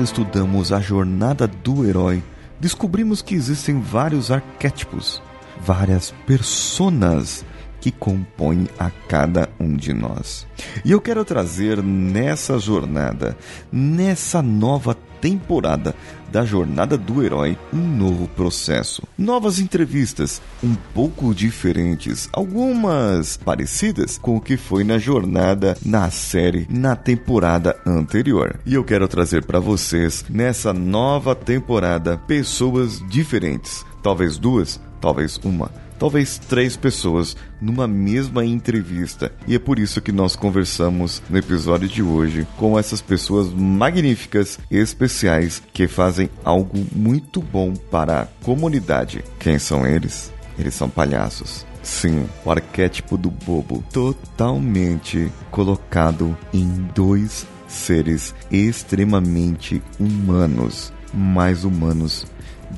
estudamos 0.00 0.72
a 0.72 0.80
jornada 0.80 1.46
do 1.46 1.86
herói, 1.86 2.22
descobrimos 2.60 3.22
que 3.22 3.34
existem 3.34 3.80
vários 3.80 4.30
arquétipos, 4.30 5.22
várias 5.60 6.12
personas 6.26 7.44
que 7.80 7.90
compõem 7.90 8.68
a 8.78 8.90
cada 8.90 9.48
um 9.58 9.74
de 9.76 9.92
nós. 9.92 10.46
E 10.84 10.90
eu 10.90 11.00
quero 11.00 11.24
trazer 11.24 11.82
nessa 11.82 12.58
jornada, 12.58 13.36
nessa 13.72 14.42
nova 14.42 14.96
temporada 15.20 15.94
da 16.30 16.44
Jornada 16.44 16.96
do 16.96 17.22
Herói 17.22 17.56
um 17.72 17.78
novo 17.96 18.28
processo. 18.28 19.02
Novas 19.16 19.58
entrevistas, 19.58 20.40
um 20.62 20.74
pouco 20.94 21.34
diferentes, 21.34 22.28
algumas 22.32 23.36
parecidas 23.36 24.18
com 24.18 24.36
o 24.36 24.40
que 24.40 24.56
foi 24.56 24.84
na 24.84 24.98
jornada 24.98 25.76
na 25.84 26.10
série 26.10 26.66
na 26.70 26.94
temporada 26.94 27.76
anterior. 27.86 28.60
E 28.66 28.74
eu 28.74 28.84
quero 28.84 29.08
trazer 29.08 29.44
para 29.44 29.58
vocês 29.58 30.24
nessa 30.28 30.72
nova 30.72 31.34
temporada 31.34 32.18
pessoas 32.18 33.02
diferentes, 33.08 33.84
talvez 34.02 34.38
duas, 34.38 34.80
talvez 35.00 35.38
uma 35.42 35.70
talvez 35.98 36.38
três 36.38 36.76
pessoas 36.76 37.36
numa 37.60 37.86
mesma 37.86 38.44
entrevista. 38.44 39.32
E 39.46 39.54
é 39.54 39.58
por 39.58 39.78
isso 39.78 40.00
que 40.00 40.12
nós 40.12 40.36
conversamos 40.36 41.22
no 41.28 41.36
episódio 41.36 41.88
de 41.88 42.02
hoje 42.02 42.46
com 42.56 42.78
essas 42.78 43.00
pessoas 43.00 43.52
magníficas 43.52 44.58
e 44.70 44.78
especiais 44.78 45.62
que 45.72 45.88
fazem 45.88 46.30
algo 46.44 46.86
muito 46.94 47.42
bom 47.42 47.74
para 47.74 48.22
a 48.22 48.26
comunidade. 48.44 49.24
Quem 49.38 49.58
são 49.58 49.86
eles? 49.86 50.32
Eles 50.58 50.74
são 50.74 50.88
palhaços. 50.88 51.66
Sim, 51.82 52.26
o 52.44 52.50
arquétipo 52.50 53.16
do 53.16 53.30
bobo 53.30 53.82
totalmente 53.92 55.30
colocado 55.50 56.36
em 56.52 56.66
dois 56.94 57.46
seres 57.66 58.34
extremamente 58.50 59.82
humanos, 59.98 60.92
mais 61.14 61.64
humanos 61.64 62.26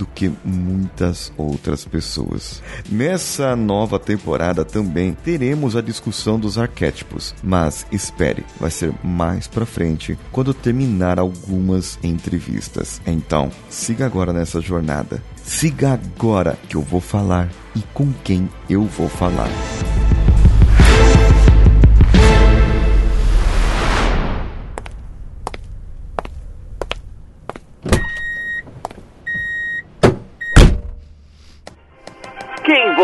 do 0.01 0.07
que 0.07 0.33
muitas 0.43 1.31
outras 1.37 1.85
pessoas. 1.85 2.63
Nessa 2.91 3.55
nova 3.55 3.99
temporada 3.99 4.65
também 4.65 5.13
teremos 5.13 5.77
a 5.77 5.83
discussão 5.83 6.41
dos 6.41 6.57
arquétipos, 6.57 7.35
mas 7.43 7.87
espere, 7.93 8.43
vai 8.59 8.71
ser 8.71 8.95
mais 9.05 9.47
para 9.47 9.67
frente 9.67 10.19
quando 10.33 10.55
terminar 10.55 11.19
algumas 11.19 11.99
entrevistas. 12.03 12.99
Então, 13.07 13.53
siga 13.69 14.07
agora 14.07 14.33
nessa 14.33 14.59
jornada. 14.59 15.23
Siga 15.45 15.93
agora 15.93 16.57
que 16.67 16.77
eu 16.77 16.81
vou 16.81 17.01
falar 17.01 17.51
e 17.77 17.83
com 17.93 18.11
quem 18.25 18.49
eu 18.71 18.85
vou 18.85 19.09
falar. 19.09 19.51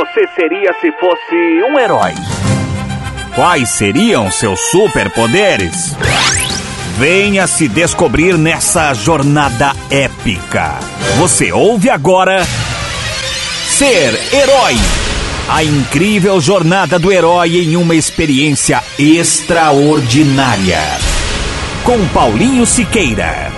Você 0.06 0.26
seria 0.34 0.72
se 0.80 0.92
fosse 0.92 1.62
um 1.68 1.78
herói? 1.78 2.12
Quais 3.34 3.68
seriam 3.70 4.30
seus 4.30 4.60
superpoderes? 4.70 5.96
Venha 6.98 7.46
se 7.46 7.68
descobrir 7.68 8.38
nessa 8.38 8.94
jornada 8.94 9.72
épica. 9.90 10.78
Você 11.18 11.52
ouve 11.52 11.90
agora 11.90 12.44
Ser 13.66 14.18
Herói. 14.32 14.74
A 15.48 15.62
incrível 15.62 16.40
jornada 16.40 16.98
do 16.98 17.12
herói 17.12 17.58
em 17.58 17.76
uma 17.76 17.94
experiência 17.94 18.82
extraordinária. 18.98 20.80
Com 21.84 22.06
Paulinho 22.08 22.66
Siqueira. 22.66 23.52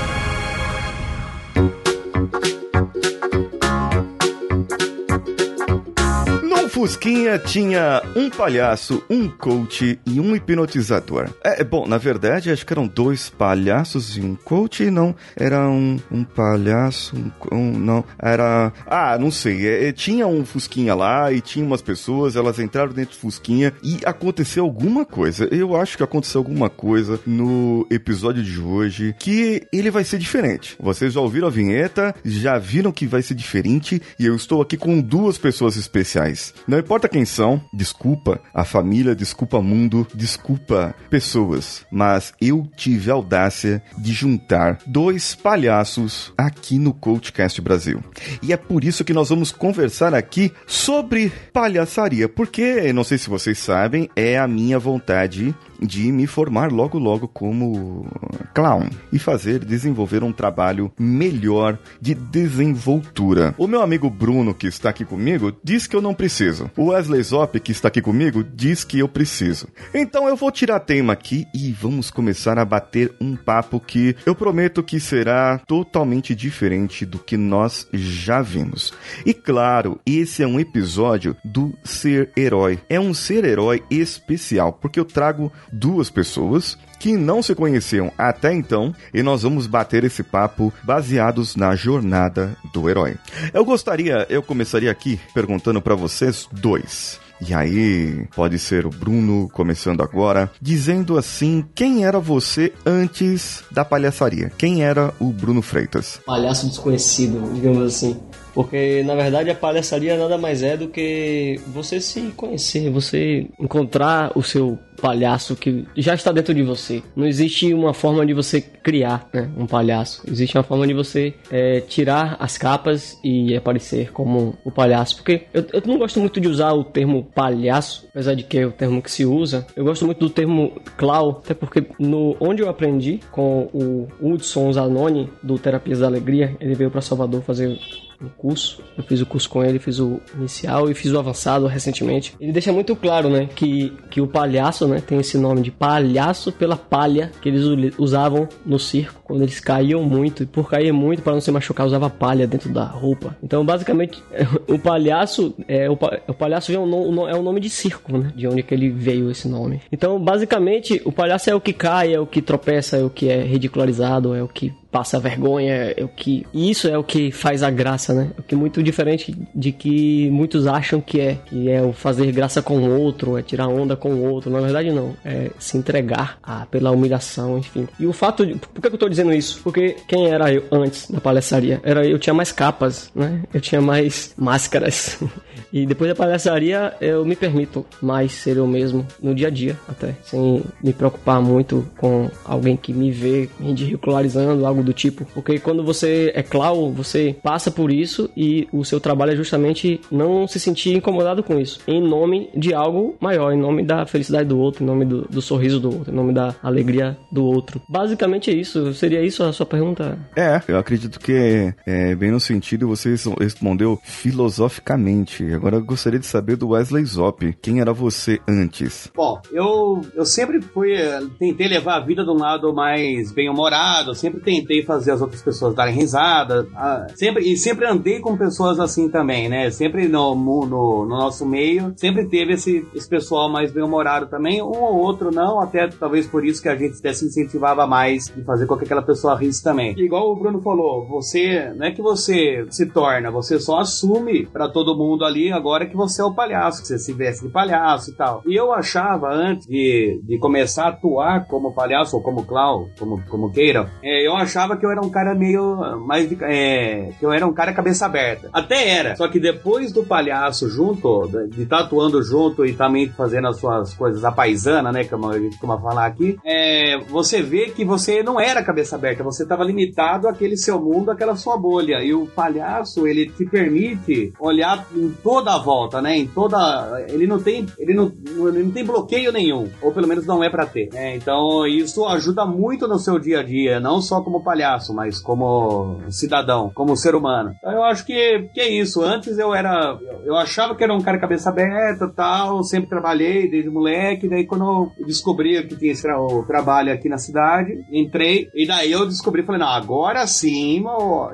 Fusquinha 6.79 7.41
tinha 7.41 8.01
um 8.15 8.31
palhaço, 8.31 9.03
um 9.11 9.29
coach 9.29 9.99
e 10.07 10.21
um 10.21 10.37
hipnotizador. 10.37 11.29
É, 11.43 11.65
bom, 11.65 11.89
na 11.89 11.99
verdade, 11.99 12.53
acho 12.53 12.65
que 12.65 12.73
eram 12.73 12.87
dois 12.87 13.29
palhaços 13.29 14.17
e 14.17 14.21
um 14.21 14.37
coach, 14.37 14.89
não. 14.89 15.13
Era 15.35 15.69
um, 15.69 15.99
um 16.09 16.23
palhaço, 16.23 17.17
um, 17.17 17.57
um, 17.57 17.77
Não, 17.77 18.05
era. 18.17 18.73
Ah, 18.87 19.19
não 19.19 19.29
sei. 19.29 19.67
É, 19.67 19.89
é, 19.89 19.93
tinha 19.93 20.29
um 20.29 20.45
Fusquinha 20.45 20.95
lá 20.95 21.33
e 21.33 21.41
tinha 21.41 21.67
umas 21.67 21.83
pessoas, 21.83 22.37
elas 22.37 22.61
entraram 22.61 22.93
dentro 22.93 23.17
do 23.17 23.23
Fusquinha 23.23 23.73
e 23.83 23.99
aconteceu 24.05 24.63
alguma 24.63 25.05
coisa. 25.05 25.49
Eu 25.51 25.75
acho 25.75 25.97
que 25.97 26.05
aconteceu 26.05 26.39
alguma 26.39 26.71
coisa 26.71 27.19
no 27.27 27.89
episódio 27.91 28.41
de 28.41 28.61
hoje 28.61 29.17
que 29.19 29.67
ele 29.73 29.91
vai 29.91 30.05
ser 30.05 30.19
diferente. 30.19 30.77
Vocês 30.79 31.15
já 31.15 31.21
ouviram 31.21 31.49
a 31.49 31.51
vinheta, 31.51 32.15
já 32.25 32.57
viram 32.57 32.93
que 32.93 33.05
vai 33.05 33.21
ser 33.21 33.35
diferente 33.35 34.01
e 34.17 34.27
eu 34.27 34.37
estou 34.37 34.63
aqui 34.63 34.77
com 34.77 35.01
duas 35.01 35.37
pessoas 35.37 35.77
especiais. 35.77 36.55
Não 36.69 36.79
importa 36.79 37.09
quem 37.09 37.25
são, 37.25 37.59
desculpa 37.73 38.43
a 38.53 38.63
família, 38.63 39.15
desculpa 39.15 39.63
mundo, 39.63 40.07
desculpa 40.15 40.95
pessoas, 41.09 41.87
mas 41.91 42.35
eu 42.39 42.69
tive 42.77 43.11
a 43.11 43.15
audácia 43.15 43.83
de 43.97 44.13
juntar 44.13 44.79
dois 44.87 45.35
palhaços 45.35 46.31
aqui 46.37 46.79
no 46.79 46.93
Coachcast 46.93 47.59
Brasil. 47.63 48.05
E 48.43 48.53
é 48.53 48.57
por 48.59 48.85
isso 48.85 49.03
que 49.03 49.15
nós 49.15 49.31
vamos 49.31 49.51
conversar 49.51 50.13
aqui 50.13 50.53
sobre 50.67 51.33
palhaçaria, 51.55 52.29
porque, 52.29 52.93
não 52.93 53.03
sei 53.03 53.17
se 53.17 53.31
vocês 53.31 53.57
sabem, 53.59 54.11
é 54.15 54.39
a 54.39 54.47
minha 54.47 54.79
vontade 54.79 55.55
de 55.81 56.11
me 56.13 56.27
formar 56.27 56.73
logo 56.73 56.99
logo 56.99 57.29
como 57.29 58.07
clown 58.55 58.89
e 59.13 59.19
fazer 59.19 59.65
desenvolver 59.65 60.23
um 60.23 60.33
trabalho 60.33 60.93
melhor 60.99 61.79
de 62.01 62.15
desenvoltura. 62.15 63.55
O 63.57 63.67
meu 63.67 63.83
amigo 63.83 64.11
Bruno 64.11 64.55
que 64.55 64.67
está 64.67 64.91
aqui 64.91 65.05
comigo 65.05 65.53
diz 65.63 65.87
que 65.87 65.95
eu 65.95 66.03
não 66.03 66.15
preciso. 66.15 66.71
O 66.77 66.87
Wesley 66.87 67.23
Zop 67.23 67.59
que 67.61 67.73
está 67.73 67.89
aqui 67.89 68.03
comigo 68.03 68.43
diz 68.43 68.85
que 68.85 68.99
eu 68.99 69.09
preciso. 69.09 69.69
Então 69.95 70.29
eu 70.29 70.37
vou 70.37 70.51
tirar 70.51 70.81
tema 70.81 71.13
aqui 71.13 71.47
e 71.55 71.73
vamos 71.73 72.11
começar 72.11 72.59
a 72.59 72.65
bater 72.65 73.13
um 73.21 73.37
papo 73.37 73.81
que 73.81 74.17
eu 74.27 74.35
prometo 74.35 74.83
que 74.83 74.99
será 74.99 75.59
totalmente 75.67 76.35
diferente 76.35 77.05
do 77.05 77.19
que 77.19 77.37
nós 77.37 77.87
já 77.93 78.43
vimos. 78.43 78.93
E 79.25 79.33
claro, 79.33 80.01
esse 80.05 80.43
é 80.43 80.47
um 80.47 80.61
episódio 80.61 81.37
do 81.45 81.73
ser 81.85 82.31
herói. 82.37 82.79
É 82.89 82.99
um 82.99 83.15
ser 83.15 83.45
herói 83.45 83.83
especial 83.91 84.73
porque 84.73 84.99
eu 84.99 85.05
trago 85.05 85.53
duas 85.73 86.11
pessoas 86.11 86.77
que 86.99 87.17
não 87.17 87.43
se 87.43 87.55
conheciam 87.55 88.13
até 88.19 88.53
então 88.53 88.95
e 89.15 89.23
nós 89.23 89.43
vamos 89.43 89.67
bater 89.67 90.05
esse 90.05 90.23
papo 90.23 90.73
baseados 90.83 91.57
na 91.57 91.75
jornada 91.75 92.57
do 92.73 92.89
herói. 92.89 93.17
Eu 93.53 93.65
gostaria, 93.65 94.27
eu 94.29 94.43
começaria 94.43 94.91
aqui 94.91 95.21
perguntando 95.33 95.81
para 95.81 95.95
vocês 95.95 96.49
dois. 96.53 97.21
E 97.47 97.55
aí, 97.55 98.27
pode 98.35 98.59
ser 98.59 98.85
o 98.85 98.91
Bruno 98.91 99.49
começando 99.51 100.03
agora, 100.03 100.51
dizendo 100.61 101.17
assim: 101.17 101.65
quem 101.73 102.05
era 102.05 102.19
você 102.19 102.73
antes 102.85 103.63
da 103.71 103.85
palhaçaria? 103.85 104.51
Quem 104.59 104.83
era 104.83 105.15
o 105.21 105.33
Bruno 105.33 105.63
Freitas? 105.63 106.21
Palhaço 106.27 106.67
desconhecido, 106.67 107.55
digamos 107.55 107.83
assim. 107.83 108.21
Porque, 108.55 109.03
na 109.05 109.15
verdade, 109.15 109.51
a 109.51 109.55
palhaçaria 109.55 110.17
nada 110.17 110.39
mais 110.39 110.63
é 110.63 110.77
do 110.77 110.89
que 110.89 111.61
você 111.69 112.01
se 112.01 112.21
conhecer, 112.37 112.91
você 112.91 113.47
encontrar 113.59 114.33
o 114.35 114.43
seu 114.43 114.79
palhaço 115.01 115.57
que 115.57 115.87
já 115.97 116.15
está 116.15 116.33
dentro 116.33 116.53
de 116.53 116.63
você. 116.63 117.03
Não 117.17 117.27
existe 117.27 117.73
uma 117.73 117.95
forma 117.95 118.27
de 118.27 118.35
você 118.35 118.61
criar 118.61 119.29
né, 119.33 119.49
um 119.57 119.67
palhaço. 119.67 120.23
Existe 120.29 120.57
uma 120.57 120.65
forma 120.65 120.87
de 120.87 120.95
você 120.95 121.35
é, 121.51 121.81
tirar 121.81 122.37
as 122.39 122.59
capas 122.59 123.19
e 123.23 123.57
aparecer 123.57 124.13
como 124.13 124.57
o 124.65 124.71
palhaço. 124.71 125.17
Porque 125.17 125.43
eu, 125.55 125.65
eu 125.73 125.83
não 125.87 125.99
gosto 125.99 126.21
muito 126.21 126.41
de 126.41 126.49
usar 126.49 126.73
o 126.73 126.85
termo 126.85 127.25
palhaço, 127.35 128.07
apesar 128.11 128.35
de 128.35 128.43
que 128.43 128.59
é 128.59 128.67
o 128.67 128.73
termo 128.73 129.01
que 129.01 129.11
se 129.11 129.25
usa. 129.25 129.67
Eu 129.77 129.85
gosto 129.85 130.05
muito 130.05 130.19
do 130.19 130.31
termo 130.31 130.81
clown, 130.97 131.31
até 131.31 131.55
porque 131.55 131.87
no, 131.99 132.37
onde 132.41 132.63
eu 132.63 132.69
aprendi 132.69 133.21
com 133.31 133.69
o 133.73 134.09
Hudson 134.21 134.73
Zanoni, 134.73 135.31
do 135.43 135.59
Terapias 135.59 136.01
da 136.01 136.07
Alegria, 136.07 136.57
ele 136.61 136.75
veio 136.75 136.91
para 136.91 137.01
Salvador 137.01 137.43
fazer 137.43 137.79
um 138.21 138.29
curso. 138.29 138.83
Eu 138.97 139.05
fiz 139.05 139.21
o 139.21 139.27
curso 139.27 139.49
com 139.49 139.63
ele, 139.63 139.79
fiz 139.79 139.99
o 139.99 140.21
inicial 140.37 140.91
e 140.91 140.95
fiz 140.95 141.13
o 141.13 141.19
avançado 141.19 141.67
recentemente. 141.67 142.35
Ele 142.41 142.53
deixa 142.53 142.73
muito 142.73 142.95
claro, 142.97 143.29
né, 143.29 143.49
que, 143.55 143.93
que 144.11 144.21
o 144.21 144.27
palhaço, 144.27 144.87
né, 144.89 145.01
tem 145.01 145.19
esse 145.19 145.39
nome 145.39 145.63
de 145.63 145.71
palhaço 145.71 146.53
pela 146.53 146.77
palha 146.77 147.31
que 147.41 147.49
eles 147.49 147.65
usavam 147.99 148.49
no 148.65 148.79
circo 148.79 149.21
quando 149.25 149.43
eles 149.43 149.61
caíam 149.61 150.03
muito. 150.03 150.43
E 150.43 150.47
por 150.47 150.69
cair 150.69 150.93
muito, 150.93 151.23
para 151.23 151.33
não 151.33 151.41
se 151.41 151.51
machucar, 151.51 151.87
usava 151.87 152.11
palha 152.11 152.47
dentro 152.47 152.73
da 152.73 152.85
roupa. 152.85 153.37
Então, 153.43 153.65
basicamente, 153.65 154.23
o 154.67 154.79
palhaço 154.79 155.55
é 155.69 155.89
o, 155.89 155.93
o 155.93 156.35
palhaço 156.35 156.73
é, 156.73 156.79
um, 156.79 157.29
é 157.29 157.35
um 157.35 157.43
nome 157.43 157.61
de 157.61 157.71
circo, 157.71 158.17
né, 158.17 158.33
de 158.35 158.47
onde 158.47 158.63
que 158.63 158.75
ele 158.75 158.91
veio 158.91 159.31
esse 159.31 159.49
nome. 159.49 159.81
Então, 159.93 160.19
basicamente, 160.19 161.01
o 161.05 161.13
palhaço 161.13 161.51
é 161.51 161.55
o 161.55 161.61
que 161.61 161.73
cai, 161.73 162.15
é 162.15 162.21
o 162.21 162.27
que 162.27 162.43
tropeça, 162.43 162.97
é 162.97 163.05
o 163.05 163.11
que 163.11 163.29
é 163.29 163.43
ridicularizado, 163.43 164.35
é 164.35 164.43
o 164.43 164.49
que 164.49 164.73
passa 164.91 165.19
vergonha, 165.19 165.95
é 165.97 166.05
o 166.05 166.09
que. 166.09 166.47
E 166.53 166.71
isso 166.71 166.89
é 166.89 166.97
o 166.97 167.05
que 167.05 167.31
faz 167.31 167.63
a 167.63 167.71
graça, 167.71 168.15
né? 168.15 168.31
O 168.39 168.43
que 168.43 168.55
é 168.55 168.59
muito 168.59 168.83
diferente 168.83 169.37
de 169.55 169.73
que 169.73 170.31
muitos 170.31 170.67
acham 170.67 171.01
que 171.01 171.21
é. 171.21 171.39
Que 171.47 171.71
é 171.71 171.83
o 171.83 171.93
fazer 171.93 172.31
graça 172.33 172.63
com 172.63 172.79
o 172.79 173.01
outro, 173.01 173.37
é 173.37 173.43
tirar 173.43 173.69
onda 173.69 173.97
com 173.97 174.11
o 174.11 174.31
outro. 174.31 174.51
Na 174.51 174.61
verdade, 174.61 174.91
não. 174.91 175.15
É 175.25 175.51
se 175.59 175.77
entregar 175.77 176.39
a, 176.43 176.67
pela 176.67 176.91
humilhação, 176.91 177.59
enfim. 177.59 177.87
E 177.99 178.07
o 178.07 178.13
fato 178.13 178.47
de. 178.47 178.55
Por 178.55 178.81
que 178.81 178.87
eu 178.89 178.99
tô 178.99 179.09
dizendo 179.09 179.33
isso? 179.33 179.61
Porque 179.63 179.97
quem 180.07 180.29
era 180.29 180.53
eu 180.53 180.65
antes 180.71 181.11
da 181.11 181.21
palhaçaria? 181.21 181.81
Era 181.83 182.07
eu 182.07 182.19
tinha 182.19 182.35
mais 182.35 182.53
capas, 182.53 183.11
né? 183.15 183.43
Eu 183.53 183.61
tinha 183.61 183.81
mais 183.81 184.35
máscaras. 184.37 185.19
e 185.73 185.87
depois 185.87 186.09
da 186.09 186.15
palhaçaria, 186.15 186.95
eu 187.01 187.25
me 187.25 187.37
permito 187.37 187.85
mais 188.01 188.33
ser 188.33 188.57
eu 188.57 188.67
mesmo 188.67 189.07
no 189.23 189.35
dia 189.35 189.49
a 189.49 189.51
dia, 189.51 189.77
até. 189.89 190.15
Sem 190.23 190.63
me 190.83 190.93
preocupar 190.93 191.41
muito 191.41 191.87
com 191.99 192.31
alguém 192.45 192.77
que 192.77 192.93
me 192.93 193.11
vê 193.11 193.49
me 193.59 193.69
ridicularizando, 193.69 194.67
algo 194.67 194.78
do 194.83 194.93
tipo. 194.93 195.25
Porque 195.35 195.59
quando 195.59 195.85
você 195.85 196.33
é 196.35 196.43
clown, 196.43 196.93
você 196.93 197.37
passa 197.43 197.71
por 197.71 197.91
isso 197.91 198.31
e 198.37 198.69
o 198.73 198.85
seu 198.85 199.01
trabalho 199.01 199.33
é 199.33 199.37
justamente 199.37 200.01
não 200.11 200.47
se 200.47 200.59
sentir 200.61 200.95
incomodado 200.95 201.43
com 201.43 201.59
isso. 201.59 201.81
Em 201.87 202.01
nome 202.01 202.51
de 202.55 202.75
algo 202.75 203.17
maior, 203.21 203.53
em 203.53 203.59
nome 203.59 203.85
da 203.85 204.07
felicidade 204.07 204.49
do 204.49 204.59
outro, 204.59 204.83
em 204.83 204.87
nome 204.87 205.05
do, 205.05 205.23
do 205.23 205.43
sorriso 205.43 205.81
do 205.81 205.95
outro, 205.95 206.13
em 206.13 206.17
nome 206.17 206.33
da 206.33 206.55
alegria 206.63 207.17
do 207.31 207.45
outro. 207.45 207.81
Basicamente 207.89 208.51
é 208.51 208.55
isso. 208.55 208.93
Seria 208.95 209.23
isso 209.23 209.43
a 209.43 209.53
sua 209.53 209.67
pergunta? 209.67 210.19
É, 210.37 210.61
eu 210.69 210.79
acredito 210.79 211.19
que 211.19 211.73
é, 211.87 212.15
bem 212.15 212.31
no 212.31 212.41
sentido 212.41 212.89
você 212.89 213.15
respondeu 213.41 213.99
filosoficamente. 214.03 215.45
Agora 215.53 215.77
eu 215.77 215.85
gostaria 215.85 216.19
de 216.19 216.27
saber 216.27 216.57
do 216.57 216.69
Wesley 216.69 217.05
Zop. 217.05 217.57
Quem 217.61 217.81
era 217.81 217.93
você 217.93 218.41
antes? 218.47 219.11
Bom, 219.15 219.41
eu, 219.53 220.03
eu 220.15 220.25
sempre 220.25 220.61
fui. 220.61 220.93
Eh, 220.93 221.21
tentei 221.39 221.69
levar 221.69 221.97
a 221.97 222.05
vida 222.05 222.25
de 222.25 222.31
um 222.31 222.39
lado 222.39 222.73
mais 222.75 223.33
bem-humorado, 223.33 224.15
sempre 224.15 224.41
tentei 224.41 224.68
fazer 224.85 225.13
as 225.13 225.21
outras 225.21 225.43
pessoas 225.43 225.75
darem 225.75 225.95
risada. 225.95 226.67
sempre, 227.15 227.45
e 227.45 227.57
sempre 227.57 227.87
andei 227.87 228.21
com 228.21 228.37
pessoas 228.37 228.79
assim 228.79 229.09
também, 229.09 229.49
né? 229.49 229.71
Sempre 229.71 230.09
no, 230.09 230.35
no, 230.35 230.67
no 230.67 231.07
nosso 231.07 231.47
meio, 231.47 231.93
sempre 231.97 232.27
teve 232.29 232.55
esse, 232.55 232.87
esse 232.95 233.09
pessoal 233.09 233.51
mais 233.51 233.73
bem-humorado 233.73 234.27
também. 234.27 234.63
Um 234.63 234.83
ou 234.83 234.97
outro 234.97 235.31
não, 235.31 235.61
até 235.61 235.89
talvez 235.89 236.27
por 236.27 236.45
isso 236.45 236.63
que 236.63 236.69
a 236.69 236.77
gente 236.77 236.99
até 236.99 237.13
se 237.13 237.27
incentivava 237.27 237.87
mais 237.87 238.27
de 238.27 238.43
fazer 238.45 238.67
com 238.67 238.77
que 238.77 238.85
aquela 238.85 239.03
pessoa 239.03 239.37
risse 239.37 239.63
também. 239.63 239.99
Igual 239.99 240.31
o 240.31 240.37
Bruno 240.37 240.61
falou, 240.61 241.07
você, 241.07 241.73
não 241.77 241.87
é 241.87 241.93
que 241.93 242.03
você 242.03 242.67
se 242.71 242.87
torna, 242.87 243.31
você 243.31 243.59
só 243.59 243.79
assume 243.79 244.47
para 244.47 244.69
todo 244.69 244.97
mundo 244.97 245.25
ali 245.25 245.53
agora 245.53 245.87
que 245.87 245.97
você 245.97 246.23
é 246.23 246.25
o 246.25 246.35
palhaço, 246.35 246.83
que 246.83 246.89
você 246.89 246.99
se 246.99 247.13
veste 247.13 247.47
de 247.47 247.53
palhaço 247.53 248.11
e 248.11 248.15
tal. 248.15 248.43
E 248.47 248.55
eu 248.55 248.73
achava, 248.73 249.29
antes 249.33 249.67
de, 249.67 250.21
de 250.25 250.39
começar 250.39 250.85
a 250.85 250.89
atuar 250.89 251.47
como 251.47 251.75
palhaço 251.75 252.17
ou 252.17 252.23
como 252.23 252.45
clown, 252.45 252.89
como, 252.99 253.23
como 253.29 253.51
queiram, 253.51 253.87
é, 254.03 254.27
eu 254.27 254.35
achava 254.35 254.58
que 254.77 254.85
eu 254.85 254.91
era 254.91 255.01
um 255.01 255.11
cara 255.11 255.35
meio 255.35 255.77
mais. 256.07 256.31
É, 256.43 257.11
que 257.19 257.25
eu 257.25 257.33
era 257.33 257.47
um 257.47 257.53
cara 257.53 257.73
cabeça 257.73 258.07
aberta. 258.07 258.49
Até 258.53 258.89
era. 258.89 259.17
Só 259.17 259.29
que 259.29 259.39
depois 259.39 259.93
do 259.93 260.05
palhaço 260.05 260.69
junto, 260.69 261.29
de 261.49 261.63
estar 261.63 261.85
tá 261.85 261.97
junto 262.23 262.65
e 262.65 262.73
também 262.73 263.09
fazendo 263.09 263.49
as 263.49 263.59
suas 263.59 263.95
coisas 263.95 264.25
a 264.25 264.33
paisana, 264.33 264.91
né? 264.93 265.05
Como 265.05 265.29
a 265.29 265.39
gente 265.39 265.51
costuma 265.51 265.81
falar 265.81 266.07
aqui, 266.07 266.39
é, 266.45 266.99
você 267.09 267.43
vê 267.43 267.67
que 267.67 267.85
você 267.85 268.23
não 268.23 268.41
era 268.41 268.63
cabeça 268.63 268.97
aberta, 268.97 269.23
você 269.23 269.43
estava 269.43 269.65
limitado 269.65 270.29
àquele 270.29 270.57
seu 270.57 270.81
mundo, 270.81 271.11
àquela 271.11 271.37
sua 271.37 271.57
bolha. 271.57 272.03
E 272.03 272.15
o 272.15 272.27
palhaço, 272.27 273.07
ele 273.07 273.29
te 273.29 273.45
permite 273.45 274.33
olhar 274.39 274.87
em 274.95 275.11
toda 275.23 275.55
a 275.55 275.59
volta, 275.59 276.01
né? 276.01 276.17
Em 276.17 276.27
toda. 276.27 277.05
Ele 277.09 277.27
não 277.27 277.39
tem. 277.39 277.67
Ele 277.79 277.95
não, 277.95 278.13
ele 278.49 278.63
não 278.65 278.71
tem 278.71 278.85
bloqueio 278.85 279.33
nenhum. 279.33 279.69
Ou 279.81 279.93
pelo 279.93 280.09
menos 280.09 280.27
não 280.27 280.43
é 280.43 280.51
para 280.51 280.67
ter. 280.67 280.89
Né? 280.93 281.17
Então 281.17 281.67
isso 281.67 282.05
ajuda 282.07 282.45
muito 282.45 282.87
no 282.87 282.99
seu 282.99 283.19
dia 283.19 283.41
a 283.41 283.43
dia, 283.43 283.81
não 283.81 284.01
só 284.01 284.21
como 284.21 284.43
palhaço, 284.49 284.95
mas 284.95 285.21
como 285.21 286.01
cidadão, 286.09 286.71
como 286.75 286.97
ser 286.97 287.15
humano. 287.15 287.55
Então 287.59 287.73
eu 287.73 287.85
acho 287.85 288.05
que, 288.07 288.49
que 288.55 288.61
é 288.61 288.69
isso. 288.69 289.03
Antes 289.03 289.39
eu 289.39 289.55
era. 289.55 289.99
Eu 290.25 290.37
achava 290.37 290.75
que 290.75 290.83
era 290.83 290.95
um 290.95 291.03
cara 291.03 291.19
cabeça 291.19 291.51
aberta 291.51 292.09
tal, 292.09 292.63
sempre 292.65 292.89
trabalhei 292.89 293.51
desde 293.51 293.69
moleque. 293.69 294.29
Daí 294.29 294.47
quando 294.47 294.65
eu 294.99 295.07
descobri 295.07 295.67
que 295.67 295.77
tinha 295.77 295.93
esse 295.93 296.09
o 296.09 296.43
trabalho 296.45 296.93
aqui 296.93 297.09
na 297.09 297.19
cidade, 297.19 297.85
entrei, 297.93 298.49
e 298.55 298.67
daí 298.67 298.91
eu 298.91 299.07
descobri, 299.07 299.43
falei, 299.43 299.61
não, 299.61 299.69
agora 299.69 300.27
sim, 300.27 300.83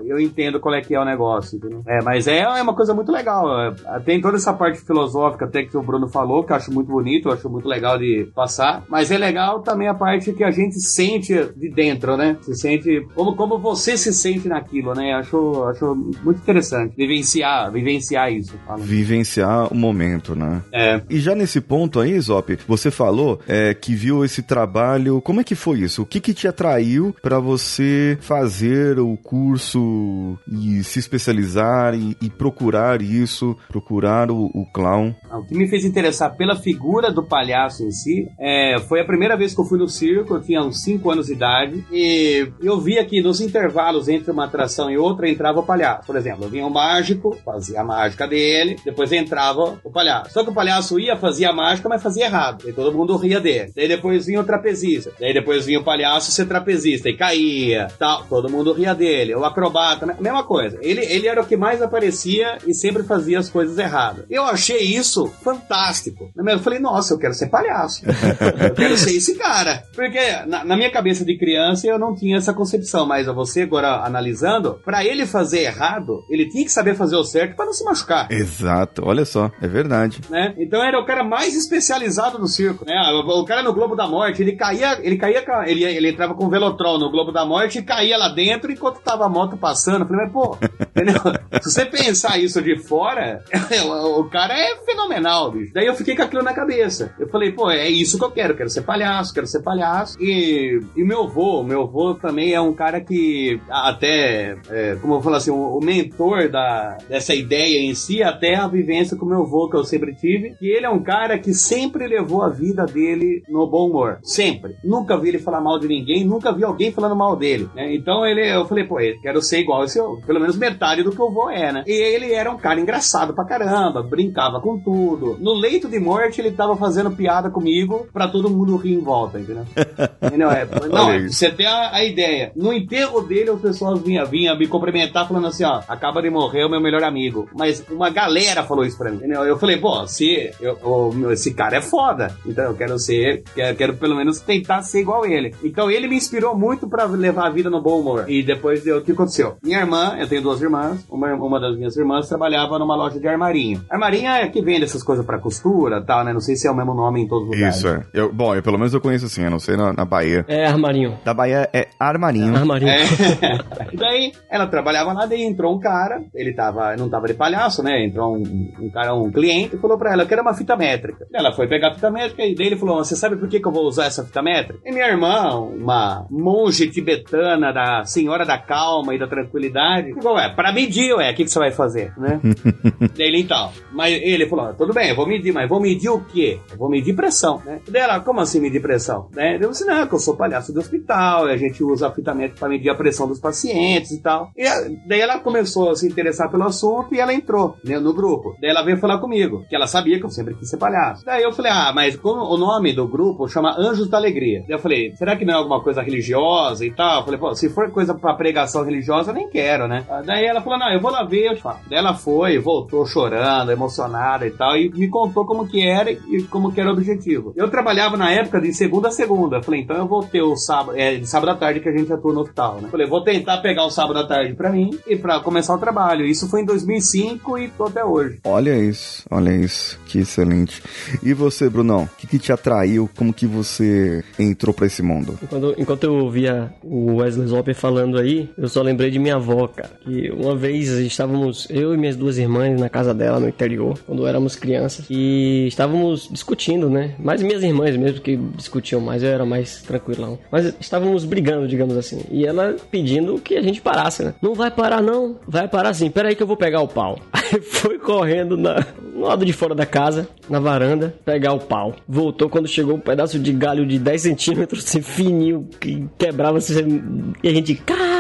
eu 0.05 0.19
entendo 0.19 0.59
qual 0.59 0.75
é 0.75 0.81
que 0.81 0.95
é 0.95 1.01
o 1.01 1.05
negócio. 1.05 1.57
Entendeu? 1.57 1.83
É, 1.87 2.03
mas 2.03 2.27
é, 2.27 2.41
é 2.41 2.63
uma 2.63 2.75
coisa 2.75 2.93
muito 2.93 3.13
legal. 3.13 3.47
É, 3.61 4.01
tem 4.01 4.21
toda 4.21 4.37
essa 4.37 4.53
parte 4.53 4.81
filosófica 4.85 5.45
até 5.45 5.63
que 5.63 5.77
o 5.77 5.83
Bruno 5.83 6.09
falou, 6.09 6.43
que 6.43 6.53
eu 6.53 6.57
acho 6.57 6.73
muito 6.73 6.91
bonito, 6.91 7.29
eu 7.29 7.33
acho 7.33 7.49
muito 7.49 7.69
legal 7.69 7.99
de 7.99 8.29
passar. 8.35 8.85
Mas 8.89 9.11
é 9.11 9.19
legal 9.19 9.61
também 9.61 9.87
a 9.87 9.95
parte 9.95 10.33
que 10.33 10.43
a 10.43 10.51
gente 10.51 10.81
sente 10.81 11.33
de 11.57 11.71
dentro, 11.71 12.17
né? 12.17 12.37
Se 12.43 12.55
sente 12.55 13.04
como, 13.15 13.37
como 13.37 13.59
você 13.59 13.97
se 13.97 14.13
sente 14.13 14.49
naquilo, 14.49 14.95
né? 14.95 15.13
Acho, 15.15 15.65
acho 15.65 15.95
muito 16.23 16.39
interessante 16.39 16.95
vivenciar, 16.97 17.71
vivenciar 17.71 18.33
isso. 18.33 18.55
Fala. 18.67 18.79
Vivenciar 18.79 19.73
o 19.73 19.75
momento, 19.75 20.35
né? 20.35 20.63
É. 20.73 21.03
E 21.09 21.21
já 21.21 21.35
nesse 21.35 21.61
ponto 21.61 22.01
aí, 22.01 22.19
Zop, 22.21 22.59
você 22.67 22.91
falou 22.91 23.41
é, 23.47 23.75
que 23.75 23.95
viu 23.95 24.25
esse 24.25 24.43
trabalho. 24.43 25.21
Como 25.21 25.41
é 25.41 25.45
que 25.45 25.55
foi 25.55 25.81
isso? 25.81 26.03
O 26.03 26.07
que, 26.07 26.21
que 26.21 26.35
te 26.35 26.49
atraiu 26.49 27.15
para 27.23 27.39
você 27.39 28.19
fazer 28.21 28.99
o 28.99 29.17
curso 29.17 30.39
e 30.51 30.83
se 30.85 30.99
especializar 30.99 31.95
e, 31.95 32.17
e 32.21 32.31
procurar 32.31 33.03
isso, 33.03 33.57
procurar 33.69 34.31
o, 34.31 34.47
o, 34.55 34.67
clown? 34.73 35.15
Ah, 35.31 35.39
o 35.39 35.45
que 35.45 35.57
me 35.57 35.69
fez 35.69 35.85
interessar 35.85 36.37
pela 36.37 36.57
figura 36.57 37.13
do 37.13 37.23
palhaço 37.23 37.85
em 37.85 37.91
si 37.91 38.29
é, 38.39 38.77
foi 38.89 39.01
a 39.01 39.05
primeira 39.05 39.37
vez 39.37 39.55
que 39.55 39.61
eu 39.61 39.65
fui 39.65 39.79
no 39.79 39.89
circo, 39.89 40.35
eu 40.35 40.43
tinha 40.43 40.63
uns 40.63 40.83
5 40.83 41.11
anos 41.11 41.27
de 41.27 41.33
idade, 41.33 41.85
e 41.93 42.49
eu 42.61 42.81
via 42.95 43.05
que 43.05 43.21
nos 43.21 43.41
intervalos 43.41 44.09
entre 44.09 44.31
uma 44.31 44.45
atração 44.45 44.89
e 44.89 44.97
outra 44.97 45.29
entrava 45.29 45.59
o 45.59 45.67
palhaço. 45.67 46.07
Por 46.07 46.17
exemplo, 46.17 46.49
vinha 46.49 46.65
o 46.65 46.71
mágico, 46.71 47.37
fazia 47.45 47.81
a 47.81 47.85
mágica 47.85 48.27
dele, 48.27 48.77
depois 48.85 49.11
entrava 49.11 49.81
o 49.83 49.91
palhaço. 49.91 50.33
Só 50.33 50.45
que 50.45 50.51
o 50.51 50.55
palhaço 50.55 50.99
ia, 51.01 51.17
fazia 51.17 51.51
a 51.51 51.53
mágica, 51.53 51.89
mas 51.89 52.03
fazia 52.03 52.27
errado. 52.27 52.69
E 52.69 52.73
todo 52.73 52.97
mundo 52.97 53.17
ria 53.17 53.41
dele. 53.41 53.73
Daí 53.75 53.89
depois 53.89 54.27
vinha 54.27 54.41
o 54.41 54.45
trapezista. 54.45 55.13
Daí 55.19 55.35
depois 55.35 55.67
vinha 55.67 55.81
o 55.81 55.85
palhaço 55.85 56.31
ser 56.31 56.47
trapezista 56.47 57.09
e 57.09 57.17
caía, 57.17 57.89
tal. 57.99 58.25
Todo 58.27 58.51
mundo 58.51 58.73
ria 58.73 58.95
dele. 58.95 59.35
O 59.35 59.45
acrobata, 59.45 60.07
mesma 60.21 60.45
coisa. 60.45 60.79
Ele, 60.81 61.05
ele 61.05 61.27
era 61.27 61.43
o 61.43 61.47
que 61.47 61.57
mais 61.57 61.83
aparecia 61.83 62.59
e 62.65 62.75
sempre 62.75 63.03
fazia 63.03 63.41
as 63.41 63.49
coisas 63.49 63.77
erradas. 63.77 64.25
Eu 64.31 64.45
achei 64.45 64.83
isso 64.83 65.27
fantástico. 65.43 66.31
Eu 66.37 66.59
falei, 66.61 66.79
nossa, 66.79 67.15
eu 67.15 67.19
quero 67.19 67.35
ser 67.35 67.49
palhaço. 67.49 68.03
eu 68.07 68.75
quero 68.75 68.97
ser 68.97 69.17
esse 69.17 69.35
cara. 69.35 69.83
Porque 69.95 70.21
na, 70.47 70.65
na, 70.65 70.77
minha 70.77 70.91
cabeça 70.91 71.25
de 71.25 71.37
criança 71.37 71.87
eu 71.87 71.99
não 71.99 72.15
tinha 72.15 72.37
essa 72.37 72.53
concepção, 72.53 72.84
mas 73.07 73.27
você 73.27 73.63
agora 73.63 74.05
analisando, 74.05 74.81
para 74.85 75.05
ele 75.05 75.27
fazer 75.27 75.61
errado, 75.61 76.25
ele 76.29 76.49
tinha 76.49 76.65
que 76.65 76.73
saber 76.73 76.95
fazer 76.95 77.17
o 77.17 77.25
certo 77.25 77.57
para 77.57 77.67
não 77.67 77.73
se 77.73 77.85
machucar. 77.85 78.31
Exato, 78.31 79.03
olha 79.05 79.25
só, 79.25 79.51
é 79.61 79.67
verdade. 79.67 80.21
Né? 80.29 80.55
Então 80.59 80.83
era 80.83 80.99
o 80.99 81.07
cara 81.07 81.25
mais 81.25 81.55
especializado 81.55 82.39
do 82.39 82.49
circo. 82.49 82.85
Né? 82.87 82.95
O, 83.13 83.41
o 83.41 83.45
cara 83.45 83.63
no 83.63 83.73
Globo 83.73 83.97
da 83.97 84.07
Morte, 84.07 84.43
ele 84.43 84.53
caía, 84.53 84.99
ele 85.03 85.17
caía, 85.17 85.45
ele, 85.67 85.85
ele 85.85 86.11
entrava 86.11 86.35
com 86.35 86.47
o 86.47 86.51
Velotrol 86.51 86.99
no 86.99 87.11
Globo 87.11 87.33
da 87.33 87.45
Morte 87.45 87.79
e 87.79 87.83
caía 87.83 88.17
lá 88.17 88.29
dentro 88.29 88.71
enquanto 88.71 89.01
tava 89.01 89.27
a 89.27 89.29
moto 89.29 89.57
passando. 89.57 90.03
Eu 90.03 90.07
falei, 90.07 90.25
mas 90.25 90.33
pô, 90.33 90.59
entendeu? 90.81 91.21
Se 91.63 91.71
você 91.71 91.85
pensar 91.85 92.39
isso 92.39 92.61
de 92.61 92.79
fora, 92.79 93.43
o 94.19 94.25
cara 94.25 94.55
é 94.55 94.77
fenomenal, 94.85 95.51
bicho. 95.51 95.73
Daí 95.73 95.87
eu 95.87 95.95
fiquei 95.95 96.17
com 96.17 96.23
aquilo 96.23 96.43
na 96.43 96.53
cabeça. 96.53 97.15
Eu 97.19 97.29
falei, 97.29 97.53
pô, 97.53 97.71
é 97.71 97.89
isso 97.89 98.19
que 98.19 98.25
eu 98.25 98.31
quero, 98.31 98.57
quero 98.57 98.71
ser 98.71 98.83
palhaço, 98.83 99.33
quero 99.33 99.47
ser 99.47 99.63
palhaço. 99.63 100.17
E, 100.21 100.81
e 100.97 101.05
meu 101.05 101.25
avô, 101.25 101.63
meu 101.63 101.83
avô 101.83 102.15
também 102.15 102.53
é 102.53 102.61
um 102.61 102.74
cara 102.75 103.01
que 103.01 103.61
até, 103.69 104.57
é, 104.71 104.97
como 105.01 105.15
eu 105.15 105.23
falo 105.23 105.37
assim, 105.37 105.51
o, 105.51 105.79
o, 105.79 105.85
mentor 105.85 106.49
da, 106.49 106.99
dessa 107.09 107.35
ideia 107.35 107.81
em 107.81 107.95
si, 107.95 108.23
até 108.23 108.55
a 108.55 108.67
vivência 108.67 109.17
com 109.17 109.27
meu 109.27 109.43
avô 109.43 109.69
que 109.69 109.77
eu 109.77 109.85
sempre 109.85 110.15
tive. 110.15 110.57
E 110.61 110.69
ele 110.69 110.87
é 110.87 110.91
um 110.91 111.03
cara 111.03 111.39
que 111.39 111.55
sempre 111.55 112.07
levou 112.07 112.43
a 112.43 112.49
vida 112.49 112.85
dele 112.87 113.43
no 113.49 113.67
bom 113.67 113.89
humor. 113.89 114.19
Sempre. 114.23 114.77
Nunca 114.85 115.19
vi 115.19 115.29
ele 115.31 115.39
falar 115.39 115.61
mal 115.61 115.79
de 115.79 115.89
ninguém, 115.89 116.25
nunca 116.25 116.53
vi 116.53 116.65
alguém 116.65 116.93
falando 116.93 117.17
mal 117.17 117.37
dele. 117.37 117.69
Né? 117.75 117.95
Então 117.95 118.27
ele, 118.27 118.47
eu 118.49 118.67
falei, 118.67 118.85
pô, 118.85 118.97
quero 119.23 119.41
ser 119.43 119.61
igual 119.61 119.85
esse, 119.85 119.99
pelo 120.27 120.41
menos 120.41 120.57
metade 120.57 121.03
do 121.03 121.13
que 121.13 121.21
o 121.21 121.31
vô 121.31 121.51
é, 121.51 121.73
né? 121.73 121.85
E 121.87 121.93
ele 121.93 122.33
era 122.33 122.51
um 122.51 122.57
cara 122.57 122.81
engraçado 122.81 123.35
pra 123.35 123.45
caramba, 123.45 124.03
brincava 124.03 124.61
com 124.61 124.79
tudo. 124.79 125.37
No 125.41 125.53
leito 125.55 125.89
de 125.89 125.99
morte, 125.99 126.41
ele 126.41 126.53
tava 126.53 126.77
fazendo 126.77 127.11
piada 127.11 127.51
comigo 127.51 128.07
pra 128.13 128.29
todo 128.29 128.51
mundo 128.51 128.77
rir 128.77 128.95
em 128.95 129.01
volta, 129.01 129.39
entendeu? 129.39 129.65
entendeu? 130.23 130.51
É, 130.51 130.67
não, 130.89 131.29
você 131.29 131.51
tem 131.51 131.67
a, 131.67 131.95
a, 131.95 132.05
ideia. 132.05 132.53
No 132.57 132.73
enterro 132.73 133.21
dele, 133.23 133.51
as 133.51 133.61
pessoas 133.61 134.01
vinham 134.01 134.25
vinha 134.27 134.55
me 134.55 134.67
cumprimentar 134.67 135.27
falando 135.27 135.47
assim, 135.47 135.65
ó, 135.65 135.81
acaba 135.89 136.23
de 136.23 136.31
morrer 136.31 136.65
o 136.65 136.71
meu 136.71 136.81
melhor 136.81 137.03
amigo. 137.03 137.49
Mas 137.57 137.85
uma 137.91 138.11
galera 138.11 138.63
falou 138.63 138.85
isso 138.85 138.97
pra 138.97 139.11
mim, 139.11 139.17
entendeu? 139.17 139.43
Eu 139.45 139.59
falei, 139.59 139.77
pô, 139.77 140.07
se 140.07 140.51
eu, 140.61 140.79
eu, 140.83 141.33
esse 141.33 141.53
cara 141.55 141.77
é 141.77 141.83
foda, 141.83 142.35
então 142.47 142.65
eu 142.65 142.75
quero 142.75 142.99
ser, 142.99 143.43
quero, 143.55 143.77
quero 143.77 143.97
pelo 143.97 144.17
menos 144.17 144.41
tentar 144.41 144.83
ser 144.83 145.01
igual 145.01 145.27
ele. 145.27 145.55
Então 145.63 145.91
ele 145.91 146.09
me 146.09 146.17
inspirou 146.17 146.57
muito 146.57 146.89
pra 146.89 147.05
levar 147.05 147.47
a 147.47 147.51
vida 147.51 147.69
no 147.71 147.83
bom 147.83 148.01
humor. 148.01 148.25
E 148.29 148.43
depois, 148.43 148.85
o 148.87 149.03
que 149.03 149.13
aconteceu? 149.13 149.57
Minha 149.63 149.81
irmã, 149.81 150.17
eu 150.19 150.29
tenho 150.29 150.43
duas 150.43 150.61
irmãs, 150.61 151.05
uma, 151.11 151.33
uma 151.35 151.61
das 151.61 151.77
minhas 151.77 151.97
irmãs 151.97 152.29
trabalhava 152.29 152.79
numa 152.79 152.97
loja 152.97 153.19
de 153.19 153.27
armarinho. 153.29 153.85
Armarinho 153.91 154.29
é 154.29 154.49
que 154.49 154.63
vende 154.63 154.85
essas 154.85 155.03
coisas 155.03 155.25
pra 155.25 155.39
costura 155.39 155.99
e 155.99 156.05
tal, 156.05 156.25
né? 156.25 156.33
Não 156.33 156.41
sei 156.41 156.57
se 156.57 156.67
é 156.67 156.71
o 156.71 156.75
mesmo 156.75 156.95
nome 156.95 157.23
em 157.23 157.29
todos 157.29 157.49
os 157.49 157.55
lugares. 157.55 157.77
Isso, 157.77 157.89
é. 157.89 158.05
Eu, 158.13 158.33
bom, 158.33 158.55
eu, 158.55 158.63
pelo 158.63 158.79
menos 158.79 158.95
eu 158.95 159.01
conheço 159.01 159.27
assim, 159.27 159.43
eu 159.43 159.51
não 159.51 159.59
sei 159.59 159.77
na, 159.77 159.93
na 159.93 160.05
Bahia. 160.05 160.45
É 160.49 160.67
armarinho. 160.67 161.19
Da 161.25 161.35
Bahia 161.35 161.69
é 161.73 161.89
armarinho. 161.99 162.44
Armarinho. 162.49 162.91
Armarinho. 162.91 162.91
É. 162.91 163.95
E 163.95 163.97
daí, 163.97 164.33
ela 164.51 164.67
trabalhava 164.67 165.13
lá, 165.13 165.27
daí 165.27 165.43
entrou 165.43 165.75
um 165.75 165.81
cara, 165.81 166.23
ele 166.35 166.53
tava, 166.53 166.97
não 166.97 167.09
tava 167.09 167.27
de 167.27 167.35
palhaço, 167.35 167.83
né? 167.83 168.05
Entrou 168.05 168.37
um, 168.37 168.73
um 168.81 168.91
cara, 168.91 169.15
um 169.15 169.31
cliente, 169.31 169.77
e 169.77 169.79
falou 169.79 169.99
pra 169.99 170.13
ela, 170.13 170.23
eu 170.23 170.27
quero 170.27 170.43
uma 170.43 170.55
fita 170.55 170.77
métrica. 170.77 171.27
Ela 171.33 171.53
foi 171.53 171.67
pegar 171.67 171.89
a 171.89 171.95
fita 171.95 172.11
métrica 172.11 172.45
e 172.45 172.55
daí 172.55 172.67
ele 172.67 172.77
falou, 172.77 173.05
você 173.05 173.17
sabe 173.17 173.37
por 173.37 173.49
que, 173.49 173.61
que 173.61 173.67
eu 173.67 173.73
vou 173.73 173.85
usar 173.85 174.07
essa 174.07 174.25
fita 174.25 174.43
métrica? 174.43 174.81
E 174.85 174.93
minha 174.93 175.07
irmã, 175.07 175.59
uma 175.59 176.27
monge 176.31 176.89
tibetana 176.89 177.73
da 177.73 178.05
Senhora 178.05 178.45
da 178.45 178.59
Calma 178.59 179.15
e 179.15 179.19
da 179.19 179.27
Tranquilidade, 179.27 180.13
falou, 180.15 180.37
ué, 180.37 180.49
pra 180.55 180.73
medir, 180.73 181.15
ué, 181.15 181.31
o 181.31 181.35
que, 181.35 181.45
que 181.45 181.51
você 181.51 181.59
vai 181.59 181.71
fazer, 181.71 182.13
né? 182.17 182.41
daí 183.17 183.29
ele, 183.29 183.41
então, 183.41 183.71
mas 183.93 184.13
ele 184.23 184.47
falou, 184.47 184.75
tudo 184.75 184.93
bem, 184.93 185.11
eu 185.11 185.17
vou 185.17 185.27
medir, 185.27 185.53
mas 185.53 185.69
vou 185.69 185.81
medir 185.81 186.09
o 186.09 186.21
quê? 186.21 186.59
Eu 186.71 186.77
vou 186.79 186.91
medir 186.91 187.15
pressão, 187.15 187.63
né? 187.65 187.81
Daí 187.89 188.03
ela, 188.03 188.21
como 188.21 188.41
assim 188.41 188.61
medir 188.61 188.81
pressão? 188.81 189.29
Né? 189.33 189.59
Eu 189.61 189.71
disse, 189.71 189.85
não, 189.85 190.07
que 190.07 190.15
eu 190.15 190.19
sou 190.19 190.37
palhaço 190.37 190.73
do 190.73 190.81
hospital, 190.81 191.49
e 191.49 191.53
a 191.53 191.57
gente 191.57 191.83
usa 191.83 192.09
a 192.09 192.11
fita 192.11 192.34
métrica 192.35 192.61
pra 192.61 192.69
medir 192.69 192.91
a 192.91 192.95
pressão 192.95 193.27
dos 193.27 193.41
pacientes 193.41 194.11
e 194.11 194.23
tal. 194.23 194.51
E 194.57 194.65
daí 195.07 195.21
ela 195.21 195.39
começou 195.39 195.91
a 195.91 195.97
se 195.97 196.07
interessar 196.07 196.51
pelo 196.51 196.65
assunto 196.65 197.15
e 197.15 197.21
ela 197.21 197.33
entrou 197.33 197.77
né, 197.85 197.99
no 197.99 198.13
grupo. 198.13 198.57
Daí 198.61 198.71
ela 198.71 198.85
veio 198.85 198.99
falar 198.99 199.19
comigo, 199.19 199.65
que 199.69 199.75
ela 199.75 199.87
sabia 199.87 200.19
que 200.19 200.25
eu 200.25 200.31
sempre 200.31 200.55
quis 200.55 200.69
ser 200.69 200.77
palhaço. 200.77 201.25
Daí 201.25 201.43
eu 201.43 201.53
falei, 201.53 201.73
ah, 201.73 201.93
mas 201.95 202.19
o 202.23 202.57
nome 202.57 202.93
do 202.93 203.07
grupo 203.07 203.49
chama 203.49 203.75
Anjos 203.79 204.09
da 204.09 204.17
Alegria. 204.17 204.61
Daí 204.67 204.77
eu 204.77 204.79
falei, 204.79 205.15
será 205.17 205.37
que 205.37 205.45
não 205.45 205.55
é 205.55 205.57
alguma 205.57 205.83
coisa 205.83 206.03
religiosa 206.03 206.85
e 206.85 206.91
tal? 206.91 207.21
Eu 207.21 207.25
falei, 207.25 207.41
pô, 207.41 207.55
se 207.55 207.69
for 207.69 207.91
coisa 207.91 208.15
pra 208.15 208.35
pregação 208.35 208.85
religiosa, 208.85 209.31
eu 209.31 209.35
nem 209.35 209.49
quero, 209.49 209.87
né? 209.89 210.05
Ah, 210.09 210.23
Daí 210.25 210.45
ela 210.45 210.61
falou, 210.61 210.79
não, 210.79 210.93
eu 210.93 211.01
vou 211.01 211.11
lá 211.11 211.25
ver, 211.25 211.47
eu 211.47 211.57
te 211.57 211.63
falo. 211.63 211.79
Daí 211.89 211.99
ela 211.99 212.15
foi, 212.15 212.59
voltou 212.59 213.07
chorando, 213.07 213.71
emocionada 213.71 214.47
e 214.47 214.51
tal, 214.51 214.77
e 214.77 214.91
me 214.91 215.09
contou 215.09 215.45
como 215.45 215.67
que 215.67 215.87
era 215.87 216.11
e 216.11 216.43
como 216.51 216.73
que 216.73 216.81
era 216.81 216.91
o 216.91 216.93
objetivo. 216.93 217.53
Eu 217.57 217.71
trabalhava 217.71 218.17
na 218.17 218.31
época 218.31 218.61
de 218.61 218.73
segunda 218.73 219.09
a 219.09 219.13
segunda. 219.13 219.57
Eu 219.57 219.63
falei, 219.63 219.81
então 219.81 219.97
eu 219.97 220.07
vou 220.07 220.23
ter 220.23 220.43
o 220.43 220.57
sábado, 220.57 220.97
é, 220.99 221.17
de 221.17 221.27
sábado 221.27 221.51
à 221.51 221.55
tarde 221.55 221.81
que 221.81 221.89
a 221.89 221.97
gente 221.97 222.13
atua 222.25 222.33
no 222.33 222.41
hospital, 222.41 222.81
né? 222.81 222.89
Falei, 222.91 223.07
vou 223.07 223.23
tentar 223.23 223.59
pegar 223.59 223.85
o 223.85 223.91
sábado 223.91 224.19
à 224.19 224.27
tarde 224.27 224.55
pra 224.55 224.71
mim 224.71 224.99
e 225.07 225.17
pra 225.17 225.41
começar 225.41 225.75
o 225.75 225.79
trabalho. 225.79 226.25
Isso 226.25 226.49
foi 226.49 226.63
em 226.63 226.65
2005 226.65 227.59
e 227.59 227.69
tô 227.69 227.85
até 227.85 228.05
hoje. 228.05 228.39
Olha 228.45 228.77
isso, 228.79 229.25
olha 229.31 229.55
isso, 229.55 229.99
que 230.07 230.19
excelente. 230.21 230.83
E 231.23 231.35
você, 231.35 231.69
Brunão, 231.69 232.05
o 232.05 232.17
que, 232.17 232.27
que 232.27 232.39
te 232.39 232.53
atraiu? 232.53 233.11
Como 233.17 233.33
que 233.33 233.47
você 233.47 234.25
entrou 234.39 234.73
pra 234.73 234.87
esse 234.87 235.03
mundo? 235.03 235.39
Enquanto, 235.43 235.75
enquanto 235.77 236.05
eu 236.05 236.15
ouvia 236.15 236.73
o 236.83 237.17
Wesley 237.17 237.47
Zopper 237.49 237.75
falando 237.75 238.19
aí, 238.19 238.49
eu 238.57 238.69
só 238.69 238.81
lembrei 238.81 239.11
de 239.11 239.19
minha 239.19 239.37
avó, 239.37 239.69
cara. 239.69 239.91
Que 240.03 240.31
uma 240.31 240.57
vez 240.57 240.89
estávamos, 240.89 241.67
eu 241.69 241.93
e 241.95 241.97
minhas 241.97 242.17
duas 242.17 242.39
irmãs, 242.39 242.81
na 242.81 242.89
casa 242.89 243.13
dela, 243.13 243.39
no 243.41 243.49
interior, 243.49 243.99
quando 244.07 244.27
éramos 244.27 244.57
crianças, 244.57 245.07
e 245.11 245.67
estávamos 245.67 246.29
discutindo, 246.31 246.89
né? 246.89 247.15
Mais 247.19 247.43
minhas 247.43 247.63
irmãs 247.63 247.97
mesmo 247.97 248.21
que 248.21 248.37
discutiam 248.37 249.01
mais, 249.01 249.23
eu 249.23 249.29
era 249.29 249.45
mais 249.45 249.83
tranquilão. 249.83 250.39
Mas 250.51 250.75
estávamos 250.81 251.25
brigando, 251.25 251.69
digamos 251.69 251.97
assim. 251.97 252.14
E 252.31 252.47
ela 252.47 252.77
pedindo 252.91 253.39
que 253.39 253.57
a 253.57 253.63
gente 253.63 253.81
parasse, 253.81 254.23
né? 254.23 254.35
Não 254.41 254.55
vai 254.55 254.71
parar, 254.71 255.03
não. 255.03 255.37
Vai 255.47 255.69
parar 255.69 255.95
sim. 255.95 256.11
Pera 256.11 256.29
aí 256.29 256.35
que 256.37 256.43
eu 256.43 256.47
vou 256.47 256.57
pegar 256.57 256.81
o 256.81 256.89
pau. 256.89 257.19
Aí 257.33 257.61
foi 257.61 257.99
correndo 257.99 258.57
na, 258.57 258.85
no 259.15 259.27
lado 259.27 259.45
de 259.45 259.53
fora 259.53 259.75
da 259.75 259.85
casa, 259.85 260.27
na 260.49 260.59
varanda, 260.59 261.15
pegar 261.25 261.53
o 261.53 261.61
pau. 261.61 261.95
Voltou 262.09 262.49
quando 262.49 262.67
chegou 262.67 262.95
um 262.97 263.01
pedaço 263.01 263.39
de 263.39 263.53
galho 263.53 263.87
de 263.87 263.99
10 263.99 264.23
centímetros, 264.23 264.85
assim, 264.85 265.03
fininho, 265.03 265.69
que 265.79 266.07
quebrava 266.19 266.59
assim, 266.59 267.33
e 267.43 267.49
a 267.49 267.53
gente. 267.53 267.75
"Cá!" 267.75 268.14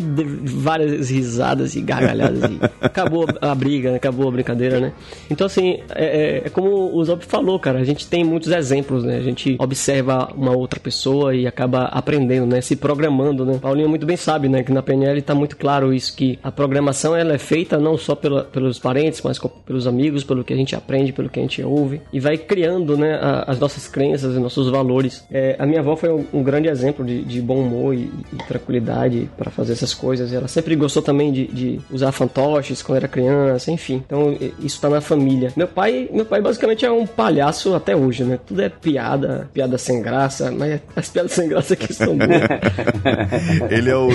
Várias 0.00 1.10
risadas 1.10 1.74
e 1.76 1.80
gargalhadas 1.80 2.42
e 2.50 2.58
acabou 2.80 3.26
a 3.40 3.54
briga, 3.54 3.90
né? 3.90 3.96
acabou 3.96 4.28
a 4.28 4.30
brincadeira, 4.30 4.80
né? 4.80 4.92
Então 5.30 5.46
assim, 5.46 5.78
é, 5.94 6.38
é- 6.38 6.42
é 6.46 6.48
como 6.50 6.94
o 6.94 7.04
Zop 7.04 7.24
falou, 7.24 7.58
cara, 7.58 7.78
a 7.78 7.84
gente 7.84 8.06
tem 8.06 8.24
muitos 8.24 8.50
exemplos, 8.52 9.04
né? 9.04 9.16
A 9.16 9.22
gente 9.22 9.56
observa 9.58 10.32
uma 10.36 10.56
outra 10.56 10.80
pessoa 10.80 11.34
e 11.34 11.46
acaba 11.46 11.84
aprendendo, 11.84 12.46
né? 12.46 12.60
Se 12.60 12.76
programando, 12.76 13.44
né? 13.44 13.58
Paulinho 13.60 13.88
muito 13.88 14.06
bem 14.06 14.16
sabe, 14.16 14.48
né? 14.48 14.62
Que 14.62 14.72
na 14.72 14.82
PNL 14.82 15.20
tá 15.22 15.34
muito 15.34 15.56
claro 15.56 15.92
isso, 15.92 16.14
que 16.16 16.38
a 16.42 16.50
programação 16.50 17.14
ela 17.16 17.34
é 17.34 17.38
feita 17.38 17.78
não 17.78 17.96
só 17.96 18.14
pela, 18.14 18.44
pelos 18.44 18.78
parentes, 18.78 19.20
mas 19.22 19.38
pelos 19.64 19.86
amigos, 19.86 20.24
pelo 20.24 20.44
que 20.44 20.52
a 20.52 20.56
gente 20.56 20.74
aprende, 20.74 21.12
pelo 21.12 21.28
que 21.28 21.38
a 21.38 21.42
gente 21.42 21.62
ouve 21.62 22.00
e 22.12 22.20
vai 22.20 22.36
criando, 22.36 22.96
né? 22.96 23.14
a- 23.20 23.44
as 23.48 23.58
nossas 23.58 23.86
crenças 23.88 24.34
e 24.36 24.38
nossos 24.38 24.68
valores. 24.68 25.24
É, 25.30 25.56
a 25.58 25.66
minha 25.66 25.80
avó 25.80 25.96
foi 25.96 26.10
um, 26.10 26.24
um 26.32 26.42
grande 26.42 26.68
exemplo 26.68 27.04
de, 27.04 27.22
de 27.24 27.40
bom 27.40 27.60
humor 27.60 27.94
e, 27.94 28.10
e 28.32 28.36
tranquilidade 28.46 29.28
para 29.36 29.50
fazer 29.50 29.72
essas 29.72 29.87
coisas. 29.94 30.32
Ela 30.32 30.48
sempre 30.48 30.74
gostou 30.76 31.02
também 31.02 31.32
de, 31.32 31.46
de 31.48 31.80
usar 31.90 32.12
fantoches 32.12 32.82
quando 32.82 32.98
era 32.98 33.08
criança, 33.08 33.70
enfim. 33.70 34.02
Então 34.06 34.36
isso 34.60 34.80
tá 34.80 34.88
na 34.88 35.00
família. 35.00 35.52
Meu 35.56 35.68
pai, 35.68 36.08
meu 36.12 36.24
pai 36.24 36.40
basicamente 36.40 36.84
é 36.84 36.90
um 36.90 37.06
palhaço 37.06 37.74
até 37.74 37.94
hoje, 37.96 38.24
né? 38.24 38.38
Tudo 38.46 38.62
é 38.62 38.68
piada, 38.68 39.48
piada 39.52 39.76
sem 39.78 40.00
graça, 40.02 40.50
mas 40.50 40.80
as 40.96 41.08
piadas 41.08 41.32
sem 41.32 41.48
graça 41.48 41.74
aqui 41.74 41.92
são 41.92 42.16
boas. 42.16 42.28
Ele 43.70 43.90
é 43.90 43.96
o, 43.96 44.08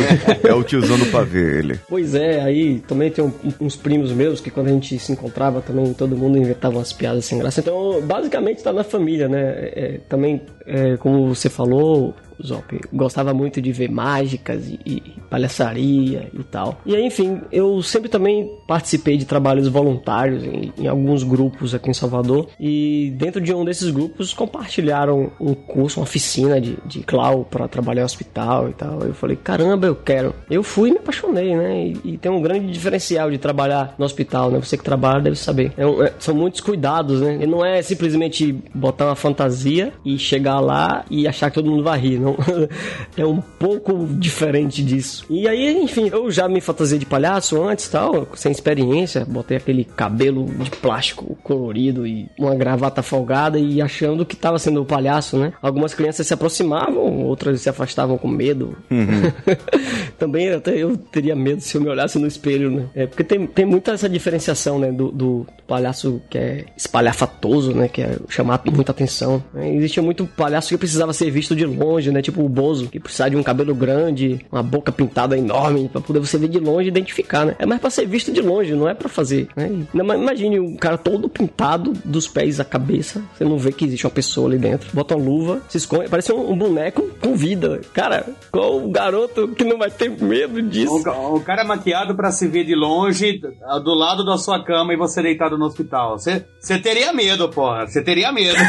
é 0.48 0.54
o 0.54 0.64
tiozão 0.64 0.98
do 0.98 1.06
pavê, 1.08 1.60
ele. 1.60 1.80
Pois 1.88 2.16
é, 2.16 2.42
aí 2.42 2.80
também 2.88 3.10
tem 3.12 3.24
um- 3.24 3.32
uns 3.62 3.76
primos 3.76 4.12
meus 4.12 4.40
que 4.40 4.50
quando 4.50 4.68
a 4.68 4.72
gente 4.72 4.98
se 5.00 5.12
encontrava 5.12 5.62
também 5.62 5.94
todo 5.94 6.16
mundo 6.16 6.38
inventava 6.38 6.78
umas 6.78 6.94
piadas 6.94 7.26
sem 7.26 7.38
graça. 7.38 7.60
Então, 7.60 8.02
basicamente 8.02 8.64
tá 8.64 8.72
na 8.74 8.84
família, 8.84 9.28
né? 9.28 9.42
É, 9.76 10.00
também, 10.10 10.42
é, 10.66 10.98
como 10.98 11.34
você 11.34 11.50
falou, 11.50 12.14
Zop, 12.46 12.80
gostava 12.92 13.34
muito 13.34 13.62
de 13.62 13.72
ver 13.72 13.90
mágicas 13.90 14.68
e, 14.68 14.80
e 14.86 15.02
palhaçaria 15.30 16.30
e 16.34 16.44
tal. 16.44 16.80
E 16.86 16.96
aí, 16.96 17.06
enfim, 17.06 17.42
eu 17.52 17.82
sempre 17.82 18.10
também 18.10 18.50
participei 18.68 19.18
de 19.18 19.26
trabalhos 19.26 19.68
voluntários 19.68 20.44
em, 20.44 20.72
em 20.78 20.88
alguns 20.88 21.24
grupos 21.24 21.74
aqui 21.76 21.90
em 21.90 21.94
Salvador. 21.94 22.48
E 22.60 23.14
dentro 23.18 23.42
de 23.42 23.54
um 23.54 23.64
desses 23.66 23.90
grupos 23.90 24.34
compartilharam 24.34 25.32
um 25.40 25.54
curso, 25.54 26.00
uma 26.00 26.04
oficina 26.04 26.60
de, 26.60 26.78
de 26.86 27.00
clown 27.02 27.44
para 27.44 27.68
trabalhar 27.68 28.02
em 28.02 28.06
hospital 28.06 28.70
e 28.70 28.74
tal. 28.74 29.00
Eu 29.02 29.14
falei, 29.14 29.36
caramba, 29.36 29.88
eu 29.88 29.96
quero. 29.96 30.34
Eu 30.50 30.64
fui 30.64 30.90
e 30.90 30.94
me 30.94 31.00
apaixonei, 31.00 31.56
né? 31.56 31.88
E, 31.88 32.14
e 32.14 32.18
tem 32.18 32.32
um 32.32 32.42
grande 32.42 32.72
diferencial 32.72 33.30
de 33.32 33.38
trabalhar 33.38 33.96
no 33.98 34.06
hospital, 34.06 34.50
né? 34.52 34.60
Você 34.60 34.78
que 34.78 34.84
trabalha 34.84 35.22
deve 35.22 35.36
saber. 35.36 35.72
É 35.78 35.86
um- 35.86 36.04
é- 36.04 36.14
são 36.20 36.34
muitos 36.36 36.62
cuidados, 36.62 37.22
né? 37.22 37.40
E 37.42 37.48
não 37.48 37.64
é 37.66 37.82
simplesmente 37.82 38.54
botar 38.74 39.06
uma 39.08 39.16
fantasia 39.16 39.92
e 40.06 40.18
chegar 40.18 40.60
lá 40.60 41.06
e 41.10 41.28
achar 41.28 41.50
que 41.50 41.56
todo 41.56 41.70
mundo 41.70 41.84
vai 41.84 42.00
rir, 42.00 42.20
não. 42.24 42.36
é 43.18 43.26
um 43.26 43.42
pouco 43.42 44.08
diferente 44.08 44.84
disso. 44.84 45.26
E 45.30 45.48
aí, 45.48 45.82
enfim, 45.82 46.10
eu 46.12 46.32
já 46.32 46.48
me 46.48 46.62
fantasiei 46.62 47.00
de 47.00 47.06
palhaço 47.06 47.62
antes 47.62 47.88
tal, 47.88 48.28
sem 48.36 48.52
experiência. 48.52 49.26
Botei 49.26 49.58
aquele 49.58 49.84
cabelo 49.84 50.46
de 50.46 50.72
plástico 50.72 51.38
colorido 51.44 52.08
e 52.08 52.30
uma 52.38 52.56
gravata 52.56 53.02
folgada 53.02 53.60
e 53.60 53.82
achando 53.82 54.26
que 54.26 54.36
tava 54.36 54.58
sendo 54.58 54.82
o 54.82 54.86
palhaço, 54.86 55.38
né? 55.38 55.54
Algumas 55.62 55.94
crianças 55.94 56.26
se 56.26 56.34
aproximavam, 56.34 57.24
outras 57.24 57.62
se 57.62 57.70
afastavam 57.70 58.18
com 58.18 58.28
medo. 58.28 58.78
Também 60.18 60.52
até 60.52 60.76
eu 60.76 60.96
teria 60.98 61.36
medo 61.36 61.62
se 61.62 61.76
eu 61.76 61.82
me 61.82 61.90
olhasse 61.90 62.18
no 62.18 62.28
espelho, 62.28 62.72
né? 62.72 62.86
É, 62.96 63.08
porque 63.08 63.24
tem, 63.24 63.46
tem 63.46 63.66
muita 63.66 63.92
essa 63.92 64.10
diferenciação, 64.10 64.80
né? 64.80 64.92
Do, 64.92 65.12
do 65.12 65.48
palhaço 65.68 66.22
que 66.30 66.38
é 66.38 66.66
espalhafatoso, 66.78 67.74
né? 67.74 67.88
Que 67.88 68.02
é 68.02 68.18
chamar 68.30 68.62
muita 68.66 68.92
atenção. 68.92 69.44
Existia 69.56 70.02
muito 70.02 70.26
palhaço 70.26 70.70
que 70.70 70.78
precisava 70.78 71.14
ser 71.14 71.30
visto 71.30 71.56
de 71.56 71.66
longe, 71.66 72.12
né? 72.14 72.22
Tipo 72.22 72.44
o 72.44 72.50
Bozo, 72.50 72.88
que 72.88 73.00
precisava 73.00 73.32
de 73.32 73.36
um 73.36 73.44
cabelo 73.44 73.76
grande, 73.76 74.46
uma 74.52 74.64
boca 74.64 74.92
pintada 74.92 75.38
enorme, 75.38 75.90
pra 75.90 76.02
poder 76.02 76.20
você 76.20 76.38
ver 76.38 76.48
de 76.48 76.60
longe 76.60 76.86
e 76.86 76.90
identificar, 76.90 77.46
né? 77.46 77.56
É 77.60 77.66
mais 77.66 77.82
pra 77.82 77.90
ser 77.90 78.06
visto 78.08 78.32
de 78.32 78.42
longe, 78.42 78.74
não 78.74 78.88
é 78.88 78.94
pra 78.94 79.10
fazer, 79.10 79.48
né? 79.56 79.70
Não, 79.94 80.06
mas 80.06 80.20
imagine 80.20 80.60
um 80.60 80.76
cara 80.76 80.98
todo 80.98 81.28
pintado 81.28 81.94
dos 82.06 82.28
pés 82.28 82.60
à 82.60 82.66
cabeça, 82.66 83.22
você 83.36 83.44
não 83.44 83.58
vê 83.58 83.72
que 83.72 83.86
existe 83.86 84.06
uma 84.06 84.12
pessoa 84.12 84.48
ali 84.48 84.58
dentro. 84.58 84.90
Bota 84.94 85.16
uma 85.16 85.26
luva, 85.26 85.62
se 85.68 85.78
esconde, 85.78 86.10
parece 86.10 86.32
um, 86.32 86.52
um 86.52 86.58
boneco 86.58 87.10
com 87.20 87.36
vida. 87.36 87.82
Cara, 87.94 88.26
qual 88.52 88.84
o 88.84 88.90
garoto 88.90 89.50
que 89.50 89.64
não 89.64 89.78
vai 89.78 89.90
ter 89.90 90.10
medo 90.10 90.62
disso? 90.62 90.94
O, 90.94 91.36
o 91.36 91.42
cara 91.42 91.64
maquiado 91.64 92.16
pra 92.16 92.32
se 92.32 92.48
ver 92.48 92.64
de 92.64 92.76
longe, 92.76 93.40
do 93.84 93.94
lado 93.94 94.24
da 94.26 94.38
sua 94.38 94.64
cama 94.64 94.94
e 94.94 94.98
você 94.98 95.22
deitado 95.22 95.58
no 95.58 95.66
hospital. 95.66 96.18
Você 96.18 96.46
você 96.60 96.80
teria 96.80 97.12
medo, 97.12 97.50
porra. 97.50 97.86
Você 97.88 98.02
teria 98.02 98.32
medo. 98.32 98.58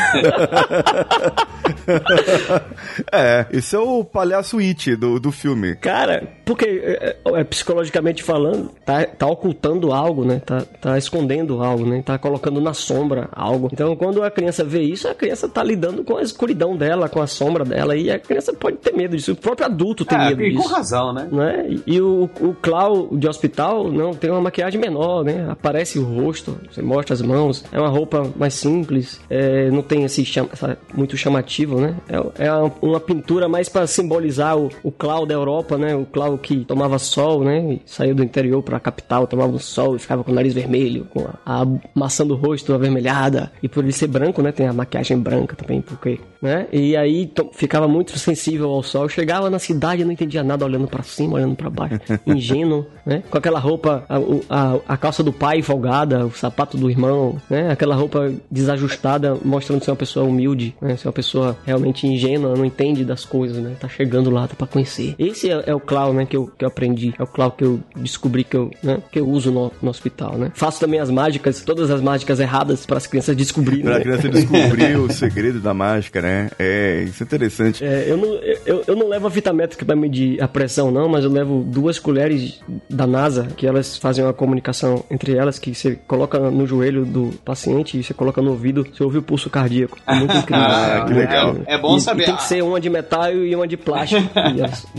É, 3.12 3.33
esse 3.52 3.74
é 3.74 3.78
o 3.78 4.04
palhaço 4.04 4.58
It 4.58 4.96
do, 4.96 5.18
do 5.18 5.32
filme. 5.32 5.76
Cara, 5.76 6.26
porque 6.44 6.64
é, 6.66 7.16
é, 7.24 7.40
é, 7.40 7.44
psicologicamente 7.44 8.22
falando, 8.22 8.70
tá, 8.84 9.04
tá 9.04 9.26
ocultando 9.26 9.92
algo, 9.92 10.24
né? 10.24 10.40
Tá, 10.44 10.62
tá 10.80 10.98
escondendo 10.98 11.62
algo, 11.62 11.86
né? 11.86 12.02
Tá 12.04 12.18
colocando 12.18 12.60
na 12.60 12.74
sombra 12.74 13.28
algo. 13.32 13.68
Então, 13.72 13.94
quando 13.96 14.22
a 14.22 14.30
criança 14.30 14.62
vê 14.64 14.82
isso, 14.82 15.08
a 15.08 15.14
criança 15.14 15.48
tá 15.48 15.62
lidando 15.62 16.04
com 16.04 16.16
a 16.16 16.22
escuridão 16.22 16.76
dela, 16.76 17.08
com 17.08 17.20
a 17.20 17.26
sombra 17.26 17.64
dela, 17.64 17.96
e 17.96 18.10
a 18.10 18.18
criança 18.18 18.52
pode 18.52 18.76
ter 18.78 18.94
medo 18.94 19.16
disso. 19.16 19.32
O 19.32 19.36
próprio 19.36 19.66
adulto 19.66 20.04
tem 20.04 20.18
É, 20.18 20.28
medo 20.30 20.42
e 20.42 20.54
com 20.54 20.62
disso. 20.62 20.74
razão, 20.74 21.12
né? 21.12 21.28
Né? 21.30 21.66
E- 21.68 21.94
E 21.94 22.00
o, 22.00 22.28
o 22.40 22.54
Clau 22.60 23.08
de 23.12 23.28
hospital 23.28 23.90
não 23.90 24.12
tem 24.14 24.30
uma 24.30 24.40
maquiagem 24.40 24.80
menor, 24.80 25.24
né? 25.24 25.46
Aparece 25.50 25.98
o 25.98 26.04
rosto, 26.04 26.58
você 26.70 26.82
mostra 26.82 27.14
as 27.14 27.22
mãos, 27.22 27.64
é 27.72 27.78
uma 27.78 27.88
roupa 27.88 28.30
mais 28.36 28.54
simples, 28.54 29.20
é, 29.30 29.70
não 29.70 29.82
tem 29.82 30.04
esse 30.04 30.24
chama- 30.24 30.48
muito 30.92 31.16
chamativo, 31.16 31.80
né? 31.80 31.94
É, 32.08 32.46
é 32.46 32.52
uma, 32.52 32.72
uma 32.82 33.00
pintura 33.00 33.48
mais 33.48 33.68
para 33.68 33.86
simbolizar 33.86 34.58
o, 34.58 34.68
o 34.82 34.90
Clau 34.90 35.24
da 35.26 35.34
Europa, 35.34 35.78
né? 35.78 35.94
O 35.94 36.04
Clau 36.04 36.33
pessoal 36.34 36.38
que 36.38 36.64
tomava 36.64 36.98
sol, 36.98 37.44
né? 37.44 37.78
Saiu 37.86 38.14
do 38.14 38.22
interior 38.22 38.62
pra 38.62 38.80
capital, 38.80 39.26
tomava 39.26 39.52
um 39.52 39.58
sol 39.58 39.96
e 39.96 39.98
ficava 39.98 40.24
com 40.24 40.32
o 40.32 40.34
nariz 40.34 40.52
vermelho, 40.52 41.06
com 41.10 41.26
a, 41.44 41.62
a 41.62 41.66
maçã 41.94 42.26
do 42.26 42.34
rosto 42.34 42.72
avermelhada. 42.74 43.52
E 43.62 43.68
por 43.68 43.82
ele 43.82 43.92
ser 43.92 44.08
branco, 44.08 44.42
né? 44.42 44.52
Tem 44.52 44.66
a 44.66 44.72
maquiagem 44.72 45.18
branca 45.18 45.56
também, 45.56 45.80
porque, 45.80 46.18
né? 46.42 46.66
E 46.72 46.96
aí 46.96 47.30
ficava 47.52 47.86
muito 47.88 48.18
sensível 48.18 48.70
ao 48.70 48.82
sol. 48.82 49.08
Chegava 49.08 49.48
na 49.48 49.58
cidade 49.58 50.02
e 50.02 50.04
não 50.04 50.12
entendia 50.12 50.42
nada, 50.42 50.64
olhando 50.64 50.86
para 50.86 51.02
cima, 51.02 51.34
olhando 51.34 51.54
para 51.54 51.70
baixo. 51.70 52.00
Ingênuo, 52.26 52.86
né? 53.04 53.22
Com 53.30 53.38
aquela 53.38 53.58
roupa, 53.58 54.04
a, 54.08 54.16
a, 54.48 54.94
a, 54.94 54.96
calça 54.96 55.22
do 55.22 55.32
pai 55.32 55.62
folgada, 55.62 56.26
o 56.26 56.30
sapato 56.30 56.76
do 56.76 56.90
irmão, 56.90 57.40
né? 57.48 57.70
Aquela 57.70 57.94
roupa 57.94 58.32
desajustada, 58.50 59.36
mostrando 59.44 59.84
ser 59.84 59.90
uma 59.90 59.96
pessoa 59.96 60.26
humilde, 60.26 60.74
né? 60.80 60.96
Ser 60.96 61.08
uma 61.08 61.12
pessoa 61.12 61.56
realmente 61.64 62.06
ingênua, 62.06 62.56
não 62.56 62.64
entende 62.64 63.04
das 63.04 63.24
coisas, 63.24 63.58
né? 63.62 63.76
Tá 63.78 63.88
chegando 63.88 64.30
lá, 64.30 64.48
tá 64.48 64.54
pra 64.54 64.66
conhecer. 64.66 65.14
Esse 65.18 65.50
é, 65.50 65.64
é 65.66 65.74
o 65.74 65.80
Clau, 65.80 66.12
né? 66.12 66.23
Que 66.26 66.36
eu, 66.36 66.46
que 66.46 66.64
eu 66.64 66.68
aprendi. 66.68 67.14
É 67.18 67.22
o 67.22 67.26
Clau 67.26 67.50
que 67.50 67.64
eu 67.64 67.80
descobri 67.96 68.44
que 68.44 68.56
eu, 68.56 68.70
né? 68.82 68.98
Que 69.10 69.20
eu 69.20 69.28
uso 69.28 69.50
no, 69.50 69.72
no 69.82 69.90
hospital, 69.90 70.36
né? 70.38 70.50
Faço 70.54 70.80
também 70.80 71.00
as 71.00 71.10
mágicas, 71.10 71.62
todas 71.62 71.90
as 71.90 72.00
mágicas 72.00 72.40
erradas 72.40 72.86
para 72.86 72.96
as 72.96 73.06
crianças 73.06 73.36
descobrirem. 73.36 73.84
Pra 73.84 73.98
né? 73.98 74.00
criança 74.00 74.28
descobrir 74.28 74.96
o 74.96 75.12
segredo 75.12 75.60
da 75.60 75.74
mágica, 75.74 76.20
né? 76.20 76.50
É, 76.58 77.02
isso 77.02 77.22
é 77.22 77.26
interessante. 77.26 77.84
É, 77.84 78.06
eu 78.08 78.16
não, 78.16 78.34
eu, 78.66 78.84
eu 78.86 78.96
não 78.96 79.08
levo 79.08 79.26
a 79.26 79.30
fita 79.30 79.52
métrica 79.52 79.84
pra 79.84 79.96
medir 79.96 80.42
a 80.42 80.48
pressão, 80.48 80.90
não, 80.90 81.08
mas 81.08 81.24
eu 81.24 81.30
levo 81.30 81.62
duas 81.62 81.98
colheres 81.98 82.60
da 82.88 83.06
NASA, 83.06 83.48
que 83.56 83.66
elas 83.66 83.96
fazem 83.96 84.24
uma 84.24 84.32
comunicação 84.32 85.04
entre 85.10 85.36
elas, 85.36 85.58
que 85.58 85.74
você 85.74 85.96
coloca 86.06 86.38
no 86.38 86.66
joelho 86.66 87.04
do 87.04 87.30
paciente 87.44 87.98
e 87.98 88.02
você 88.02 88.14
coloca 88.14 88.40
no 88.40 88.50
ouvido, 88.50 88.84
você 88.84 89.02
ouve 89.02 89.18
o 89.18 89.22
pulso 89.22 89.50
cardíaco. 89.50 89.98
É 90.06 90.14
muito 90.14 90.36
incrível. 90.36 90.64
ah, 90.64 91.04
que 91.06 91.14
legal. 91.14 91.56
É, 91.66 91.74
é 91.74 91.78
bom 91.78 91.96
e, 91.96 92.00
saber. 92.00 92.22
E 92.22 92.26
tem 92.26 92.36
que 92.36 92.44
ser 92.44 92.62
uma 92.62 92.80
de 92.80 92.90
metal 92.90 93.32
e 93.32 93.54
uma 93.54 93.66
de 93.66 93.76
plástico. 93.76 94.22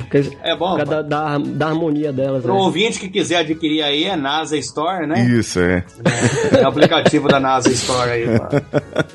elas, 0.09 0.37
é 0.43 0.55
bom. 0.55 0.77
Da, 0.77 1.01
da, 1.15 1.37
da, 1.37 1.67
harmonia 1.67 2.11
delas. 2.11 2.43
Pro 2.43 2.53
né? 2.53 2.59
ouvinte 2.59 2.99
que 2.99 3.07
quiser 3.07 3.37
adquirir 3.37 3.81
aí, 3.81 4.03
é 4.03 4.15
NASA 4.15 4.57
Store, 4.57 5.07
né? 5.07 5.25
Isso, 5.25 5.59
é. 5.59 5.85
É, 6.51 6.61
é 6.61 6.63
o 6.63 6.67
aplicativo 6.67 7.27
da 7.27 7.39
NASA 7.39 7.69
Store 7.69 8.11
aí. 8.11 8.25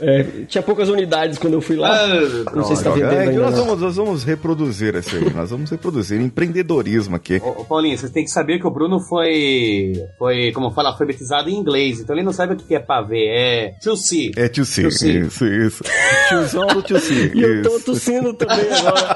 É, 0.01 0.23
tinha 0.49 0.63
poucas 0.63 0.89
unidades 0.89 1.37
quando 1.39 1.55
eu 1.55 1.61
fui 1.61 1.77
lá. 1.77 1.91
Ah, 1.91 2.55
não 2.55 2.65
sei 2.65 2.77
se 2.77 2.85
tá 2.85 2.91
vendendo 2.91 3.13
é, 3.13 3.29
ainda. 3.29 3.41
Nós 3.41 3.59
vamos, 3.59 3.81
nós 3.81 3.97
vamos 3.97 4.25
reproduzir 4.25 4.95
isso 4.95 5.17
aí. 5.17 5.31
nós 5.35 5.51
vamos 5.51 5.71
reproduzir 5.71 6.21
empreendedorismo 6.21 7.17
aqui. 7.17 7.41
Ô, 7.45 7.65
Paulinho, 7.65 7.99
vocês 7.99 8.11
têm 8.11 8.25
que 8.25 8.31
saber 8.31 8.59
que 8.59 8.67
o 8.67 8.71
Bruno 8.71 9.01
foi, 9.01 9.93
foi 10.19 10.53
como 10.53 10.71
fala, 10.71 10.91
alfabetizado 10.91 11.51
em 11.51 11.55
inglês. 11.55 12.01
Então 12.01 12.17
ele 12.17 12.25
não 12.25 12.33
sabe 12.33 12.55
o 12.55 12.57
que 12.57 12.75
é 12.75 12.81
pavê. 12.81 13.27
É 13.29 13.75
to 13.83 13.97
see. 13.97 14.33
É 14.37 14.49
to 14.49 14.65
see. 14.65 14.87
Isso, 14.87 15.47
isso. 15.47 15.85
Tiozão 16.29 16.67
do 16.69 16.83
to 16.83 16.99
see. 16.99 17.31
E 17.41 17.43
eu 17.43 17.63
tô 17.63 17.81
tossindo 17.81 18.33
também 18.35 18.67
agora. 18.73 19.15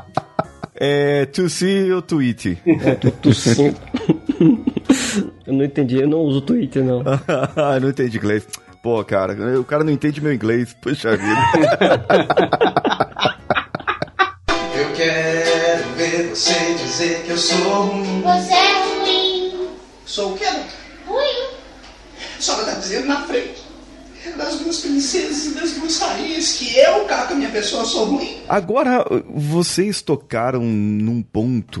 É 0.76 1.24
to 1.26 1.48
see 1.48 1.92
ou 1.92 2.02
tweet? 2.02 2.58
É, 2.66 2.96
tô 2.96 3.08
tossindo. 3.12 3.76
eu 5.46 5.52
não 5.52 5.64
entendi, 5.64 6.00
eu 6.00 6.08
não 6.08 6.18
uso 6.18 6.40
Twitter, 6.40 6.82
não. 6.82 7.04
eu 7.74 7.80
não 7.80 7.90
entendi 7.90 8.18
inglês. 8.18 8.44
Pô, 8.82 9.04
cara, 9.04 9.34
o 9.58 9.64
cara 9.64 9.84
não 9.84 9.92
entende 9.92 10.20
meu 10.20 10.34
inglês. 10.34 10.74
Puxa 10.74 11.16
vida. 11.16 11.30
eu 14.76 14.92
quero 14.94 15.84
ver 15.96 16.30
você 16.30 16.74
dizer 16.74 17.22
que 17.22 17.30
eu 17.30 17.38
sou 17.38 17.84
ruim. 17.84 18.22
Você 18.22 18.52
é 18.52 18.82
ruim. 18.82 19.68
Sou 20.04 20.34
o 20.34 20.36
quê? 20.36 20.48
Ruim. 21.06 21.50
Só 22.40 22.58
estar 22.60 22.80
dizendo 22.80 23.06
na 23.06 23.22
frente 23.22 23.63
das 24.32 24.58
duas 24.58 24.80
princesas 24.80 25.46
e 25.46 25.54
das 25.54 25.72
duas 25.72 25.98
rainhas 25.98 26.52
que 26.54 26.76
eu, 26.78 27.04
Caca, 27.04 27.34
minha 27.34 27.50
pessoa, 27.50 27.84
sou 27.84 28.06
ruim. 28.06 28.36
Agora, 28.48 29.04
vocês 29.34 30.02
tocaram 30.02 30.62
num 30.62 31.22
ponto, 31.22 31.80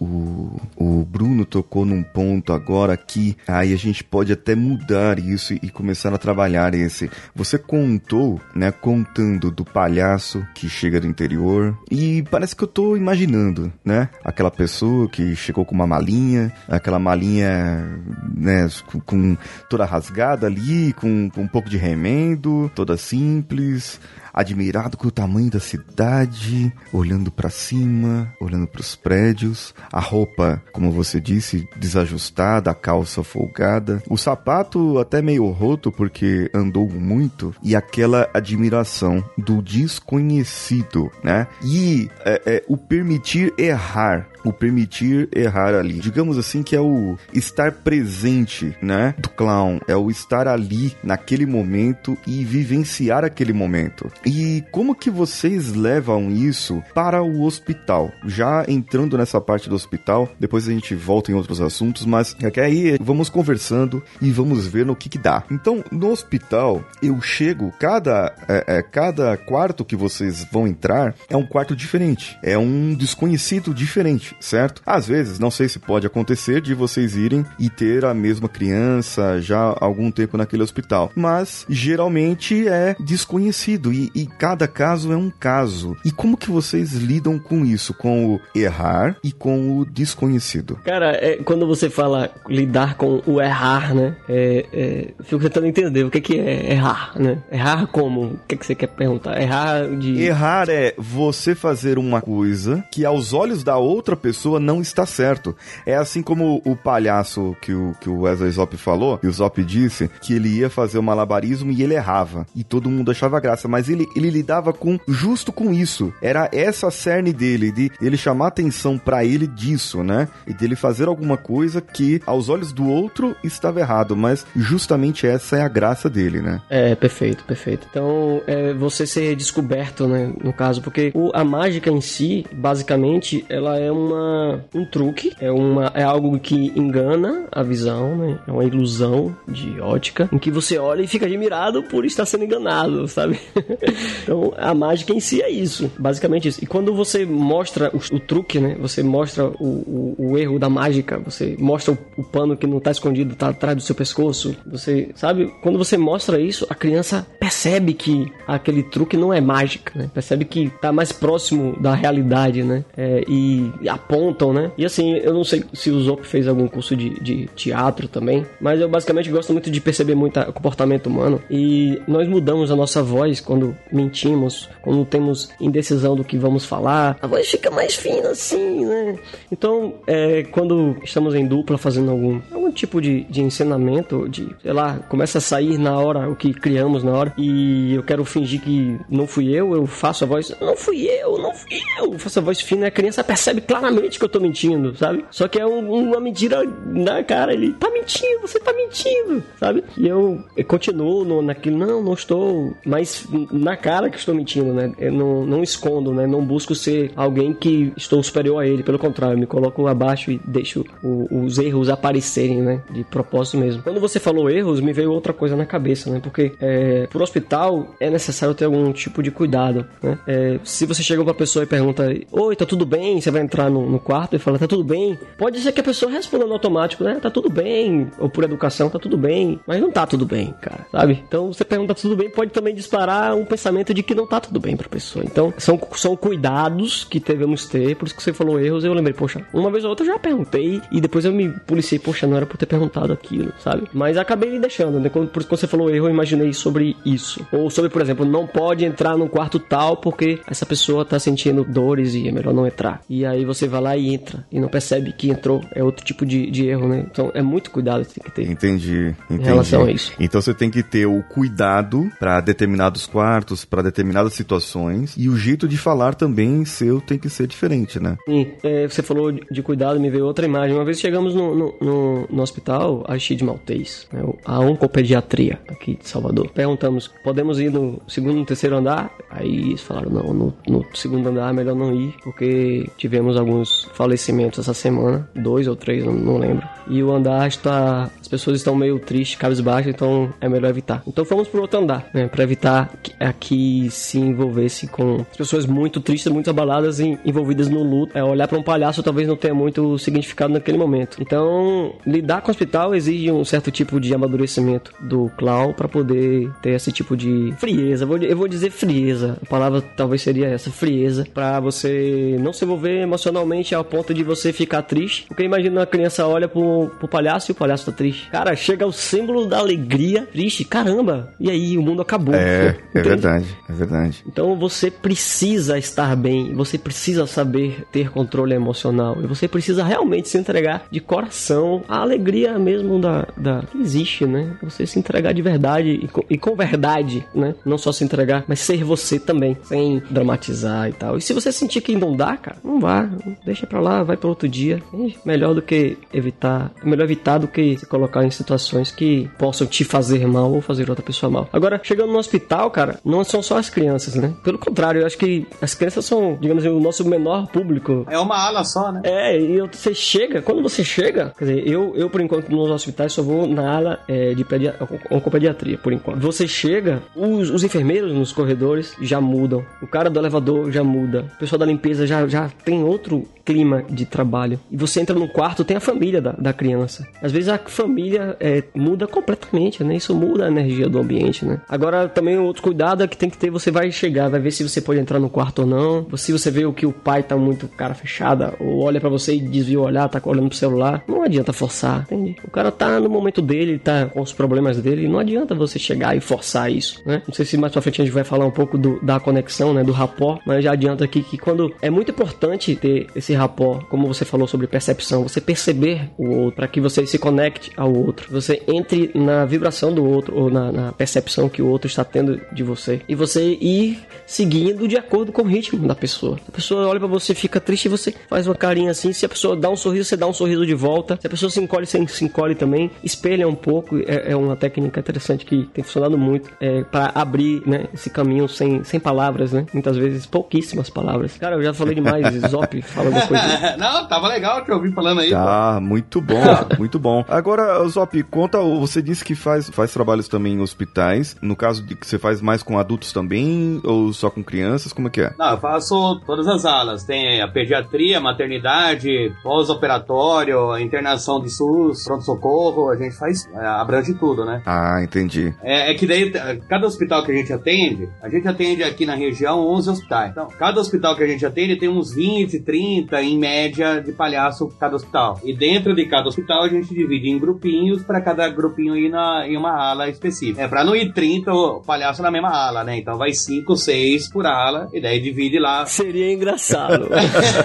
o, 0.00 0.60
o 0.76 1.04
Bruno 1.04 1.44
tocou 1.44 1.84
num 1.84 2.02
ponto 2.02 2.52
agora 2.52 2.96
que 2.96 3.36
aí 3.46 3.72
a 3.72 3.76
gente 3.76 4.02
pode 4.02 4.32
até 4.32 4.54
mudar 4.54 5.18
isso 5.18 5.54
e 5.54 5.70
começar 5.70 6.12
a 6.12 6.18
trabalhar 6.18 6.74
esse. 6.74 7.10
Você 7.34 7.58
contou, 7.58 8.40
né, 8.54 8.70
contando 8.70 9.50
do 9.50 9.64
palhaço 9.64 10.46
que 10.54 10.68
chega 10.68 11.00
do 11.00 11.06
interior 11.06 11.76
e 11.90 12.22
parece 12.30 12.56
que 12.56 12.64
eu 12.64 12.68
tô 12.68 12.96
imaginando, 12.96 13.72
né, 13.84 14.08
aquela 14.24 14.50
pessoa 14.50 15.08
que 15.08 15.36
chegou 15.36 15.64
com 15.64 15.74
uma 15.74 15.86
malinha, 15.86 16.52
aquela 16.68 16.98
malinha, 16.98 18.00
né, 18.34 18.68
com, 18.86 19.00
com 19.00 19.36
toda 19.68 19.84
rasgada 19.84 20.46
ali, 20.46 20.92
com, 20.94 21.30
com 21.30 21.42
um 21.42 21.48
pouco 21.48 21.68
de 21.68 21.73
remendo, 21.76 22.70
toda 22.74 22.96
simples, 22.96 24.00
admirado 24.34 24.96
com 24.96 25.06
o 25.06 25.12
tamanho 25.12 25.50
da 25.50 25.60
cidade, 25.60 26.72
olhando 26.92 27.30
para 27.30 27.48
cima, 27.48 28.32
olhando 28.40 28.66
para 28.66 28.80
os 28.80 28.96
prédios, 28.96 29.72
a 29.92 30.00
roupa, 30.00 30.60
como 30.72 30.90
você 30.90 31.20
disse, 31.20 31.68
desajustada, 31.76 32.70
a 32.70 32.74
calça 32.74 33.22
folgada, 33.22 34.02
o 34.10 34.18
sapato 34.18 34.98
até 34.98 35.22
meio 35.22 35.48
roto 35.50 35.92
porque 35.92 36.50
andou 36.52 36.88
muito 36.88 37.54
e 37.62 37.76
aquela 37.76 38.28
admiração 38.34 39.24
do 39.38 39.62
desconhecido, 39.62 41.10
né? 41.22 41.46
E 41.62 42.10
é, 42.24 42.42
é, 42.44 42.64
o 42.68 42.76
permitir 42.76 43.54
errar, 43.56 44.28
o 44.44 44.52
permitir 44.52 45.28
errar 45.34 45.74
ali. 45.74 45.94
Digamos 45.94 46.36
assim 46.36 46.62
que 46.62 46.74
é 46.74 46.80
o 46.80 47.16
estar 47.32 47.72
presente, 47.72 48.76
né? 48.82 49.14
Do 49.18 49.28
clown, 49.28 49.80
é 49.86 49.96
o 49.96 50.10
estar 50.10 50.48
ali 50.48 50.94
naquele 51.02 51.46
momento 51.46 52.16
e 52.26 52.44
vivenciar 52.44 53.24
aquele 53.24 53.52
momento. 53.52 54.10
E 54.26 54.62
como 54.70 54.94
que 54.94 55.10
vocês 55.10 55.72
levam 55.74 56.30
isso 56.30 56.82
para 56.94 57.22
o 57.22 57.42
hospital? 57.42 58.12
Já 58.26 58.64
entrando 58.68 59.18
nessa 59.18 59.40
parte 59.40 59.68
do 59.68 59.74
hospital, 59.74 60.28
depois 60.38 60.68
a 60.68 60.72
gente 60.72 60.94
volta 60.94 61.30
em 61.30 61.34
outros 61.34 61.60
assuntos, 61.60 62.06
mas 62.06 62.36
é 62.40 62.60
aí 62.60 62.96
vamos 63.00 63.28
conversando 63.28 64.02
e 64.20 64.30
vamos 64.30 64.66
ver 64.66 64.86
no 64.86 64.96
que 64.96 65.08
que 65.08 65.18
dá. 65.18 65.42
Então, 65.50 65.84
no 65.90 66.10
hospital, 66.10 66.82
eu 67.02 67.20
chego, 67.20 67.72
cada, 67.78 68.34
é, 68.48 68.78
é, 68.78 68.82
cada 68.82 69.36
quarto 69.36 69.84
que 69.84 69.96
vocês 69.96 70.46
vão 70.50 70.66
entrar 70.66 71.14
é 71.28 71.36
um 71.36 71.46
quarto 71.46 71.74
diferente, 71.76 72.38
é 72.42 72.56
um 72.56 72.94
desconhecido 72.94 73.74
diferente 73.74 74.34
certo? 74.40 74.82
Às 74.84 75.06
vezes, 75.06 75.38
não 75.38 75.50
sei 75.50 75.68
se 75.68 75.78
pode 75.78 76.06
acontecer 76.06 76.60
de 76.60 76.74
vocês 76.74 77.16
irem 77.16 77.44
e 77.58 77.68
ter 77.68 78.04
a 78.04 78.14
mesma 78.14 78.48
criança 78.48 79.40
já 79.40 79.58
há 79.58 79.84
algum 79.84 80.10
tempo 80.10 80.36
naquele 80.36 80.62
hospital, 80.62 81.10
mas 81.14 81.66
geralmente 81.68 82.68
é 82.68 82.94
desconhecido 83.00 83.92
e, 83.92 84.10
e 84.14 84.26
cada 84.26 84.68
caso 84.68 85.12
é 85.12 85.16
um 85.16 85.30
caso. 85.30 85.96
E 86.04 86.10
como 86.10 86.36
que 86.36 86.50
vocês 86.50 86.92
lidam 86.94 87.38
com 87.38 87.64
isso, 87.64 87.92
com 87.94 88.34
o 88.34 88.40
errar 88.54 89.16
e 89.22 89.32
com 89.32 89.78
o 89.78 89.84
desconhecido? 89.84 90.78
Cara, 90.84 91.12
é, 91.12 91.36
quando 91.38 91.66
você 91.66 91.90
fala 91.90 92.30
lidar 92.48 92.96
com 92.96 93.22
o 93.26 93.40
errar, 93.40 93.94
né? 93.94 94.16
É, 94.28 94.66
é, 94.72 95.24
fico 95.24 95.42
tentando 95.42 95.66
entender 95.66 96.04
o 96.04 96.10
que, 96.10 96.20
que 96.20 96.38
é 96.38 96.72
errar, 96.72 97.12
né? 97.18 97.42
Errar 97.50 97.86
como? 97.86 98.24
O 98.24 98.38
que, 98.46 98.56
que 98.56 98.66
você 98.66 98.74
quer 98.74 98.88
perguntar? 98.88 99.40
Errar 99.40 99.88
de. 99.96 100.20
Errar 100.20 100.68
é 100.68 100.94
você 100.96 101.54
fazer 101.54 101.98
uma 101.98 102.20
coisa 102.20 102.84
que 102.90 103.04
aos 103.04 103.32
olhos 103.32 103.62
da 103.62 103.76
outra 103.76 104.16
pessoa 104.16 104.60
não 104.60 104.80
está 104.80 105.06
certo. 105.06 105.56
É 105.86 105.94
assim 105.94 106.22
como 106.22 106.62
o 106.64 106.76
palhaço 106.76 107.56
que 107.60 107.72
o, 107.72 107.94
que 108.00 108.08
o 108.08 108.20
Wesley 108.22 108.50
Zop 108.50 108.76
falou, 108.76 109.18
e 109.22 109.26
o 109.26 109.32
Zop 109.32 109.62
disse 109.62 110.10
que 110.20 110.34
ele 110.34 110.48
ia 110.48 110.70
fazer 110.70 110.98
o 110.98 111.02
malabarismo 111.02 111.70
e 111.70 111.82
ele 111.82 111.94
errava. 111.94 112.46
E 112.54 112.62
todo 112.62 112.90
mundo 112.90 113.10
achava 113.10 113.40
graça, 113.40 113.68
mas 113.68 113.88
ele, 113.88 114.03
ele 114.14 114.30
lidava 114.30 114.72
com 114.72 114.98
justo 115.06 115.52
com 115.52 115.72
isso. 115.72 116.12
Era 116.20 116.48
essa 116.52 116.88
a 116.88 116.90
cerne 116.90 117.32
dele, 117.32 117.70
de 117.70 117.90
ele 118.00 118.16
chamar 118.16 118.48
atenção 118.48 118.98
para 118.98 119.24
ele 119.24 119.46
disso, 119.46 120.02
né? 120.02 120.28
E 120.46 120.52
dele 120.52 120.76
fazer 120.76 121.08
alguma 121.08 121.36
coisa 121.36 121.80
que 121.80 122.20
aos 122.26 122.48
olhos 122.48 122.72
do 122.72 122.88
outro 122.88 123.34
estava 123.42 123.80
errado, 123.80 124.16
mas 124.16 124.46
justamente 124.56 125.26
essa 125.26 125.56
é 125.56 125.62
a 125.62 125.68
graça 125.68 126.08
dele, 126.08 126.40
né? 126.40 126.60
É, 126.68 126.94
perfeito, 126.94 127.44
perfeito. 127.44 127.86
Então, 127.90 128.42
é 128.46 128.72
você 128.72 129.06
ser 129.06 129.34
descoberto, 129.36 130.06
né, 130.06 130.32
no 130.42 130.52
caso, 130.52 130.82
porque 130.82 131.12
o, 131.14 131.30
a 131.34 131.44
mágica 131.44 131.90
em 131.90 132.00
si, 132.00 132.44
basicamente, 132.52 133.44
ela 133.48 133.78
é 133.78 133.90
uma, 133.90 134.64
um 134.74 134.84
truque, 134.84 135.32
é, 135.40 135.50
uma, 135.50 135.92
é 135.94 136.02
algo 136.02 136.38
que 136.38 136.72
engana 136.76 137.46
a 137.50 137.62
visão, 137.62 138.16
né? 138.16 138.38
É 138.46 138.52
uma 138.52 138.64
ilusão 138.64 139.36
de 139.48 139.80
ótica, 139.80 140.28
em 140.32 140.38
que 140.38 140.50
você 140.50 140.78
olha 140.78 141.02
e 141.02 141.06
fica 141.06 141.26
admirado 141.26 141.82
por 141.82 142.04
estar 142.04 142.26
sendo 142.26 142.44
enganado, 142.44 143.06
sabe? 143.08 143.38
então, 144.22 144.52
a 144.56 144.74
mágica 144.74 145.12
em 145.12 145.20
si 145.20 145.42
é 145.42 145.50
isso, 145.50 145.90
basicamente 145.98 146.48
isso. 146.48 146.62
E 146.62 146.66
quando 146.66 146.94
você 146.94 147.24
mostra 147.24 147.90
o, 147.94 147.98
o 148.14 148.20
truque, 148.20 148.60
né? 148.60 148.76
Você 148.80 149.02
mostra 149.02 149.46
o, 149.46 149.66
o, 149.66 150.14
o, 150.18 150.38
erro 150.38 150.58
da 150.58 150.68
mágica, 150.68 151.18
você 151.18 151.56
mostra 151.58 151.96
o, 152.16 152.24
pano 152.24 152.56
que 152.56 152.66
não 152.66 152.80
tá 152.80 152.90
escondido, 152.90 153.34
tá 153.34 153.48
atrás 153.48 153.76
do 153.76 153.82
seu 153.82 153.94
pescoço, 153.94 154.56
você, 154.66 155.10
sabe? 155.14 155.52
Quando 155.62 155.78
você 155.78 155.96
mostra 155.96 156.40
isso, 156.40 156.66
a 156.68 156.74
criança 156.74 157.26
percebe 157.38 157.94
que 157.94 158.30
aquele 158.46 158.82
truque 158.82 159.16
não 159.16 159.32
é 159.32 159.40
mágica, 159.40 159.92
né? 159.94 160.10
Percebe 160.12 160.44
que 160.44 160.70
tá 160.80 160.92
mais 160.92 161.12
próximo 161.12 161.76
da 161.80 161.94
realidade, 161.94 162.62
né? 162.62 162.84
É, 162.96 163.24
e 163.28 163.70
a 163.88 163.98
apontam, 164.04 164.52
né? 164.52 164.70
E 164.76 164.84
assim, 164.84 165.14
eu 165.16 165.32
não 165.32 165.42
sei 165.42 165.64
se 165.72 165.90
o 165.90 166.00
Zop 166.00 166.26
fez 166.26 166.46
algum 166.46 166.68
curso 166.68 166.94
de, 166.94 167.10
de 167.20 167.46
teatro 167.56 168.06
também, 168.06 168.46
mas 168.60 168.80
eu 168.80 168.88
basicamente 168.88 169.30
gosto 169.30 169.52
muito 169.52 169.70
de 169.70 169.80
perceber 169.80 170.14
muito 170.14 170.38
o 170.38 170.52
comportamento 170.52 171.06
humano. 171.06 171.40
E 171.50 172.00
nós 172.06 172.28
mudamos 172.28 172.70
a 172.70 172.76
nossa 172.76 173.02
voz 173.02 173.40
quando 173.40 173.74
mentimos, 173.92 174.68
quando 174.82 175.04
temos 175.04 175.50
indecisão 175.60 176.14
do 176.16 176.24
que 176.24 176.36
vamos 176.36 176.64
falar, 176.64 177.16
a 177.20 177.26
voz 177.26 177.48
fica 177.48 177.70
mais 177.70 177.94
fina 177.94 178.30
assim, 178.30 178.84
né? 178.84 179.18
Então, 179.50 179.94
é, 180.06 180.42
quando 180.44 180.96
estamos 181.04 181.34
em 181.34 181.46
dupla 181.46 181.78
fazendo 181.78 182.10
algum, 182.10 182.40
algum 182.52 182.70
tipo 182.70 183.00
de, 183.00 183.24
de 183.24 183.42
ensinamento, 183.42 184.28
de, 184.28 184.48
sei 184.62 184.72
lá, 184.72 184.98
começa 185.08 185.38
a 185.38 185.40
sair 185.40 185.78
na 185.78 185.98
hora 185.98 186.28
o 186.28 186.36
que 186.36 186.52
criamos 186.52 187.02
na 187.02 187.12
hora, 187.12 187.32
e 187.36 187.94
eu 187.94 188.02
quero 188.02 188.24
fingir 188.24 188.60
que 188.60 188.98
não 189.08 189.26
fui 189.26 189.50
eu, 189.52 189.74
eu 189.74 189.86
faço 189.86 190.24
a 190.24 190.26
voz, 190.26 190.54
não 190.60 190.76
fui 190.76 191.06
eu, 191.06 191.38
não 191.38 191.54
fui 191.54 191.78
eu, 191.98 192.12
eu 192.12 192.18
faço 192.18 192.38
a 192.38 192.42
voz 192.42 192.60
fina, 192.60 192.86
a 192.86 192.90
criança 192.90 193.22
percebe 193.24 193.60
claramente 193.60 194.18
que 194.18 194.24
eu 194.24 194.28
tô 194.28 194.40
mentindo, 194.40 194.96
sabe? 194.96 195.24
Só 195.30 195.46
que 195.48 195.58
é 195.60 195.66
um- 195.66 195.90
uma 196.04 196.20
mentira 196.20 196.62
na 196.86 197.22
cara, 197.22 197.52
ele 197.52 197.72
tá 197.74 197.90
mentindo, 197.90 198.40
você 198.42 198.58
tá 198.58 198.72
mentindo, 198.72 199.42
sabe? 199.58 199.84
E 199.96 200.06
eu, 200.08 200.42
eu 200.56 200.64
continuo 200.64 201.24
no, 201.24 201.42
naquilo, 201.42 201.76
não, 201.78 202.02
não 202.02 202.14
estou, 202.14 202.74
mas 202.84 203.26
na 203.64 203.76
cara 203.76 204.08
que 204.10 204.16
estou 204.18 204.34
mentindo, 204.34 204.72
né? 204.72 204.92
Eu 204.98 205.12
não, 205.12 205.44
não 205.46 205.62
escondo, 205.62 206.12
né? 206.12 206.26
Não 206.26 206.44
busco 206.44 206.74
ser 206.74 207.10
alguém 207.16 207.52
que 207.52 207.92
estou 207.96 208.22
superior 208.22 208.58
a 208.60 208.66
ele, 208.66 208.82
pelo 208.82 208.98
contrário, 208.98 209.34
eu 209.34 209.40
me 209.40 209.46
coloco 209.46 209.86
abaixo 209.86 210.30
e 210.30 210.40
deixo 210.44 210.84
o- 211.02 211.26
os 211.44 211.58
erros 211.58 211.88
aparecerem, 211.88 212.60
né? 212.62 212.82
De 212.90 213.02
propósito 213.04 213.56
mesmo. 213.58 213.82
Quando 213.82 214.00
você 214.00 214.20
falou 214.20 214.48
erros, 214.50 214.80
me 214.80 214.92
veio 214.92 215.10
outra 215.12 215.32
coisa 215.32 215.56
na 215.56 215.64
cabeça, 215.66 216.10
né? 216.10 216.20
Porque 216.22 216.52
é, 216.60 217.06
por 217.10 217.22
hospital 217.22 217.94
é 217.98 218.10
necessário 218.10 218.54
ter 218.54 218.66
algum 218.66 218.92
tipo 218.92 219.22
de 219.22 219.30
cuidado, 219.30 219.86
né? 220.02 220.18
É, 220.26 220.58
se 220.62 220.86
você 220.86 221.02
chega 221.02 221.24
pra 221.24 221.34
pessoa 221.34 221.62
e 221.62 221.66
pergunta, 221.66 222.04
oi, 222.30 222.54
tá 222.56 222.66
tudo 222.66 222.84
bem? 222.84 223.20
Você 223.20 223.30
vai 223.30 223.42
entrar 223.42 223.70
no, 223.70 223.88
no 223.88 223.98
quarto 223.98 224.36
e 224.36 224.38
fala, 224.38 224.58
tá 224.58 224.66
tudo 224.68 224.84
bem? 224.84 225.18
Pode 225.38 225.58
ser 225.60 225.72
que 225.72 225.80
a 225.80 225.84
pessoa 225.84 226.12
responda 226.12 226.44
no 226.46 226.52
automático, 226.52 227.02
né? 227.04 227.18
Tá 227.20 227.30
tudo 227.30 227.48
bem, 227.48 228.10
ou 228.18 228.28
por 228.28 228.44
educação, 228.44 228.90
tá 228.90 228.98
tudo 228.98 229.16
bem, 229.16 229.58
mas 229.66 229.80
não 229.80 229.90
tá 229.90 230.06
tudo 230.06 230.26
bem, 230.26 230.54
cara, 230.60 230.86
sabe? 230.92 231.22
Então 231.26 231.52
você 231.52 231.64
pergunta 231.64 231.94
tudo 231.94 232.16
bem, 232.16 232.28
pode 232.30 232.50
também 232.50 232.74
disparar 232.74 233.34
um 233.34 233.44
pensamento 233.54 233.94
de 233.94 234.02
que 234.02 234.14
não 234.14 234.26
tá 234.26 234.40
tudo 234.40 234.58
bem 234.58 234.76
pra 234.76 234.88
pessoa. 234.88 235.24
Então 235.24 235.54
são, 235.56 235.80
são 235.94 236.16
cuidados 236.16 237.04
que 237.04 237.20
devemos 237.20 237.66
ter, 237.66 237.94
por 237.96 238.06
isso 238.06 238.14
que 238.16 238.22
você 238.22 238.32
falou 238.32 238.60
erros, 238.60 238.84
eu 238.84 238.92
lembrei, 238.92 239.14
poxa, 239.14 239.44
uma 239.52 239.70
vez 239.70 239.84
ou 239.84 239.90
outra 239.90 240.04
eu 240.04 240.12
já 240.12 240.18
perguntei 240.18 240.80
e 240.90 241.00
depois 241.00 241.24
eu 241.24 241.32
me 241.32 241.48
policiei, 241.48 241.98
poxa, 241.98 242.26
não 242.26 242.36
era 242.36 242.46
por 242.46 242.56
ter 242.56 242.66
perguntado 242.66 243.12
aquilo, 243.12 243.52
sabe? 243.58 243.88
Mas 243.92 244.16
acabei 244.16 244.58
deixando, 244.58 244.98
né? 244.98 245.08
Quando, 245.08 245.28
por 245.28 245.40
isso 245.40 245.48
que 245.48 245.56
você 245.56 245.66
falou 245.66 245.88
erro, 245.90 246.06
eu 246.06 246.10
imaginei 246.10 246.52
sobre 246.52 246.96
isso. 247.04 247.46
Ou 247.52 247.70
sobre, 247.70 247.90
por 247.90 248.02
exemplo, 248.02 248.24
não 248.24 248.46
pode 248.46 248.84
entrar 248.84 249.16
num 249.16 249.28
quarto 249.28 249.58
tal 249.58 249.96
porque 249.96 250.40
essa 250.46 250.66
pessoa 250.66 251.04
tá 251.04 251.18
sentindo 251.18 251.64
dores 251.64 252.14
e 252.14 252.28
é 252.28 252.32
melhor 252.32 252.52
não 252.52 252.66
entrar. 252.66 253.00
E 253.08 253.24
aí 253.24 253.44
você 253.44 253.68
vai 253.68 253.80
lá 253.80 253.96
e 253.96 254.12
entra 254.12 254.44
e 254.50 254.58
não 254.58 254.68
percebe 254.68 255.12
que 255.12 255.30
entrou. 255.30 255.62
É 255.74 255.82
outro 255.82 256.04
tipo 256.04 256.26
de, 256.26 256.50
de 256.50 256.66
erro, 256.66 256.88
né? 256.88 257.06
Então 257.10 257.30
é 257.34 257.42
muito 257.42 257.70
cuidado 257.70 258.04
que 258.04 258.14
tem 258.14 258.24
que 258.24 258.30
ter. 258.30 258.50
Entendi, 258.50 259.14
entendi. 259.30 259.48
relação 259.48 259.84
a 259.84 259.90
isso. 259.90 260.12
Então 260.18 260.40
você 260.40 260.54
tem 260.54 260.70
que 260.70 260.82
ter 260.82 261.06
o 261.06 261.22
cuidado 261.22 262.10
pra 262.18 262.40
determinados 262.40 263.06
quartos, 263.06 263.43
pra 263.64 263.82
determinadas 263.82 264.32
situações, 264.34 265.14
e 265.16 265.28
o 265.28 265.36
jeito 265.36 265.68
de 265.68 265.76
falar 265.76 266.14
também 266.14 266.64
seu 266.64 267.00
tem 267.00 267.18
que 267.18 267.28
ser 267.28 267.46
diferente, 267.46 268.00
né? 268.00 268.16
Sim, 268.26 268.52
é, 268.62 268.88
você 268.88 269.02
falou 269.02 269.32
de, 269.32 269.62
cuidado, 269.62 270.00
me 270.00 270.10
veio 270.10 270.24
outra 270.24 270.44
imagem. 270.44 270.74
Uma 270.74 270.84
vez 270.84 271.00
chegamos 271.00 271.34
no, 271.34 271.54
no, 271.54 271.74
no, 271.80 272.26
no 272.30 272.42
hospital 272.42 273.04
Aristide 273.06 273.44
Maltês, 273.44 274.06
né, 274.12 274.22
a 274.44 274.60
oncopediatria 274.60 275.58
aqui 275.68 275.96
de 275.96 276.08
Salvador. 276.08 276.50
Perguntamos, 276.50 277.10
podemos 277.22 277.60
ir 277.60 277.70
no 277.70 278.00
segundo 278.06 278.40
e 278.40 278.44
terceiro 278.44 278.76
andar? 278.76 279.14
Aí 279.30 279.70
eles 279.70 279.82
falaram, 279.82 280.10
não, 280.10 280.34
no, 280.34 280.54
no 280.68 280.86
segundo 280.94 281.28
andar 281.28 281.50
é 281.50 281.52
melhor 281.52 281.74
não 281.74 281.94
ir, 281.94 282.14
porque 282.22 282.88
tivemos 282.96 283.36
alguns 283.36 283.88
falecimentos 283.94 284.58
essa 284.58 284.74
semana, 284.74 285.28
dois 285.34 285.66
ou 285.66 285.76
três, 285.76 286.04
não, 286.04 286.12
não 286.12 286.38
lembro. 286.38 286.66
E 286.88 287.02
o 287.02 287.12
andar 287.12 287.48
está, 287.48 288.10
as 288.20 288.28
pessoas 288.28 288.58
estão 288.58 288.74
meio 288.74 288.98
tristes, 288.98 289.36
cabisbaixo, 289.36 289.88
então 289.88 290.32
é 290.40 290.48
melhor 290.48 290.68
evitar. 290.68 291.02
Então 291.06 291.24
fomos 291.24 291.48
pro 291.48 291.62
outro 291.62 291.80
andar, 291.80 292.08
né, 292.14 292.28
para 292.28 292.42
evitar 292.42 292.90
que 293.38 293.88
se 293.90 294.18
envolvesse 294.18 294.86
com 294.86 295.24
as 295.30 295.36
pessoas 295.36 295.66
muito 295.66 296.00
tristes, 296.00 296.32
muito 296.32 296.50
abaladas 296.50 297.00
e 297.00 297.18
envolvidas 297.24 297.68
no 297.68 297.82
luto. 297.82 298.16
É, 298.16 298.22
olhar 298.22 298.48
para 298.48 298.58
um 298.58 298.62
palhaço 298.62 299.02
talvez 299.02 299.26
não 299.28 299.36
tenha 299.36 299.54
muito 299.54 299.98
significado 299.98 300.52
naquele 300.52 300.78
momento. 300.78 301.16
Então, 301.20 301.92
lidar 302.06 302.40
com 302.40 302.48
o 302.48 302.50
hospital 302.50 302.94
exige 302.94 303.30
um 303.30 303.44
certo 303.44 303.70
tipo 303.70 304.00
de 304.00 304.14
amadurecimento 304.14 304.92
do 305.00 305.30
clown 305.36 305.72
para 305.72 305.88
poder 305.88 306.50
ter 306.62 306.70
esse 306.70 306.90
tipo 306.92 307.16
de 307.16 307.52
frieza. 307.58 308.04
Eu 308.04 308.36
vou- 308.36 308.44
dizer 308.54 308.70
frieza. 308.70 309.38
A 309.42 309.46
palavra 309.46 309.80
talvez 309.80 310.22
seria 310.22 310.46
essa, 310.46 310.70
frieza, 310.70 311.26
para 311.32 311.58
você 311.60 312.36
não 312.40 312.52
se 312.52 312.64
envolver 312.64 313.00
emocionalmente 313.00 313.74
ao 313.74 313.82
ponto 313.84 314.12
de 314.14 314.22
você 314.22 314.52
ficar 314.52 314.82
triste. 314.82 315.24
Porque 315.26 315.42
imagina 315.42 315.80
uma 315.80 315.86
criança 315.86 316.26
olha 316.26 316.46
pro, 316.46 316.90
pro 316.98 317.08
palhaço 317.08 317.50
e 317.50 317.52
o 317.52 317.54
palhaço 317.54 317.86
tá 317.86 317.92
triste. 317.92 318.28
Cara, 318.30 318.54
chega 318.54 318.86
o 318.86 318.92
símbolo 318.92 319.46
da 319.46 319.58
alegria, 319.58 320.28
triste. 320.30 320.64
Caramba! 320.64 321.32
E 321.40 321.50
aí, 321.50 321.76
o 321.78 321.82
mundo 321.82 322.02
acabou. 322.02 322.34
É, 322.34 322.76
é? 322.94 323.02
Verdade, 323.24 323.58
é 323.68 323.72
verdade. 323.72 324.24
Então 324.26 324.56
você 324.56 324.90
precisa 324.90 325.78
estar 325.78 326.14
bem, 326.16 326.54
você 326.54 326.76
precisa 326.76 327.26
saber 327.26 327.86
ter 327.90 328.10
controle 328.10 328.54
emocional 328.54 329.16
e 329.22 329.26
você 329.26 329.48
precisa 329.48 329.84
realmente 329.84 330.28
se 330.28 330.38
entregar 330.38 330.86
de 330.90 331.00
coração 331.00 331.82
à 331.88 331.98
alegria 331.98 332.58
mesmo 332.58 333.00
da, 333.00 333.26
da 333.36 333.62
que 333.70 333.78
existe, 333.78 334.26
né? 334.26 334.56
Você 334.62 334.86
se 334.86 334.98
entregar 334.98 335.32
de 335.32 335.42
verdade 335.42 335.90
e 335.90 336.08
com, 336.08 336.24
e 336.28 336.38
com 336.38 336.54
verdade, 336.54 337.26
né? 337.34 337.54
Não 337.64 337.78
só 337.78 337.92
se 337.92 338.04
entregar, 338.04 338.44
mas 338.46 338.60
ser 338.60 338.84
você 338.84 339.18
também, 339.18 339.56
sem 339.62 340.02
dramatizar 340.10 340.88
e 340.88 340.92
tal. 340.92 341.16
E 341.16 341.22
se 341.22 341.32
você 341.32 341.50
sentir 341.50 341.80
que 341.80 341.96
não 341.96 342.14
dá, 342.14 342.36
cara, 342.36 342.58
não 342.62 342.80
vá, 342.80 343.08
deixa 343.44 343.66
pra 343.66 343.80
lá, 343.80 344.02
vai 344.02 344.16
para 344.16 344.28
outro 344.28 344.48
dia. 344.48 344.82
entende? 344.92 345.18
Melhor 345.24 345.54
do 345.54 345.62
que 345.62 345.96
evitar, 346.12 346.72
é 346.82 346.88
melhor 346.88 347.04
evitar 347.04 347.38
do 347.38 347.48
que 347.48 347.78
se 347.78 347.86
colocar 347.86 348.24
em 348.24 348.30
situações 348.30 348.90
que 348.90 349.28
possam 349.38 349.66
te 349.66 349.84
fazer 349.84 350.26
mal 350.26 350.52
ou 350.52 350.60
fazer 350.60 350.88
outra 350.90 351.04
pessoa 351.04 351.30
mal. 351.30 351.48
Agora, 351.52 351.80
chegando 351.82 352.12
no 352.12 352.18
hospital, 352.18 352.70
cara, 352.70 352.98
não 353.14 353.24
são 353.24 353.42
só 353.42 353.58
as 353.58 353.70
crianças, 353.70 354.14
né? 354.14 354.32
Pelo 354.42 354.58
contrário, 354.58 355.00
eu 355.00 355.06
acho 355.06 355.16
que 355.16 355.46
as 355.60 355.74
crianças 355.74 356.04
são, 356.04 356.36
digamos 356.40 356.64
assim, 356.64 356.74
o 356.74 356.80
nosso 356.80 357.04
menor 357.08 357.46
público. 357.48 358.06
É 358.10 358.18
uma 358.18 358.36
ala 358.36 358.64
só, 358.64 358.90
né? 358.90 359.00
É, 359.04 359.38
e 359.38 359.60
você 359.60 359.94
chega, 359.94 360.42
quando 360.42 360.62
você 360.62 360.82
chega, 360.84 361.32
quer 361.38 361.44
dizer, 361.44 361.68
eu, 361.68 361.94
eu 361.96 362.10
por 362.10 362.20
enquanto 362.20 362.48
nos 362.48 362.70
hospitais 362.70 363.12
só 363.12 363.22
vou 363.22 363.46
na 363.46 363.76
ala 363.76 364.00
é, 364.08 364.34
de 364.34 364.44
pedia, 364.44 364.76
oncopediatria, 365.10 365.78
por 365.78 365.92
enquanto. 365.92 366.20
Você 366.20 366.48
chega, 366.48 367.02
os, 367.14 367.50
os 367.50 367.64
enfermeiros 367.64 368.12
nos 368.12 368.32
corredores 368.32 368.96
já 369.00 369.20
mudam, 369.20 369.64
o 369.80 369.86
cara 369.86 370.10
do 370.10 370.18
elevador 370.18 370.70
já 370.70 370.82
muda, 370.82 371.26
o 371.36 371.38
pessoal 371.38 371.58
da 371.58 371.66
limpeza 371.66 372.06
já, 372.06 372.26
já 372.26 372.48
tem 372.64 372.82
outro 372.82 373.26
clima 373.44 373.82
de 373.90 374.04
trabalho. 374.06 374.58
E 374.70 374.76
você 374.76 375.00
entra 375.00 375.14
no 375.18 375.28
quarto, 375.28 375.64
tem 375.64 375.76
a 375.76 375.80
família 375.80 376.20
da, 376.20 376.32
da 376.32 376.52
criança. 376.52 377.06
Às 377.22 377.30
vezes 377.32 377.48
a 377.48 377.58
família 377.58 378.36
é, 378.40 378.62
muda 378.74 379.06
completamente, 379.06 379.82
né? 379.84 379.96
Isso 379.96 380.14
muda 380.14 380.44
a 380.44 380.48
energia 380.48 380.88
do 380.88 380.98
ambiente, 380.98 381.44
né? 381.44 381.60
Agora 381.68 382.08
também 382.08 382.38
outro 382.38 382.62
cuidado 382.62 383.02
é 383.02 383.06
que 383.08 383.16
tem 383.16 383.28
que 383.28 383.36
ter, 383.36 383.50
você 383.50 383.70
vai 383.70 383.90
chegar, 383.92 384.28
vai 384.30 384.40
ver 384.40 384.50
se 384.50 384.62
você 384.66 384.80
pode 384.80 385.00
entrar 385.00 385.18
no 385.18 385.28
quarto 385.28 385.60
ou 385.60 385.66
não. 385.66 386.06
Se 386.16 386.32
você 386.32 386.50
vê 386.50 386.64
o 386.64 386.72
que 386.72 386.86
o 386.86 386.92
pai 386.92 387.22
tá 387.22 387.36
muito 387.36 387.68
cara 387.68 387.94
fechada, 387.94 388.54
ou 388.58 388.82
olha 388.82 389.00
pra 389.00 389.08
você 389.10 389.34
e 389.34 389.40
desvia 389.40 389.78
o 389.80 389.82
olhar, 389.84 390.08
tá 390.08 390.20
olhando 390.24 390.48
pro 390.48 390.56
celular, 390.56 391.02
não 391.06 391.22
adianta 391.22 391.52
forçar, 391.52 392.02
entende? 392.10 392.36
O 392.44 392.50
cara 392.50 392.70
tá 392.70 392.98
no 393.00 393.10
momento 393.10 393.42
dele, 393.42 393.78
tá 393.78 394.06
com 394.06 394.20
os 394.20 394.32
problemas 394.32 394.80
dele, 394.80 395.08
não 395.08 395.18
adianta 395.18 395.54
você 395.54 395.78
chegar 395.78 396.16
e 396.16 396.20
forçar 396.20 396.70
isso, 396.70 397.02
né? 397.04 397.22
Não 397.26 397.34
sei 397.34 397.44
se 397.44 397.56
mais 397.56 397.72
pra 397.72 397.82
frente 397.82 398.00
a 398.00 398.04
gente 398.04 398.14
vai 398.14 398.24
falar 398.24 398.46
um 398.46 398.50
pouco 398.50 398.78
do- 398.78 398.98
da 399.02 399.20
conexão, 399.20 399.74
né? 399.74 399.82
Do 399.84 399.92
rapport, 399.92 400.40
mas 400.46 400.64
já 400.64 400.72
adianta 400.72 401.04
aqui 401.04 401.22
que 401.22 401.36
quando 401.36 401.72
é 401.82 401.90
muito 401.90 402.10
importante 402.10 402.74
ter 402.76 403.06
esse 403.14 403.33
rapport, 403.34 403.84
como 403.86 404.06
você 404.06 404.24
falou 404.24 404.46
sobre 404.46 404.66
percepção, 404.66 405.22
você 405.22 405.40
perceber 405.40 406.10
o 406.18 406.30
outro, 406.30 406.56
para 406.56 406.68
que 406.68 406.80
você 406.80 407.06
se 407.06 407.18
conecte 407.18 407.70
ao 407.76 407.92
outro, 407.92 408.30
você 408.30 408.62
entre 408.66 409.10
na 409.14 409.44
vibração 409.44 409.92
do 409.92 410.04
outro 410.04 410.36
ou 410.36 410.50
na, 410.50 410.72
na 410.72 410.92
percepção 410.92 411.48
que 411.48 411.62
o 411.62 411.68
outro 411.68 411.86
está 411.88 412.04
tendo 412.04 412.40
de 412.52 412.62
você 412.62 413.00
e 413.08 413.14
você 413.14 413.56
ir 413.60 413.98
seguindo 414.26 414.86
de 414.88 414.96
acordo 414.96 415.32
com 415.32 415.42
o 415.42 415.46
ritmo 415.46 415.86
da 415.86 415.94
pessoa. 415.94 416.38
A 416.48 416.52
pessoa 416.52 416.86
olha 416.86 416.98
pra 416.98 417.08
você, 417.08 417.34
fica 417.34 417.60
triste, 417.60 417.88
você 417.88 418.14
faz 418.28 418.46
uma 418.46 418.54
carinha 418.54 418.90
assim. 418.90 419.12
Se 419.12 419.26
a 419.26 419.28
pessoa 419.28 419.56
dá 419.56 419.68
um 419.68 419.76
sorriso, 419.76 420.08
você 420.08 420.16
dá 420.16 420.26
um 420.26 420.32
sorriso 420.32 420.66
de 420.66 420.74
volta. 420.74 421.18
Se 421.20 421.26
a 421.26 421.30
pessoa 421.30 421.50
se 421.50 421.60
encolhe, 421.60 421.86
você 421.86 422.06
se 422.08 422.24
encolhe 422.24 422.54
também. 422.54 422.90
Espelha 423.02 423.46
um 423.46 423.54
pouco. 423.54 423.98
É, 423.98 424.32
é 424.32 424.36
uma 424.36 424.56
técnica 424.56 425.00
interessante 425.00 425.44
que 425.44 425.64
tem 425.72 425.84
funcionado 425.84 426.16
muito 426.16 426.50
é, 426.60 426.82
para 426.82 427.12
abrir 427.14 427.62
né, 427.66 427.86
esse 427.92 428.10
caminho 428.10 428.48
sem, 428.48 428.82
sem 428.84 428.98
palavras, 428.98 429.52
né? 429.52 429.66
Muitas 429.72 429.96
vezes 429.96 430.26
pouquíssimas 430.26 430.90
palavras. 430.90 431.36
Cara, 431.36 431.56
eu 431.56 431.62
já 431.62 431.74
falei 431.74 431.94
demais. 431.94 432.24
Zop, 432.50 432.80
fala 432.82 433.08
alguma 433.08 433.23
coisa. 433.26 433.76
Não, 433.78 434.06
tava 434.06 434.28
legal 434.28 434.64
que 434.64 434.70
eu 434.70 434.76
ouvi 434.76 434.92
falando 434.92 435.20
aí. 435.20 435.30
pô. 435.30 435.36
Tá, 435.36 435.78
muito 435.80 436.20
bom, 436.20 436.42
muito 436.78 436.98
bom. 436.98 437.24
Agora, 437.28 437.86
Zop, 437.88 438.22
conta, 438.24 438.58
você 438.60 439.02
disse 439.02 439.24
que 439.24 439.34
faz, 439.34 439.68
faz 439.70 439.92
trabalhos 439.92 440.28
também 440.28 440.54
em 440.54 440.60
hospitais. 440.60 441.36
No 441.40 441.56
caso 441.56 441.84
de 441.84 441.94
que 441.94 442.06
você 442.06 442.18
faz 442.18 442.40
mais 442.40 442.62
com 442.62 442.78
adultos 442.78 443.12
também, 443.12 443.80
ou 443.84 444.12
só 444.12 444.30
com 444.30 444.42
crianças, 444.42 444.92
como 444.92 445.08
é 445.08 445.10
que 445.10 445.20
é? 445.20 445.32
Não, 445.38 445.50
eu 445.50 445.58
faço 445.58 446.20
todas 446.26 446.46
as 446.46 446.64
alas. 446.64 447.04
Tem 447.04 447.40
a 447.40 447.48
pediatria, 447.48 448.20
maternidade, 448.20 449.32
pós-operatório, 449.42 450.78
internação 450.78 451.40
de 451.40 451.50
SUS, 451.50 452.04
pronto-socorro, 452.04 452.90
a 452.90 452.96
gente 452.96 453.16
faz, 453.16 453.46
é, 453.54 453.66
abrange 453.66 454.14
tudo, 454.14 454.44
né? 454.44 454.62
Ah, 454.66 455.02
entendi. 455.02 455.54
É, 455.62 455.90
é 455.90 455.94
que 455.94 456.06
daí, 456.06 456.30
cada 456.68 456.86
hospital 456.86 457.24
que 457.24 457.32
a 457.32 457.34
gente 457.34 457.52
atende, 457.52 458.08
a 458.22 458.28
gente 458.28 458.46
atende 458.48 458.82
aqui 458.82 459.06
na 459.06 459.14
região 459.14 459.66
11 459.68 459.90
hospitais. 459.90 460.30
Então, 460.30 460.48
cada 460.58 460.80
hospital 460.80 461.16
que 461.16 461.22
a 461.22 461.26
gente 461.26 461.44
atende 461.44 461.76
tem 461.76 461.88
uns 461.88 462.14
20, 462.14 462.60
30 462.60 463.13
30, 463.14 463.22
em 463.22 463.38
média, 463.38 464.00
de 464.00 464.12
palhaço 464.12 464.68
cada 464.78 464.96
hospital. 464.96 465.40
E 465.44 465.54
dentro 465.54 465.94
de 465.94 466.06
cada 466.06 466.28
hospital 466.28 466.64
a 466.64 466.68
gente 466.68 466.92
divide 466.92 467.28
em 467.28 467.38
grupinhos 467.38 468.02
para 468.02 468.20
cada 468.20 468.48
grupinho 468.48 468.96
ir 468.96 469.10
na, 469.10 469.46
em 469.46 469.56
uma 469.56 469.72
ala 469.72 470.08
específica. 470.08 470.62
É 470.62 470.68
para 470.68 470.84
não 470.84 470.96
ir 470.96 471.12
30 471.12 471.50
palhaços 471.86 472.22
na 472.22 472.30
mesma 472.30 472.50
ala, 472.50 472.82
né? 472.82 472.98
Então 472.98 473.16
vai 473.16 473.32
5, 473.32 473.76
6 473.76 474.30
por 474.30 474.46
ala 474.46 474.88
e 474.92 475.00
daí 475.00 475.20
divide 475.20 475.58
lá. 475.58 475.84
Seria 475.86 476.32
engraçado. 476.32 477.08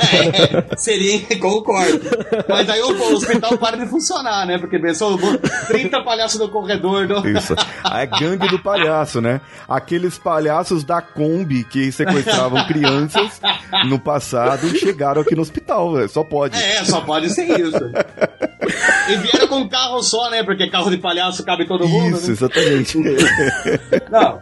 Seria, 0.78 1.20
concordo. 1.40 2.02
Mas 2.48 2.70
aí 2.70 2.82
o, 2.82 2.92
o 2.92 3.14
hospital 3.14 3.58
para 3.58 3.78
de 3.78 3.88
funcionar, 3.88 4.46
né? 4.46 4.58
Porque 4.58 4.80
pensou 4.80 5.18
30 5.68 6.04
palhaços 6.04 6.40
no 6.40 6.50
corredor. 6.50 7.08
Do... 7.08 7.28
Isso. 7.28 7.56
É 7.92 8.06
gangue 8.06 8.48
do 8.50 8.60
palhaço, 8.60 9.22
né? 9.22 9.42
Aqueles 9.68 10.18
palhaços 10.18 10.84
da 10.84 11.02
Kombi 11.02 11.64
que 11.64 11.92
sequestravam 11.92 12.66
crianças 12.68 13.40
no 13.88 14.00
passado 14.00 14.68
chegaram 14.78 15.22
aqui 15.22 15.36
no 15.36 15.39
hospital, 15.42 15.94
velho. 15.94 16.10
Só 16.10 16.24
pode. 16.24 16.58
É, 16.58 16.84
só 16.84 17.02
pode 17.02 17.30
ser 17.30 17.60
isso. 17.60 17.80
E 19.10 19.16
vieram 19.16 19.48
com 19.48 19.56
um 19.62 19.68
carro 19.68 20.04
só, 20.04 20.30
né? 20.30 20.44
Porque 20.44 20.70
carro 20.70 20.92
de 20.92 20.98
palhaço 20.98 21.44
cabe 21.44 21.68
todo 21.68 21.88
mundo. 21.88 22.16
Isso, 22.16 22.28
né? 22.28 22.34
exatamente. 22.34 22.98
Não. 24.12 24.40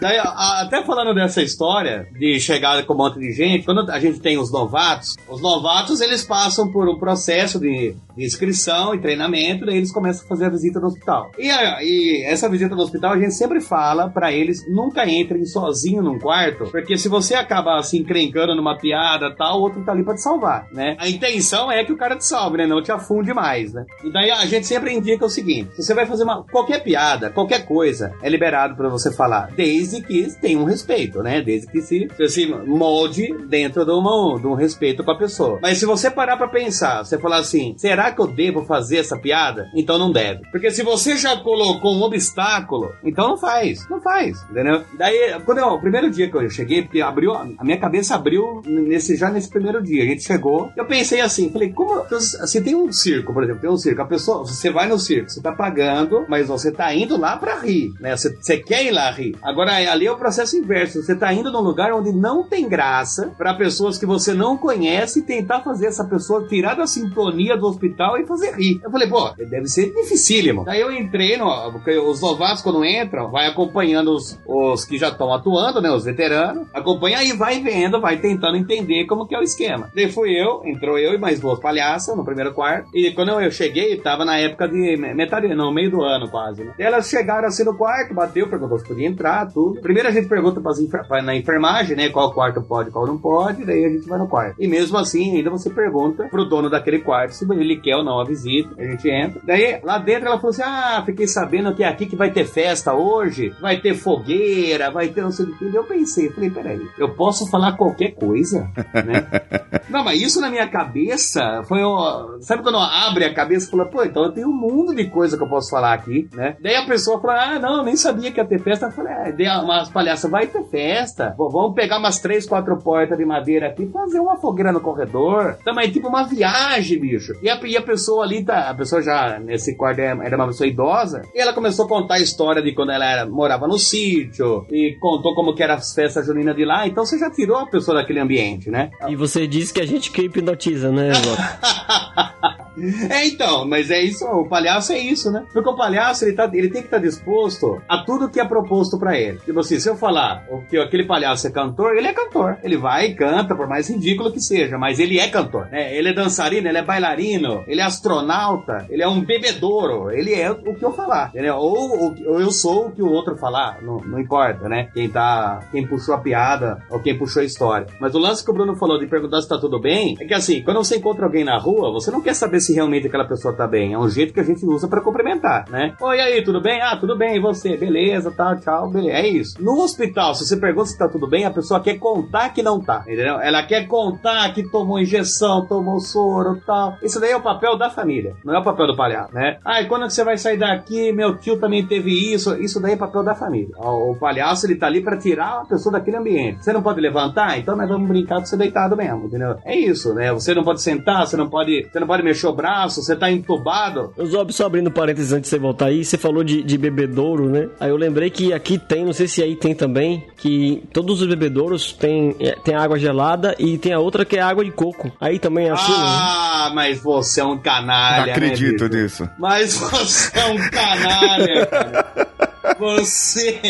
Daí, 0.00 0.18
até 0.18 0.82
falando 0.82 1.14
dessa 1.14 1.42
história 1.42 2.06
de 2.18 2.38
chegada 2.40 2.82
com 2.82 2.94
um 2.94 2.96
monte 2.96 3.18
de 3.18 3.32
gente, 3.32 3.64
quando 3.64 3.90
a 3.90 3.98
gente 3.98 4.20
tem 4.20 4.38
os 4.38 4.50
novatos, 4.52 5.16
os 5.28 5.40
novatos 5.40 6.00
eles 6.00 6.22
passam 6.24 6.70
por 6.70 6.88
um 6.88 6.98
processo 6.98 7.58
de, 7.58 7.94
de 8.16 8.24
inscrição 8.24 8.94
e 8.94 9.00
treinamento, 9.00 9.66
daí 9.66 9.76
eles 9.76 9.92
começam 9.92 10.24
a 10.24 10.28
fazer 10.28 10.46
a 10.46 10.50
visita 10.50 10.78
no 10.80 10.86
hospital. 10.86 11.30
E, 11.38 11.50
a- 11.50 11.78
e 11.82 12.24
essa 12.26 12.48
visita 12.48 12.74
no 12.74 12.82
hospital 12.82 13.12
a 13.12 13.18
gente 13.18 13.34
sempre 13.34 13.60
fala 13.60 14.08
pra 14.08 14.32
eles 14.32 14.64
nunca 14.68 15.08
entrem 15.08 15.44
sozinho 15.44 16.02
num 16.02 16.18
quarto, 16.18 16.64
porque 16.70 16.96
se 16.96 17.08
você 17.08 17.34
acaba 17.34 17.82
se 17.82 17.98
encrencando 17.98 18.54
numa 18.54 18.76
piada 18.78 19.34
tal, 19.34 19.58
o 19.58 19.62
outro 19.62 19.82
tá 19.84 19.92
ali 19.92 20.04
pra 20.04 20.14
te 20.14 20.22
salvar, 20.22 20.66
né? 20.72 20.96
A 20.98 21.08
intenção 21.08 21.70
é 21.70 21.84
que 21.84 21.92
o 21.92 21.96
cara 21.96 22.16
te 22.16 22.24
salve, 22.24 22.58
né? 22.58 22.66
Não 22.66 22.82
te 22.82 22.92
afunde 22.92 23.32
mais, 23.32 23.72
né? 23.72 23.84
E 24.04 24.12
daí 24.12 24.30
a 24.30 24.46
gente 24.46 24.66
sempre 24.66 24.92
indica 24.92 25.24
o 25.24 25.28
seguinte: 25.30 25.70
se 25.76 25.82
você 25.82 25.94
vai 25.94 26.06
fazer 26.06 26.24
uma 26.24 26.44
qualquer 26.44 26.82
piada, 26.82 27.30
qualquer 27.30 27.64
coisa, 27.66 28.12
é 28.22 28.28
liberado 28.28 28.76
pra 28.76 28.88
você 28.88 29.12
falar, 29.12 29.50
desde 29.56 29.87
que 30.02 30.28
tenha 30.40 30.58
um 30.58 30.64
respeito, 30.64 31.22
né? 31.22 31.40
Desde 31.42 31.66
que 31.66 31.80
se, 31.80 32.08
se 32.28 32.46
molde 32.46 33.34
dentro 33.48 33.84
de, 33.84 33.90
uma, 33.90 34.38
de 34.40 34.46
um 34.46 34.54
respeito 34.54 35.02
com 35.04 35.10
a 35.10 35.18
pessoa. 35.18 35.58
Mas 35.62 35.78
se 35.78 35.86
você 35.86 36.10
parar 36.10 36.36
pra 36.36 36.48
pensar, 36.48 37.04
você 37.04 37.18
falar 37.18 37.38
assim, 37.38 37.74
será 37.76 38.12
que 38.12 38.20
eu 38.20 38.26
devo 38.26 38.64
fazer 38.64 38.98
essa 38.98 39.16
piada? 39.18 39.68
Então 39.74 39.98
não 39.98 40.12
deve. 40.12 40.42
Porque 40.50 40.70
se 40.70 40.82
você 40.82 41.16
já 41.16 41.36
colocou 41.36 41.94
um 41.94 42.02
obstáculo, 42.02 42.92
então 43.02 43.28
não 43.28 43.36
faz. 43.36 43.88
Não 43.88 44.00
faz, 44.00 44.42
entendeu? 44.50 44.82
Daí, 44.96 45.40
quando 45.44 45.58
eu, 45.58 45.68
o 45.68 45.80
primeiro 45.80 46.10
dia 46.10 46.30
que 46.30 46.36
eu 46.36 46.50
cheguei, 46.50 46.82
porque 46.82 47.00
abriu, 47.00 47.32
a 47.34 47.64
minha 47.64 47.78
cabeça 47.78 48.14
abriu 48.14 48.62
nesse, 48.66 49.16
já 49.16 49.30
nesse 49.30 49.48
primeiro 49.48 49.82
dia. 49.82 50.02
A 50.02 50.06
gente 50.06 50.24
chegou, 50.24 50.70
eu 50.76 50.84
pensei 50.86 51.20
assim, 51.20 51.50
falei, 51.50 51.72
como. 51.72 52.04
Se 52.18 52.60
tem 52.60 52.74
um 52.74 52.92
circo, 52.92 53.32
por 53.32 53.42
exemplo, 53.42 53.60
tem 53.60 53.70
um 53.70 53.76
circo, 53.76 54.02
a 54.02 54.06
pessoa, 54.06 54.44
você 54.44 54.70
vai 54.70 54.88
no 54.88 54.98
circo, 54.98 55.30
você 55.30 55.40
tá 55.40 55.52
pagando, 55.52 56.24
mas 56.28 56.48
você 56.48 56.70
tá 56.70 56.92
indo 56.94 57.16
lá 57.16 57.36
pra 57.36 57.58
rir, 57.60 57.92
né? 58.00 58.16
Você, 58.16 58.34
você 58.34 58.58
quer 58.58 58.84
ir 58.84 58.90
lá 58.90 59.10
rir. 59.10 59.36
Agora, 59.42 59.77
ali 59.86 60.06
é 60.06 60.12
o 60.12 60.16
processo 60.16 60.56
inverso. 60.56 61.02
Você 61.02 61.14
tá 61.14 61.32
indo 61.32 61.52
num 61.52 61.60
lugar 61.60 61.92
onde 61.92 62.12
não 62.12 62.42
tem 62.42 62.68
graça 62.68 63.32
pra 63.36 63.54
pessoas 63.54 63.98
que 63.98 64.06
você 64.06 64.34
não 64.34 64.56
conhece 64.56 65.22
tentar 65.22 65.60
fazer 65.60 65.86
essa 65.86 66.04
pessoa 66.04 66.46
tirar 66.46 66.74
da 66.74 66.86
sintonia 66.86 67.56
do 67.56 67.66
hospital 67.66 68.18
e 68.18 68.26
fazer 68.26 68.54
rir. 68.54 68.80
Eu 68.82 68.90
falei, 68.90 69.08
pô, 69.08 69.30
deve 69.36 69.66
ser 69.66 69.92
dificílimo. 69.92 70.64
Daí 70.64 70.80
eu 70.80 70.92
entrei 70.92 71.36
no. 71.36 71.72
Porque 71.72 71.96
os 71.98 72.20
novatos, 72.20 72.62
quando 72.62 72.84
entram, 72.84 73.30
vai 73.30 73.46
acompanhando 73.46 74.12
os, 74.12 74.38
os 74.46 74.84
que 74.84 74.98
já 74.98 75.08
estão 75.08 75.32
atuando, 75.32 75.80
né? 75.80 75.90
Os 75.90 76.04
veteranos. 76.04 76.66
Acompanha 76.72 77.18
aí, 77.18 77.32
vai 77.32 77.60
vendo, 77.60 78.00
vai 78.00 78.18
tentando 78.18 78.56
entender 78.56 79.06
como 79.06 79.26
que 79.26 79.34
é 79.34 79.38
o 79.38 79.42
esquema. 79.42 79.90
Daí 79.94 80.10
fui 80.10 80.30
eu, 80.30 80.62
entrou 80.64 80.98
eu 80.98 81.14
e 81.14 81.18
mais 81.18 81.40
duas 81.40 81.58
palhaças 81.58 82.16
no 82.16 82.24
primeiro 82.24 82.54
quarto. 82.54 82.88
E 82.94 83.10
quando 83.12 83.40
eu 83.40 83.50
cheguei, 83.50 83.96
tava 83.96 84.24
na 84.24 84.38
época 84.38 84.68
de 84.68 84.96
metade, 84.96 85.48
não, 85.54 85.72
meio 85.72 85.90
do 85.90 86.02
ano 86.02 86.28
quase, 86.30 86.64
né? 86.64 86.72
Elas 86.78 87.08
chegaram 87.08 87.48
assim 87.48 87.64
no 87.64 87.76
quarto, 87.76 88.14
bateu, 88.14 88.48
perguntou 88.48 88.78
se 88.78 88.86
podia 88.86 89.06
entrar, 89.06 89.46
tudo. 89.52 89.67
Primeiro 89.74 90.08
a 90.08 90.12
gente 90.12 90.28
pergunta 90.28 90.60
pra- 90.60 91.22
na 91.22 91.34
enfermagem, 91.36 91.96
né? 91.96 92.08
Qual 92.08 92.32
quarto 92.32 92.62
pode, 92.62 92.90
qual 92.90 93.06
não 93.06 93.18
pode, 93.18 93.64
daí 93.64 93.84
a 93.84 93.88
gente 93.88 94.08
vai 94.08 94.18
no 94.18 94.28
quarto. 94.28 94.56
E 94.58 94.66
mesmo 94.66 94.96
assim, 94.98 95.36
ainda 95.36 95.50
você 95.50 95.70
pergunta 95.70 96.24
pro 96.30 96.44
dono 96.44 96.70
daquele 96.70 97.00
quarto 97.00 97.32
se 97.32 97.46
ele 97.52 97.76
quer 97.76 97.96
ou 97.96 98.04
não 98.04 98.20
a 98.20 98.24
visita. 98.24 98.70
A 98.78 98.84
gente 98.84 99.08
entra. 99.10 99.40
Daí, 99.44 99.80
lá 99.82 99.98
dentro 99.98 100.26
ela 100.28 100.36
falou 100.36 100.50
assim: 100.50 100.62
Ah, 100.62 101.02
fiquei 101.04 101.26
sabendo 101.26 101.74
que 101.74 101.82
é 101.82 101.88
aqui 101.88 102.06
que 102.06 102.16
vai 102.16 102.30
ter 102.30 102.44
festa 102.44 102.94
hoje, 102.94 103.52
vai 103.60 103.80
ter 103.80 103.94
fogueira, 103.94 104.90
vai 104.90 105.08
ter 105.08 105.22
não 105.22 105.30
sei 105.30 105.46
o 105.46 105.56
que. 105.56 105.74
Eu 105.74 105.84
pensei, 105.84 106.30
falei, 106.30 106.50
peraí, 106.50 106.80
eu 106.98 107.14
posso 107.14 107.48
falar 107.50 107.72
qualquer 107.76 108.12
coisa, 108.12 108.68
né? 108.94 109.26
Não, 109.88 110.04
mas 110.04 110.20
isso 110.20 110.38
na 110.38 110.50
minha 110.50 110.68
cabeça 110.68 111.62
foi 111.66 111.82
o. 111.82 112.38
Sabe 112.40 112.62
quando 112.62 112.76
abre 112.78 113.24
a 113.24 113.32
cabeça 113.32 113.66
e 113.66 113.70
fala, 113.70 113.86
pô, 113.86 114.04
então 114.04 114.24
eu 114.24 114.32
tenho 114.32 114.48
um 114.48 114.52
mundo 114.54 114.94
de 114.94 115.06
coisa 115.08 115.36
que 115.36 115.42
eu 115.42 115.48
posso 115.48 115.70
falar 115.70 115.94
aqui, 115.94 116.28
né? 116.34 116.56
Daí 116.60 116.76
a 116.76 116.84
pessoa 116.86 117.18
fala, 117.20 117.54
ah, 117.54 117.58
não, 117.58 117.78
eu 117.78 117.84
nem 117.84 117.96
sabia 117.96 118.30
que 118.30 118.38
ia 118.38 118.44
ter 118.46 118.60
festa. 118.60 118.86
Eu 118.86 118.92
falei, 118.92 119.12
ah, 119.14 119.28
dei 119.60 119.64
umas 119.64 119.88
palhaças, 119.90 120.30
vai 120.30 120.46
ter 120.46 120.64
festa. 120.64 121.34
Pô, 121.36 121.48
vamos 121.48 121.74
pegar 121.74 121.98
umas 121.98 122.18
três, 122.18 122.46
quatro 122.46 122.76
portas 122.78 123.16
de 123.18 123.24
madeira 123.24 123.68
aqui 123.68 123.84
e 123.84 123.88
fazer 123.90 124.20
uma 124.20 124.36
fogueira 124.36 124.72
no 124.72 124.80
corredor. 124.80 125.56
Também, 125.64 125.90
tipo 125.90 126.08
uma 126.08 126.24
viagem, 126.24 127.00
bicho. 127.00 127.32
E 127.42 127.48
a, 127.50 127.58
e 127.64 127.76
a 127.76 127.82
pessoa 127.82 128.24
ali 128.24 128.44
tá. 128.44 128.70
A 128.70 128.74
pessoa 128.74 129.02
já, 129.02 129.38
nesse 129.38 129.76
quarto, 129.76 129.98
é- 130.00 130.16
era 130.22 130.36
uma 130.36 130.46
pessoa 130.46 130.66
idosa. 130.66 131.22
E 131.34 131.40
ela 131.40 131.52
começou 131.52 131.84
a 131.84 131.88
contar 131.88 132.14
a 132.14 132.20
história 132.20 132.62
de 132.62 132.72
quando 132.74 132.92
ela 132.92 133.04
era- 133.04 133.26
morava 133.26 133.66
no 133.66 133.78
sítio. 133.78 134.66
E 134.70 134.96
contou 135.00 135.34
como 135.34 135.54
que 135.54 135.62
era 135.62 135.74
as 135.74 135.94
festas 135.94 136.26
juninas 136.26 136.54
de 136.56 136.64
lá. 136.64 136.86
Então 136.86 137.04
você 137.04 137.18
já 137.18 137.30
tirou 137.30 137.56
a 137.58 137.66
pessoa 137.66 137.96
daquele 137.98 138.20
ambiente, 138.20 138.70
né? 138.70 138.90
E 139.08 139.16
você 139.16 139.46
disse 139.46 139.72
que 139.72 139.80
a 139.80 139.86
gente 139.86 140.10
que 140.10 140.22
hipnotiza, 140.22 140.90
né? 140.90 141.10
É, 143.08 143.26
então, 143.26 143.66
mas 143.66 143.90
é 143.90 144.00
isso, 144.02 144.24
o 144.26 144.48
palhaço 144.48 144.92
é 144.92 144.98
isso, 144.98 145.30
né? 145.30 145.44
Porque 145.52 145.68
o 145.68 145.76
palhaço, 145.76 146.24
ele, 146.24 146.34
tá, 146.34 146.48
ele 146.52 146.68
tem 146.68 146.82
que 146.82 146.88
estar 146.88 146.98
disposto 146.98 147.80
a 147.88 147.98
tudo 147.98 148.28
que 148.28 148.40
é 148.40 148.44
proposto 148.44 148.98
pra 148.98 149.18
ele. 149.18 149.38
Tipo 149.38 149.60
assim, 149.60 149.78
se 149.78 149.88
eu 149.88 149.96
falar 149.96 150.46
que 150.68 150.76
aquele 150.78 151.06
palhaço 151.06 151.46
é 151.46 151.50
cantor, 151.50 151.96
ele 151.96 152.08
é 152.08 152.12
cantor. 152.12 152.58
Ele 152.62 152.76
vai 152.76 153.06
e 153.06 153.14
canta, 153.14 153.54
por 153.54 153.66
mais 153.66 153.88
ridículo 153.88 154.32
que 154.32 154.40
seja, 154.40 154.76
mas 154.76 154.98
ele 154.98 155.18
é 155.18 155.28
cantor, 155.28 155.68
né? 155.70 155.94
Ele 155.96 156.10
é 156.10 156.12
dançarino, 156.12 156.68
ele 156.68 156.78
é 156.78 156.82
bailarino, 156.82 157.64
ele 157.66 157.80
é 157.80 157.84
astronauta, 157.84 158.86
ele 158.90 159.02
é 159.02 159.08
um 159.08 159.20
bebedouro, 159.20 160.10
ele 160.10 160.34
é 160.34 160.50
o 160.50 160.74
que 160.74 160.84
eu 160.84 160.92
falar, 160.92 161.28
entendeu? 161.28 161.56
Ou, 161.56 162.14
ou 162.26 162.40
eu 162.40 162.50
sou 162.50 162.88
o 162.88 162.92
que 162.92 163.02
o 163.02 163.10
outro 163.10 163.36
falar, 163.36 163.80
não, 163.82 163.98
não 163.98 164.18
importa, 164.18 164.68
né? 164.68 164.88
Quem 164.92 165.08
tá, 165.08 165.60
quem 165.70 165.86
puxou 165.86 166.14
a 166.14 166.18
piada 166.18 166.82
ou 166.90 167.00
quem 167.00 167.16
puxou 167.16 167.42
a 167.42 167.44
história. 167.44 167.86
Mas 168.00 168.14
o 168.14 168.18
lance 168.18 168.44
que 168.44 168.50
o 168.50 168.54
Bruno 168.54 168.76
falou 168.76 168.98
de 168.98 169.06
perguntar 169.06 169.40
se 169.40 169.48
tá 169.48 169.58
tudo 169.58 169.80
bem, 169.80 170.16
é 170.20 170.24
que 170.24 170.34
assim, 170.34 170.62
quando 170.62 170.78
você 170.78 170.96
encontra 170.96 171.24
alguém 171.24 171.44
na 171.44 171.58
rua, 171.58 171.92
você 171.92 172.10
não 172.10 172.20
quer 172.20 172.34
saber 172.34 172.60
se 172.60 172.67
realmente 172.74 173.06
aquela 173.06 173.26
pessoa 173.26 173.54
tá 173.54 173.66
bem. 173.66 173.92
É 173.92 173.98
um 173.98 174.08
jeito 174.08 174.32
que 174.32 174.40
a 174.40 174.44
gente 174.44 174.64
usa 174.64 174.88
pra 174.88 175.00
cumprimentar, 175.00 175.64
né? 175.70 175.94
Oi, 176.00 176.20
aí, 176.20 176.42
tudo 176.42 176.60
bem? 176.60 176.80
Ah, 176.80 176.96
tudo 176.96 177.16
bem, 177.16 177.36
e 177.36 177.40
você? 177.40 177.76
Beleza, 177.76 178.30
tá, 178.30 178.56
tchau, 178.56 178.90
beleza. 178.90 179.16
É 179.16 179.26
isso. 179.26 179.62
No 179.62 179.80
hospital, 179.82 180.34
se 180.34 180.46
você 180.46 180.56
pergunta 180.56 180.86
se 180.86 180.98
tá 180.98 181.08
tudo 181.08 181.26
bem, 181.26 181.44
a 181.44 181.50
pessoa 181.50 181.80
quer 181.80 181.98
contar 181.98 182.50
que 182.50 182.62
não 182.62 182.80
tá, 182.80 183.02
entendeu? 183.06 183.40
Ela 183.40 183.62
quer 183.62 183.86
contar 183.86 184.52
que 184.52 184.68
tomou 184.70 184.98
injeção, 184.98 185.66
tomou 185.66 186.00
soro 186.00 186.60
tal. 186.66 186.96
Isso 187.02 187.20
daí 187.20 187.30
é 187.30 187.36
o 187.36 187.42
papel 187.42 187.76
da 187.76 187.90
família, 187.90 188.34
não 188.44 188.54
é 188.54 188.58
o 188.58 188.64
papel 188.64 188.86
do 188.86 188.96
palhaço, 188.96 189.34
né? 189.34 189.58
Ah, 189.64 189.80
e 189.80 189.86
quando 189.86 190.06
que 190.06 190.12
você 190.12 190.24
vai 190.24 190.36
sair 190.36 190.58
daqui? 190.58 191.12
Meu 191.12 191.36
tio 191.36 191.58
também 191.58 191.86
teve 191.86 192.10
isso. 192.32 192.54
Isso 192.56 192.80
daí 192.80 192.92
é 192.92 192.96
papel 192.96 193.22
da 193.22 193.34
família. 193.34 193.74
O, 193.78 194.14
palhaço, 194.16 194.66
ele 194.66 194.76
tá 194.76 194.86
ali 194.86 195.00
pra 195.02 195.16
tirar 195.16 195.62
a 195.62 195.64
pessoa 195.64 195.92
daquele 195.92 196.16
ambiente. 196.16 196.64
Você 196.64 196.72
não 196.72 196.82
pode 196.82 197.00
levantar? 197.00 197.58
Então 197.58 197.76
nós 197.76 197.88
vamos 197.88 198.08
brincar 198.08 198.38
com 198.38 198.46
você 198.46 198.56
deitado 198.56 198.96
mesmo, 198.96 199.26
entendeu? 199.26 199.56
É 199.64 199.76
isso, 199.76 200.14
né? 200.14 200.32
Você 200.32 200.54
não 200.54 200.64
pode 200.64 200.82
sentar, 200.82 201.26
você 201.26 201.36
não 201.36 201.48
pode, 201.48 201.88
você 201.90 202.00
não 202.00 202.06
pode 202.06 202.22
mexer 202.22 202.46
o 202.46 202.54
braço, 202.58 203.00
você 203.00 203.14
tá 203.14 203.30
entubado. 203.30 204.12
Eu 204.16 204.50
só 204.50 204.66
abrindo 204.66 204.90
parênteses 204.90 205.32
antes 205.32 205.48
de 205.48 205.56
você 205.56 205.60
voltar 205.60 205.86
aí, 205.86 206.04
você 206.04 206.18
falou 206.18 206.42
de, 206.42 206.60
de 206.64 206.76
bebedouro, 206.76 207.48
né? 207.48 207.68
Aí 207.78 207.90
eu 207.90 207.96
lembrei 207.96 208.30
que 208.30 208.52
aqui 208.52 208.76
tem, 208.76 209.04
não 209.04 209.12
sei 209.12 209.28
se 209.28 209.40
aí 209.40 209.54
tem 209.54 209.76
também, 209.76 210.26
que 210.36 210.82
todos 210.92 211.22
os 211.22 211.28
bebedouros 211.28 211.92
tem, 211.92 212.34
é, 212.40 212.56
tem 212.56 212.74
água 212.74 212.98
gelada 212.98 213.54
e 213.60 213.78
tem 213.78 213.92
a 213.92 214.00
outra 214.00 214.24
que 214.24 214.36
é 214.36 214.42
água 214.42 214.64
de 214.64 214.72
coco. 214.72 215.12
Aí 215.20 215.38
também 215.38 215.68
é 215.68 215.70
assim, 215.70 215.92
né? 215.92 215.98
Ah, 215.98 216.72
mas 216.74 217.00
você 217.00 217.40
é 217.40 217.44
um 217.44 217.58
canalha, 217.58 218.26
Não 218.26 218.32
acredito 218.32 218.88
né, 218.88 219.02
nisso. 219.02 219.30
Mas 219.38 219.76
você 219.78 220.36
é 220.36 220.46
um 220.46 220.70
canalha, 220.70 221.66
cara. 221.66 222.28
Você. 222.76 223.60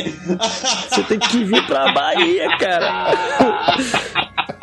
Você 0.89 1.03
tem 1.03 1.19
que 1.19 1.45
vir 1.45 1.65
pra 1.67 1.93
Bahia, 1.93 2.49
cara. 2.59 3.13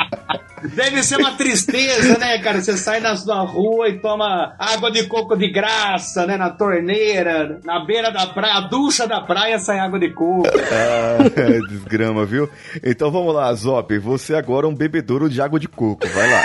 Deve 0.73 1.04
ser 1.04 1.17
uma 1.17 1.32
tristeza, 1.34 2.17
né, 2.17 2.39
cara? 2.39 2.62
Você 2.62 2.78
sai 2.78 2.99
na, 2.99 3.13
na 3.25 3.41
rua 3.41 3.89
e 3.89 3.99
toma 3.99 4.56
água 4.58 4.91
de 4.91 5.06
coco 5.08 5.36
de 5.36 5.51
graça, 5.51 6.25
né? 6.25 6.38
Na 6.38 6.49
torneira, 6.49 7.60
na 7.63 7.86
beira 7.86 8.12
da 8.12 8.28
praia, 8.28 8.56
a 8.56 8.62
ducha 8.62 9.08
da 9.08 9.21
praia 9.21 9.60
sai 9.60 9.80
água 9.80 9.99
de 9.99 10.13
coco. 10.13 10.47
Ah, 10.47 11.17
desgrama, 11.69 12.25
viu? 12.25 12.49
Então 12.84 13.12
vamos 13.12 13.34
lá, 13.34 13.54
Zop. 13.54 13.97
Você 13.99 14.36
agora 14.36 14.65
é 14.65 14.69
um 14.69 14.75
bebedouro 14.75 15.30
de 15.30 15.41
água 15.41 15.60
de 15.60 15.67
coco. 15.67 16.08
Vai 16.08 16.30
lá. 16.32 16.41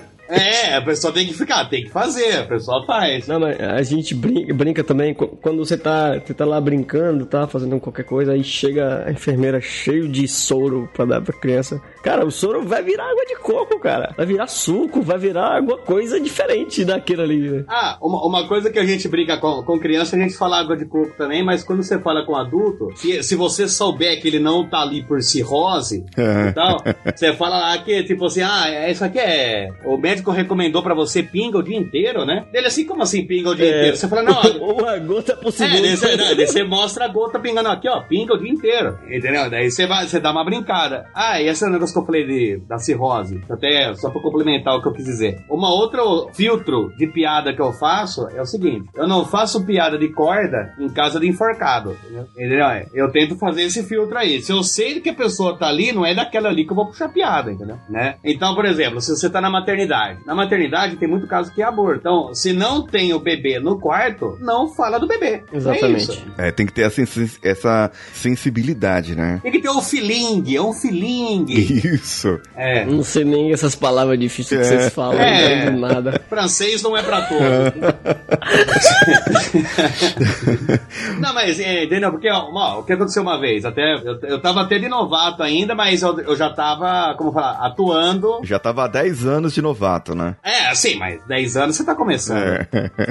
É, 0.34 0.74
a 0.76 0.82
pessoa 0.82 1.12
tem 1.12 1.26
que 1.26 1.34
ficar, 1.34 1.64
tem 1.66 1.84
que 1.84 1.90
fazer, 1.90 2.38
a 2.38 2.44
pessoa 2.44 2.84
faz. 2.86 3.26
Não, 3.26 3.40
mas 3.40 3.60
a 3.60 3.82
gente 3.82 4.14
brinca, 4.14 4.54
brinca 4.54 4.84
também 4.84 5.14
qu- 5.14 5.28
quando 5.40 5.64
você 5.64 5.76
tá, 5.76 6.18
você 6.18 6.34
tá 6.34 6.44
lá 6.44 6.60
brincando, 6.60 7.26
tá 7.26 7.46
fazendo 7.46 7.78
qualquer 7.80 8.04
coisa, 8.04 8.32
aí 8.32 8.42
chega 8.44 9.04
a 9.06 9.10
enfermeira 9.12 9.60
cheio 9.60 10.08
de 10.08 10.26
soro 10.28 10.88
pra 10.94 11.04
dar 11.04 11.20
pra 11.22 11.34
criança. 11.38 11.80
Cara, 12.02 12.24
o 12.24 12.30
soro 12.30 12.62
vai 12.62 12.82
virar 12.82 13.04
água 13.10 13.24
de 13.26 13.36
coco, 13.36 13.78
cara. 13.80 14.12
Vai 14.16 14.26
virar 14.26 14.46
suco, 14.46 15.00
vai 15.02 15.18
virar 15.18 15.56
alguma 15.56 15.78
coisa 15.78 16.20
diferente 16.20 16.84
daquilo 16.84 17.22
ali. 17.22 17.48
né? 17.50 17.64
Ah, 17.68 17.96
uma, 18.00 18.26
uma 18.26 18.48
coisa 18.48 18.70
que 18.70 18.78
a 18.78 18.84
gente 18.84 19.08
brinca 19.08 19.38
com, 19.38 19.62
com 19.62 19.78
criança, 19.78 20.16
a 20.16 20.18
gente 20.18 20.34
fala 20.36 20.60
água 20.60 20.76
de 20.76 20.84
coco 20.84 21.12
também, 21.16 21.42
mas 21.42 21.62
quando 21.64 21.82
você 21.82 21.98
fala 21.98 22.24
com 22.24 22.36
adulto, 22.36 22.88
se, 22.96 23.22
se 23.22 23.34
você 23.36 23.66
souber 23.68 24.20
que 24.20 24.28
ele 24.28 24.38
não 24.38 24.68
tá 24.68 24.82
ali 24.82 25.02
por 25.02 25.22
cirrose 25.22 26.04
É. 26.16 26.48
e 26.48 26.52
tal, 26.52 26.78
você 27.14 27.32
fala 27.32 27.58
lá 27.58 27.78
que, 27.78 28.02
tipo 28.04 28.26
assim, 28.26 28.42
ah, 28.42 28.64
é- 28.68 28.90
isso 28.90 29.04
aqui 29.04 29.18
é. 29.18 29.68
O 29.84 29.96
médico 29.96 30.23
recomendou 30.30 30.82
pra 30.82 30.94
você 30.94 31.22
pinga 31.22 31.58
o 31.58 31.62
dia 31.62 31.76
inteiro, 31.76 32.24
né? 32.24 32.46
Ele 32.52 32.66
assim, 32.66 32.84
como 32.84 33.02
assim 33.02 33.26
pinga 33.26 33.50
o 33.50 33.54
dia 33.54 33.68
inteiro? 33.68 33.96
Você 33.96 34.08
fala, 34.08 34.22
não, 34.22 34.34
Uma 34.74 34.96
gota 34.98 35.36
por 35.36 35.48
É, 35.48 35.52
segundo. 35.52 35.82
daí 35.82 35.96
você, 35.96 36.16
não, 36.16 36.34
você 36.46 36.64
mostra 36.64 37.04
a 37.04 37.08
gota 37.08 37.38
pingando 37.38 37.68
aqui, 37.68 37.88
ó, 37.88 38.00
pinga 38.02 38.34
o 38.34 38.38
dia 38.38 38.50
inteiro. 38.50 38.98
Entendeu? 39.08 39.48
Daí 39.50 39.70
você 39.70 39.86
vai, 39.86 40.06
você 40.06 40.18
dá 40.20 40.30
uma 40.30 40.44
brincada. 40.44 41.06
Ah, 41.14 41.40
e 41.40 41.48
esse 41.48 41.68
negócio 41.68 41.94
que 41.94 42.00
eu 42.00 42.06
falei 42.06 42.26
de, 42.26 42.56
da 42.68 42.78
cirrose, 42.78 43.40
até 43.50 43.94
só 43.94 44.10
pra 44.10 44.20
complementar 44.20 44.74
o 44.76 44.82
que 44.82 44.88
eu 44.88 44.92
quis 44.92 45.04
dizer. 45.04 45.44
Uma 45.48 45.72
outra 45.72 46.02
filtro 46.34 46.92
de 46.96 47.06
piada 47.06 47.52
que 47.54 47.60
eu 47.62 47.72
faço 47.72 48.28
é 48.34 48.40
o 48.40 48.46
seguinte: 48.46 48.88
eu 48.94 49.06
não 49.06 49.24
faço 49.24 49.64
piada 49.64 49.98
de 49.98 50.08
corda 50.08 50.74
em 50.78 50.88
casa 50.88 51.18
de 51.20 51.28
enforcado. 51.28 51.96
Entendeu? 52.34 52.66
É, 52.66 52.86
Eu 52.94 53.10
tento 53.10 53.36
fazer 53.36 53.62
esse 53.62 53.82
filtro 53.82 54.16
aí. 54.18 54.40
Se 54.42 54.52
eu 54.52 54.62
sei 54.62 55.00
que 55.00 55.10
a 55.10 55.14
pessoa 55.14 55.56
tá 55.56 55.68
ali, 55.68 55.92
não 55.92 56.04
é 56.04 56.14
daquela 56.14 56.48
ali 56.48 56.64
que 56.64 56.72
eu 56.72 56.76
vou 56.76 56.86
puxar 56.86 57.08
piada, 57.08 57.50
entendeu? 57.52 57.76
Né? 57.88 58.16
Então, 58.24 58.54
por 58.54 58.64
exemplo, 58.64 59.00
se 59.00 59.10
você 59.14 59.28
tá 59.30 59.40
na 59.40 59.50
maternidade, 59.50 60.13
na 60.24 60.34
maternidade 60.34 60.96
tem 60.96 61.08
muito 61.08 61.26
caso 61.26 61.52
que 61.52 61.62
é 61.62 61.64
aborto. 61.64 62.00
Então, 62.00 62.34
se 62.34 62.52
não 62.52 62.82
tem 62.86 63.12
o 63.14 63.18
bebê 63.20 63.58
no 63.58 63.78
quarto, 63.78 64.36
não 64.40 64.68
fala 64.68 64.98
do 64.98 65.06
bebê. 65.06 65.42
É 65.52 65.56
Exatamente. 65.56 66.02
isso. 66.02 66.24
É, 66.38 66.50
tem 66.50 66.66
que 66.66 66.72
ter 66.72 66.82
essa, 66.82 67.02
essa 67.42 67.90
sensibilidade, 68.12 69.14
né? 69.14 69.40
Tem 69.42 69.52
que 69.52 69.60
ter 69.60 69.70
um 69.70 69.82
feeling, 69.82 70.54
é 70.54 70.60
um 70.60 70.72
feeling. 70.72 71.44
Isso. 71.48 72.38
É. 72.56 72.84
Não 72.84 73.02
sei 73.02 73.24
nem 73.24 73.52
essas 73.52 73.74
palavras 73.74 74.18
difíceis 74.18 74.60
que 74.68 74.74
É. 74.74 74.78
vocês 74.78 74.94
falam, 74.94 75.20
É. 75.20 75.48
não 75.56 75.62
entendo 75.62 75.80
nada. 75.80 76.20
Francês 76.28 76.82
não 76.82 76.96
é 76.96 77.02
pra 77.02 77.22
todos. 77.22 77.44
não, 81.20 81.34
mas 81.34 81.58
é, 81.60 81.84
entendeu? 81.84 82.10
Porque 82.10 82.28
ó, 82.30 82.48
ó, 82.52 82.80
o 82.80 82.84
que 82.84 82.92
aconteceu 82.92 83.22
uma 83.22 83.38
vez? 83.38 83.64
Até, 83.64 83.94
eu, 83.94 84.18
eu 84.22 84.40
tava 84.40 84.62
até 84.62 84.78
de 84.78 84.88
novato 84.88 85.42
ainda, 85.42 85.74
mas 85.74 86.02
eu, 86.02 86.18
eu 86.20 86.36
já 86.36 86.50
tava, 86.50 87.14
como 87.16 87.32
falar, 87.32 87.58
atuando. 87.64 88.40
Já 88.42 88.58
tava 88.58 88.84
há 88.84 88.88
10 88.88 89.26
anos 89.26 89.54
de 89.54 89.62
novato, 89.62 90.03
né? 90.12 90.34
É, 90.42 90.66
assim, 90.66 90.96
mas 90.98 91.20
10 91.28 91.56
anos 91.56 91.76
você 91.76 91.84
tá 91.84 91.94
começando. 91.94 92.38
É. 92.42 92.66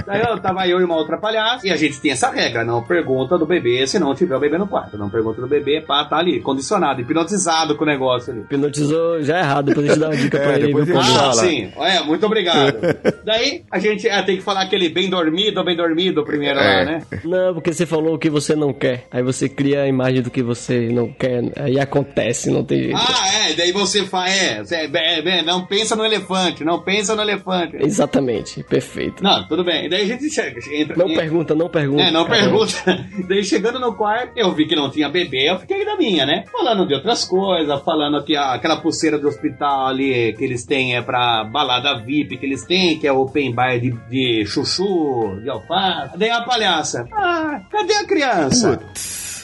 Daí 0.06 0.22
eu 0.22 0.38
tava 0.42 0.68
eu 0.68 0.82
e 0.82 0.84
uma 0.84 0.96
outra 0.98 1.18
palhaça, 1.18 1.66
e 1.66 1.72
a 1.72 1.78
gente 1.78 2.02
tem 2.02 2.12
essa 2.12 2.30
regra, 2.30 2.66
não 2.66 2.84
pergunta 2.84 3.38
do 3.38 3.46
bebê 3.46 3.88
se 3.88 3.98
não 3.98 4.14
tiver 4.14 4.36
o 4.36 4.40
bebê 4.40 4.58
no 4.58 4.68
quarto. 4.68 4.98
Não 4.98 5.10
pergunta 5.10 5.40
do 5.40 5.48
bebê 5.48 5.80
pra 5.80 6.04
tá 6.04 6.18
ali, 6.18 6.42
condicionado, 6.42 7.00
hipnotizado 7.00 7.76
com 7.78 7.84
o 7.84 7.88
negócio 7.88 8.34
ali. 8.34 8.42
Hipnotizou 8.42 9.24
já 9.24 9.40
errado, 9.40 9.68
depois 9.68 9.86
a 9.88 9.90
gente 9.94 10.00
dá 10.02 10.08
uma 10.10 10.18
dica 10.18 10.38
É, 10.44 10.44
pra 10.44 10.60
ele. 10.60 10.74
viu, 10.84 10.96
fala. 11.02 11.30
Ah, 11.30 11.34
sim. 11.34 11.72
É, 11.78 12.02
muito 12.02 12.26
obrigado. 12.26 12.78
Daí 13.24 13.64
a 13.72 13.80
gente 13.80 14.08
é, 14.08 14.22
tem 14.24 14.36
que 14.38 14.44
falar 14.44 14.64
aquele 14.64 14.90
bem 14.90 15.10
dormido 15.10 15.60
ou 15.60 15.66
bem 15.66 15.78
dormido 15.78 16.24
primeiro 16.26 16.56
lá, 16.56 16.64
É. 16.82 16.86
né? 16.86 17.04
Não, 17.24 17.54
porque 17.54 17.72
você 17.72 17.86
falou 17.86 18.16
o 18.16 18.20
que 18.20 18.30
você 18.30 18.56
não 18.56 18.74
quer. 18.74 19.06
Aí 19.12 19.24
você 19.24 19.48
cria 19.48 19.84
a 19.84 19.88
imagem 19.88 20.22
do 20.22 20.30
que 20.32 20.42
você 20.44 20.90
não 20.90 21.08
quer. 21.14 21.42
Aí 21.56 21.80
acontece, 21.80 22.50
não 22.50 22.64
tem 22.64 22.80
jeito. 22.84 22.98
Ah, 22.98 23.28
é, 23.50 23.54
daí 23.54 23.72
você 23.72 24.04
fala, 24.06 24.30
é, 24.30 24.62
é, 24.72 24.86
é, 24.94 25.40
é, 25.40 25.42
não 25.44 25.66
pensa 25.66 25.96
no 25.96 26.04
elefante, 26.06 26.64
não 26.64 26.73
pensa 26.82 27.16
no 27.16 27.22
elefante. 27.22 27.78
Exatamente, 27.80 28.64
perfeito. 28.64 29.24
Não, 29.24 29.48
tudo 29.48 29.64
bem. 29.64 29.88
Daí 29.90 30.02
a 30.04 30.06
gente 30.06 30.30
chega, 30.30 30.60
entra. 30.74 30.96
Não 30.96 31.08
en- 31.10 31.16
pergunta, 31.16 31.54
não 31.56 31.70
pergunta. 31.70 32.04
É, 32.04 32.12
não 32.12 32.26
pergunta. 32.26 32.74
Daí 33.28 33.44
chegando 33.44 33.80
no 33.80 33.94
quarto, 33.96 34.32
eu 34.36 34.52
vi 34.54 34.66
que 34.68 34.76
não 34.76 34.90
tinha 34.90 35.10
bebê, 35.10 35.50
eu 35.50 35.60
fiquei 35.60 35.86
da 35.86 35.96
minha, 35.98 36.26
né? 36.26 36.46
Falando 36.52 36.88
de 36.88 36.94
outras 36.94 37.26
coisas, 37.26 37.82
falando 37.84 38.24
que 38.24 38.36
a- 38.36 38.54
aquela 38.54 38.78
pulseira 38.78 39.18
do 39.18 39.28
hospital 39.28 39.88
ali 39.88 40.34
que 40.38 40.44
eles 40.44 40.66
têm 40.66 40.96
é 40.96 41.02
pra 41.02 41.44
balada 41.44 42.00
VIP 42.04 42.38
que 42.38 42.46
eles 42.46 42.66
têm, 42.66 42.98
que 43.00 43.08
é 43.08 43.12
open 43.12 43.54
bar 43.54 43.80
de, 43.80 43.92
de 44.10 44.46
chuchu, 44.46 45.40
de 45.42 45.50
alface. 45.50 46.18
Daí 46.18 46.30
a 46.30 46.42
palhaça, 46.42 47.06
ah, 47.12 47.62
cadê 47.72 47.94
a 47.94 48.06
criança? 48.06 48.80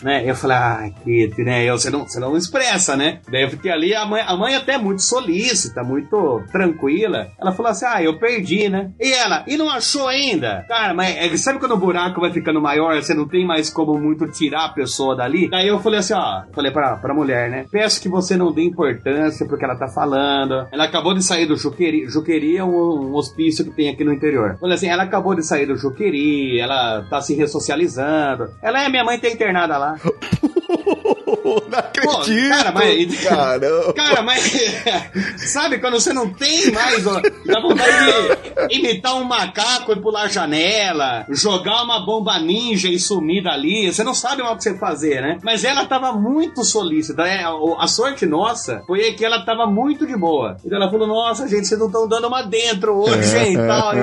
Né? 0.01 0.23
Eu 0.25 0.35
falei, 0.35 0.57
ah, 0.57 0.89
Kitty, 1.03 1.43
né? 1.43 1.63
Eu, 1.63 1.77
você, 1.77 1.89
não, 1.89 2.07
você 2.07 2.19
não 2.19 2.35
expressa, 2.35 2.95
né? 2.95 3.19
Daí 3.29 3.43
eu 3.43 3.49
fiquei 3.49 3.71
ali, 3.71 3.93
a 3.93 4.05
mãe, 4.05 4.21
a 4.25 4.35
mãe 4.35 4.55
até 4.55 4.77
muito 4.77 5.01
solícita, 5.01 5.83
muito 5.83 6.43
tranquila. 6.51 7.27
Ela 7.39 7.51
falou 7.51 7.71
assim, 7.71 7.85
ah, 7.85 8.01
eu 8.01 8.17
perdi, 8.17 8.69
né? 8.69 8.91
E 8.99 9.11
ela, 9.11 9.43
e 9.47 9.57
não 9.57 9.69
achou 9.69 10.07
ainda? 10.07 10.65
Cara, 10.67 10.93
mas 10.93 11.15
é, 11.15 11.37
sabe 11.37 11.59
quando 11.59 11.73
o 11.73 11.77
buraco 11.77 12.21
vai 12.21 12.31
ficando 12.31 12.61
maior, 12.61 12.95
você 12.95 13.13
não 13.13 13.27
tem 13.27 13.45
mais 13.45 13.69
como 13.69 13.97
muito 13.97 14.27
tirar 14.27 14.65
a 14.65 14.73
pessoa 14.73 15.15
dali? 15.15 15.49
Daí 15.49 15.67
eu 15.67 15.79
falei 15.79 15.99
assim, 15.99 16.13
ó, 16.13 16.43
falei 16.53 16.71
pra, 16.71 16.97
pra 16.97 17.13
mulher, 17.13 17.49
né? 17.49 17.65
Peço 17.71 18.01
que 18.01 18.09
você 18.09 18.35
não 18.35 18.51
dê 18.51 18.63
importância 18.63 19.47
porque 19.47 19.65
ela 19.65 19.75
tá 19.75 19.87
falando. 19.87 20.67
Ela 20.71 20.85
acabou 20.85 21.13
de 21.13 21.23
sair 21.23 21.45
do 21.45 21.55
Juqueri. 21.55 22.07
Juqueri 22.07 22.57
é 22.57 22.63
um, 22.63 23.09
um 23.09 23.15
hospício 23.15 23.65
que 23.65 23.71
tem 23.71 23.89
aqui 23.89 24.03
no 24.03 24.13
interior. 24.13 24.57
Falei 24.59 24.75
assim, 24.75 24.87
ela 24.87 25.03
acabou 25.03 25.35
de 25.35 25.45
sair 25.45 25.65
do 25.65 25.75
Juqueri, 25.75 26.59
ela 26.59 27.03
tá 27.09 27.21
se 27.21 27.33
ressocializando. 27.35 28.49
Ela 28.61 28.83
é, 28.83 28.89
minha 28.89 29.03
mãe 29.03 29.19
tá 29.19 29.29
internada 29.29 29.77
lá 29.77 29.88
lá. 29.91 29.99
não 31.69 31.79
acredito! 31.79 32.49
cara, 32.49 32.71
mas- 32.71 33.23
Caramba! 33.23 33.93
Cara, 33.93 34.21
mas 34.21 34.51
sabe 35.37 35.79
quando 35.79 35.93
você 35.99 36.13
não 36.13 36.29
tem 36.33 36.71
mais 36.71 37.05
ó, 37.05 37.21
dá 37.45 37.59
vontade 37.61 38.67
de 38.67 38.75
imitar 38.77 39.15
um 39.15 39.23
macaco 39.23 39.91
e 39.91 40.01
pular 40.01 40.23
a 40.23 40.27
janela, 40.27 41.25
jogar 41.29 41.83
uma 41.83 42.05
bomba 42.05 42.37
ninja 42.39 42.89
e 42.89 42.99
sumir 42.99 43.43
dali, 43.43 43.91
você 43.91 44.03
não 44.03 44.13
sabe 44.13 44.41
mais 44.41 44.53
o 44.53 44.57
que 44.57 44.63
você 44.63 44.77
fazer, 44.77 45.21
né? 45.21 45.37
Mas 45.43 45.63
ela 45.63 45.85
tava 45.85 46.11
muito 46.13 46.63
solícita, 46.63 47.23
é, 47.23 47.47
o- 47.49 47.75
a 47.79 47.87
sorte 47.87 48.25
nossa 48.25 48.81
foi 48.87 49.13
que 49.13 49.23
ela 49.25 49.43
tava 49.45 49.65
muito 49.65 50.05
de 50.05 50.15
boa. 50.17 50.57
Então 50.65 50.77
ela 50.81 50.89
falou: 50.91 51.07
"Nossa, 51.07 51.47
gente, 51.47 51.67
vocês 51.67 51.79
não 51.79 51.87
estão 51.87 52.07
dando 52.07 52.27
uma 52.27 52.41
dentro 52.43 52.93
hoje, 52.95 53.37
hein?" 53.37 53.53
e 53.53 53.57
tal. 53.57 53.93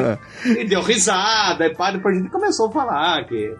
E, 0.46 0.61
e 0.62 0.64
deu 0.66 0.81
risada, 0.83 1.66
e 1.66 1.74
pá, 1.74 1.90
depois 1.90 2.16
a 2.16 2.20
gente 2.20 2.31
começou 2.31 2.68
a 2.68 2.72
falar 2.72 3.24
que 3.26 3.55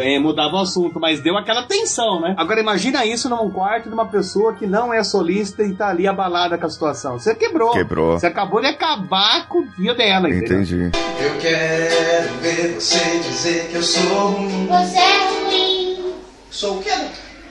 é, 0.00 0.18
mudava 0.18 0.56
o 0.56 0.60
assunto, 0.60 0.98
mas 1.00 1.20
deu 1.20 1.36
aquela 1.36 1.62
tensão, 1.64 2.20
né? 2.20 2.34
Agora 2.36 2.60
imagina 2.60 3.04
isso 3.04 3.28
num 3.38 3.50
quarto 3.50 3.88
de 3.88 3.94
uma 3.94 4.06
pessoa 4.06 4.52
que 4.54 4.66
não 4.66 4.92
é 4.92 5.02
solícita 5.02 5.62
e 5.62 5.74
tá 5.74 5.88
ali 5.88 6.06
abalada 6.06 6.58
com 6.58 6.66
a 6.66 6.70
situação. 6.70 7.18
Você 7.18 7.34
quebrou. 7.34 7.72
Quebrou. 7.72 8.18
Você 8.18 8.26
acabou 8.26 8.60
de 8.60 8.66
acabar 8.66 9.48
com 9.48 9.60
o 9.60 9.68
dia 9.78 9.94
dela, 9.94 10.28
entendeu? 10.28 10.60
Entendi. 10.60 10.90
Eu 11.20 11.38
quero 11.40 12.34
ver 12.40 12.74
você 12.74 13.18
dizer 13.20 13.68
que 13.68 13.76
eu 13.76 13.82
sou 13.82 14.02
ruim. 14.02 14.66
Você 14.66 14.98
é 14.98 15.28
ruim. 15.44 16.14
Sou 16.50 16.78
o 16.78 16.82
quê? 16.82 16.90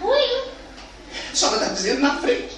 Ruim. 0.02 0.43
Só 1.34 1.54
estar 1.54 1.73
dizendo 1.73 2.02
na 2.02 2.15
frente 2.15 2.56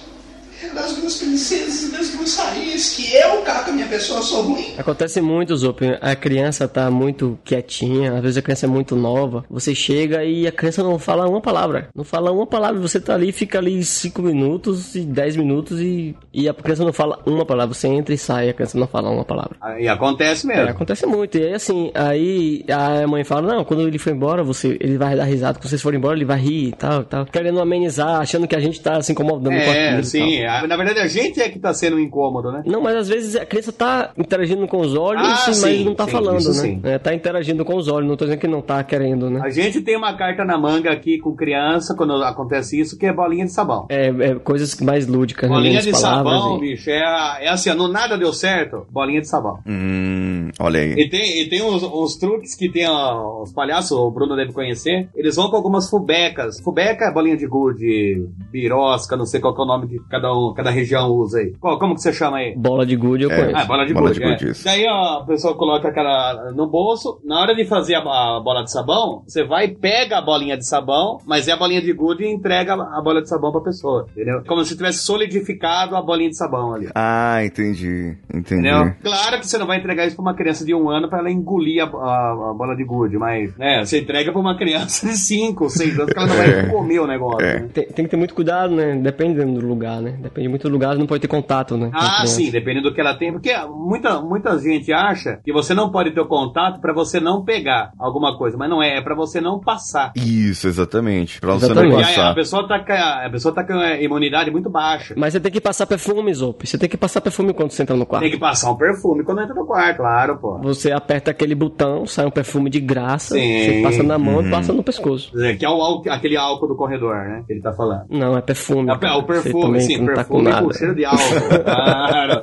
das 0.68 0.94
duas 0.96 1.16
princesas 1.16 1.82
e 1.84 1.92
das 1.92 2.10
duas 2.10 2.36
rainhas 2.36 2.94
que 2.94 3.14
eu, 3.14 3.42
Caca, 3.42 3.72
minha 3.72 3.86
pessoa, 3.86 4.22
sou 4.22 4.42
ruim. 4.42 4.74
Acontece 4.78 5.20
muito, 5.20 5.56
Zop. 5.56 5.80
A 6.00 6.14
criança 6.14 6.68
tá 6.68 6.90
muito 6.90 7.38
quietinha, 7.44 8.14
às 8.14 8.20
vezes 8.20 8.36
a 8.38 8.42
criança 8.42 8.66
é 8.66 8.68
muito 8.68 8.94
nova. 8.96 9.44
Você 9.50 9.74
chega 9.74 10.24
e 10.24 10.46
a 10.46 10.52
criança 10.52 10.82
não 10.82 10.98
fala 10.98 11.28
uma 11.28 11.40
palavra. 11.40 11.88
Não 11.94 12.04
fala 12.04 12.30
uma 12.32 12.46
palavra. 12.46 12.80
Você 12.80 13.00
tá 13.00 13.14
ali, 13.14 13.32
fica 13.32 13.58
ali 13.58 13.82
5 13.82 14.22
minutos 14.22 14.94
e 14.94 15.00
10 15.00 15.36
minutos 15.36 15.80
e, 15.80 16.14
e 16.32 16.48
a 16.48 16.54
criança 16.54 16.84
não 16.84 16.92
fala 16.92 17.18
uma 17.26 17.44
palavra. 17.46 17.74
Você 17.74 17.88
entra 17.88 18.14
e 18.14 18.18
sai, 18.18 18.48
a 18.48 18.54
criança 18.54 18.78
não 18.78 18.86
fala 18.86 19.10
uma 19.10 19.24
palavra. 19.24 19.56
E 19.78 19.88
acontece 19.88 20.46
mesmo. 20.46 20.62
É, 20.62 20.70
acontece 20.70 21.06
muito. 21.06 21.36
E 21.38 21.44
aí, 21.44 21.54
assim, 21.54 21.90
aí 21.94 22.64
a 22.70 23.06
mãe 23.06 23.24
fala, 23.24 23.54
não, 23.54 23.64
quando 23.64 23.86
ele 23.86 23.98
for 23.98 24.12
embora, 24.12 24.42
você, 24.42 24.76
ele 24.80 24.96
vai 24.98 25.16
dar 25.16 25.24
risada. 25.24 25.58
Quando 25.58 25.68
vocês 25.68 25.82
forem 25.82 25.98
embora, 25.98 26.16
ele 26.16 26.24
vai 26.24 26.38
rir 26.38 26.68
e 26.68 26.72
tal, 26.72 27.02
e 27.02 27.04
tal. 27.04 27.26
Querendo 27.26 27.60
amenizar, 27.60 28.20
achando 28.20 28.46
que 28.46 28.56
a 28.56 28.60
gente 28.60 28.80
tá 28.80 29.00
se 29.02 29.12
incomodando 29.12 29.54
com 29.54 29.60
É, 29.60 29.86
aquilo 29.88 30.00
e 30.00 30.04
sim. 30.04 30.42
A- 30.58 30.66
Na 30.66 30.76
verdade, 30.76 30.98
a 31.00 31.06
gente 31.06 31.40
é 31.40 31.48
que 31.48 31.58
tá 31.58 31.72
sendo 31.72 31.96
um 31.96 32.00
incômodo, 32.00 32.50
né? 32.52 32.62
Não, 32.66 32.80
mas 32.80 32.96
às 32.96 33.08
vezes 33.08 33.36
a 33.36 33.44
criança 33.46 33.72
tá 33.72 34.10
interagindo 34.16 34.66
com 34.66 34.78
os 34.80 34.94
olhos, 34.94 35.22
Ah, 35.26 35.52
sim, 35.52 35.60
mas 35.62 35.84
não 35.84 35.94
tá 35.94 36.04
sim, 36.04 36.10
falando, 36.10 36.44
né? 36.48 36.52
sim. 36.52 36.80
É, 36.84 36.98
tá 36.98 37.14
interagindo 37.14 37.64
com 37.64 37.76
os 37.76 37.88
olhos, 37.88 38.08
não 38.08 38.16
tô 38.16 38.24
dizendo 38.24 38.40
que 38.40 38.48
não 38.48 38.60
tá 38.62 38.82
querendo, 38.84 39.30
né? 39.30 39.40
A 39.42 39.50
gente 39.50 39.80
tem 39.80 39.96
uma 39.96 40.14
carta 40.16 40.44
na 40.44 40.58
manga 40.58 40.90
aqui 40.90 41.18
com 41.18 41.34
criança 41.34 41.94
quando 41.94 42.12
acontece 42.22 42.78
isso, 42.80 42.98
que 42.98 43.06
é 43.06 43.12
bolinha 43.12 43.44
de 43.44 43.52
sabão. 43.52 43.86
É, 43.88 44.08
é 44.08 44.34
coisas 44.36 44.74
mais 44.80 45.06
lúdicas, 45.06 45.48
né? 45.48 45.54
Bolinha 45.56 45.80
de 45.80 45.94
sabão, 45.96 46.56
e- 46.56 46.60
bicho, 46.60 46.90
é, 46.90 47.44
é 47.44 47.48
assim, 47.48 47.72
não 47.74 47.88
nada 47.88 48.16
deu 48.16 48.32
certo, 48.32 48.86
bolinha 48.90 49.20
de 49.20 49.28
sabão. 49.28 49.58
Hum, 49.66 50.50
olha 50.58 50.80
aí. 50.80 50.92
E 50.92 51.08
tem, 51.08 51.40
e 51.42 51.48
tem 51.48 51.62
uns, 51.62 51.82
uns 51.82 52.16
truques 52.16 52.54
que 52.54 52.70
tem 52.70 52.88
ó, 52.88 53.42
os 53.42 53.52
palhaços, 53.52 53.92
o 53.92 54.10
Bruno 54.10 54.36
deve 54.36 54.52
conhecer. 54.52 55.08
Eles 55.14 55.36
vão 55.36 55.50
com 55.50 55.56
algumas 55.56 55.88
fubecas. 55.88 56.60
Fubeca 56.60 57.04
é 57.06 57.12
bolinha 57.12 57.36
de 57.36 57.46
gude, 57.46 58.26
birosca, 58.50 59.16
não 59.16 59.26
sei 59.26 59.40
qual 59.40 59.54
que 59.54 59.60
é 59.60 59.64
o 59.64 59.66
nome 59.66 59.88
que 59.88 59.98
cada 60.10 60.32
um, 60.32 60.39
cada 60.54 60.70
região 60.70 61.08
usa 61.10 61.38
aí? 61.38 61.52
Qual, 61.60 61.78
como 61.78 61.94
que 61.94 62.02
você 62.02 62.12
chama 62.12 62.38
aí? 62.38 62.54
Bola 62.56 62.84
de 62.86 62.96
gude 62.96 63.24
eu 63.24 63.30
É. 63.30 63.36
conheço. 63.36 63.56
Ah, 63.56 63.64
bola 63.64 63.84
de 63.86 63.94
Bola 63.94 64.08
gude. 64.08 64.20
de 64.20 64.46
é. 64.46 64.50
isso. 64.50 64.64
Daí 64.64 64.86
ó, 64.88 65.18
a 65.20 65.24
pessoa 65.24 65.54
coloca 65.56 65.88
aquela 65.88 66.50
no 66.52 66.66
bolso. 66.68 67.20
Na 67.24 67.40
hora 67.40 67.54
de 67.54 67.64
fazer 67.64 67.94
a, 67.96 68.00
a 68.00 68.40
bola 68.42 68.62
de 68.64 68.70
sabão, 68.72 69.22
você 69.26 69.44
vai 69.44 69.66
e 69.66 69.74
pega 69.74 70.18
a 70.18 70.22
bolinha 70.22 70.56
de 70.56 70.66
sabão, 70.66 71.18
mas 71.26 71.48
é 71.48 71.52
a 71.52 71.56
bolinha 71.56 71.80
de 71.82 71.92
gude 71.92 72.24
e 72.24 72.32
entrega 72.32 72.74
a 72.74 73.00
bola 73.02 73.20
de 73.22 73.28
sabão 73.28 73.52
pra 73.52 73.60
pessoa. 73.60 74.06
Entendeu? 74.12 74.42
Como 74.46 74.64
se 74.64 74.76
tivesse 74.76 74.98
solidificado 74.98 75.96
a 75.96 76.02
bolinha 76.02 76.30
de 76.30 76.36
sabão 76.36 76.74
ali. 76.74 76.88
Ah, 76.94 77.44
entendi. 77.44 78.16
Entendi. 78.32 78.60
Entendeu? 78.68 78.92
Claro 79.02 79.38
que 79.38 79.46
você 79.46 79.58
não 79.58 79.66
vai 79.66 79.78
entregar 79.78 80.06
isso 80.06 80.16
pra 80.16 80.22
uma 80.22 80.34
criança 80.34 80.64
de 80.64 80.74
um 80.74 80.88
ano 80.90 81.08
pra 81.08 81.18
ela 81.20 81.30
engolir 81.30 81.82
a, 81.82 81.86
a- 81.86 82.50
a 82.50 82.54
bola 82.54 82.74
de 82.76 82.84
gude, 82.84 83.16
mas, 83.18 83.56
né, 83.56 83.84
você 83.84 84.00
entrega 84.00 84.32
pra 84.32 84.40
uma 84.40 84.56
criança 84.56 85.06
de 85.06 85.16
5, 85.16 85.68
6 85.70 85.98
anos 85.98 86.12
que 86.12 86.18
ela 86.18 86.28
não 86.28 86.36
vai 86.36 86.50
É. 86.50 86.66
comer 86.66 87.00
o 87.00 87.06
negócio. 87.06 87.46
É. 87.46 87.60
né? 87.60 87.68
Tem, 87.72 87.84
tem 87.86 88.04
que 88.04 88.10
ter 88.10 88.16
muito 88.16 88.34
cuidado, 88.34 88.74
né? 88.74 88.96
Depende 88.96 89.44
do 89.44 89.66
lugar, 89.66 90.00
né? 90.00 90.18
Depende 90.30 90.48
muito 90.48 90.68
do 90.68 90.72
lugar, 90.72 90.96
não 90.96 91.06
pode 91.06 91.20
ter 91.20 91.28
contato, 91.28 91.76
né? 91.76 91.90
a 91.92 92.22
Ah, 92.22 92.26
sim, 92.26 92.50
dependendo 92.50 92.88
do 92.88 92.94
que 92.94 93.00
ela 93.00 93.14
tem. 93.14 93.32
Porque 93.32 93.52
muita, 93.68 94.20
muita 94.20 94.56
gente 94.58 94.92
acha 94.92 95.40
que 95.44 95.52
você 95.52 95.74
não 95.74 95.90
pode 95.90 96.12
ter 96.12 96.20
o 96.20 96.26
contato 96.26 96.80
pra 96.80 96.92
você 96.92 97.18
não 97.18 97.44
pegar 97.44 97.90
alguma 97.98 98.38
coisa, 98.38 98.56
mas 98.56 98.70
não 98.70 98.80
é, 98.82 98.98
é 98.98 99.00
pra 99.00 99.14
você 99.14 99.40
não 99.40 99.58
passar. 99.58 100.12
Isso, 100.16 100.68
exatamente. 100.68 101.40
Pra 101.40 101.54
você 101.54 101.66
Exatamente. 101.66 101.92
não 101.92 102.00
E 102.00 102.04
aí, 102.04 102.12
a 102.12 102.16
passar. 102.16 102.34
pessoa 102.34 102.68
tá 102.68 102.78
com 102.78 102.92
a, 102.92 103.26
a 103.26 103.30
pessoa 103.30 103.54
tá 103.54 103.64
com 103.64 103.72
a 103.72 104.00
imunidade 104.00 104.50
muito 104.52 104.70
baixa. 104.70 105.14
Mas 105.16 105.32
você 105.32 105.40
tem 105.40 105.50
que 105.50 105.60
passar 105.60 105.86
perfume, 105.86 106.32
Zop. 106.32 106.64
Você 106.66 106.78
tem 106.78 106.88
que 106.88 106.96
passar 106.96 107.20
perfume 107.20 107.52
quando 107.52 107.72
você 107.72 107.82
entra 107.82 107.96
no 107.96 108.06
quarto. 108.06 108.22
Tem 108.22 108.30
que 108.32 108.38
passar 108.38 108.70
um 108.70 108.76
perfume 108.76 109.24
quando 109.24 109.40
entra 109.42 109.54
no 109.54 109.66
quarto, 109.66 109.96
claro, 109.96 110.38
pô. 110.38 110.58
Você 110.58 110.92
aperta 110.92 111.32
aquele 111.32 111.54
botão, 111.56 112.06
sai 112.06 112.24
um 112.26 112.30
perfume 112.30 112.70
de 112.70 112.78
graça, 112.80 113.34
Sim. 113.34 113.58
você 113.64 113.80
passa 113.82 114.02
na 114.04 114.16
mão 114.18 114.36
Uhum. 114.36 114.46
e 114.46 114.50
passa 114.50 114.72
no 114.72 114.82
pescoço. 114.84 115.30
Quer 115.32 115.36
dizer, 115.36 115.58
Que 115.58 115.66
é 115.66 115.68
o 115.68 115.72
álcool- 115.82 116.10
aquele 116.10 116.36
álcool 116.36 116.68
do 116.68 116.76
corredor, 116.76 117.16
né? 117.16 117.42
Que 117.46 117.52
ele 117.54 117.60
tá 117.62 117.72
falando. 117.72 118.04
Não, 118.08 118.36
é 118.36 118.40
perfume. 118.40 118.88
É 118.90 118.94
o 118.94 118.98
cara. 118.98 119.20
Você 119.20 119.42
perfume, 119.42 119.80
sim, 119.80 119.98
não 119.98 120.14
tá 120.24 120.30
com 120.30 120.42
nada. 120.42 120.72
cheiro 120.72 120.94
de 120.94 121.04
álcool. 121.04 121.20
Claro. 121.70 122.42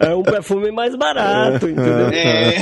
é 0.00 0.14
um 0.14 0.22
perfume 0.22 0.70
mais 0.70 0.94
barato, 0.96 1.68
entendeu? 1.68 2.08
É. 2.08 2.54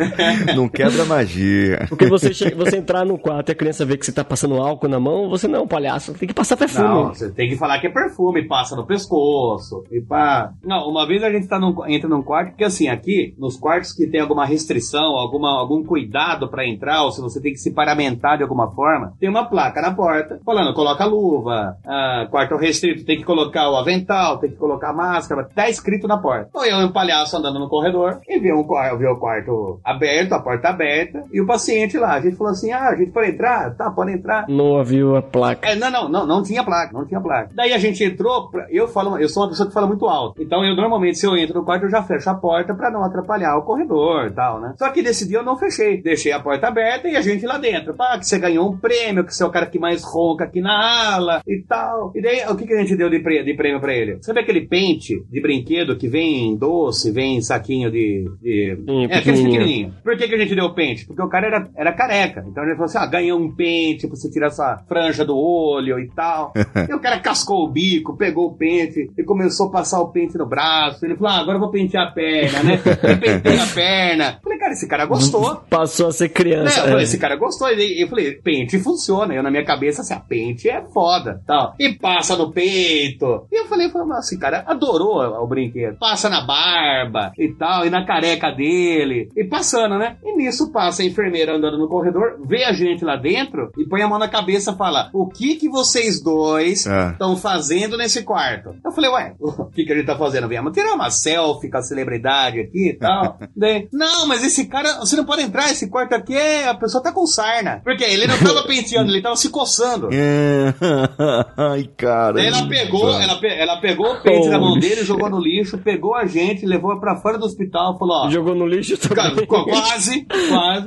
Não 0.54 0.68
quebra 0.68 1.04
magia. 1.04 1.86
Porque 1.88 2.06
você, 2.06 2.32
chega, 2.32 2.56
você 2.56 2.76
entrar 2.76 3.04
no 3.04 3.18
quarto 3.18 3.50
e 3.50 3.52
a 3.52 3.54
criança 3.54 3.84
vê 3.84 3.96
que 3.96 4.04
você 4.04 4.12
tá 4.12 4.24
passando 4.24 4.56
álcool 4.56 4.88
na 4.88 4.98
mão, 4.98 5.28
você 5.28 5.46
não 5.46 5.60
é 5.60 5.62
um 5.62 5.68
palhaço, 5.68 6.14
tem 6.14 6.28
que 6.28 6.34
passar 6.34 6.56
perfume. 6.56 6.88
Não, 6.88 7.08
você 7.08 7.30
tem 7.30 7.48
que 7.48 7.56
falar 7.56 7.78
que 7.80 7.86
é 7.86 7.90
perfume, 7.90 8.46
passa 8.46 8.74
no 8.76 8.86
pescoço 8.86 9.84
e 9.90 10.00
pá. 10.00 10.52
Não, 10.64 10.88
uma 10.88 11.06
vez 11.06 11.22
a 11.22 11.30
gente 11.30 11.46
tá 11.48 11.58
num, 11.58 11.74
entra 11.86 12.08
num 12.08 12.22
quarto, 12.22 12.50
porque 12.50 12.64
assim, 12.64 12.88
aqui, 12.88 13.34
nos 13.38 13.56
quartos 13.56 13.92
que 13.92 14.06
tem 14.06 14.20
alguma 14.20 14.46
restrição, 14.46 15.16
alguma, 15.16 15.58
algum 15.58 15.84
cuidado 15.84 16.48
pra 16.48 16.66
entrar, 16.66 17.02
ou 17.04 17.12
se 17.12 17.20
você 17.20 17.40
tem 17.40 17.52
que 17.52 17.58
se 17.58 17.72
paramentar 17.72 18.36
de 18.36 18.42
alguma 18.42 18.70
forma, 18.70 19.14
tem 19.20 19.28
uma 19.28 19.44
placa 19.44 19.80
na 19.80 19.92
porta 19.92 20.40
falando, 20.44 20.74
coloca 20.74 21.04
luva, 21.04 21.76
ah, 21.86 22.26
quarto 22.30 22.49
restrito, 22.56 23.04
tem 23.04 23.18
que 23.18 23.24
colocar 23.24 23.70
o 23.70 23.76
avental, 23.76 24.38
tem 24.38 24.50
que 24.50 24.56
colocar 24.56 24.90
a 24.90 24.94
máscara, 24.94 25.48
tá 25.54 25.68
escrito 25.68 26.06
na 26.06 26.18
porta. 26.18 26.48
Ou 26.54 26.64
eu 26.64 26.80
e 26.80 26.84
um 26.84 26.92
palhaço 26.92 27.36
andando 27.36 27.58
no 27.58 27.68
corredor 27.68 28.20
e 28.28 28.38
vi, 28.38 28.52
um, 28.52 28.66
vi 28.98 29.06
o 29.06 29.16
quarto 29.16 29.80
aberto, 29.84 30.32
a 30.32 30.40
porta 30.40 30.68
aberta, 30.68 31.24
e 31.32 31.40
o 31.40 31.46
paciente 31.46 31.96
lá. 31.98 32.14
A 32.14 32.20
gente 32.20 32.36
falou 32.36 32.52
assim, 32.52 32.72
ah, 32.72 32.88
a 32.88 32.96
gente 32.96 33.10
pode 33.12 33.30
entrar? 33.30 33.74
Tá, 33.74 33.90
pode 33.90 34.12
entrar. 34.12 34.46
Não 34.48 34.64
ouviu 34.72 35.16
a 35.16 35.22
placa. 35.22 35.68
É, 35.68 35.74
não, 35.74 35.90
não, 35.90 36.08
não, 36.08 36.26
não 36.26 36.42
tinha 36.42 36.64
placa, 36.64 36.92
não 36.92 37.06
tinha 37.06 37.20
placa. 37.20 37.50
Daí 37.54 37.72
a 37.72 37.78
gente 37.78 38.02
entrou, 38.04 38.48
pra- 38.50 38.66
eu 38.70 38.88
falo, 38.88 39.18
eu 39.18 39.28
sou 39.28 39.42
uma 39.44 39.48
pessoa 39.50 39.66
que 39.68 39.74
fala 39.74 39.86
muito 39.86 40.06
alto. 40.06 40.40
Então 40.42 40.64
eu 40.64 40.74
normalmente, 40.74 41.18
se 41.18 41.26
eu 41.26 41.36
entro 41.36 41.58
no 41.58 41.64
quarto, 41.64 41.84
eu 41.84 41.90
já 41.90 42.02
fecho 42.02 42.28
a 42.30 42.34
porta 42.34 42.74
pra 42.74 42.90
não 42.90 43.04
atrapalhar 43.04 43.56
o 43.56 43.62
corredor 43.62 44.26
e 44.26 44.30
tal, 44.30 44.60
né? 44.60 44.74
Só 44.78 44.88
que 44.90 45.02
desse 45.02 45.26
dia 45.28 45.38
eu 45.38 45.42
não 45.44 45.56
fechei. 45.56 46.00
Deixei 46.02 46.32
a 46.32 46.40
porta 46.40 46.68
aberta 46.68 47.08
e 47.08 47.16
a 47.16 47.20
gente 47.20 47.46
lá 47.46 47.58
dentro. 47.58 47.94
Pá, 47.94 48.18
que 48.18 48.26
você 48.26 48.38
ganhou 48.38 48.68
um 48.70 48.76
prêmio, 48.76 49.24
que 49.24 49.34
você 49.34 49.42
é 49.42 49.46
o 49.46 49.50
cara 49.50 49.66
que 49.66 49.78
mais 49.78 50.02
ronca 50.04 50.44
aqui 50.44 50.60
na 50.60 51.14
ala 51.14 51.42
e 51.46 51.62
tal. 51.68 52.12
E 52.14 52.22
daí, 52.22 52.39
o 52.48 52.56
que, 52.56 52.66
que 52.66 52.72
a 52.74 52.80
gente 52.80 52.96
deu 52.96 53.08
de, 53.10 53.18
pre- 53.20 53.42
de 53.42 53.54
prêmio 53.54 53.80
pra 53.80 53.94
ele? 53.94 54.18
Sabe 54.22 54.40
aquele 54.40 54.66
pente 54.66 55.22
de 55.30 55.40
brinquedo 55.40 55.96
que 55.96 56.08
vem 56.08 56.48
em 56.48 56.56
doce, 56.56 57.10
vem 57.10 57.36
em 57.36 57.42
saquinho 57.42 57.90
de. 57.90 58.24
de... 58.40 58.76
Sim, 58.86 59.04
é, 59.10 59.16
aqueles 59.18 59.40
pequenininho. 59.42 59.94
Por 60.02 60.16
que, 60.16 60.28
que 60.28 60.34
a 60.34 60.38
gente 60.38 60.54
deu 60.54 60.64
o 60.66 60.74
pente? 60.74 61.06
Porque 61.06 61.22
o 61.22 61.28
cara 61.28 61.46
era, 61.46 61.68
era 61.76 61.92
careca. 61.92 62.44
Então 62.48 62.62
a 62.62 62.66
gente 62.66 62.76
falou 62.76 62.86
assim: 62.86 62.98
ah, 62.98 63.06
ganhou 63.06 63.38
um 63.40 63.54
pente 63.54 64.06
pra 64.06 64.16
você 64.16 64.30
tirar 64.30 64.48
essa 64.48 64.82
franja 64.88 65.24
do 65.24 65.36
olho 65.36 65.98
e 65.98 66.08
tal. 66.08 66.52
e 66.88 66.94
o 66.94 67.00
cara 67.00 67.18
cascou 67.20 67.64
o 67.64 67.70
bico, 67.70 68.16
pegou 68.16 68.46
o 68.48 68.54
pente 68.56 69.10
e 69.16 69.22
começou 69.24 69.68
a 69.68 69.70
passar 69.70 70.00
o 70.00 70.08
pente 70.12 70.36
no 70.38 70.46
braço. 70.46 71.04
Ele 71.04 71.16
falou: 71.16 71.32
ah, 71.32 71.38
agora 71.40 71.56
eu 71.56 71.60
vou 71.60 71.70
pentear 71.70 72.08
a 72.08 72.10
perna, 72.12 72.62
né? 72.62 72.80
E 73.10 73.16
pentei 73.16 73.58
a 73.58 73.66
perna. 73.66 74.38
Falei, 74.42 74.58
cara, 74.58 74.72
esse 74.72 74.86
cara 74.88 75.04
gostou. 75.06 75.56
Passou 75.68 76.08
a 76.08 76.12
ser 76.12 76.24
Né? 76.24 76.30
criança. 76.34 76.80
Eu 76.80 76.84
falei, 76.84 77.00
é. 77.00 77.02
esse 77.02 77.18
cara 77.18 77.36
gostou. 77.36 77.68
E 77.70 78.02
eu 78.02 78.08
falei, 78.08 78.32
pente 78.32 78.78
funciona. 78.78 79.34
Eu 79.34 79.42
na 79.42 79.50
minha 79.50 79.64
cabeça, 79.64 80.02
assim, 80.02 80.14
a 80.14 80.20
pente 80.20 80.68
é 80.68 80.82
foda. 80.92 81.40
Tal. 81.46 81.74
E 81.78 81.92
passa 81.94 82.29
no 82.36 82.52
peito. 82.52 83.46
E 83.50 83.60
eu 83.60 83.66
falei, 83.66 83.90
falei, 83.90 84.18
esse 84.18 84.38
cara 84.38 84.64
adorou 84.66 85.20
o 85.20 85.46
brinquedo. 85.46 85.98
Passa 85.98 86.28
na 86.28 86.40
barba 86.40 87.32
e 87.38 87.48
tal, 87.54 87.86
e 87.86 87.90
na 87.90 88.04
careca 88.04 88.50
dele. 88.50 89.28
E 89.36 89.44
passando, 89.44 89.98
né? 89.98 90.16
E 90.24 90.36
nisso 90.36 90.70
passa 90.72 91.02
a 91.02 91.04
enfermeira 91.04 91.56
andando 91.56 91.78
no 91.78 91.88
corredor, 91.88 92.38
vê 92.44 92.64
a 92.64 92.72
gente 92.72 93.04
lá 93.04 93.16
dentro 93.16 93.70
e 93.78 93.86
põe 93.86 94.02
a 94.02 94.08
mão 94.08 94.18
na 94.18 94.28
cabeça 94.28 94.72
e 94.72 94.76
fala: 94.76 95.10
O 95.12 95.26
que 95.26 95.56
que 95.56 95.68
vocês 95.68 96.22
dois 96.22 96.86
estão 96.86 97.36
fazendo 97.36 97.96
nesse 97.96 98.22
quarto? 98.22 98.74
Eu 98.84 98.92
falei, 98.92 99.10
ué, 99.10 99.34
o 99.40 99.66
que 99.66 99.84
que 99.84 99.92
a 99.92 99.96
gente 99.96 100.06
tá 100.06 100.16
fazendo? 100.16 100.48
Viemos 100.48 100.72
tirar 100.72 100.94
uma 100.94 101.10
selfie 101.10 101.70
com 101.70 101.78
a 101.78 101.82
celebridade 101.82 102.60
aqui 102.60 102.90
e 102.90 102.94
tal. 102.94 103.38
Daí, 103.56 103.88
não, 103.92 104.26
mas 104.26 104.44
esse 104.44 104.66
cara, 104.66 104.98
você 104.98 105.16
não 105.16 105.24
pode 105.24 105.42
entrar, 105.42 105.70
esse 105.70 105.88
quarto 105.88 106.14
aqui 106.14 106.34
é, 106.34 106.68
a 106.68 106.74
pessoa 106.74 107.02
tá 107.02 107.12
com 107.12 107.26
sarna. 107.26 107.80
Porque 107.84 108.04
ele 108.04 108.26
não 108.26 108.38
tava 108.38 108.62
penteando, 108.68 109.10
ele 109.10 109.22
tava 109.22 109.36
se 109.36 109.50
coçando. 109.50 110.08
É. 110.12 110.74
Ai, 111.56 111.88
cara. 111.96 112.09
Daí 112.34 112.46
ela 112.46 112.68
pegou, 112.68 113.10
ela, 113.10 113.36
pe- 113.40 113.54
ela 113.54 113.80
pegou 113.80 114.12
o 114.12 114.20
pente 114.22 114.48
da 114.48 114.58
mão 114.58 114.78
dele, 114.78 115.04
jogou 115.04 115.28
no 115.30 115.38
lixo, 115.40 115.78
pegou 115.78 116.14
a 116.14 116.26
gente, 116.26 116.66
levou 116.66 116.98
pra 117.00 117.16
fora 117.16 117.38
do 117.38 117.44
hospital, 117.46 117.98
falou, 117.98 118.26
ó, 118.26 118.30
Jogou 118.30 118.54
no 118.54 118.66
lixo 118.66 118.96
Cara, 119.14 119.30
também. 119.30 119.46
qu- 119.46 119.64
Quase, 119.64 120.26
quase. 120.48 120.84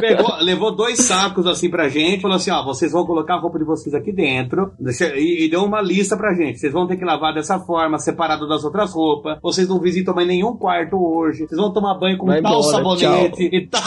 Pegou, 0.00 0.36
levou 0.40 0.74
dois 0.74 0.98
sacos 1.00 1.46
assim 1.46 1.68
pra 1.70 1.88
gente, 1.88 2.22
falou 2.22 2.36
assim: 2.36 2.50
ó, 2.50 2.64
vocês 2.64 2.92
vão 2.92 3.04
colocar 3.06 3.34
a 3.34 3.40
roupa 3.40 3.58
de 3.58 3.64
vocês 3.64 3.94
aqui 3.94 4.12
dentro. 4.12 4.72
E, 5.16 5.44
e 5.44 5.48
deu 5.50 5.64
uma 5.64 5.80
lista 5.80 6.16
pra 6.16 6.34
gente. 6.34 6.58
Vocês 6.58 6.72
vão 6.72 6.86
ter 6.86 6.96
que 6.96 7.04
lavar 7.04 7.34
dessa 7.34 7.58
forma, 7.58 7.98
separado 7.98 8.46
das 8.48 8.64
outras 8.64 8.92
roupas. 8.92 9.38
Vocês 9.42 9.68
não 9.68 9.80
visitam 9.80 10.14
mais 10.14 10.26
nenhum 10.28 10.56
quarto 10.56 10.96
hoje. 10.96 11.46
Vocês 11.46 11.60
vão 11.60 11.72
tomar 11.72 11.94
banho 11.98 12.16
com 12.18 12.26
Vai 12.26 12.40
tal 12.42 12.58
embora, 12.60 12.72
sabonete 12.76 13.48
e 13.52 13.66
tal. 13.66 13.82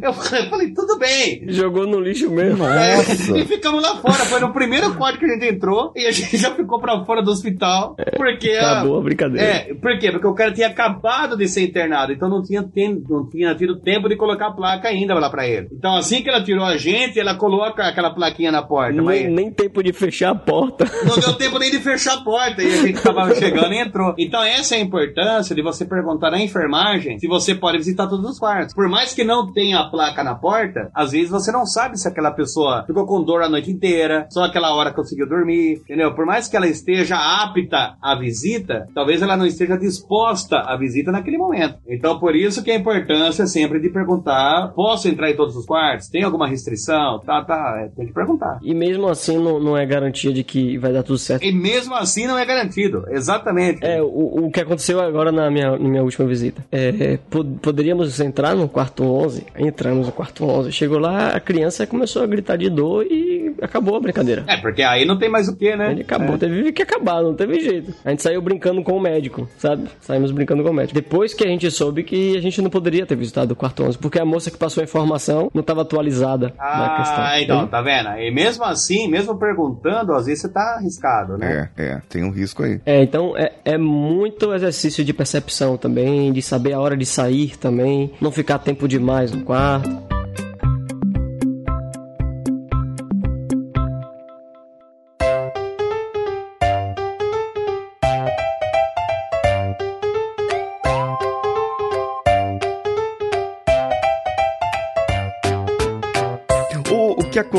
Eu 0.00 0.12
falei, 0.12 0.72
tudo 0.72 0.98
bem. 0.98 1.44
Jogou 1.48 1.86
no 1.86 2.00
lixo 2.00 2.30
mesmo. 2.30 2.64
Nossa. 2.64 3.38
E 3.38 3.44
ficamos 3.44 3.82
lá 3.82 3.96
fora. 3.96 4.14
Foi 4.24 4.40
no 4.40 4.52
primeiro 4.52 4.94
quarto 4.94 5.18
que 5.18 5.24
a 5.24 5.28
gente 5.28 5.46
entrou 5.54 5.92
e 5.96 6.06
a 6.06 6.12
gente 6.12 6.17
já 6.36 6.50
ficou 6.54 6.80
pra 6.80 7.04
fora 7.04 7.22
do 7.22 7.30
hospital. 7.30 7.96
Porque 8.16 8.50
a- 8.50 8.78
Acabou 8.78 8.98
a 8.98 9.02
brincadeira. 9.02 9.46
é, 9.46 9.74
por 9.74 9.98
quê? 9.98 10.10
Porque 10.10 10.26
o 10.26 10.34
cara 10.34 10.52
tinha 10.52 10.68
acabado 10.68 11.36
de 11.36 11.48
ser 11.48 11.62
internado, 11.64 12.12
então 12.12 12.28
não 12.28 12.42
tinha, 12.42 12.62
tem- 12.62 13.02
não 13.08 13.28
tinha 13.28 13.54
tido 13.54 13.80
tempo 13.80 14.08
de 14.08 14.16
colocar 14.16 14.48
a 14.48 14.52
placa 14.52 14.88
ainda 14.88 15.14
lá 15.14 15.30
pra 15.30 15.46
ele. 15.46 15.68
Então 15.72 15.96
assim 15.96 16.22
que 16.22 16.28
ela 16.28 16.42
tirou 16.42 16.64
a 16.64 16.76
gente, 16.76 17.18
ela 17.18 17.34
coloca 17.36 17.82
aquela 17.86 18.10
plaquinha 18.14 18.50
na 18.52 18.62
porta, 18.62 19.00
mas 19.02 19.22
nem, 19.24 19.30
nem 19.30 19.50
tempo 19.52 19.82
de 19.82 19.92
fechar 19.92 20.30
a 20.30 20.34
porta. 20.34 20.84
não 21.06 21.18
deu 21.18 21.34
tempo 21.34 21.58
nem 21.58 21.70
de 21.70 21.78
fechar 21.78 22.14
a 22.14 22.20
porta 22.22 22.62
e 22.62 22.66
a 22.66 22.76
gente 22.86 23.02
tava 23.02 23.32
chegando 23.36 23.72
e 23.72 23.78
entrou. 23.78 24.14
Então 24.18 24.42
essa 24.42 24.74
é 24.74 24.78
a 24.78 24.80
importância 24.80 25.54
de 25.54 25.62
você 25.62 25.84
perguntar 25.84 26.30
na 26.30 26.40
enfermagem 26.40 27.18
se 27.18 27.26
você 27.26 27.54
pode 27.54 27.78
visitar 27.78 28.06
todos 28.06 28.28
os 28.30 28.38
quartos. 28.38 28.74
Por 28.74 28.88
mais 28.88 29.12
que 29.14 29.24
não 29.24 29.52
tenha 29.52 29.78
a 29.80 29.88
placa 29.90 30.22
na 30.24 30.34
porta, 30.34 30.90
às 30.94 31.12
vezes 31.12 31.30
você 31.30 31.50
não 31.52 31.64
sabe 31.66 31.98
se 31.98 32.06
aquela 32.08 32.30
pessoa 32.30 32.84
ficou 32.86 33.06
com 33.06 33.22
dor 33.22 33.42
a 33.42 33.48
noite 33.48 33.70
inteira, 33.70 34.26
só 34.30 34.44
aquela 34.44 34.74
hora 34.74 34.92
conseguiu 34.92 35.28
dormir, 35.28 35.74
entendeu? 35.82 36.07
Por 36.14 36.26
mais 36.26 36.48
que 36.48 36.56
ela 36.56 36.66
esteja 36.66 37.16
apta 37.16 37.96
à 38.02 38.14
visita, 38.14 38.86
talvez 38.94 39.22
ela 39.22 39.36
não 39.36 39.46
esteja 39.46 39.76
disposta 39.76 40.58
à 40.60 40.76
visita 40.76 41.10
naquele 41.12 41.38
momento. 41.38 41.76
Então 41.88 42.18
por 42.18 42.34
isso 42.34 42.62
que 42.62 42.70
a 42.70 42.76
importância 42.76 43.46
sempre 43.46 43.80
de 43.80 43.88
perguntar, 43.90 44.72
posso 44.74 45.08
entrar 45.08 45.30
em 45.30 45.36
todos 45.36 45.56
os 45.56 45.66
quartos? 45.66 46.08
Tem 46.08 46.22
alguma 46.22 46.46
restrição? 46.48 47.20
Tá, 47.24 47.44
tá, 47.44 47.80
é, 47.84 47.88
tem 47.96 48.06
que 48.06 48.12
perguntar. 48.12 48.58
E 48.62 48.74
mesmo 48.74 49.08
assim 49.08 49.38
não, 49.38 49.58
não 49.60 49.76
é 49.76 49.84
garantia 49.86 50.32
de 50.32 50.42
que 50.44 50.78
vai 50.78 50.92
dar 50.92 51.02
tudo 51.02 51.18
certo. 51.18 51.44
E 51.44 51.52
mesmo 51.52 51.94
assim 51.94 52.26
não 52.26 52.38
é 52.38 52.44
garantido. 52.44 53.04
Exatamente. 53.10 53.84
É, 53.84 54.00
o, 54.02 54.46
o 54.46 54.50
que 54.50 54.60
aconteceu 54.60 55.00
agora 55.00 55.30
na 55.32 55.50
minha, 55.50 55.72
na 55.72 55.78
minha 55.88 56.02
última 56.02 56.26
visita. 56.26 56.64
É, 56.70 57.18
po- 57.30 57.44
poderíamos 57.44 58.18
entrar 58.20 58.54
no 58.54 58.68
quarto 58.68 59.04
11. 59.04 59.46
Entramos 59.58 60.06
no 60.06 60.12
quarto 60.12 60.44
11. 60.44 60.72
Chegou 60.72 60.98
lá, 60.98 61.28
a 61.30 61.40
criança 61.40 61.86
começou 61.86 62.22
a 62.22 62.26
gritar 62.26 62.56
de 62.56 62.68
dor 62.70 63.04
e 63.06 63.47
acabou 63.62 63.96
a 63.96 64.00
brincadeira. 64.00 64.44
É, 64.46 64.56
porque 64.56 64.82
aí 64.82 65.04
não 65.04 65.18
tem 65.18 65.28
mais 65.28 65.48
o 65.48 65.56
que, 65.56 65.74
né? 65.76 65.92
Ele 65.92 66.02
acabou, 66.02 66.38
teve 66.38 66.72
que 66.72 66.82
acabar, 66.82 67.22
não 67.22 67.34
teve 67.34 67.60
jeito. 67.60 67.94
A 68.04 68.10
gente 68.10 68.22
saiu 68.22 68.40
brincando 68.40 68.82
com 68.82 68.92
o 68.92 69.00
médico, 69.00 69.48
sabe? 69.58 69.88
Saímos 70.00 70.30
brincando 70.30 70.62
com 70.62 70.70
o 70.70 70.74
médico. 70.74 70.94
Depois 70.94 71.34
que 71.34 71.44
a 71.44 71.48
gente 71.48 71.70
soube 71.70 72.02
que 72.02 72.36
a 72.36 72.40
gente 72.40 72.60
não 72.62 72.70
poderia 72.70 73.06
ter 73.06 73.16
visitado 73.16 73.52
o 73.52 73.56
quarto 73.56 73.82
11, 73.84 73.98
porque 73.98 74.18
a 74.18 74.24
moça 74.24 74.50
que 74.50 74.56
passou 74.56 74.80
a 74.80 74.84
informação 74.84 75.50
não 75.52 75.60
estava 75.60 75.82
atualizada 75.82 76.52
na 76.58 76.96
questão. 76.96 77.24
Ah, 77.24 77.40
então, 77.40 77.66
tá 77.66 77.82
vendo? 77.82 78.08
E 78.18 78.30
mesmo 78.32 78.64
assim, 78.64 79.08
mesmo 79.08 79.38
perguntando, 79.38 80.12
às 80.12 80.26
vezes 80.26 80.42
você 80.42 80.48
tá 80.48 80.76
arriscado, 80.78 81.36
né? 81.36 81.70
É, 81.76 81.82
é, 81.84 82.02
tem 82.08 82.24
um 82.24 82.30
risco 82.30 82.62
aí. 82.62 82.80
É, 82.84 83.02
então 83.02 83.36
é, 83.36 83.52
é 83.64 83.78
muito 83.78 84.52
exercício 84.54 85.04
de 85.04 85.12
percepção 85.12 85.76
também, 85.76 86.32
de 86.32 86.42
saber 86.42 86.72
a 86.72 86.80
hora 86.80 86.96
de 86.96 87.06
sair 87.06 87.56
também, 87.56 88.12
não 88.20 88.30
ficar 88.30 88.58
tempo 88.58 88.86
demais 88.86 89.32
no 89.32 89.44
quarto. 89.44 90.07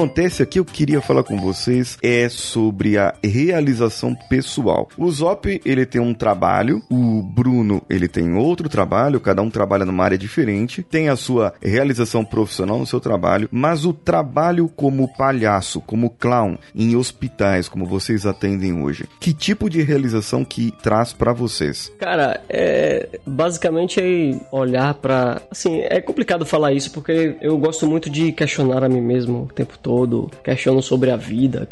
Acontece 0.10 0.41
aqui, 0.41 0.60
eu 0.60 0.66
queria 0.66 1.01
falar 1.01 1.24
com 1.24 1.38
vocês, 1.38 1.95
é 2.01 2.28
sobre 2.30 2.97
a 2.97 3.14
realização 3.24 4.16
pessoal. 4.28 4.89
O 4.97 5.10
Zop, 5.12 5.62
ele 5.64 5.86
tem 5.86 6.01
um 6.01 6.16
trabalho, 6.16 6.82
o 6.89 7.22
Bruno, 7.22 7.84
ele 7.88 8.07
tem 8.07 8.34
outro 8.34 8.68
trabalho, 8.68 9.20
cada 9.20 9.43
um 9.43 9.51
trabalha 9.51 9.86
numa 9.86 10.03
área 10.03 10.18
diferente, 10.18 10.82
tem 10.82 11.10
a 11.10 11.16
sua 11.16 11.53
realização 11.62 12.26
profissional 12.26 12.80
no 12.80 12.88
seu 12.88 12.99
trabalho, 12.99 13.47
mas 13.51 13.86
o 13.86 13.93
trabalho 13.93 14.68
como 14.68 15.07
palhaço, 15.16 15.80
como 15.82 16.10
clown, 16.10 16.57
em 16.74 16.95
hospitais, 16.95 17.70
como 17.70 17.86
vocês 17.86 18.26
atendem 18.26 18.82
hoje, 18.82 19.07
que 19.20 19.32
tipo 19.32 19.70
de 19.70 19.84
realização 19.84 20.43
que 20.43 20.74
traz 20.82 21.14
para 21.14 21.34
vocês? 21.34 21.91
Cara, 21.99 22.41
é 22.49 23.20
basicamente 23.28 23.99
é 23.99 24.39
olhar 24.51 24.95
pra. 24.95 25.41
Assim, 25.51 25.82
é 25.82 26.01
complicado 26.01 26.47
falar 26.47 26.74
isso 26.74 26.91
porque 26.91 27.36
eu 27.41 27.57
gosto 27.60 27.86
muito 27.86 28.10
de 28.10 28.32
questionar 28.32 28.84
a 28.84 28.89
mim 28.89 29.01
mesmo 29.01 29.43
o 29.43 29.53
tempo 29.53 29.78
todo. 29.78 29.99
Questiono 30.43 30.82
sobre 30.82 31.12
a 31.12 31.16
vida, 31.16 31.68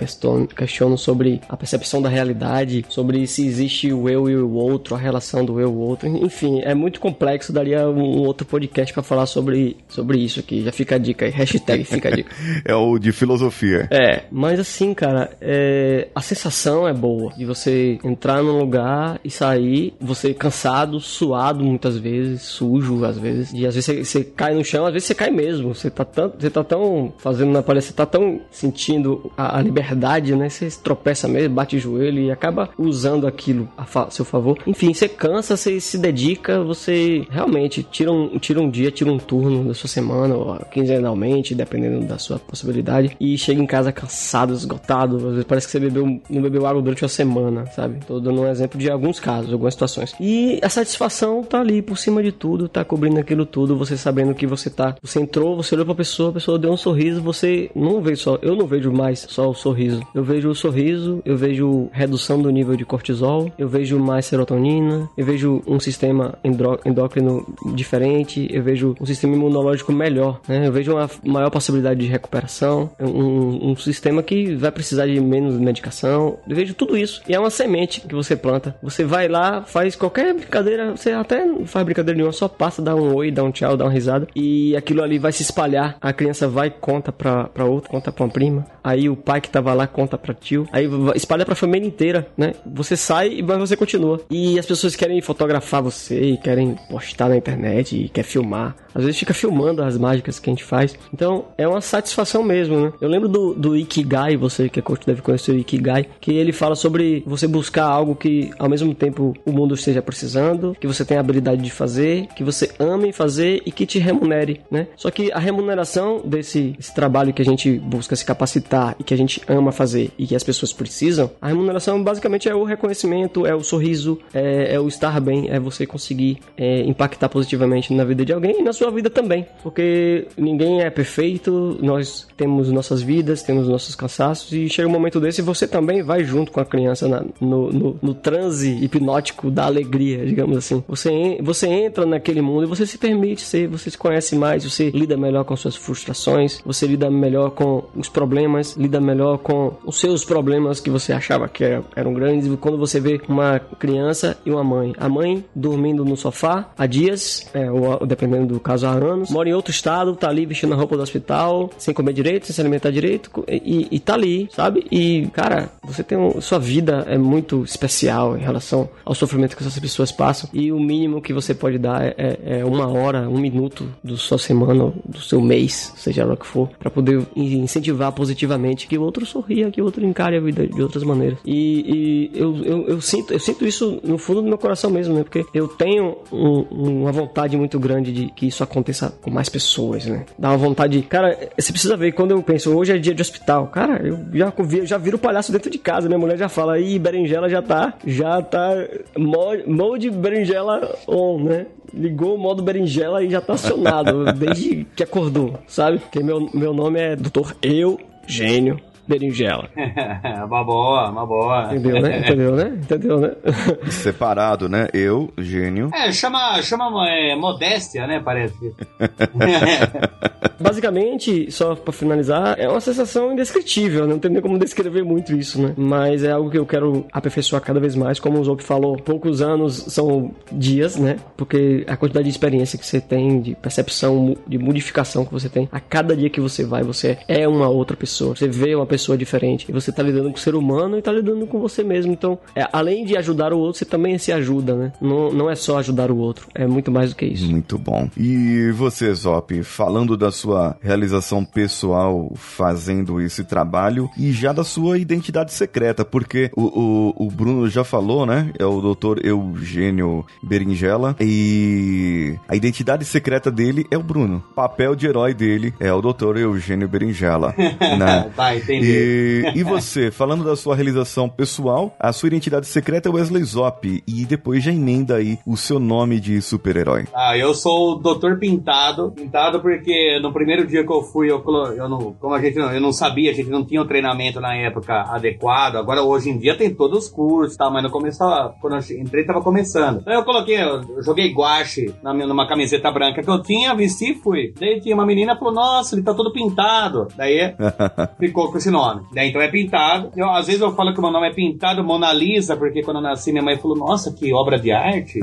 questiono 0.55 0.97
sobre 0.97 1.41
a 1.47 1.57
percepção 1.57 2.01
da 2.01 2.09
realidade, 2.09 2.85
sobre 2.89 3.25
se 3.27 3.45
existe 3.45 3.91
o 3.91 4.09
eu 4.09 4.29
e 4.29 4.35
o 4.35 4.51
outro, 4.51 4.95
a 4.95 4.97
relação 4.97 5.45
do 5.45 5.59
eu 5.59 5.69
e 5.69 5.71
o 5.71 5.77
outro. 5.77 6.07
Enfim, 6.07 6.61
é 6.63 6.73
muito 6.73 6.99
complexo. 6.99 7.53
Daria 7.53 7.89
um 7.89 8.19
outro 8.19 8.45
podcast 8.45 8.93
pra 8.93 9.03
falar 9.03 9.25
sobre, 9.25 9.77
sobre 9.87 10.19
isso 10.19 10.39
aqui. 10.39 10.63
Já 10.63 10.71
fica 10.71 10.95
a 10.95 10.97
dica 10.97 11.25
aí. 11.25 11.31
Hashtag 11.31 11.83
fica 11.83 12.09
a 12.09 12.15
dica. 12.15 12.35
É 12.65 12.75
o 12.75 12.97
de 12.97 13.11
filosofia. 13.11 13.87
É, 13.91 14.23
mas 14.31 14.59
assim, 14.59 14.93
cara, 14.93 15.31
é, 15.41 16.07
a 16.13 16.21
sensação 16.21 16.87
é 16.87 16.93
boa 16.93 17.31
de 17.33 17.45
você 17.45 17.99
entrar 18.03 18.41
num 18.43 18.57
lugar 18.57 19.19
e 19.23 19.29
sair, 19.29 19.93
você 19.99 20.33
cansado, 20.33 20.99
suado 20.99 21.63
muitas 21.63 21.97
vezes, 21.97 22.41
sujo 22.41 23.05
às 23.05 23.17
vezes, 23.17 23.53
e 23.53 23.65
às 23.65 23.75
vezes 23.75 23.85
você, 23.85 24.03
você 24.03 24.23
cai 24.23 24.53
no 24.53 24.63
chão, 24.63 24.85
às 24.85 24.93
vezes 24.93 25.07
você 25.07 25.15
cai 25.15 25.29
mesmo, 25.29 25.73
você 25.73 25.89
tá 25.89 26.03
tão, 26.03 26.33
você 26.37 26.49
tá 26.49 26.63
tão 26.63 27.13
fazendo 27.17 27.51
na 27.51 27.61
palestra, 27.61 27.91
você 27.91 27.97
tá 27.97 28.05
tão 28.05 28.16
sentindo 28.49 29.31
a, 29.37 29.57
a 29.57 29.61
liberdade, 29.61 30.35
né? 30.35 30.49
Você 30.49 30.69
tropeça 30.69 31.27
mesmo, 31.27 31.55
bate 31.55 31.75
o 31.75 31.79
joelho 31.79 32.19
e 32.19 32.31
acaba 32.31 32.69
usando 32.77 33.27
aquilo 33.27 33.67
a 33.77 33.85
fa 33.85 34.09
seu 34.09 34.25
favor. 34.25 34.57
Enfim, 34.65 34.93
você 34.93 35.07
cansa, 35.07 35.57
você 35.57 35.79
se 35.79 35.97
dedica, 35.97 36.63
você 36.63 37.25
realmente 37.29 37.83
tira 37.83 38.11
um, 38.11 38.37
tira 38.39 38.61
um 38.61 38.69
dia, 38.69 38.91
tira 38.91 39.11
um 39.11 39.17
turno 39.17 39.63
da 39.63 39.73
sua 39.73 39.89
semana, 39.89 40.35
ou 40.35 40.55
quinzenalmente, 40.71 41.55
dependendo 41.55 42.05
da 42.05 42.17
sua 42.17 42.39
possibilidade, 42.39 43.15
e 43.19 43.37
chega 43.37 43.61
em 43.61 43.65
casa 43.65 43.91
cansado, 43.91 44.53
esgotado, 44.53 45.17
às 45.17 45.23
vezes 45.23 45.43
parece 45.43 45.67
que 45.67 45.71
você 45.71 45.79
bebeu, 45.79 46.21
não 46.29 46.41
bebeu 46.41 46.65
água 46.65 46.81
durante 46.81 47.03
uma 47.03 47.09
semana, 47.09 47.65
sabe? 47.67 47.99
Tô 48.05 48.19
dando 48.19 48.41
um 48.41 48.47
exemplo 48.47 48.79
de 48.79 48.89
alguns 48.89 49.19
casos, 49.19 49.51
algumas 49.51 49.73
situações. 49.73 50.13
E 50.19 50.59
a 50.61 50.69
satisfação 50.69 51.43
tá 51.43 51.59
ali 51.59 51.81
por 51.81 51.97
cima 51.97 52.21
de 52.21 52.31
tudo, 52.31 52.67
tá 52.67 52.83
cobrindo 52.83 53.19
aquilo 53.19 53.45
tudo, 53.45 53.77
você 53.77 53.97
sabendo 53.97 54.33
que 54.33 54.47
você 54.47 54.69
tá. 54.69 54.95
Você 55.01 55.19
entrou, 55.19 55.55
você 55.55 55.75
olhou 55.75 55.85
pra 55.85 55.95
pessoa, 55.95 56.29
a 56.29 56.33
pessoa 56.33 56.59
deu 56.59 56.71
um 56.71 56.77
sorriso, 56.77 57.21
você 57.21 57.69
não 57.75 58.01
vê 58.07 58.15
só. 58.15 58.37
Eu 58.41 58.55
não 58.55 58.65
vejo 58.65 58.91
mais 58.91 59.25
só 59.29 59.49
o 59.49 59.53
sorriso. 59.53 60.01
Eu 60.13 60.23
vejo 60.23 60.49
o 60.49 60.55
sorriso, 60.55 61.21
eu 61.25 61.37
vejo 61.37 61.89
redução 61.91 62.41
do 62.41 62.49
nível 62.49 62.75
de 62.75 62.85
cortisol, 62.85 63.51
eu 63.57 63.67
vejo 63.67 63.99
mais 63.99 64.25
serotonina, 64.25 65.09
eu 65.17 65.25
vejo 65.25 65.61
um 65.67 65.79
sistema 65.79 66.37
endócrino 66.85 67.45
diferente, 67.73 68.47
eu 68.51 68.63
vejo 68.63 68.95
um 68.99 69.05
sistema 69.05 69.35
imunológico 69.35 69.91
melhor, 69.91 70.39
né? 70.47 70.67
Eu 70.67 70.71
vejo 70.71 70.93
uma 70.93 71.09
maior 71.23 71.49
possibilidade 71.49 71.99
de 71.99 72.07
recuperação, 72.07 72.89
um, 72.99 73.71
um 73.71 73.75
sistema 73.75 74.23
que 74.23 74.55
vai 74.55 74.71
precisar 74.71 75.05
de 75.07 75.19
menos 75.19 75.55
medicação. 75.55 76.37
Eu 76.47 76.55
vejo 76.55 76.73
tudo 76.73 76.97
isso. 76.97 77.21
E 77.27 77.33
é 77.33 77.39
uma 77.39 77.49
semente 77.49 78.01
que 78.01 78.15
você 78.15 78.35
planta. 78.35 78.75
Você 78.81 79.03
vai 79.03 79.27
lá, 79.27 79.63
faz 79.63 79.95
qualquer 79.95 80.33
brincadeira, 80.33 80.95
você 80.95 81.11
até 81.11 81.45
não 81.45 81.65
faz 81.65 81.85
brincadeira 81.85 82.15
nenhuma, 82.17 82.33
só 82.33 82.47
passa, 82.47 82.81
dá 82.81 82.95
um 82.95 83.13
oi, 83.15 83.31
dá 83.31 83.43
um 83.43 83.51
tchau, 83.51 83.75
dá 83.75 83.85
uma 83.85 83.91
risada. 83.91 84.27
E 84.35 84.75
aquilo 84.75 85.03
ali 85.03 85.19
vai 85.19 85.31
se 85.31 85.43
espalhar. 85.43 85.97
A 85.99 86.13
criança 86.13 86.47
vai, 86.47 86.69
conta 86.69 87.11
pra 87.11 87.65
outra, 87.65 87.89
conta 87.97 88.11
pra 88.11 88.23
uma 88.25 88.29
prima. 88.31 88.65
Aí 88.87 89.09
o 89.09 89.17
pai 89.17 89.41
que 89.41 89.49
tava 89.49 89.73
lá 89.73 89.85
conta 89.85 90.17
pra 90.17 90.33
tio. 90.33 90.65
Aí 90.71 90.87
espalha 91.13 91.45
pra 91.45 91.55
família 91.55 91.85
inteira, 91.85 92.25
né? 92.37 92.53
Você 92.65 92.95
sai, 92.95 93.41
mas 93.45 93.57
você 93.57 93.75
continua. 93.75 94.21
E 94.31 94.57
as 94.57 94.65
pessoas 94.65 94.95
querem 94.95 95.21
fotografar 95.21 95.81
você, 95.81 96.21
e 96.21 96.37
querem 96.37 96.77
postar 96.89 97.27
na 97.27 97.35
internet, 97.35 97.97
e 97.97 98.07
quer 98.07 98.23
filmar. 98.23 98.77
Às 98.95 99.03
vezes 99.03 99.19
fica 99.19 99.33
filmando 99.33 99.83
as 99.83 99.97
mágicas 99.97 100.39
que 100.39 100.49
a 100.49 100.53
gente 100.53 100.63
faz. 100.63 100.97
Então 101.13 101.45
é 101.57 101.67
uma 101.67 101.81
satisfação 101.81 102.41
mesmo, 102.43 102.79
né? 102.79 102.93
Eu 103.01 103.09
lembro 103.09 103.27
do, 103.27 103.53
do 103.53 103.75
Ikigai, 103.75 104.37
você 104.37 104.69
que 104.69 104.79
é 104.79 104.81
coach 104.81 105.05
deve 105.05 105.21
conhecer 105.21 105.51
o 105.51 105.57
Ikigai, 105.57 106.07
que 106.21 106.31
ele 106.31 106.53
fala 106.53 106.73
sobre 106.73 107.23
você 107.27 107.45
buscar 107.45 107.85
algo 107.85 108.15
que 108.15 108.51
ao 108.57 108.69
mesmo 108.69 108.95
tempo 108.95 109.33
o 109.45 109.51
mundo 109.51 109.75
esteja 109.75 110.01
precisando, 110.01 110.75
que 110.79 110.87
você 110.87 111.03
tenha 111.03 111.19
habilidade 111.19 111.61
de 111.61 111.69
fazer, 111.69 112.27
que 112.35 112.43
você 112.43 112.71
ame 112.79 113.11
fazer 113.11 113.61
e 113.65 113.71
que 113.71 113.85
te 113.85 113.99
remunere, 113.99 114.61
né? 114.71 114.87
Só 114.95 115.11
que 115.11 115.29
a 115.31 115.39
remuneração 115.39 116.21
desse 116.23 116.73
esse 116.79 116.93
trabalho 116.95 117.33
que 117.33 117.41
a 117.41 117.45
gente 117.45 117.77
busca 117.77 118.15
se 118.15 118.25
capacitar 118.25 118.76
e 118.99 119.03
que 119.03 119.13
a 119.13 119.17
gente 119.17 119.41
ama 119.47 119.71
fazer 119.71 120.11
e 120.17 120.25
que 120.27 120.35
as 120.35 120.43
pessoas 120.43 120.71
precisam, 120.73 121.29
a 121.41 121.47
remuneração 121.47 122.01
basicamente 122.03 122.47
é 122.49 122.55
o 122.55 122.63
reconhecimento, 122.63 123.45
é 123.45 123.53
o 123.55 123.63
sorriso, 123.63 124.19
é, 124.33 124.75
é 124.75 124.79
o 124.79 124.87
estar 124.87 125.19
bem, 125.19 125.49
é 125.49 125.59
você 125.59 125.85
conseguir 125.85 126.37
é, 126.57 126.81
impactar 126.81 127.29
positivamente 127.29 127.93
na 127.93 128.03
vida 128.03 128.23
de 128.25 128.33
alguém 128.33 128.59
e 128.59 128.63
na 128.63 128.73
sua 128.73 128.91
vida 128.91 129.09
também. 129.09 129.45
Porque 129.63 130.27
ninguém 130.37 130.81
é 130.81 130.89
perfeito, 130.89 131.77
nós 131.81 132.27
temos 132.35 132.71
nossas 132.71 133.01
vidas, 133.01 133.43
temos 133.43 133.67
nossos 133.67 133.95
cansaços 133.95 134.51
e 134.53 134.69
chega 134.69 134.87
um 134.87 134.91
momento 134.91 135.19
desse 135.19 135.41
você 135.41 135.67
também 135.67 136.01
vai 136.03 136.23
junto 136.23 136.51
com 136.51 136.59
a 136.59 136.65
criança 136.65 137.07
na- 137.07 137.23
no, 137.39 137.71
no, 137.71 137.99
no 138.01 138.13
transe 138.13 138.77
hipnótico 138.83 139.49
da 139.49 139.65
alegria, 139.65 140.25
digamos 140.25 140.57
assim. 140.57 140.83
Você, 140.87 141.37
você 141.41 141.67
entra 141.67 142.05
naquele 142.05 142.41
mundo 142.41 142.63
e 142.63 142.67
você 142.67 142.85
se 142.85 142.97
permite 142.97 143.41
ser, 143.41 143.67
você 143.67 143.89
se 143.89 143.97
conhece 143.97 144.35
mais, 144.35 144.63
você 144.63 144.89
lida 144.89 145.15
melhor 145.17 145.43
com 145.43 145.55
suas 145.55 145.75
frustrações, 145.75 146.59
você 146.65 146.85
lida 146.87 147.09
melhor 147.09 147.51
com 147.51 147.83
os 147.95 148.09
problemas, 148.09 148.66
lida 148.75 148.99
melhor 148.99 149.37
com 149.37 149.73
os 149.85 149.99
seus 149.99 150.25
problemas 150.25 150.79
que 150.79 150.89
você 150.89 151.13
achava 151.13 151.47
que 151.47 151.63
era- 151.63 151.83
eram 151.95 152.13
grandes. 152.13 152.49
Quando 152.59 152.77
você 152.77 152.99
vê 152.99 153.21
uma 153.27 153.59
criança 153.59 154.37
e 154.45 154.51
uma 154.51 154.63
mãe, 154.63 154.93
a 154.97 155.07
mãe 155.07 155.43
dormindo 155.55 156.03
no 156.03 156.17
sofá 156.17 156.69
há 156.77 156.85
dias, 156.85 157.47
é, 157.53 157.69
ou 157.71 158.05
dependendo 158.05 158.53
do 158.55 158.59
caso 158.59 158.85
há 158.87 158.91
anos, 158.91 159.29
mora 159.29 159.49
em 159.49 159.53
outro 159.53 159.71
estado, 159.71 160.15
tá 160.15 160.29
ali 160.29 160.45
vestindo 160.45 160.73
a 160.73 160.75
roupa 160.75 160.95
do 160.97 161.03
hospital, 161.03 161.69
sem 161.77 161.93
comer 161.93 162.13
direito, 162.13 162.45
sem 162.47 162.53
se 162.55 162.61
alimentar 162.61 162.91
direito, 162.91 163.29
e, 163.47 163.87
e 163.91 163.99
tá 163.99 164.13
ali, 164.15 164.47
sabe? 164.51 164.85
E, 164.91 165.27
cara, 165.33 165.69
você 165.83 166.03
tem 166.03 166.17
um, 166.17 166.41
sua 166.41 166.59
vida 166.59 167.05
é 167.07 167.17
muito 167.17 167.63
especial 167.63 168.37
em 168.37 168.41
relação 168.41 168.89
ao 169.05 169.13
sofrimento 169.13 169.55
que 169.55 169.63
essas 169.63 169.77
pessoas 169.79 170.11
passam, 170.11 170.49
e 170.53 170.71
o 170.71 170.79
mínimo 170.79 171.21
que 171.21 171.33
você 171.33 171.53
pode 171.53 171.77
dar 171.77 172.03
é, 172.03 172.15
é- 172.17 172.59
é 172.59 172.65
uma 172.65 172.87
hora, 172.87 173.29
um 173.29 173.37
minuto 173.39 173.87
da 174.03 174.15
sua 174.17 174.37
semana, 174.37 174.91
do 175.05 175.19
seu 175.19 175.39
mês, 175.41 175.93
seja 175.97 176.25
lá 176.25 176.33
o 176.33 176.37
que 176.37 176.45
for, 176.47 176.69
pra 176.79 176.89
poder 176.89 177.21
in- 177.35 177.59
incentivar 177.63 178.11
positivamente 178.11 178.56
que 178.87 178.97
o 178.97 179.01
outro 179.01 179.25
sorria, 179.25 179.69
que 179.71 179.81
o 179.81 179.85
outro 179.85 180.05
encare 180.05 180.37
a 180.37 180.39
vida 180.39 180.65
de 180.67 180.81
outras 180.81 181.03
maneiras. 181.03 181.37
E, 181.45 182.29
e 182.33 182.39
eu, 182.39 182.55
eu, 182.63 182.87
eu 182.87 183.01
sinto, 183.01 183.33
eu 183.33 183.39
sinto 183.39 183.65
isso 183.65 183.99
no 184.03 184.17
fundo 184.17 184.41
do 184.41 184.47
meu 184.47 184.57
coração 184.57 184.89
mesmo, 184.89 185.13
né? 185.13 185.23
Porque 185.23 185.45
eu 185.53 185.67
tenho 185.67 186.17
um- 186.31 187.01
uma 187.01 187.11
vontade 187.11 187.55
muito 187.57 187.79
grande 187.79 188.11
de 188.11 188.27
que 188.31 188.47
isso 188.47 188.63
aconteça 188.63 189.13
com 189.21 189.29
mais 189.31 189.49
pessoas, 189.49 190.05
né? 190.05 190.25
Dá 190.37 190.49
uma 190.49 190.57
vontade. 190.57 191.01
Cara, 191.03 191.37
você 191.57 191.71
precisa 191.71 191.95
ver, 191.97 192.11
quando 192.13 192.31
eu 192.31 192.41
penso, 192.41 192.75
hoje 192.75 192.93
é 192.93 192.97
dia 192.97 193.13
de 193.13 193.21
hospital, 193.21 193.67
cara, 193.67 194.01
eu 194.05 194.19
já, 194.33 194.51
já 194.85 194.97
viro 194.97 195.17
palhaço 195.17 195.51
dentro 195.51 195.69
de 195.69 195.77
casa, 195.77 196.07
minha 196.07 196.19
mulher 196.19 196.37
já 196.37 196.49
fala, 196.49 196.79
ih, 196.79 196.97
berinjela 196.99 197.49
já 197.49 197.61
tá, 197.61 197.93
já 198.05 198.41
tá 198.41 198.73
mo- 199.17 199.63
mode 199.67 200.09
berinjela 200.09 200.95
on, 201.07 201.43
né? 201.43 201.65
Ligou 201.93 202.35
o 202.35 202.37
modo 202.37 202.61
berinjela 202.61 203.23
e 203.23 203.29
já 203.29 203.39
tá 203.39 203.53
acionado 203.53 204.25
desde 204.35 204.85
que 204.95 205.03
acordou, 205.03 205.53
sabe? 205.67 205.99
Porque 205.99 206.21
meu, 206.21 206.49
meu 206.53 206.73
nome 206.73 206.99
é 206.99 207.15
Doutor 207.15 207.55
Eu 207.61 207.97
Gênio 208.27 208.79
Berinjela. 209.07 209.69
uma 210.45 210.63
boa, 210.63 211.09
uma 211.09 211.25
boa. 211.25 211.65
Entendeu, 211.71 212.01
né? 212.01 212.19
Entendeu, 212.19 212.55
né? 212.55 212.79
Entendeu, 212.81 213.19
né? 213.19 213.31
Separado, 213.89 214.67
né? 214.67 214.87
Eu, 214.93 215.31
gênio. 215.37 215.89
É, 215.93 216.11
chama, 216.11 216.61
chama 216.61 217.09
é, 217.09 217.35
modéstia, 217.35 218.05
né? 218.05 218.19
Parece. 218.23 218.75
Basicamente, 220.59 221.51
só 221.51 221.75
pra 221.75 221.93
finalizar, 221.93 222.59
é 222.59 222.67
uma 222.67 222.81
sensação 222.81 223.31
indescritível, 223.31 224.05
né? 224.05 224.13
não 224.13 224.19
tem 224.19 224.31
nem 224.31 224.41
como 224.41 224.57
descrever 224.57 225.03
muito 225.03 225.35
isso, 225.35 225.61
né? 225.61 225.73
Mas 225.77 226.23
é 226.23 226.31
algo 226.31 226.49
que 226.49 226.57
eu 226.57 226.65
quero 226.65 227.05
aperfeiçoar 227.13 227.61
cada 227.61 227.79
vez 227.79 227.95
mais, 227.95 228.19
como 228.19 228.39
o 228.39 228.43
Zop 228.43 228.63
falou, 228.63 228.97
poucos 228.97 229.41
anos 229.41 229.75
são 229.89 230.31
dias, 230.51 230.95
né? 230.95 231.17
Porque 231.37 231.85
a 231.87 231.95
quantidade 231.95 232.23
de 232.23 232.31
experiência 232.31 232.77
que 232.77 232.85
você 232.85 232.99
tem, 232.99 233.39
de 233.39 233.55
percepção, 233.55 234.35
de 234.47 234.57
modificação 234.57 235.23
que 235.23 235.31
você 235.31 235.47
tem, 235.47 235.69
a 235.71 235.79
cada 235.79 236.15
dia 236.15 236.29
que 236.29 236.41
você 236.41 236.65
vai, 236.65 236.81
você 236.81 237.19
é 237.27 237.47
uma 237.47 237.69
outra 237.69 237.95
pessoa, 237.95 238.35
você 238.35 238.47
vê 238.47 238.73
uma 238.73 238.85
pessoa 238.85 238.96
diferente, 239.17 239.65
e 239.69 239.71
você 239.71 239.91
tá 239.91 240.03
lidando 240.03 240.29
com 240.29 240.37
o 240.37 240.39
ser 240.39 240.55
humano 240.55 240.97
e 240.97 241.01
tá 241.01 241.11
lidando 241.11 241.45
com 241.47 241.59
você 241.59 241.83
mesmo, 241.83 242.11
então, 242.11 242.39
é, 242.55 242.67
além 242.71 243.05
de 243.05 243.17
ajudar 243.17 243.53
o 243.53 243.59
outro, 243.59 243.79
você 243.79 243.85
também 243.85 244.17
se 244.17 244.31
ajuda, 244.31 244.75
né? 244.75 244.93
Não, 245.01 245.31
não 245.31 245.49
é 245.49 245.55
só 245.55 245.77
ajudar 245.77 246.11
o 246.11 246.17
outro, 246.17 246.47
é 246.53 246.65
muito 246.65 246.91
mais 246.91 247.11
do 247.11 247.15
que 247.15 247.25
isso. 247.25 247.49
Muito 247.49 247.77
bom. 247.77 248.09
E 248.17 248.71
você, 248.71 249.13
Zop, 249.13 249.63
falando 249.63 250.17
da 250.17 250.31
sua 250.31 250.77
realização 250.81 251.43
pessoal 251.43 252.31
fazendo 252.35 253.21
esse 253.21 253.43
trabalho 253.43 254.09
e 254.17 254.31
já 254.31 254.51
da 254.51 254.63
sua 254.63 254.97
identidade 254.97 255.53
secreta, 255.53 256.03
porque 256.03 256.51
o, 256.55 256.63
o, 256.63 257.27
o 257.27 257.31
Bruno 257.31 257.69
já 257.69 257.83
falou, 257.83 258.25
né? 258.25 258.51
É 258.57 258.65
o 258.65 258.81
Dr. 258.81 259.25
Eugênio 259.25 260.25
Berinjela 260.41 261.15
e 261.19 262.35
a 262.47 262.55
identidade 262.55 263.05
secreta 263.05 263.51
dele 263.51 263.85
é 263.91 263.97
o 263.97 264.03
Bruno. 264.03 264.43
O 264.51 264.53
papel 264.53 264.95
de 264.95 265.07
herói 265.07 265.33
dele 265.33 265.73
é 265.79 265.91
o 265.91 266.01
Dr. 266.01 266.37
Eugênio 266.37 266.87
Berinjela, 266.87 267.53
né? 267.97 268.29
Tá, 268.35 268.55
entendi. 268.55 268.86
E, 268.87 269.51
e 269.59 269.63
você, 269.63 270.11
falando 270.11 270.43
da 270.43 270.55
sua 270.55 270.75
realização 270.75 271.27
pessoal, 271.29 271.95
a 271.99 272.11
sua 272.13 272.27
identidade 272.27 272.65
secreta 272.67 273.09
é 273.09 273.11
Wesley 273.11 273.43
Zop 273.43 274.03
e 274.07 274.25
depois 274.25 274.63
já 274.63 274.71
emenda 274.71 275.15
aí 275.15 275.37
o 275.45 275.55
seu 275.57 275.79
nome 275.79 276.19
de 276.19 276.41
super-herói. 276.41 277.05
Ah, 277.13 277.37
eu 277.37 277.53
sou 277.53 277.93
o 277.93 277.95
Doutor 277.95 278.37
Pintado. 278.39 279.11
Pintado 279.11 279.59
porque 279.61 280.19
no 280.21 280.31
primeiro 280.33 280.65
dia 280.67 280.85
que 280.85 280.91
eu 280.91 281.01
fui, 281.03 281.29
eu, 281.31 281.41
colo- 281.41 281.73
eu 281.73 281.87
não, 281.89 282.13
como 282.19 282.33
a 282.33 282.41
gente 282.41 282.57
não, 282.57 282.71
eu 282.71 282.81
não 282.81 282.91
sabia, 282.91 283.31
a 283.31 283.33
gente 283.33 283.49
não 283.49 283.65
tinha 283.65 283.81
o 283.81 283.87
treinamento 283.87 284.39
na 284.39 284.55
época 284.55 284.93
adequado. 285.09 285.75
Agora 285.77 286.01
hoje 286.03 286.29
em 286.29 286.37
dia 286.37 286.55
tem 286.57 286.73
todos 286.73 287.05
os 287.05 287.09
cursos, 287.09 287.57
tá? 287.57 287.69
Mas 287.69 287.83
no 287.83 287.89
começo, 287.89 288.19
tava- 288.19 288.55
quando 288.61 288.75
eu 288.75 288.97
entrei, 288.99 289.25
tava 289.25 289.41
começando. 289.41 289.99
Então 290.01 290.13
eu 290.13 290.23
coloquei, 290.23 290.61
eu 290.61 291.01
joguei 291.03 291.31
guache 291.33 291.93
na 292.03 292.13
minha, 292.13 292.27
numa 292.27 292.47
camiseta 292.47 292.91
branca 292.91 293.21
que 293.21 293.29
eu 293.29 293.41
tinha, 293.41 293.75
vesti 293.75 294.11
e 294.11 294.15
fui. 294.15 294.53
Daí 294.59 294.79
tinha 294.81 294.95
uma 294.95 295.05
menina 295.05 295.35
falou, 295.37 295.53
nossa, 295.53 295.95
ele 295.95 296.03
tá 296.03 296.13
todo 296.13 296.31
pintado. 296.31 297.07
Daí 297.15 297.53
ficou 298.19 298.51
com 298.51 298.57
esse 298.57 298.69
nome. 298.69 298.76
Daí 299.13 299.29
então 299.29 299.41
é 299.41 299.47
pintado. 299.47 300.11
Eu, 300.15 300.29
às 300.29 300.47
vezes 300.47 300.61
eu 300.61 300.75
falo 300.75 300.93
que 300.93 300.99
o 300.99 301.01
meu 301.01 301.11
nome 301.11 301.29
é 301.29 301.33
pintado 301.33 301.83
Mona 301.83 302.11
Lisa, 302.13 302.55
porque 302.55 302.81
quando 302.81 302.97
eu 302.97 303.03
nasci, 303.03 303.31
minha 303.31 303.43
mãe 303.43 303.57
falou, 303.57 303.77
nossa, 303.77 304.13
que 304.13 304.33
obra 304.33 304.59
de 304.59 304.71
arte. 304.71 305.19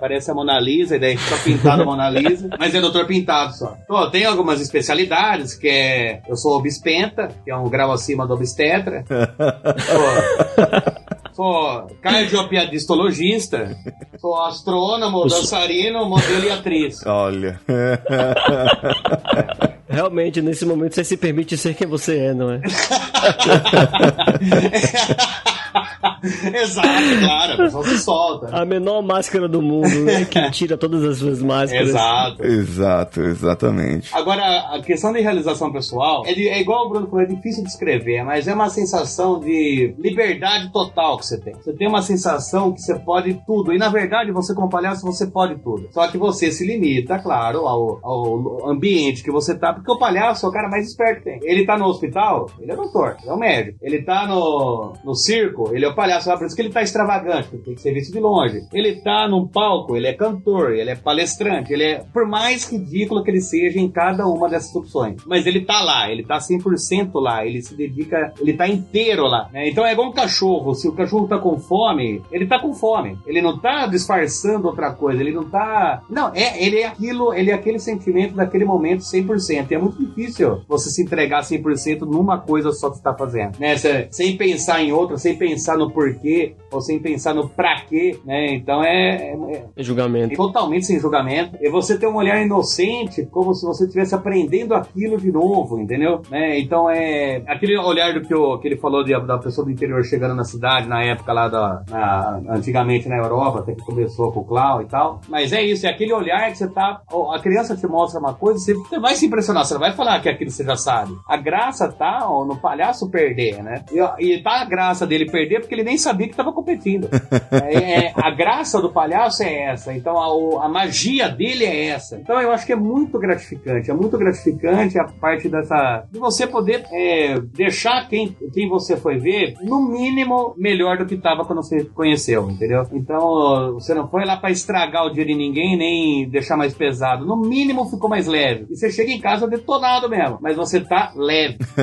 Parece 0.00 0.30
a 0.30 0.34
Mona 0.34 0.58
Lisa, 0.60 0.96
e 0.96 0.98
daí 0.98 1.16
fica 1.16 1.36
pintado 1.42 1.84
Mona 1.84 2.08
Lisa. 2.08 2.50
Mas 2.58 2.74
é 2.74 2.80
doutor 2.80 3.06
pintado 3.06 3.54
só. 3.54 3.76
Pô, 3.86 4.08
tem 4.10 4.24
algumas 4.24 4.60
especialidades, 4.60 5.54
que 5.54 5.68
é. 5.68 6.22
Eu 6.28 6.36
sou 6.36 6.56
obspenta, 6.56 7.28
que 7.44 7.50
é 7.50 7.56
um 7.56 7.68
grau 7.68 7.92
acima 7.92 8.26
do 8.26 8.34
obstetra. 8.34 9.04
Pô, 9.08 11.06
Sou 11.36 11.86
cardiopiadistologista. 12.00 13.76
Sou 14.18 14.42
astrônomo, 14.42 15.28
dançarino, 15.28 16.08
modelo 16.08 16.46
e 16.46 16.50
atriz. 16.50 17.04
Olha. 17.04 17.60
Realmente, 19.96 20.42
nesse 20.42 20.66
momento, 20.66 20.94
você 20.94 21.02
se 21.02 21.16
permite 21.16 21.56
ser 21.56 21.74
quem 21.74 21.86
você 21.86 22.18
é, 22.18 22.34
não 22.34 22.50
é? 22.50 22.60
Exato, 26.62 26.88
claro, 27.20 27.52
a 27.52 27.56
pessoa 27.56 27.84
se 27.84 27.98
solta. 27.98 28.56
A 28.56 28.64
menor 28.64 29.02
máscara 29.02 29.48
do 29.48 29.60
mundo, 29.62 29.88
né? 30.04 30.24
Que 30.24 30.50
tira 30.50 30.76
todas 30.76 31.02
as 31.04 31.18
suas 31.18 31.42
máscaras. 31.42 31.88
Exato. 31.88 32.44
Exato, 32.44 33.20
exatamente. 33.22 34.14
Agora, 34.14 34.42
a 34.74 34.80
questão 34.82 35.12
de 35.12 35.20
realização 35.20 35.72
pessoal 35.72 36.22
é, 36.26 36.32
de- 36.34 36.48
é 36.48 36.60
igual 36.60 36.86
o 36.86 36.88
Bruno 36.88 37.06
falou, 37.06 37.22
é 37.22 37.26
difícil 37.26 37.62
de 37.62 37.68
descrever, 37.68 38.22
mas 38.24 38.46
é 38.48 38.54
uma 38.54 38.68
sensação 38.68 39.40
de 39.40 39.94
liberdade 39.98 40.70
total 40.72 41.18
que 41.18 41.26
você 41.26 41.40
tem. 41.40 41.54
Você 41.54 41.72
tem 41.72 41.88
uma 41.88 42.02
sensação 42.02 42.72
que 42.72 42.80
você 42.80 42.98
pode 42.98 43.34
tudo. 43.46 43.72
E 43.72 43.78
na 43.78 43.88
verdade, 43.88 44.30
você 44.32 44.54
como 44.54 44.68
palhaço, 44.68 45.04
você 45.04 45.26
pode 45.26 45.56
tudo. 45.62 45.88
Só 45.92 46.06
que 46.08 46.18
você 46.18 46.50
se 46.50 46.66
limita, 46.66 47.18
claro, 47.18 47.66
ao, 47.66 47.98
ao 48.02 48.70
ambiente 48.70 49.22
que 49.22 49.30
você 49.30 49.54
tá, 49.56 49.72
porque 49.72 49.90
o 49.90 49.98
palhaço 49.98 50.46
é 50.46 50.48
o 50.48 50.52
cara 50.52 50.68
mais 50.68 50.86
esperto 50.88 51.18
que 51.22 51.24
tem. 51.24 51.40
Ele 51.42 51.64
tá 51.66 51.76
no 51.78 51.86
hospital, 51.86 52.46
ele 52.60 52.72
é 52.72 52.76
doutor, 52.76 53.16
ele 53.20 53.30
é 53.30 53.34
um 53.34 53.38
médico. 53.38 53.78
Ele 53.82 54.02
tá 54.02 54.26
no, 54.26 54.92
no 55.04 55.14
circo, 55.14 55.70
ele 55.74 55.84
é 55.84 55.88
o 55.88 55.94
palhaço. 55.96 56.30
Por 56.36 56.46
isso 56.46 56.54
que 56.54 56.62
ele 56.62 56.72
tá 56.72 56.82
extravagante, 56.82 57.56
tem 57.58 57.74
que 57.74 57.80
ser 57.80 57.92
visto 57.92 58.12
de 58.12 58.20
longe. 58.20 58.60
Ele 58.72 59.00
tá 59.00 59.26
num 59.28 59.48
palco, 59.48 59.96
ele 59.96 60.06
é 60.06 60.12
cantor, 60.12 60.72
ele 60.72 60.90
é 60.90 60.94
palestrante, 60.94 61.72
ele 61.72 61.84
é, 61.84 62.04
por 62.12 62.26
mais 62.26 62.70
ridículo 62.70 63.24
que 63.24 63.30
ele 63.30 63.40
seja 63.40 63.80
em 63.80 63.90
cada 63.90 64.26
uma 64.26 64.48
dessas 64.48 64.74
opções. 64.74 65.16
Mas 65.26 65.46
ele 65.46 65.64
tá 65.64 65.82
lá, 65.82 66.10
ele 66.10 66.24
tá 66.24 66.38
100% 66.38 67.10
lá, 67.14 67.44
ele 67.44 67.62
se 67.62 67.74
dedica, 67.74 68.32
ele 68.40 68.52
tá 68.52 68.68
inteiro 68.68 69.26
lá. 69.26 69.48
né? 69.52 69.68
Então 69.68 69.84
é 69.84 69.92
igual 69.92 70.08
um 70.08 70.12
cachorro, 70.12 70.74
se 70.74 70.86
o 70.86 70.92
cachorro 70.92 71.26
tá 71.26 71.38
com 71.38 71.58
fome, 71.58 72.22
ele 72.30 72.46
tá 72.46 72.58
com 72.58 72.74
fome. 72.74 73.18
Ele 73.26 73.40
não 73.40 73.58
tá 73.58 73.86
disfarçando 73.86 74.68
outra 74.68 74.92
coisa, 74.92 75.20
ele 75.20 75.32
não 75.32 75.44
tá. 75.44 76.02
Não, 76.10 76.32
é, 76.34 76.62
ele 76.62 76.80
é 76.80 76.86
aquilo, 76.86 77.32
ele 77.32 77.50
é 77.50 77.54
aquele 77.54 77.78
sentimento 77.78 78.34
daquele 78.34 78.64
momento 78.64 79.00
100%. 79.00 79.70
E 79.70 79.74
é 79.74 79.78
muito 79.78 79.98
difícil 80.04 80.62
você 80.68 80.90
se 80.90 81.02
entregar 81.02 81.42
100% 81.42 82.00
numa 82.00 82.38
coisa 82.38 82.72
só 82.72 82.90
que 82.90 82.96
você 82.96 83.02
tá 83.02 83.14
fazendo, 83.14 83.58
né? 83.58 83.76
Sem 84.10 84.36
pensar 84.36 84.82
em 84.82 84.92
outra, 84.92 85.16
sem 85.16 85.36
pensar 85.36 85.75
no 85.76 85.90
porquê, 85.90 86.54
ou 86.72 86.80
sem 86.80 86.98
pensar 86.98 87.34
no 87.34 87.48
pra 87.48 87.80
quê, 87.82 88.18
né? 88.24 88.46
Então 88.54 88.82
é- 88.82 89.32
é, 89.32 89.64
é 89.76 89.82
Julgamento. 89.82 90.34
totalmente 90.36 90.86
sem 90.86 90.98
julgamento. 90.98 91.56
E 91.60 91.68
você 91.70 91.98
ter 91.98 92.06
um 92.06 92.16
olhar 92.16 92.40
inocente, 92.44 93.26
como 93.26 93.54
se 93.54 93.64
você 93.66 93.84
estivesse 93.84 94.14
aprendendo 94.14 94.74
aquilo 94.74 95.16
de 95.18 95.30
novo, 95.30 95.78
entendeu? 95.80 96.22
Né? 96.30 96.58
Então 96.58 96.88
é 96.90 97.42
aquele 97.46 97.76
olhar 97.78 98.12
do 98.14 98.20
que, 98.22 98.34
o, 98.34 98.58
que 98.58 98.68
ele 98.68 98.76
falou 98.76 99.04
de- 99.04 99.18
da 99.26 99.38
pessoa 99.38 99.64
do 99.64 99.70
interior 99.70 100.02
chegando 100.04 100.34
na 100.34 100.44
cidade, 100.44 100.88
na 100.88 101.02
época 101.02 101.32
lá 101.32 101.48
da. 101.48 101.82
na- 101.90 102.40
antigamente 102.50 103.08
na 103.08 103.16
Europa, 103.16 103.60
até 103.60 103.74
que 103.74 103.82
começou 103.84 104.32
com 104.32 104.40
o 104.40 104.44
Clau 104.44 104.82
e 104.82 104.86
tal. 104.86 105.20
Mas 105.28 105.52
é 105.52 105.62
isso, 105.62 105.86
é 105.86 105.90
aquele 105.90 106.12
olhar 106.12 106.50
que 106.50 106.58
você 106.58 106.68
tá. 106.68 107.00
A 107.34 107.38
criança 107.40 107.76
te 107.76 107.86
mostra 107.86 108.20
uma 108.20 108.34
coisa, 108.34 108.58
você, 108.58 108.74
você 108.74 108.98
vai 108.98 109.14
se 109.14 109.26
impressionar, 109.26 109.64
você 109.64 109.74
não 109.74 109.80
vai 109.80 109.92
falar 109.92 110.20
que 110.20 110.28
aquilo 110.28 110.50
você 110.50 110.64
já 110.64 110.76
sabe. 110.76 111.12
A 111.28 111.36
graça 111.36 111.88
tá 111.90 112.20
ó, 112.28 112.44
no 112.44 112.56
palhaço 112.56 113.08
perder, 113.10 113.62
né? 113.62 113.84
E, 113.92 114.24
e 114.34 114.42
tá 114.42 114.62
a 114.62 114.64
graça 114.64 115.06
dele 115.06 115.26
perder 115.30 115.60
porque 115.66 115.74
ele 115.74 115.84
nem 115.84 115.98
sabia 115.98 116.28
que 116.28 116.36
tava 116.36 116.52
competindo. 116.52 117.08
É, 117.56 118.06
é, 118.06 118.12
a 118.14 118.30
graça 118.30 118.80
do 118.80 118.92
palhaço 118.92 119.42
é 119.42 119.70
essa, 119.70 119.92
então 119.92 120.16
a, 120.18 120.66
a 120.66 120.68
magia 120.68 121.28
dele 121.28 121.64
é 121.64 121.86
essa. 121.86 122.16
Então 122.16 122.40
eu 122.40 122.52
acho 122.52 122.66
que 122.66 122.72
é 122.72 122.76
muito 122.76 123.18
gratificante, 123.18 123.90
é 123.90 123.94
muito 123.94 124.16
gratificante 124.18 124.98
a 124.98 125.04
parte 125.04 125.48
dessa. 125.48 126.04
de 126.10 126.18
você 126.18 126.46
poder 126.46 126.84
é, 126.92 127.40
deixar 127.40 128.08
quem, 128.08 128.36
quem 128.52 128.68
você 128.68 128.96
foi 128.96 129.18
ver, 129.18 129.54
no 129.62 129.80
mínimo, 129.88 130.54
melhor 130.56 130.98
do 130.98 131.06
que 131.06 131.16
tava 131.16 131.44
quando 131.44 131.62
você 131.62 131.84
conheceu, 131.84 132.50
entendeu? 132.50 132.82
Então 132.92 133.74
você 133.74 133.94
não 133.94 134.08
foi 134.08 134.24
lá 134.24 134.36
pra 134.36 134.50
estragar 134.50 135.06
o 135.06 135.12
dia 135.12 135.24
de 135.24 135.34
ninguém, 135.34 135.76
nem 135.76 136.28
deixar 136.28 136.56
mais 136.56 136.74
pesado. 136.74 137.24
No 137.24 137.36
mínimo 137.36 137.88
ficou 137.88 138.08
mais 138.08 138.26
leve. 138.26 138.66
E 138.70 138.76
você 138.76 138.90
chega 138.90 139.10
em 139.10 139.20
casa 139.20 139.48
detonado 139.48 140.08
mesmo, 140.08 140.38
mas 140.40 140.56
você 140.56 140.80
tá 140.80 141.12
leve. 141.16 141.58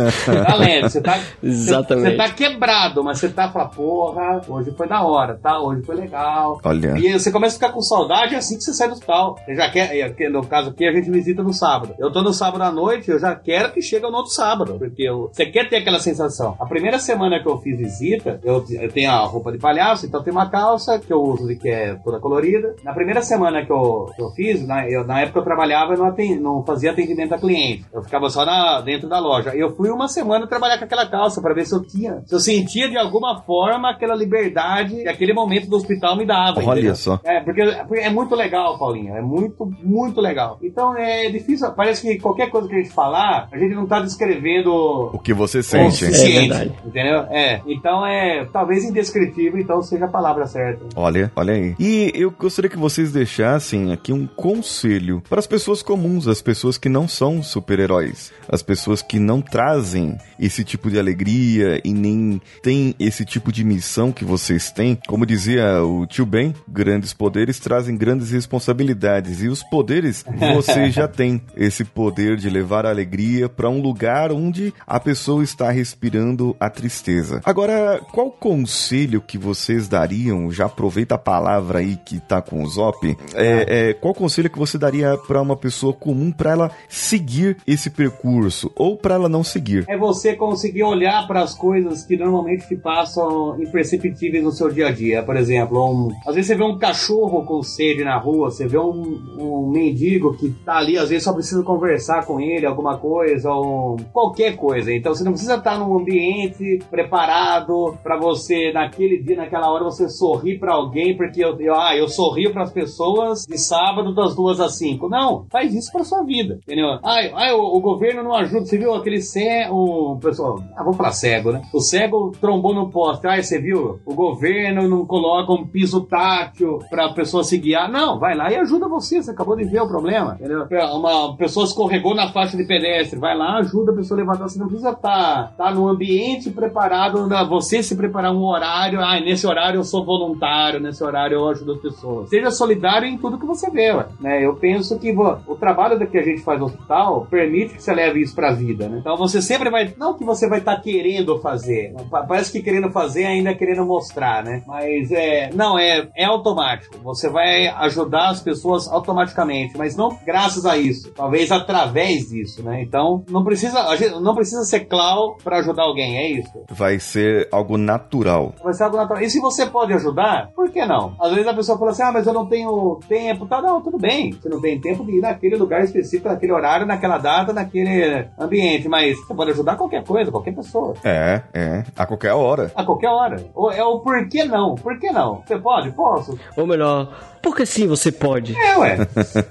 tá 0.45 0.55
leve, 0.55 0.89
você 0.89 1.01
tá. 1.01 1.19
Exatamente. 1.41 2.11
Você 2.11 2.17
tá 2.17 2.29
quebrado, 2.29 3.03
mas 3.03 3.19
você 3.19 3.29
tá 3.29 3.49
falando, 3.49 3.72
porra, 3.75 4.41
hoje 4.47 4.71
foi 4.71 4.87
da 4.87 5.03
hora, 5.03 5.37
tá? 5.41 5.59
Hoje 5.59 5.83
foi 5.83 5.95
legal. 5.95 6.59
Olha. 6.63 6.97
E 6.97 7.11
você 7.17 7.31
começa 7.31 7.55
a 7.55 7.59
ficar 7.59 7.73
com 7.73 7.81
saudade 7.81 8.35
assim 8.35 8.57
que 8.57 8.63
você 8.63 8.73
sai 8.73 8.87
do 8.87 8.93
hospital. 8.93 9.37
Você 9.45 9.55
já 9.55 9.69
quer, 9.69 10.03
aqui, 10.03 10.29
no 10.29 10.45
caso 10.45 10.69
aqui, 10.69 10.85
a 10.87 10.91
gente 10.91 11.09
visita 11.09 11.43
no 11.43 11.53
sábado. 11.53 11.93
Eu 11.99 12.11
tô 12.11 12.21
no 12.21 12.33
sábado 12.33 12.61
à 12.63 12.71
noite, 12.71 13.09
eu 13.09 13.19
já 13.19 13.35
quero 13.35 13.71
que 13.71 13.81
chegue 13.81 14.07
no 14.09 14.15
outro 14.17 14.31
sábado. 14.31 14.75
Porque 14.77 15.03
eu- 15.03 15.29
você 15.31 15.45
quer 15.45 15.69
ter 15.69 15.77
aquela 15.77 15.99
sensação. 15.99 16.55
A 16.59 16.65
primeira 16.65 16.99
semana 16.99 17.39
que 17.41 17.47
eu 17.47 17.57
fiz 17.59 17.77
visita, 17.77 18.39
eu, 18.43 18.63
eu 18.69 18.91
tenho 18.91 19.11
a 19.11 19.19
roupa 19.25 19.51
de 19.51 19.57
palhaço, 19.57 20.05
então 20.05 20.23
tem 20.23 20.31
uma 20.31 20.49
calça 20.49 20.99
que 20.99 21.11
eu 21.11 21.21
uso 21.21 21.47
que 21.57 21.69
é 21.69 21.95
toda 22.03 22.19
colorida. 22.19 22.75
Na 22.83 22.93
primeira 22.93 23.21
semana 23.21 23.65
que 23.65 23.71
eu, 23.71 24.09
que 24.15 24.21
eu 24.21 24.29
fiz, 24.31 24.65
na, 24.65 24.89
eu- 24.89 25.05
na 25.05 25.21
época 25.21 25.39
eu 25.39 25.43
trabalhava 25.43 25.93
e 25.93 25.97
não, 25.97 26.13
não 26.41 26.63
fazia 26.65 26.91
atendimento 26.91 27.33
a 27.33 27.37
cliente. 27.37 27.85
Eu 27.93 28.01
ficava 28.03 28.29
só 28.29 28.45
na, 28.45 28.81
dentro 28.81 29.07
da 29.09 29.19
loja. 29.19 29.55
Eu 29.55 29.75
fui 29.75 29.89
uma 29.89 30.07
semana 30.07 30.47
trabalhar 30.47 30.77
com 30.77 30.85
aquela 30.85 31.05
calça 31.07 31.41
pra 31.41 31.53
ver 31.53 31.65
se 31.65 31.73
eu 31.75 31.81
tinha, 31.83 32.21
se 32.25 32.33
eu 32.33 32.39
sentia 32.39 32.89
de 32.89 32.97
alguma 32.97 33.41
forma 33.41 33.62
aquela 33.71 34.15
liberdade 34.15 34.95
que 35.03 35.07
aquele 35.07 35.33
momento 35.33 35.69
do 35.69 35.75
hospital 35.75 36.15
me 36.15 36.25
dava. 36.25 36.59
Olha 36.63 36.79
entendeu? 36.79 36.95
só. 36.95 37.19
É, 37.23 37.39
porque, 37.41 37.63
porque 37.87 38.03
é 38.03 38.09
muito 38.09 38.35
legal, 38.35 38.77
Paulinho. 38.77 39.15
É 39.15 39.21
muito, 39.21 39.65
muito 39.81 40.19
legal. 40.21 40.57
Então 40.61 40.97
é 40.97 41.29
difícil. 41.29 41.71
Parece 41.71 42.01
que 42.01 42.19
qualquer 42.19 42.49
coisa 42.49 42.67
que 42.67 42.75
a 42.75 42.77
gente 42.81 42.93
falar, 42.93 43.47
a 43.51 43.57
gente 43.57 43.75
não 43.75 43.85
tá 43.85 43.99
descrevendo 43.99 44.71
O 45.13 45.19
que 45.19 45.33
você 45.33 45.61
sente. 45.63 46.05
É 46.05 46.09
verdade. 46.09 46.73
entendeu? 46.85 47.19
É. 47.29 47.61
Então 47.67 48.05
é 48.05 48.45
talvez 48.51 48.83
indescritível, 48.83 49.59
então 49.59 49.81
seja 49.81 50.05
a 50.05 50.09
palavra 50.09 50.45
certa. 50.45 50.85
Olha, 50.95 51.31
olha 51.35 51.53
aí. 51.53 51.75
E 51.79 52.11
eu 52.15 52.31
gostaria 52.31 52.69
que 52.69 52.77
vocês 52.77 53.11
deixassem 53.11 53.91
aqui 53.91 54.11
um 54.11 54.27
conselho 54.27 55.21
para 55.29 55.39
as 55.39 55.47
pessoas 55.47 55.81
comuns, 55.81 56.27
as 56.27 56.41
pessoas 56.41 56.77
que 56.77 56.89
não 56.89 57.07
são 57.07 57.41
super-heróis, 57.41 58.31
as 58.49 58.61
pessoas 58.61 59.01
que 59.01 59.19
não 59.19 59.41
trazem 59.41 60.17
esse 60.39 60.63
tipo 60.63 60.89
de 60.89 60.99
alegria 60.99 61.81
e 61.83 61.93
nem 61.93 62.41
têm 62.61 62.95
esse 62.99 63.25
tipo 63.25 63.51
de 63.53 63.63
missão 63.63 64.11
que 64.11 64.25
vocês 64.25 64.71
têm. 64.71 64.97
Como 65.07 65.25
dizia 65.25 65.83
o 65.83 66.05
tio 66.07 66.25
Ben, 66.25 66.53
grandes 66.67 67.13
poderes 67.13 67.59
trazem 67.59 67.95
grandes 67.95 68.31
responsabilidades 68.31 69.41
e 69.41 69.47
os 69.47 69.61
poderes 69.61 70.25
você 70.55 70.89
já 70.89 71.07
tem 71.07 71.41
esse 71.55 71.85
poder 71.85 72.35
de 72.37 72.49
levar 72.49 72.85
a 72.85 72.89
alegria 72.89 73.47
para 73.47 73.69
um 73.69 73.79
lugar 73.79 74.31
onde 74.31 74.73
a 74.87 74.99
pessoa 74.99 75.43
está 75.43 75.69
respirando 75.69 76.55
a 76.59 76.69
tristeza. 76.69 77.41
Agora, 77.45 78.01
qual 78.11 78.31
conselho 78.31 79.21
que 79.21 79.37
vocês 79.37 79.87
dariam? 79.87 80.51
Já 80.51 80.65
aproveita 80.65 81.15
a 81.15 81.19
palavra 81.19 81.79
aí 81.79 81.95
que 81.95 82.19
tá 82.19 82.41
com 82.41 82.63
o 82.63 82.67
Zop. 82.67 83.15
É, 83.35 83.89
é, 83.89 83.93
qual 83.93 84.13
conselho 84.13 84.49
que 84.49 84.57
você 84.57 84.77
daria 84.77 85.15
para 85.27 85.41
uma 85.41 85.55
pessoa 85.55 85.93
comum 85.93 86.31
para 86.31 86.51
ela 86.51 86.71
seguir 86.89 87.57
esse 87.67 87.89
percurso 87.89 88.71
ou 88.75 88.97
para 88.97 89.13
ela 89.15 89.29
não 89.29 89.43
seguir? 89.43 89.85
É 89.87 89.97
você 89.97 90.35
conseguir 90.35 90.83
olhar 90.83 91.27
para 91.27 91.41
as 91.41 91.53
coisas 91.53 92.03
que 92.03 92.17
normalmente 92.17 92.67
te 92.67 92.75
passam 92.75 93.42
imperceptíveis 93.59 94.43
no 94.43 94.51
seu 94.51 94.69
dia 94.69 94.87
a 94.87 94.91
dia. 94.91 95.23
Por 95.23 95.35
exemplo, 95.35 95.79
um, 95.83 96.09
às 96.27 96.35
vezes 96.35 96.47
você 96.47 96.55
vê 96.55 96.63
um 96.63 96.77
cachorro 96.77 97.45
com 97.45 97.61
sede 97.61 98.03
na 98.03 98.17
rua, 98.17 98.49
você 98.49 98.67
vê 98.67 98.77
um, 98.77 99.19
um 99.37 99.69
mendigo 99.69 100.35
que 100.37 100.49
tá 100.49 100.77
ali, 100.77 100.97
às 100.97 101.09
vezes 101.09 101.23
só 101.23 101.33
precisa 101.33 101.63
conversar 101.63 102.25
com 102.25 102.39
ele, 102.39 102.65
alguma 102.65 102.97
coisa, 102.97 103.51
ou 103.51 103.97
qualquer 104.11 104.55
coisa. 104.55 104.93
Então 104.93 105.13
você 105.13 105.23
não 105.23 105.31
precisa 105.31 105.55
estar 105.55 105.77
num 105.77 105.97
ambiente 105.97 106.79
preparado 106.89 107.97
para 108.03 108.17
você, 108.17 108.71
naquele 108.71 109.21
dia, 109.21 109.37
naquela 109.37 109.71
hora, 109.71 109.83
você 109.83 110.09
sorrir 110.09 110.59
para 110.59 110.73
alguém, 110.73 111.15
porque 111.15 111.43
eu, 111.43 111.59
eu, 111.59 111.75
ah, 111.75 111.95
eu 111.95 112.07
sorrio 112.07 112.51
para 112.51 112.63
as 112.63 112.71
pessoas 112.71 113.45
de 113.47 113.57
sábado 113.57 114.13
das 114.13 114.35
duas 114.35 114.59
às 114.59 114.77
cinco. 114.77 115.09
Não, 115.09 115.45
faz 115.51 115.73
isso 115.73 115.91
para 115.91 116.03
sua 116.03 116.23
vida, 116.23 116.59
entendeu? 116.63 116.87
Ah, 117.03 117.19
ah 117.33 117.55
o, 117.55 117.77
o, 117.77 117.81
governo 117.81 118.23
não 118.23 118.33
ajuda. 118.33 118.65
Você 118.65 118.77
viu 118.77 118.93
aquele 118.93 119.21
cego, 119.21 120.17
pessoal, 120.21 120.59
ah, 120.75 120.83
vou 120.83 120.93
falar 120.93 121.11
cego, 121.11 121.51
né? 121.51 121.61
O 121.73 121.79
cego 121.79 122.31
trombou 122.39 122.73
no 122.73 122.89
poste. 122.89 123.25
Você 123.41 123.59
viu? 123.59 123.99
O 124.05 124.13
governo 124.13 124.87
não 124.87 125.05
coloca 125.05 125.51
um 125.53 125.65
piso 125.65 126.01
tátil 126.01 126.79
para 126.89 127.05
a 127.05 127.13
pessoa 127.13 127.43
se 127.43 127.57
guiar. 127.57 127.89
Não, 127.89 128.19
vai 128.19 128.35
lá 128.35 128.51
e 128.51 128.55
ajuda 128.55 128.87
você. 128.87 129.21
Você 129.21 129.31
acabou 129.31 129.55
de 129.55 129.63
ver 129.63 129.81
o 129.81 129.87
problema, 129.87 130.35
entendeu? 130.39 130.67
Uma 130.93 131.35
pessoa 131.35 131.65
escorregou 131.65 132.15
na 132.15 132.31
faixa 132.31 132.57
de 132.57 132.63
pedestre. 132.65 133.19
Vai 133.19 133.37
lá, 133.37 133.57
ajuda 133.57 133.91
a 133.91 133.95
pessoa 133.95 134.19
a 134.19 134.21
levantar. 134.21 134.49
Você 134.49 134.59
não 134.59 134.67
precisa 134.67 134.91
estar 134.91 135.53
tá, 135.57 135.65
tá 135.65 135.71
no 135.71 135.87
ambiente 135.87 136.49
preparado, 136.49 137.27
você 137.47 137.81
se 137.81 137.95
preparar 137.95 138.33
um 138.33 138.43
horário. 138.43 138.99
Ah, 138.99 139.19
nesse 139.19 139.47
horário 139.47 139.79
eu 139.79 139.83
sou 139.83 140.05
voluntário, 140.05 140.79
nesse 140.79 141.03
horário 141.03 141.35
eu 141.35 141.47
ajudo 141.49 141.73
as 141.73 141.79
pessoas. 141.79 142.29
Seja 142.29 142.51
solidário 142.51 143.07
em 143.07 143.17
tudo 143.17 143.39
que 143.39 143.45
você 143.45 143.69
vê, 143.69 143.93
né? 144.19 144.45
Eu 144.45 144.55
penso 144.55 144.97
que 144.99 145.11
o 145.11 145.55
trabalho 145.55 146.03
que 146.07 146.17
a 146.17 146.23
gente 146.23 146.41
faz 146.41 146.59
no 146.59 146.65
hospital 146.65 147.27
permite 147.29 147.75
que 147.75 147.83
você 147.83 147.93
leve 147.93 148.21
isso 148.21 148.35
pra 148.35 148.53
vida, 148.53 148.87
né? 148.87 148.97
Então 148.99 149.15
você 149.15 149.41
sempre 149.41 149.69
vai. 149.69 149.93
Não 149.97 150.13
que 150.13 150.23
você 150.23 150.47
vai 150.47 150.59
estar 150.59 150.75
tá 150.75 150.81
querendo 150.81 151.39
fazer. 151.39 151.93
Parece 152.09 152.51
que 152.51 152.61
querendo 152.61 152.91
fazer 152.91 153.22
ainda 153.25 153.53
querendo 153.55 153.85
mostrar, 153.85 154.43
né? 154.43 154.61
Mas 154.65 155.11
é. 155.11 155.49
Não, 155.53 155.77
é, 155.77 156.07
é 156.15 156.25
automático. 156.25 156.97
Você 156.99 157.29
vai 157.29 157.67
ajudar 157.67 158.29
as 158.29 158.41
pessoas 158.41 158.87
automaticamente, 158.87 159.77
mas 159.77 159.95
não 159.95 160.17
graças 160.25 160.65
a 160.65 160.77
isso. 160.77 161.11
Talvez 161.13 161.51
através 161.51 162.29
disso, 162.29 162.63
né? 162.63 162.81
Então 162.81 163.23
não 163.29 163.43
precisa, 163.43 163.83
não 164.19 164.35
precisa 164.35 164.63
ser 164.63 164.81
clau 164.81 165.37
para 165.43 165.59
ajudar 165.59 165.83
alguém, 165.83 166.17
é 166.17 166.31
isso. 166.31 166.63
Vai 166.69 166.99
ser 166.99 167.47
algo 167.51 167.77
natural. 167.77 168.53
Vai 168.63 168.73
ser 168.73 168.83
algo 168.83 168.97
natural. 168.97 169.21
E 169.21 169.29
se 169.29 169.39
você 169.39 169.65
pode 169.65 169.93
ajudar, 169.93 170.49
por 170.55 170.69
que 170.71 170.85
não? 170.85 171.15
Às 171.19 171.31
vezes 171.31 171.47
a 171.47 171.53
pessoa 171.53 171.77
fala 171.77 171.91
assim: 171.91 172.03
ah, 172.03 172.11
mas 172.11 172.27
eu 172.27 172.33
não 172.33 172.45
tenho 172.45 172.99
tempo. 173.07 173.45
Tá, 173.45 173.61
não, 173.61 173.81
tudo 173.81 173.97
bem. 173.97 174.31
Você 174.33 174.49
não 174.49 174.61
tem 174.61 174.79
tempo 174.79 175.05
de 175.05 175.17
ir 175.17 175.21
naquele 175.21 175.55
lugar 175.55 175.83
específico, 175.83 176.29
naquele 176.29 176.51
horário, 176.51 176.85
naquela 176.85 177.17
data, 177.17 177.53
naquele 177.53 178.27
ambiente. 178.39 178.87
Mas 178.87 179.17
você 179.19 179.33
pode 179.33 179.51
ajudar 179.51 179.75
qualquer 179.75 180.03
coisa, 180.03 180.31
qualquer 180.31 180.55
pessoa. 180.55 180.93
É, 181.03 181.41
é. 181.53 181.83
A 181.95 182.05
qualquer 182.05 182.33
hora. 182.33 182.71
A 182.75 182.83
qualquer 182.83 183.02
hora. 183.11 183.37
É 183.75 183.83
o 183.83 183.99
por 183.99 184.27
que 184.27 184.43
não? 184.43 184.75
Por 184.75 184.99
que 184.99 185.11
não? 185.11 185.43
Você 185.45 185.57
pode? 185.57 185.91
Posso. 185.91 186.39
Ou 186.55 186.67
melhor, 186.67 187.13
porque 187.41 187.65
sim, 187.65 187.87
você 187.87 188.11
pode. 188.11 188.55
É, 188.57 188.77
ué. 188.77 188.97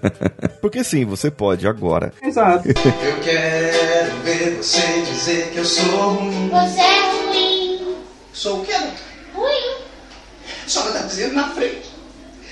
Porque 0.62 0.82
sim, 0.84 1.05
você 1.05 1.30
pode 1.30 1.66
agora. 1.66 2.12
Exato. 2.22 2.66
Eu 2.70 3.20
quero 3.22 4.16
ver 4.22 4.57
você 4.62 5.03
dizer 5.03 5.50
que 5.50 5.59
eu 5.59 5.64
sou 5.64 5.84
ruim. 6.14 6.48
Você 6.48 6.80
é 6.80 7.26
ruim. 7.26 7.96
Sou 8.32 8.61
o 8.61 8.64
quê? 8.64 8.72
Ruim. 9.34 9.76
A 10.64 10.68
senhora 10.68 10.92
tá 10.92 11.07
dizendo 11.07 11.34
na 11.34 11.48
frente 11.48 11.91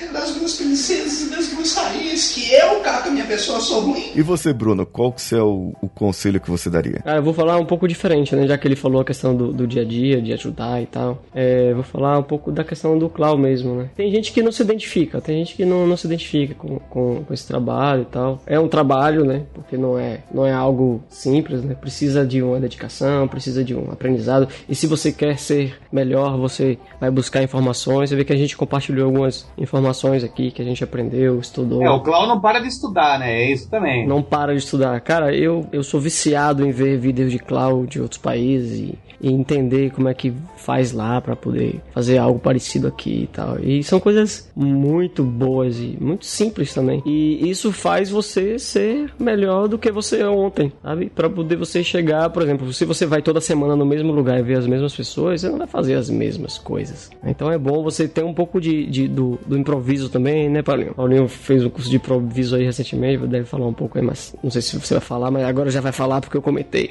das 0.09 0.35
duas 0.35 0.57
princesas 0.57 1.23
e 1.23 1.31
das 1.31 1.49
duas 1.49 1.75
rainhas 1.75 2.33
que 2.33 2.53
eu, 2.53 2.81
Caca, 2.81 3.11
minha 3.11 3.27
pessoa, 3.27 3.61
sou 3.61 3.81
ruim. 3.81 4.11
E 4.15 4.23
você, 4.23 4.53
Bruno, 4.53 4.87
qual 4.87 5.13
que 5.13 5.35
é 5.35 5.43
o, 5.43 5.73
o 5.81 5.89
conselho 5.89 6.41
que 6.41 6.51
você 6.51 6.71
daria? 6.71 7.01
Cara, 7.01 7.19
eu 7.19 7.23
vou 7.23 7.35
falar 7.35 7.59
um 7.59 7.67
pouco 7.67 7.87
diferente, 7.87 8.35
né? 8.35 8.47
Já 8.47 8.57
que 8.57 8.67
ele 8.67 8.77
falou 8.77 9.03
a 9.03 9.05
questão 9.05 9.37
do, 9.37 9.53
do 9.53 9.67
dia 9.67 9.83
a 9.83 9.85
dia, 9.85 10.21
de 10.21 10.33
ajudar 10.33 10.83
e 10.83 10.87
tal. 10.87 11.23
É, 11.35 11.75
vou 11.75 11.83
falar 11.83 12.19
um 12.19 12.23
pouco 12.23 12.51
da 12.51 12.65
questão 12.65 12.99
do 12.99 13.09
clown 13.09 13.37
mesmo, 13.37 13.75
né? 13.75 13.91
Tem 13.97 14.11
gente 14.11 14.33
que 14.33 14.43
não 14.43 14.53
se 14.53 14.63
identifica, 14.63 15.21
tem 15.21 15.39
gente 15.39 15.55
que 15.55 15.65
não, 15.65 15.87
não 15.87 15.97
se 15.97 16.07
identifica 16.07 16.55
com, 16.55 16.79
com, 16.79 17.25
com 17.25 17.35
esse 17.35 17.47
trabalho 17.47 18.03
e 18.03 18.07
tal. 18.07 18.41
É 18.47 18.59
um 18.59 18.69
trabalho, 18.69 19.25
né? 19.25 19.43
Porque 19.53 19.77
não 19.77 19.99
é, 19.99 20.21
não 20.33 20.47
é 20.47 20.53
algo 20.53 21.03
simples, 21.09 21.63
né? 21.63 21.75
Precisa 21.75 22.27
de 22.27 22.43
uma 22.43 22.59
dedicação, 22.59 23.29
precisa 23.29 23.63
de 23.63 23.75
um 23.75 23.91
aprendizado. 23.91 24.49
E 24.69 24.75
se 24.75 24.87
você 24.87 25.13
quer 25.13 25.39
ser 25.39 25.77
melhor, 25.93 26.39
você 26.39 26.79
vai 27.01 27.11
buscar 27.11 27.43
informações. 27.43 28.11
Você 28.11 28.17
vê 28.17 28.25
que 28.25 28.33
a 28.33 28.37
gente 28.37 28.57
compartilhou 28.57 29.07
algumas 29.07 29.47
informações 29.59 29.90
informações 29.91 30.25
aqui 30.25 30.51
que 30.51 30.63
a 30.63 30.65
gente 30.65 30.83
aprendeu, 30.83 31.39
estudou. 31.39 31.83
É, 31.83 31.91
o 31.91 32.01
Clau 32.01 32.27
não 32.27 32.41
para 32.41 32.61
de 32.61 32.69
estudar, 32.69 33.19
né? 33.19 33.43
É 33.43 33.53
isso 33.53 33.69
também. 33.69 34.07
Não 34.07 34.23
para 34.23 34.53
de 34.53 34.61
estudar. 34.61 35.01
Cara, 35.01 35.35
eu, 35.35 35.67
eu 35.73 35.83
sou 35.83 36.01
viciado 36.01 36.65
em 36.65 36.71
ver 36.71 36.99
vídeos 36.99 37.31
de 37.31 37.39
Clau 37.39 37.85
de 37.85 38.01
outros 38.01 38.21
países 38.21 38.79
e, 38.79 38.99
e 39.21 39.31
entender 39.31 39.91
como 39.91 40.09
é 40.09 40.15
que 40.15 40.33
faz 40.57 40.93
lá 40.93 41.21
para 41.21 41.37
poder 41.37 41.81
fazer 41.93 42.19
algo 42.19 42.39
parecido 42.39 42.87
aqui 42.87 43.25
e 43.25 43.27
tal. 43.27 43.59
E 43.61 43.83
são 43.83 44.01
coisas 44.01 44.51
muito 44.55 45.23
boas 45.23 45.79
e 45.79 45.97
muito 46.01 46.25
simples 46.27 46.73
também. 46.73 47.03
E 47.05 47.49
isso 47.49 47.73
faz 47.73 48.11
você 48.11 48.59
ser 48.59 49.13
melhor 49.19 49.69
do 49.69 49.79
que 49.79 49.91
você 49.91 50.21
é 50.21 50.29
ontem, 50.29 50.73
sabe? 50.83 51.11
Para 51.11 51.29
poder 51.29 51.57
você 51.57 51.83
chegar, 51.83 52.31
por 52.31 52.43
exemplo, 52.43 52.73
se 52.73 52.85
você 52.85 53.07
vai 53.07 53.23
toda 53.23 53.41
semana 53.41 53.77
no 53.77 53.85
mesmo 53.85 54.13
lugar 54.13 54.39
e 54.39 54.43
ver 54.43 54.59
as 54.59 54.67
mesmas 54.67 54.95
pessoas, 54.95 55.41
você 55.41 55.49
não 55.49 55.59
vai 55.59 55.67
fazer 55.67 55.95
as 55.95 56.09
mesmas 56.09 56.59
coisas. 56.59 57.11
Então 57.25 57.51
é 57.51 57.59
bom 57.59 57.83
você 57.83 58.09
ter 58.09 58.25
um 58.25 58.35
pouco 58.35 58.61
de, 58.61 58.87
de 58.87 59.09
do, 59.09 59.39
do 59.47 59.59
improviso 59.59 59.81
improviso 59.81 60.09
também, 60.09 60.49
né, 60.49 60.63
Paulinho? 60.63 60.95
Paulinho 60.95 61.29
fez 61.29 61.65
um 61.65 61.71
curso 61.71 61.91
de 61.91 61.97
improviso 61.97 62.57
aí 62.57 62.65
recentemente, 62.65 63.27
deve 63.27 63.45
falar 63.45 63.67
um 63.67 63.73
pouco 63.73 63.99
aí, 63.99 64.05
mas 64.05 64.35
não 64.43 64.51
sei 64.51 64.63
se 64.63 64.79
você 64.79 64.95
vai 64.95 65.01
falar, 65.01 65.31
mas 65.31 65.45
agora 65.45 65.71
já 65.71 65.81
vai 65.81 65.93
falar 65.93 66.21
porque 66.21 66.37
eu 66.37 66.43
comentei. 66.43 66.91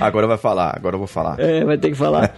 Agora 0.00 0.26
vai 0.26 0.36
falar, 0.36 0.74
agora 0.76 0.94
eu 0.94 0.98
vou 0.98 1.06
falar. 1.06 1.38
É, 1.38 1.63
vai 1.66 1.78
ter 1.78 1.90
que 1.90 1.96
falar. 1.96 2.34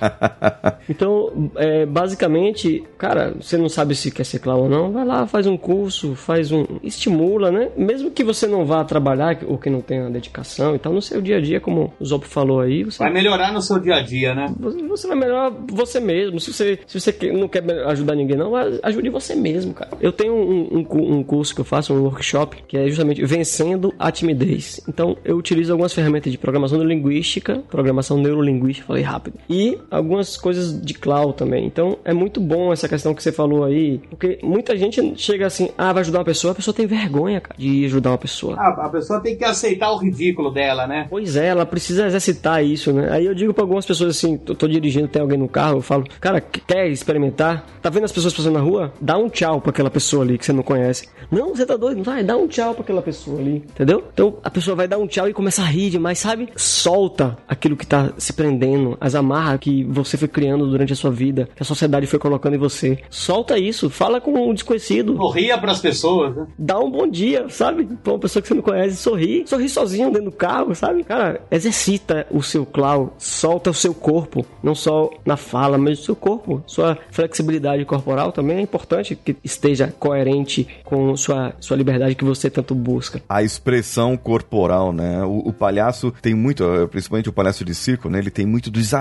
então, 0.88 1.50
é, 1.56 1.86
basicamente, 1.86 2.84
cara, 2.98 3.34
você 3.40 3.56
não 3.56 3.68
sabe 3.68 3.94
se 3.94 4.10
quer 4.10 4.24
ser 4.24 4.38
clown 4.38 4.62
ou 4.62 4.68
não, 4.68 4.92
vai 4.92 5.04
lá, 5.04 5.26
faz 5.26 5.46
um 5.46 5.56
curso, 5.56 6.14
faz 6.14 6.52
um. 6.52 6.64
estimula, 6.82 7.50
né? 7.50 7.70
Mesmo 7.76 8.10
que 8.10 8.24
você 8.24 8.46
não 8.46 8.64
vá 8.64 8.84
trabalhar 8.84 9.38
ou 9.46 9.58
que 9.58 9.70
não 9.70 9.80
tenha 9.80 10.08
dedicação 10.10 10.74
e 10.74 10.78
tal, 10.78 10.92
no 10.92 11.02
seu 11.02 11.20
dia 11.20 11.36
a 11.36 11.40
dia, 11.40 11.60
como 11.60 11.92
o 11.98 12.04
Zop 12.04 12.26
falou 12.26 12.60
aí. 12.60 12.84
Você... 12.84 12.98
Vai 12.98 13.12
melhorar 13.12 13.52
no 13.52 13.60
seu 13.60 13.78
dia 13.78 13.96
a 13.96 14.02
dia, 14.02 14.34
né? 14.34 14.46
Você 14.88 15.06
vai 15.06 15.16
melhorar 15.16 15.52
você 15.68 16.00
mesmo. 16.00 16.40
Se 16.40 16.52
você, 16.52 16.78
se 16.86 17.00
você 17.00 17.16
não 17.32 17.48
quer 17.48 17.64
ajudar 17.86 18.14
ninguém, 18.14 18.36
não, 18.36 18.52
ajude 18.82 19.08
você 19.10 19.34
mesmo, 19.34 19.74
cara. 19.74 19.90
Eu 20.00 20.12
tenho 20.12 20.34
um, 20.34 20.78
um, 20.78 21.16
um, 21.18 21.22
curso 21.22 21.54
que 21.54 21.60
eu 21.60 21.64
faço, 21.64 21.92
um 21.92 22.02
workshop, 22.02 22.64
que 22.66 22.76
é 22.76 22.88
justamente 22.88 23.24
vencendo 23.24 23.92
a 23.98 24.10
timidez. 24.10 24.80
Então, 24.88 25.16
eu 25.24 25.36
utilizo 25.36 25.72
algumas 25.72 25.92
ferramentas 25.92 26.30
de 26.30 26.38
programação 26.38 26.82
linguística, 26.82 27.62
programação 27.68 28.18
neurolinguística, 28.18 28.86
falei 28.86 29.02
rápido, 29.16 29.38
e 29.48 29.78
algumas 29.90 30.36
coisas 30.36 30.80
de 30.80 30.94
cloud 30.94 31.34
também. 31.34 31.66
Então, 31.66 31.98
é 32.04 32.12
muito 32.12 32.40
bom 32.40 32.72
essa 32.72 32.88
questão 32.88 33.14
que 33.14 33.22
você 33.22 33.32
falou 33.32 33.64
aí, 33.64 33.98
porque 34.10 34.38
muita 34.42 34.76
gente 34.76 35.14
chega 35.16 35.46
assim, 35.46 35.70
ah, 35.76 35.92
vai 35.92 36.02
ajudar 36.02 36.18
uma 36.18 36.24
pessoa, 36.24 36.52
a 36.52 36.54
pessoa 36.54 36.74
tem 36.74 36.86
vergonha, 36.86 37.40
cara, 37.40 37.54
de 37.58 37.84
ajudar 37.86 38.10
uma 38.10 38.18
pessoa. 38.18 38.56
Ah, 38.58 38.86
a 38.86 38.88
pessoa 38.88 39.20
tem 39.20 39.36
que 39.36 39.44
aceitar 39.44 39.90
o 39.90 39.96
ridículo 39.96 40.50
dela, 40.50 40.86
né? 40.86 41.06
Pois 41.08 41.36
é, 41.36 41.46
ela 41.46 41.64
precisa 41.64 42.06
exercitar 42.06 42.64
isso, 42.64 42.92
né? 42.92 43.08
Aí 43.10 43.24
eu 43.24 43.34
digo 43.34 43.54
para 43.54 43.64
algumas 43.64 43.86
pessoas 43.86 44.16
assim, 44.16 44.36
tô, 44.36 44.54
tô 44.54 44.68
dirigindo, 44.68 45.08
tem 45.08 45.22
alguém 45.22 45.38
no 45.38 45.48
carro, 45.48 45.78
eu 45.78 45.82
falo, 45.82 46.04
cara, 46.20 46.40
quer 46.40 46.88
experimentar? 46.88 47.66
Tá 47.80 47.88
vendo 47.88 48.04
as 48.04 48.12
pessoas 48.12 48.34
passando 48.34 48.54
na 48.54 48.60
rua? 48.60 48.92
Dá 49.00 49.16
um 49.16 49.28
tchau 49.28 49.60
pra 49.60 49.70
aquela 49.70 49.90
pessoa 49.90 50.22
ali 50.22 50.36
que 50.36 50.44
você 50.44 50.52
não 50.52 50.62
conhece. 50.62 51.08
Não, 51.30 51.54
você 51.54 51.66
tá 51.66 51.76
doido? 51.76 52.02
Vai, 52.02 52.22
dá 52.22 52.36
um 52.36 52.46
tchau 52.46 52.74
pra 52.74 52.82
aquela 52.82 53.02
pessoa 53.02 53.40
ali, 53.40 53.56
entendeu? 53.56 54.04
Então 54.12 54.38
a 54.42 54.50
pessoa 54.50 54.76
vai 54.76 54.86
dar 54.86 54.98
um 54.98 55.06
tchau 55.06 55.28
e 55.28 55.32
começa 55.32 55.62
a 55.62 55.64
rir 55.64 55.90
demais, 55.90 56.18
sabe? 56.18 56.48
Solta 56.56 57.36
aquilo 57.48 57.76
que 57.76 57.86
tá 57.86 58.12
se 58.18 58.32
prendendo, 58.32 58.96
as 59.06 59.14
amarras 59.14 59.60
que 59.60 59.84
você 59.84 60.16
foi 60.16 60.28
criando 60.28 60.68
durante 60.68 60.92
a 60.92 60.96
sua 60.96 61.10
vida, 61.10 61.48
que 61.54 61.62
a 61.62 61.66
sociedade 61.66 62.06
foi 62.06 62.18
colocando 62.18 62.54
em 62.54 62.58
você. 62.58 62.98
Solta 63.08 63.56
isso, 63.58 63.88
fala 63.88 64.20
com 64.20 64.32
um 64.32 64.52
desconhecido. 64.52 65.16
Sorria 65.16 65.56
pras 65.58 65.78
pessoas, 65.78 66.34
né? 66.34 66.46
Dá 66.58 66.78
um 66.78 66.90
bom 66.90 67.06
dia, 67.06 67.46
sabe? 67.48 67.84
Pra 68.02 68.14
uma 68.14 68.18
pessoa 68.18 68.42
que 68.42 68.48
você 68.48 68.54
não 68.54 68.62
conhece, 68.62 68.96
sorri. 68.96 69.44
Sorri 69.46 69.68
sozinho 69.68 70.10
dentro 70.10 70.30
do 70.30 70.36
carro, 70.36 70.74
sabe? 70.74 71.04
Cara, 71.04 71.40
exercita 71.50 72.26
o 72.30 72.42
seu 72.42 72.66
clau, 72.66 73.14
solta 73.18 73.70
o 73.70 73.74
seu 73.74 73.94
corpo, 73.94 74.44
não 74.62 74.74
só 74.74 75.10
na 75.24 75.36
fala, 75.36 75.78
mas 75.78 76.00
o 76.00 76.04
seu 76.04 76.16
corpo. 76.16 76.62
Sua 76.66 76.98
flexibilidade 77.10 77.84
corporal 77.84 78.32
também 78.32 78.58
é 78.58 78.60
importante 78.60 79.14
que 79.14 79.36
esteja 79.44 79.94
coerente 79.98 80.66
com 80.84 81.16
sua, 81.16 81.54
sua 81.60 81.76
liberdade 81.76 82.14
que 82.14 82.24
você 82.24 82.50
tanto 82.50 82.74
busca. 82.74 83.22
A 83.28 83.42
expressão 83.42 84.16
corporal, 84.16 84.92
né? 84.92 85.22
O, 85.22 85.48
o 85.48 85.52
palhaço 85.52 86.12
tem 86.20 86.34
muito, 86.34 86.64
eh, 86.64 86.86
principalmente 86.86 87.28
o 87.28 87.32
palhaço 87.32 87.64
de 87.64 87.74
circo, 87.74 88.08
né? 88.08 88.18
Ele 88.18 88.30
tem 88.30 88.46
muito 88.46 88.70
do 88.70 88.80
exagero, 88.80 88.95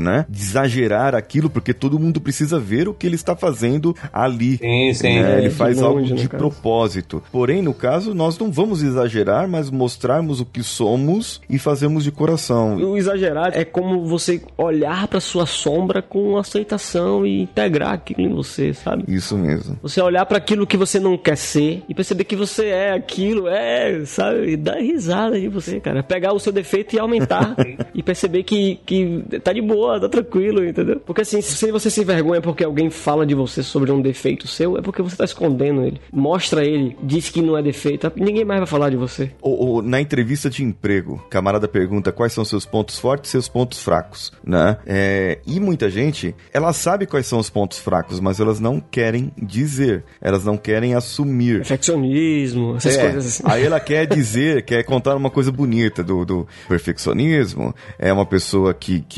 né? 0.00 0.24
De 0.28 0.40
exagerar 0.40 1.14
aquilo, 1.14 1.50
porque 1.50 1.74
todo 1.74 1.98
mundo 1.98 2.20
precisa 2.20 2.58
ver 2.58 2.88
o 2.88 2.94
que 2.94 3.06
ele 3.06 3.16
está 3.16 3.34
fazendo 3.34 3.94
ali. 4.12 4.58
Sim, 4.58 4.94
sim. 4.94 5.20
Né? 5.20 5.36
É, 5.36 5.38
ele 5.40 5.50
faz 5.50 5.80
longe, 5.80 6.12
algo 6.12 6.22
de 6.22 6.28
propósito. 6.28 7.22
Porém, 7.32 7.60
no 7.62 7.74
caso, 7.74 8.14
nós 8.14 8.38
não 8.38 8.50
vamos 8.50 8.82
exagerar, 8.82 9.48
mas 9.48 9.70
mostrarmos 9.70 10.40
o 10.40 10.46
que 10.46 10.62
somos 10.62 11.40
e 11.50 11.58
fazemos 11.58 12.04
de 12.04 12.12
coração. 12.12 12.76
O 12.76 12.96
exagerar 12.96 13.50
é 13.52 13.64
como 13.64 14.06
você 14.06 14.40
olhar 14.56 15.08
para 15.08 15.20
sua 15.20 15.46
sombra 15.46 16.00
com 16.00 16.36
aceitação 16.36 17.26
e 17.26 17.42
integrar 17.42 17.92
aquilo 17.92 18.20
em 18.20 18.34
você, 18.34 18.72
sabe? 18.72 19.04
Isso 19.08 19.36
mesmo. 19.36 19.76
Você 19.82 19.96
Você 19.96 20.02
olhar 20.02 20.26
para 20.26 20.36
aquilo 20.36 20.66
que 20.66 20.76
você 20.76 21.00
não 21.00 21.16
quer 21.16 21.36
ser 21.36 21.82
e 21.88 21.94
perceber 21.94 22.24
que 22.24 22.36
você 22.36 22.66
é 22.66 22.92
aquilo, 22.92 23.48
é, 23.48 24.04
sabe? 24.04 24.52
E 24.52 24.56
dar 24.56 24.76
risada 24.76 25.40
de 25.40 25.48
você, 25.48 25.80
cara. 25.80 26.02
Pegar 26.02 26.34
o 26.34 26.38
seu 26.38 26.52
defeito 26.52 26.94
e 26.94 26.98
aumentar 26.98 27.56
e 27.94 28.02
perceber 28.02 28.42
que, 28.42 28.78
que 28.84 29.24
tá 29.40 29.52
de 29.52 29.60
boa, 29.62 30.00
tá 30.00 30.08
tranquilo, 30.08 30.64
entendeu? 30.64 31.00
Porque 31.04 31.22
assim, 31.22 31.40
se 31.40 31.70
você 31.70 31.90
se 31.90 32.00
envergonha 32.00 32.40
porque 32.40 32.64
alguém 32.64 32.90
fala 32.90 33.26
de 33.26 33.34
você 33.34 33.62
sobre 33.62 33.90
um 33.90 34.00
defeito 34.00 34.46
seu, 34.46 34.76
é 34.76 34.82
porque 34.82 35.02
você 35.02 35.16
tá 35.16 35.24
escondendo 35.24 35.82
ele. 35.82 36.00
Mostra 36.12 36.64
ele, 36.64 36.96
diz 37.02 37.28
que 37.30 37.42
não 37.42 37.56
é 37.56 37.62
defeito, 37.62 38.10
ninguém 38.16 38.44
mais 38.44 38.60
vai 38.60 38.66
falar 38.66 38.90
de 38.90 38.96
você. 38.96 39.30
Ou, 39.40 39.58
ou 39.58 39.82
na 39.82 40.00
entrevista 40.00 40.48
de 40.50 40.62
emprego, 40.62 41.24
camarada 41.30 41.68
pergunta 41.68 42.12
quais 42.12 42.32
são 42.32 42.44
seus 42.44 42.64
pontos 42.66 42.98
fortes 42.98 43.30
e 43.30 43.32
seus 43.32 43.48
pontos 43.48 43.80
fracos, 43.82 44.32
né? 44.44 44.78
É, 44.86 45.38
e 45.46 45.60
muita 45.60 45.90
gente, 45.90 46.34
ela 46.52 46.72
sabe 46.72 47.06
quais 47.06 47.26
são 47.26 47.38
os 47.38 47.50
pontos 47.50 47.78
fracos, 47.78 48.20
mas 48.20 48.40
elas 48.40 48.60
não 48.60 48.80
querem 48.80 49.32
dizer, 49.40 50.04
elas 50.20 50.44
não 50.44 50.56
querem 50.56 50.94
assumir. 50.94 51.58
Perfeccionismo, 51.58 52.76
essas 52.76 52.96
É, 52.96 53.02
coisas 53.02 53.26
assim. 53.26 53.42
Aí 53.46 53.64
ela 53.64 53.80
quer 53.80 54.06
dizer, 54.06 54.62
quer 54.64 54.82
contar 54.84 55.16
uma 55.16 55.30
coisa 55.30 55.50
bonita 55.50 56.02
do, 56.02 56.24
do 56.24 56.46
perfeccionismo. 56.68 57.74
É 57.98 58.12
uma 58.12 58.26
pessoa 58.26 58.74
que, 58.74 59.00
que 59.00 59.15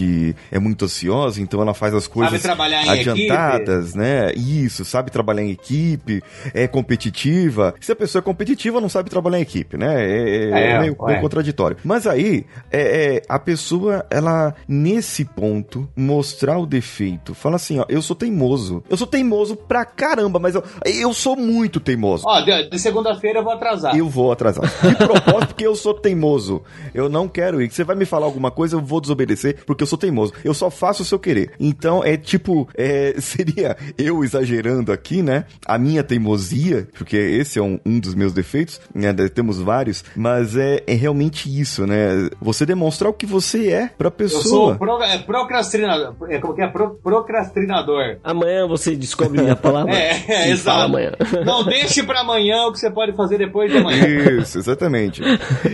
é 0.51 0.59
muito 0.59 0.85
ansiosa, 0.85 1.41
então 1.41 1.61
ela 1.61 1.75
faz 1.75 1.95
as 1.95 2.07
coisas 2.07 2.43
adiantadas, 2.89 3.95
né? 3.95 4.33
Isso, 4.35 4.85
sabe 4.85 5.11
trabalhar 5.11 5.43
em 5.43 5.51
equipe, 5.51 6.23
é 6.55 6.67
competitiva. 6.67 7.75
Se 7.81 7.93
a 7.93 7.97
pessoa 7.97 8.21
é 8.21 8.23
competitiva, 8.23 8.81
não 8.81 8.89
sabe 8.89 9.11
trabalhar 9.11 9.39
em 9.39 9.43
equipe, 9.43 9.77
né? 9.77 10.05
É, 10.05 10.51
é 10.51 10.73
É, 10.75 10.81
meio, 10.81 10.97
ué. 11.01 11.09
meio 11.09 11.21
contraditório. 11.21 11.77
Mas 11.85 12.07
aí, 12.07 12.45
é, 12.71 13.17
é, 13.17 13.23
a 13.29 13.39
pessoa, 13.39 14.05
ela, 14.11 14.55
nesse 14.67 15.25
ponto, 15.25 15.89
mostrar 15.97 16.59
o 16.59 16.67
defeito, 16.67 17.35
fala 17.35 17.57
assim, 17.57 17.79
ó, 17.79 17.85
eu 17.89 18.03
sou 18.03 18.17
teimoso. 18.17 18.83
Eu 18.89 18.97
sou 18.97 19.07
teimoso 19.07 19.57
pra 19.57 19.85
caramba, 19.85 20.39
mas 20.39 20.55
eu, 20.55 20.63
eu 20.85 21.13
sou 21.13 21.37
muito 21.37 21.81
teimoso. 21.81 22.25
Ó, 22.27 22.41
de, 22.41 22.71
de 22.71 22.79
segunda-feira 22.79 23.41
eu 23.41 23.45
vou 23.45 23.53
atrasar. 23.53 23.97
Eu 23.97 24.09
vou 24.09 24.33
atrasar. 24.33 24.65
De 24.83 24.95
propósito, 24.97 25.49
porque 25.49 25.67
eu 25.67 25.75
sou 25.75 25.95
teimoso. 25.95 26.63
Eu 26.95 27.09
não 27.09 27.29
quero 27.29 27.61
ir. 27.63 27.71
Você 27.71 27.85
vai 27.85 27.97
me 27.97 28.05
falar 28.05 28.27
alguma 28.27 28.51
coisa, 28.51 28.77
eu 28.77 28.81
vou 28.81 29.01
desobedecer, 29.01 29.65
porque 29.67 29.83
eu 29.83 29.87
sou 29.89 29.99
teimoso. 29.99 30.33
Eu 30.45 30.55
só 30.55 30.71
faço 30.71 31.03
o 31.03 31.07
seu 31.07 31.19
querer. 31.19 31.51
Então, 31.59 32.05
é 32.05 32.17
tipo, 32.17 32.69
é, 32.77 33.15
seria 33.21 33.77
eu 33.97 34.23
exagerando 34.23 34.93
aqui, 34.93 35.23
né? 35.23 35.45
A 35.67 35.79
minha 35.79 36.03
teimosia, 36.03 36.89
porque 36.97 37.17
esse 37.17 37.59
é 37.59 37.63
um, 37.63 37.79
um 37.85 37.99
dos 37.99 38.15
meus 38.15 38.33
defeitos, 38.33 38.81
né? 38.95 39.13
Temos 39.35 39.59
vários, 39.59 40.05
mas 40.15 40.57
é, 40.57 40.83
é 40.87 40.95
realmente 40.95 41.49
isso, 41.49 41.87
né? 41.87 42.29
Você 42.41 42.65
demonstrar 42.67 43.11
o 43.11 43.15
que 43.15 43.27
você 43.27 43.71
é 43.71 43.89
pra 43.89 44.09
Eu 44.09 44.13
pessoa. 44.13 44.43
sou 44.45 44.77
pro, 44.77 45.03
é, 45.03 45.19
procrastinador. 45.19 46.15
É, 46.29 46.39
como 46.39 46.55
que 46.55 46.63
é? 46.63 46.69
Pro, 46.69 46.95
procrastinador. 47.03 48.19
Amanhã 48.23 48.67
você 48.67 48.95
descobre 48.97 49.49
a 49.51 49.57
palavra. 49.57 49.89
É, 49.99 50.11
é, 50.11 50.17
fala 50.27 50.47
exato. 50.49 50.81
amanhã. 50.85 51.13
Não 51.45 51.65
deixe 51.69 52.03
pra 52.03 52.21
amanhã 52.21 52.67
o 52.67 52.73
que 52.73 52.79
você 52.79 52.91
pode 52.91 53.17
fazer 53.17 53.39
depois 53.39 53.71
de 53.71 53.79
amanhã. 53.79 54.05
Isso, 54.41 54.59
exatamente. 54.59 55.23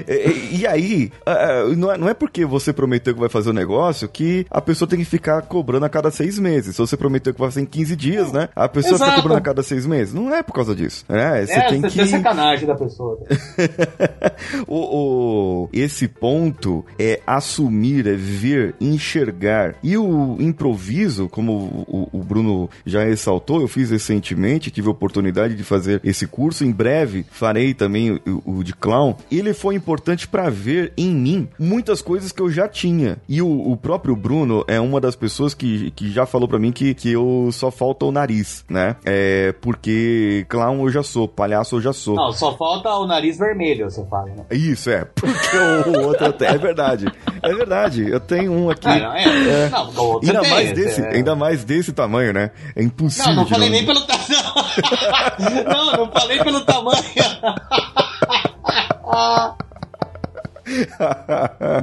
e, 0.06 0.60
e 0.60 0.66
aí, 0.66 1.10
ah, 1.26 1.64
não 1.76 1.92
é, 1.92 1.98
não 1.98 2.08
é 2.08 2.14
porque 2.14 2.44
você 2.44 2.72
prometeu 2.72 3.12
que 3.14 3.20
vai 3.20 3.28
fazer 3.28 3.50
o 3.50 3.52
negócio 3.52 4.03
que 4.08 4.46
a 4.50 4.60
pessoa 4.60 4.88
tem 4.88 4.98
que 4.98 5.04
ficar 5.04 5.42
cobrando 5.42 5.86
a 5.86 5.88
cada 5.88 6.10
seis 6.10 6.38
meses. 6.38 6.74
Se 6.76 6.80
você 6.80 6.96
prometeu 6.96 7.32
que 7.34 7.40
vai 7.40 7.48
fazer 7.50 7.62
em 7.62 7.66
15 7.66 7.96
dias, 7.96 8.32
né? 8.32 8.48
A 8.54 8.68
pessoa 8.68 8.94
fica 8.94 9.04
Exato. 9.06 9.22
cobrando 9.22 9.38
a 9.38 9.42
cada 9.42 9.62
seis 9.62 9.86
meses. 9.86 10.12
Não 10.14 10.34
é 10.34 10.42
por 10.42 10.52
causa 10.54 10.74
disso. 10.74 11.04
Né? 11.08 11.46
Você 11.46 11.52
é, 11.52 11.68
tem 11.68 11.82
que. 11.82 11.96
tem 11.96 12.06
sacanagem 12.06 12.66
da 12.66 12.74
pessoa. 12.74 13.18
o, 14.66 14.76
o- 15.64 15.68
esse 15.72 16.08
ponto 16.08 16.84
é 16.98 17.20
assumir, 17.26 18.06
é 18.06 18.14
ver, 18.14 18.74
enxergar. 18.80 19.74
E 19.82 19.96
o 19.96 20.36
improviso, 20.40 21.28
como 21.28 21.52
o, 21.52 22.08
o- 22.12 22.18
o 22.20 22.22
Bruno 22.24 22.68
já 22.84 23.04
ressaltou, 23.04 23.60
eu 23.60 23.68
fiz 23.68 23.90
recentemente, 23.90 24.70
tive 24.70 24.88
a 24.88 24.90
oportunidade 24.90 25.54
de 25.54 25.64
fazer 25.64 26.00
esse 26.04 26.26
curso. 26.26 26.64
Em 26.64 26.70
breve 26.72 27.24
farei 27.30 27.74
também 27.74 28.20
o, 28.26 28.58
o 28.58 28.64
de 28.64 28.74
clown. 28.74 29.16
Ele 29.30 29.52
foi 29.52 29.74
importante 29.74 30.26
para 30.28 30.48
ver 30.50 30.92
em 30.96 31.14
mim 31.14 31.48
muitas 31.58 32.00
coisas 32.02 32.32
que 32.32 32.40
eu 32.42 32.50
já 32.50 32.68
tinha. 32.68 33.18
E 33.28 33.40
o, 33.42 33.72
o 33.72 33.76
próprio 33.76 33.93
Bruno 33.98 34.64
é 34.66 34.80
uma 34.80 35.00
das 35.00 35.16
pessoas 35.16 35.54
que, 35.54 35.90
que 35.92 36.10
já 36.10 36.26
falou 36.26 36.48
para 36.48 36.58
mim 36.58 36.72
que, 36.72 36.94
que 36.94 37.12
eu 37.12 37.48
só 37.52 37.70
falta 37.70 38.04
o 38.04 38.12
nariz, 38.12 38.64
né? 38.68 38.96
É 39.04 39.52
porque 39.60 40.46
clown 40.48 40.80
eu 40.82 40.90
já 40.90 41.02
sou, 41.02 41.28
palhaço 41.28 41.76
eu 41.76 41.80
já 41.80 41.92
sou. 41.92 42.14
Não, 42.14 42.32
só 42.32 42.56
falta 42.56 42.90
o 42.94 43.06
nariz 43.06 43.38
vermelho, 43.38 43.90
você 43.90 44.04
fala, 44.06 44.26
né? 44.26 44.44
Isso, 44.50 44.90
é. 44.90 45.04
Porque 45.14 45.56
o 45.88 46.06
outro 46.06 46.26
até. 46.26 46.46
É 46.46 46.58
verdade. 46.58 47.06
É 47.42 47.54
verdade. 47.54 48.08
Eu 48.08 48.20
tenho 48.20 48.52
um 48.52 48.70
aqui. 48.70 48.88
Ah, 48.88 48.98
não, 48.98 49.14
é. 49.14 49.68
Não, 49.70 49.90
o 49.90 50.02
outro 50.14 50.28
ainda, 50.28 50.40
tem, 50.42 50.50
mais 50.50 50.70
esse 50.70 50.74
desse, 50.74 51.02
é- 51.02 51.16
ainda 51.16 51.36
mais 51.36 51.64
desse 51.64 51.92
tamanho, 51.92 52.32
né? 52.32 52.50
É 52.76 52.82
impossível. 52.82 53.32
Não, 53.32 53.42
não 53.42 53.46
falei 53.46 53.70
nem 53.70 53.86
pelo 53.86 54.00
tamanho. 54.02 54.24
Não, 55.68 55.92
não 55.92 56.10
falei 56.10 56.42
pelo 56.42 56.60
tamanho. 56.62 57.04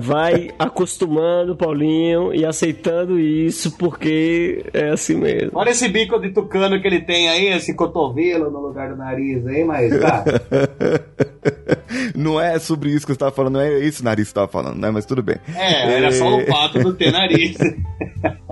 Vai 0.02 0.50
acostumando, 0.58 1.56
Paulinho, 1.56 2.34
e 2.34 2.46
aceitando 2.46 3.20
isso, 3.20 3.78
porque 3.78 4.66
é 4.74 4.90
assim 4.90 5.16
mesmo. 5.16 5.52
Olha 5.54 5.70
esse 5.70 5.88
bico 5.88 6.20
de 6.20 6.30
tucano 6.32 6.82
que 6.82 6.88
ele 6.88 7.02
tem 7.02 7.30
aí, 7.30 7.48
esse 7.48 7.74
cotovelo 7.74 8.50
no 8.50 8.60
lugar 8.60 8.90
do 8.90 8.98
nariz 8.98 9.46
aí, 9.46 9.64
mas 9.64 10.00
tá. 10.00 10.24
Não 12.16 12.40
é 12.40 12.58
sobre 12.60 12.90
isso 12.90 13.06
que 13.06 13.14
você 13.14 13.20
tava 13.20 13.32
falando, 13.32 13.54
não 13.54 13.62
é 13.62 13.80
esse 13.80 14.04
nariz 14.04 14.28
que 14.28 14.30
você 14.30 14.36
tava 14.36 14.48
falando, 14.48 14.78
né? 14.78 14.90
Mas 14.92 15.06
tudo 15.06 15.22
bem. 15.22 15.38
É, 15.56 15.98
era 15.98 16.12
só 16.12 16.38
o 16.38 16.46
fato 16.46 16.80
do 16.80 16.94
ter 16.94 17.12
nariz. 17.12 17.58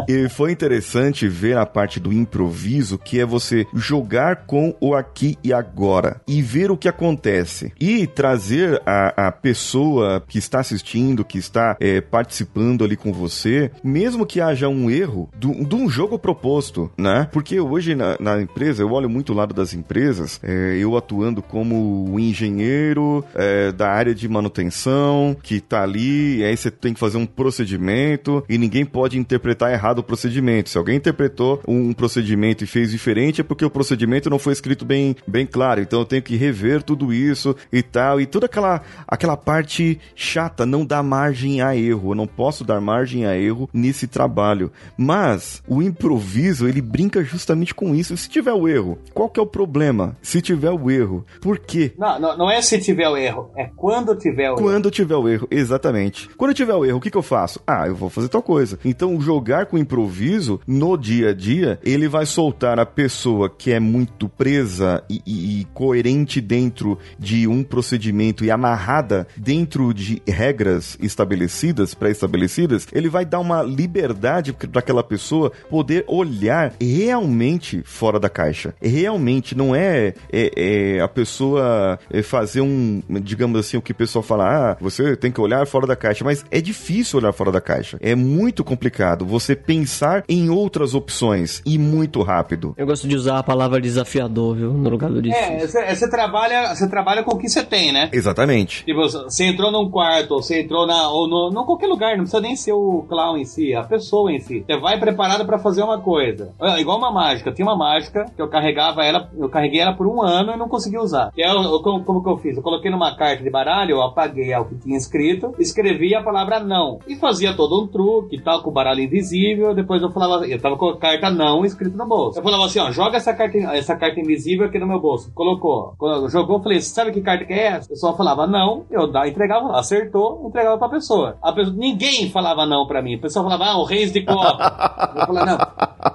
E 0.07 0.27
foi 0.27 0.51
interessante 0.51 1.27
ver 1.27 1.55
a 1.55 1.67
parte 1.67 1.99
do 1.99 2.11
improviso, 2.11 2.97
que 2.97 3.19
é 3.19 3.25
você 3.25 3.67
jogar 3.75 4.47
com 4.47 4.75
o 4.81 4.95
aqui 4.95 5.37
e 5.43 5.53
agora 5.53 6.19
e 6.27 6.41
ver 6.41 6.71
o 6.71 6.77
que 6.77 6.87
acontece. 6.87 7.71
E 7.79 8.07
trazer 8.07 8.81
a, 8.87 9.27
a 9.27 9.31
pessoa 9.31 10.18
que 10.27 10.37
está 10.37 10.59
assistindo, 10.59 11.25
que 11.25 11.37
está 11.37 11.77
é, 11.79 12.01
participando 12.01 12.83
ali 12.83 12.95
com 12.95 13.11
você, 13.11 13.71
mesmo 13.83 14.25
que 14.25 14.41
haja 14.41 14.67
um 14.67 14.89
erro 14.89 15.29
de 15.37 15.75
um 15.75 15.89
jogo 15.89 16.17
proposto, 16.17 16.91
né? 16.97 17.27
Porque 17.31 17.59
hoje 17.59 17.95
na, 17.95 18.17
na 18.19 18.41
empresa, 18.41 18.83
eu 18.83 18.91
olho 18.91 19.09
muito 19.09 19.33
o 19.33 19.35
lado 19.35 19.53
das 19.53 19.73
empresas, 19.73 20.39
é, 20.43 20.77
eu 20.77 20.95
atuando 20.97 21.41
como 21.41 22.17
engenheiro 22.19 23.23
é, 23.33 23.71
da 23.71 23.89
área 23.89 24.13
de 24.13 24.27
manutenção, 24.27 25.35
que 25.41 25.59
tá 25.59 25.83
ali, 25.83 26.43
aí 26.43 26.55
você 26.55 26.71
tem 26.71 26.93
que 26.93 26.99
fazer 26.99 27.17
um 27.17 27.25
procedimento 27.25 28.43
e 28.49 28.57
ninguém 28.57 28.85
pode 28.85 29.17
interpretar 29.17 29.71
errado 29.71 29.99
o 29.99 30.03
procedimento. 30.03 30.69
Se 30.69 30.77
alguém 30.77 30.97
interpretou 30.97 31.61
um 31.67 31.93
procedimento 31.93 32.63
e 32.63 32.67
fez 32.67 32.91
diferente, 32.91 33.41
é 33.41 33.43
porque 33.43 33.65
o 33.65 33.69
procedimento 33.69 34.29
não 34.29 34.39
foi 34.39 34.53
escrito 34.53 34.85
bem, 34.85 35.15
bem 35.27 35.45
claro. 35.45 35.81
Então 35.81 35.99
eu 35.99 36.05
tenho 36.05 36.21
que 36.21 36.35
rever 36.35 36.83
tudo 36.83 37.13
isso 37.13 37.55
e 37.71 37.81
tal. 37.81 38.19
E 38.19 38.25
toda 38.25 38.45
aquela, 38.45 38.81
aquela 39.07 39.37
parte 39.37 39.99
chata, 40.15 40.65
não 40.65 40.85
dá 40.85 41.01
margem 41.03 41.61
a 41.61 41.75
erro. 41.75 42.11
Eu 42.11 42.15
não 42.15 42.27
posso 42.27 42.63
dar 42.63 42.79
margem 42.81 43.25
a 43.25 43.37
erro 43.37 43.69
nesse 43.73 44.07
trabalho. 44.07 44.71
Mas 44.97 45.61
o 45.67 45.81
improviso, 45.81 46.67
ele 46.67 46.81
brinca 46.81 47.23
justamente 47.23 47.73
com 47.73 47.95
isso. 47.95 48.15
Se 48.17 48.29
tiver 48.29 48.53
o 48.53 48.67
erro, 48.67 48.97
qual 49.13 49.29
que 49.29 49.39
é 49.39 49.43
o 49.43 49.47
problema? 49.47 50.15
Se 50.21 50.41
tiver 50.41 50.71
o 50.71 50.89
erro, 50.91 51.25
por 51.41 51.59
quê? 51.59 51.93
Não, 51.97 52.19
não, 52.19 52.37
não 52.37 52.51
é 52.51 52.61
se 52.61 52.79
tiver 52.79 53.07
o 53.09 53.17
erro, 53.17 53.49
é 53.55 53.69
quando 53.75 54.15
tiver 54.15 54.49
o 54.49 54.53
erro. 54.53 54.61
Quando 54.61 54.91
tiver 54.91 55.15
o 55.15 55.27
erro, 55.27 55.47
exatamente. 55.49 56.29
Quando 56.37 56.53
tiver 56.53 56.73
o 56.75 56.85
erro, 56.85 56.97
o 56.97 57.01
que, 57.01 57.11
que 57.11 57.17
eu 57.17 57.21
faço? 57.21 57.59
Ah, 57.65 57.87
eu 57.87 57.95
vou 57.95 58.09
fazer 58.09 58.27
tal 58.29 58.41
coisa. 58.41 58.79
Então, 58.83 59.19
jogar 59.21 59.65
com 59.67 59.77
improviso 59.77 60.59
no 60.67 60.97
dia 60.97 61.29
a 61.29 61.33
dia, 61.33 61.79
ele 61.83 62.07
vai 62.07 62.25
soltar 62.25 62.79
a 62.79 62.85
pessoa 62.85 63.49
que 63.49 63.71
é 63.71 63.79
muito 63.79 64.27
presa 64.29 65.03
e, 65.09 65.21
e- 65.25 65.61
e 65.61 65.65
coerente 65.73 66.41
dentro 66.41 66.97
de 67.17 67.47
um 67.47 67.63
procedimento 67.63 68.43
e 68.43 68.51
amarrada 68.51 69.27
dentro 69.37 69.93
de 69.99 70.21
regras 70.27 70.97
estabelecidas, 71.01 71.93
pré-estabelecidas, 71.93 72.87
ele 72.93 73.09
vai 73.09 73.25
dar 73.25 73.39
uma 73.39 73.61
liberdade 73.61 74.53
para 74.53 74.79
aquela 74.79 75.03
pessoa 75.03 75.51
poder 75.69 76.03
olhar 76.07 76.73
realmente 76.81 77.81
fora 77.83 78.19
da 78.19 78.29
caixa. 78.29 78.73
Realmente, 78.81 79.55
não 79.55 79.75
é, 79.75 80.13
é- 80.31 80.51
é 80.97 81.01
a 81.01 81.07
pessoa 81.07 81.99
é, 82.11 82.21
fazer 82.21 82.61
um, 82.61 83.01
digamos 83.21 83.59
assim, 83.59 83.77
o 83.77 83.81
que 83.81 83.91
o 83.91 83.95
pessoal 83.95 84.23
fala, 84.23 84.71
ah, 84.71 84.77
você 84.79 85.15
tem 85.15 85.31
que 85.31 85.41
olhar 85.41 85.65
fora 85.67 85.85
da 85.87 85.95
caixa, 85.95 86.23
mas 86.23 86.45
é 86.51 86.61
difícil 86.61 87.19
olhar 87.19 87.33
fora 87.33 87.51
da 87.51 87.61
caixa. 87.61 87.97
É 88.01 88.15
muito 88.15 88.63
complicado 88.63 89.25
você 89.25 89.55
pensar 89.55 90.23
em 90.29 90.49
outras 90.49 90.93
opções 90.93 91.61
e 91.65 91.77
muito 91.77 92.21
rápido. 92.21 92.73
Eu 92.77 92.85
gosto 92.85 93.07
de 93.07 93.15
usar 93.15 93.39
a 93.39 93.43
palavra 93.43 93.81
desafiador, 93.81 94.55
viu? 94.55 94.73
No 94.73 94.89
lugar 94.89 95.09
do 95.09 95.19
É, 95.19 95.21
difícil. 95.21 95.67
você 95.67 95.95
você 95.95 96.09
trabalha, 96.09 96.73
você 96.75 96.87
trabalha 96.89 97.23
com 97.23 97.35
o 97.35 97.37
que 97.37 97.49
você 97.49 97.63
tem, 97.63 97.91
né? 97.91 98.09
Exatamente. 98.13 98.85
Tipo, 98.85 99.01
você 99.01 99.43
entrou 99.45 99.71
num 99.71 99.88
quarto, 99.89 100.31
ou 100.35 100.41
você 100.41 100.61
entrou 100.61 100.85
na. 100.87 101.09
ou 101.09 101.27
no, 101.27 101.49
não 101.51 101.65
qualquer 101.65 101.87
lugar, 101.87 102.11
não 102.17 102.23
precisa 102.23 102.41
nem 102.41 102.55
ser 102.55 102.73
o 102.73 103.03
clown 103.07 103.37
em 103.37 103.45
si, 103.45 103.73
a 103.75 103.83
pessoa 103.83 104.31
em 104.31 104.39
si. 104.39 104.63
Você 104.65 104.77
vai 104.77 104.99
preparado 104.99 105.45
pra 105.45 105.59
fazer 105.59 105.83
uma 105.83 105.99
coisa. 105.99 106.53
É, 106.61 106.79
Igual 106.79 106.97
uma 106.97 107.11
mágica. 107.11 107.51
Tinha 107.51 107.65
uma 107.67 107.75
mágica 107.77 108.25
que 108.35 108.41
eu 108.41 108.47
carregava 108.47 109.03
ela, 109.03 109.29
eu 109.37 109.49
carreguei 109.49 109.79
ela 109.81 109.93
por 109.93 110.07
um 110.07 110.21
ano 110.21 110.53
e 110.53 110.57
não 110.57 110.69
consegui 110.69 110.97
usar. 110.97 111.31
Que 111.33 111.43
é 111.43 111.53
o- 111.53 111.75
o- 111.75 111.81
como, 111.83 112.03
como 112.03 112.23
que 112.23 112.29
eu 112.29 112.37
fiz? 112.37 112.55
Eu 112.57 112.63
coloquei 112.63 112.89
numa 112.91 113.15
carta 113.15 113.43
de 113.43 113.49
baralho, 113.49 113.91
eu 113.91 114.01
apaguei 114.01 114.53
o 114.55 114.65
que 114.65 114.75
tinha 114.75 114.97
escrito, 114.97 115.53
escrevi 115.59 116.15
a 116.15 116.23
palavra 116.23 116.59
não. 116.59 116.99
E 117.07 117.15
fazia 117.15 117.53
todo 117.53 117.81
um 117.83 117.87
truque 117.87 118.35
e 118.37 118.41
tal, 118.41 118.61
com 118.61 118.69
o 118.69 118.73
baralho 118.73 119.01
invisível. 119.01 119.73
depois 119.73 120.01
eu 120.01 120.11
falava, 120.11 120.47
eu 120.47 120.59
tava 120.61 120.77
com 120.77 120.89
a 120.89 120.97
carta 120.97 121.29
não 121.29 121.65
escrito 121.65 121.97
no 121.97 122.05
bolso. 122.07 122.39
Eu 122.39 122.43
falava 122.43 122.65
assim, 122.65 122.79
ó, 122.79 122.91
joga 122.91 123.17
essa 123.17 123.33
carta, 123.33 123.57
essa 123.57 123.95
carta 123.95 124.19
invisível 124.19 124.65
aqui 124.67 124.79
no 124.79 124.87
meu 124.87 124.99
bolso. 124.99 125.31
Colocou. 125.33 125.93
Jogou, 126.29 126.57
eu 126.57 126.63
falei, 126.63 126.81
sabe 126.81 127.11
que 127.11 127.21
carta 127.21 127.45
que 127.45 127.53
é 127.53 127.67
essa? 127.67 127.85
A 127.85 127.89
pessoa 127.89 128.15
falava 128.15 128.45
não, 128.47 128.85
eu 128.89 129.09
entregava 129.27 129.67
lá, 129.67 129.78
acertou, 129.79 130.45
entregava 130.47 130.77
pra 130.77 130.89
pessoa. 130.89 131.37
A 131.41 131.51
pessoa. 131.53 131.75
Ninguém 131.77 132.29
falava 132.29 132.65
não 132.65 132.85
pra 132.87 133.01
mim. 133.01 133.15
A 133.15 133.19
pessoa 133.21 133.43
falava, 133.43 133.65
ah, 133.71 133.77
o 133.77 133.83
Reis 133.85 134.11
de 134.11 134.21
Copa. 134.21 135.11
Eu 135.15 135.25
falava, 135.27 135.45
não. 135.45 135.57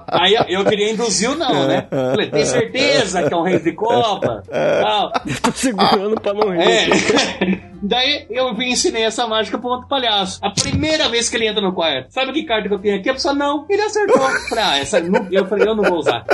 Aí 0.07 0.35
eu 0.47 0.63
queria 0.65 0.91
induzir 0.91 1.29
o 1.31 1.35
não, 1.35 1.67
né? 1.67 1.87
Falei, 1.89 2.29
tem 2.29 2.45
certeza 2.45 3.23
que 3.27 3.33
é 3.33 3.37
um 3.37 3.43
Reis 3.43 3.63
de 3.63 3.73
Copa? 3.73 4.43
Tal. 4.49 5.11
Eu 5.25 5.41
tô 5.41 5.51
segurando 5.51 6.19
pra 6.21 6.33
não 6.33 6.51
rir. 6.51 6.61
É. 6.61 7.65
Daí 7.81 8.25
eu 8.31 8.55
vim 8.55 8.69
ensinei 8.71 9.03
essa 9.03 9.27
mágica 9.27 9.57
pro 9.59 9.69
outro 9.69 9.87
palhaço. 9.87 10.39
A 10.41 10.49
primeira 10.49 11.07
vez 11.09 11.29
que 11.29 11.35
ele 11.35 11.47
entra 11.47 11.61
no 11.61 11.73
quarto, 11.73 12.09
sabe 12.11 12.31
que 12.33 12.43
carta 12.43 12.67
que 12.67 12.73
eu 12.73 12.79
tenho 12.79 12.97
aqui? 12.97 13.09
A 13.09 13.13
pessoa, 13.13 13.33
não, 13.33 13.65
ele 13.69 13.81
acertou. 13.81 14.17
Eu 14.27 14.39
falei, 14.49 14.63
ah, 14.63 14.77
essa, 14.79 14.99
não- 15.01 15.27
eu 15.31 15.45
falei, 15.45 15.67
eu 15.67 15.75
não 15.75 15.83
vou 15.83 15.99
usar. 15.99 16.25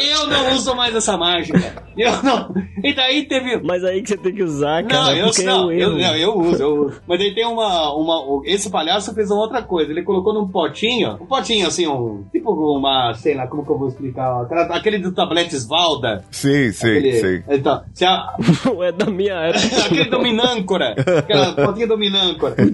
Eu 0.00 0.26
não 0.26 0.54
uso 0.54 0.74
mais 0.74 0.94
essa 0.94 1.16
mágica. 1.16 1.84
Eu 1.96 2.22
não. 2.22 2.52
E 2.82 2.92
daí 2.92 3.24
teve. 3.26 3.60
Mas 3.62 3.84
aí 3.84 4.02
que 4.02 4.08
você 4.08 4.16
tem 4.16 4.34
que 4.34 4.42
usar, 4.42 4.84
cara, 4.84 5.04
Não, 5.04 5.16
eu, 5.16 5.26
é 5.26 5.42
não, 5.44 5.66
o 5.66 5.72
eu, 5.72 5.90
não, 5.90 6.16
eu 6.16 6.36
uso, 6.38 6.62
eu 6.62 6.74
uso. 6.86 7.00
Mas 7.06 7.20
aí 7.20 7.34
tem 7.34 7.46
uma, 7.46 7.92
uma. 7.94 8.42
Esse 8.44 8.68
palhaço 8.70 9.14
fez 9.14 9.30
uma 9.30 9.40
outra 9.40 9.62
coisa. 9.62 9.92
Ele 9.92 10.02
colocou 10.02 10.34
num 10.34 10.48
potinho, 10.48 11.12
um 11.20 11.26
potinho 11.26 11.66
assim, 11.68 11.86
um. 11.86 12.24
Tipo 12.32 12.52
uma. 12.52 13.14
Sei 13.14 13.34
lá, 13.34 13.46
como 13.46 13.64
que 13.64 13.70
eu 13.70 13.78
vou 13.78 13.88
explicar? 13.88 14.42
Aquela- 14.42 14.76
aquele 14.76 14.98
do 14.98 15.12
tabletes 15.12 15.66
Valda. 15.66 16.24
Sei, 16.30 16.70
aquele, 16.70 17.12
sei. 17.20 17.44
Então, 17.48 17.82
se 17.94 18.04
a, 18.04 18.34
é 18.82 18.92
da 18.92 19.06
minha 19.06 19.34
época. 19.34 19.64
aquele 19.86 20.04
dominâncora. 20.10 20.94
Aquela 21.18 21.52
potinha 21.52 21.86
dominâncora. 21.86 22.56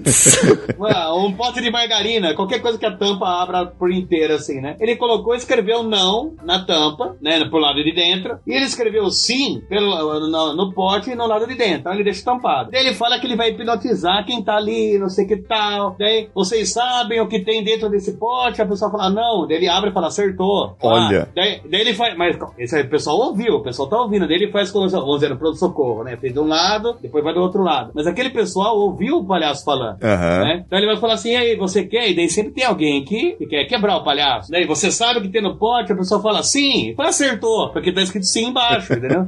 Um 1.13 1.33
pote 1.33 1.61
de 1.61 1.69
margarina, 1.69 2.33
qualquer 2.33 2.59
coisa 2.61 2.77
que 2.77 2.85
a 2.85 2.95
tampa 2.95 3.25
abra 3.27 3.65
por 3.65 3.91
inteira, 3.91 4.35
assim, 4.35 4.59
né? 4.59 4.75
Ele 4.79 4.95
colocou 4.95 5.33
e 5.33 5.37
escreveu 5.37 5.83
não 5.83 6.33
na 6.43 6.63
tampa, 6.65 7.10
né? 7.21 7.43
Pro 7.45 7.59
lado 7.59 7.83
de 7.83 7.93
dentro. 7.93 8.39
E 8.45 8.53
ele 8.53 8.65
escreveu 8.65 9.09
sim 9.09 9.61
pelo, 9.67 10.19
no, 10.27 10.55
no 10.55 10.73
pote 10.73 11.11
e 11.11 11.15
no 11.15 11.27
lado 11.27 11.47
de 11.47 11.55
dentro. 11.55 11.79
Então 11.79 11.93
ele 11.93 12.03
deixa 12.03 12.23
tampado. 12.23 12.71
Daí 12.71 12.85
ele 12.85 12.95
fala 12.95 13.19
que 13.19 13.25
ele 13.25 13.35
vai 13.35 13.49
hipnotizar 13.49 14.25
quem 14.25 14.43
tá 14.43 14.55
ali, 14.55 14.97
não 14.97 15.09
sei 15.09 15.25
que 15.25 15.37
tal. 15.37 15.95
Daí 15.97 16.29
vocês 16.33 16.71
sabem 16.71 17.19
o 17.19 17.27
que 17.27 17.39
tem 17.39 17.63
dentro 17.63 17.89
desse 17.89 18.17
pote? 18.17 18.61
A 18.61 18.65
pessoa 18.65 18.91
fala 18.91 19.09
não. 19.09 19.47
Daí 19.47 19.57
ele 19.57 19.69
abre 19.69 19.89
e 19.89 19.93
fala 19.93 20.07
acertou. 20.07 20.75
Olha. 20.81 21.23
Ah, 21.23 21.27
daí, 21.35 21.61
daí 21.69 21.81
ele 21.81 21.93
faz. 21.93 22.17
Mas 22.17 22.37
esse 22.57 22.75
aí, 22.75 22.83
o 22.83 22.89
pessoal 22.89 23.17
ouviu, 23.17 23.55
o 23.55 23.63
pessoal 23.63 23.89
tá 23.89 23.99
ouvindo. 23.99 24.27
Daí 24.27 24.37
ele 24.37 24.51
faz 24.51 24.71
como 24.71 24.87
vamos 24.89 25.15
dizer, 25.15 25.29
no 25.29 25.37
pronto-socorro, 25.37 26.03
né? 26.03 26.17
Fez 26.17 26.33
de 26.33 26.39
um 26.39 26.47
lado, 26.47 26.97
depois 27.01 27.23
vai 27.23 27.33
do 27.33 27.41
outro 27.41 27.63
lado. 27.63 27.91
Mas 27.93 28.07
aquele 28.07 28.29
pessoal 28.29 28.77
ouviu 28.77 29.17
o 29.17 29.25
palhaço 29.25 29.63
falando. 29.63 29.97
Aham. 30.03 30.43
Né? 30.43 30.63
Então 30.65 30.77
ele 30.77 30.87
vai 30.87 30.97
falar 30.97 31.13
assim, 31.13 31.31
e 31.31 31.35
aí, 31.35 31.55
você 31.55 31.83
quer? 31.85 32.09
E 32.09 32.15
daí 32.15 32.29
sempre 32.29 32.53
tem 32.53 32.65
alguém 32.65 33.03
que, 33.03 33.33
que 33.33 33.45
quer 33.45 33.65
quebrar 33.65 33.97
o 33.97 34.03
palhaço. 34.03 34.51
Daí 34.51 34.65
você 34.65 34.91
sabe 34.91 35.19
o 35.19 35.21
que 35.21 35.29
tem 35.29 35.41
no 35.41 35.57
pote, 35.57 35.91
a 35.91 35.95
pessoa 35.95 36.21
fala 36.21 36.43
sim, 36.43 36.93
acertou, 37.01 37.69
porque 37.71 37.91
tá 37.91 38.01
escrito 38.01 38.25
sim 38.25 38.47
embaixo, 38.47 38.93
entendeu? 38.93 39.25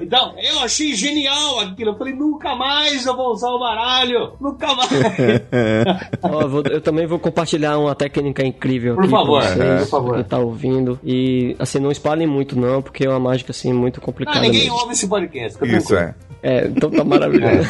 Então, 0.00 0.34
eu 0.38 0.60
achei 0.60 0.94
genial 0.94 1.60
aquilo. 1.60 1.90
Eu 1.92 1.98
falei, 1.98 2.14
nunca 2.14 2.54
mais 2.54 3.04
eu 3.06 3.16
vou 3.16 3.32
usar 3.32 3.50
o 3.50 3.58
baralho, 3.58 4.32
nunca 4.40 4.74
mais. 4.74 4.90
Ó, 6.22 6.40
eu 6.42 6.48
vou- 6.48 6.62
eu 6.70 6.80
também 6.80 7.06
vou 7.06 7.18
compartilhar 7.18 7.78
uma 7.78 7.94
técnica 7.94 8.44
incrível 8.44 8.94
Por 8.94 9.04
aqui 9.04 9.10
favor, 9.10 9.42
pra 9.42 9.50
vocês, 9.54 9.80
por 9.82 9.90
favor. 9.90 10.16
que 10.18 10.24
tá 10.24 10.38
ouvindo. 10.38 10.98
E, 11.04 11.56
assim, 11.58 11.78
não 11.78 11.90
espalhem 11.90 12.26
muito 12.26 12.58
não, 12.58 12.80
porque 12.82 13.04
é 13.04 13.08
uma 13.08 13.20
mágica, 13.20 13.50
assim, 13.52 13.72
muito 13.72 14.00
complicada 14.00 14.38
Ah, 14.38 14.42
ninguém 14.42 14.62
mesmo. 14.62 14.76
ouve 14.76 14.92
esse 14.92 15.06
podcast. 15.08 15.58
Isso 15.64 15.88
tranquilo. 15.88 15.98
é. 16.00 16.14
É, 16.42 16.66
então 16.66 16.90
tá 16.90 17.04
maravilhoso. 17.04 17.68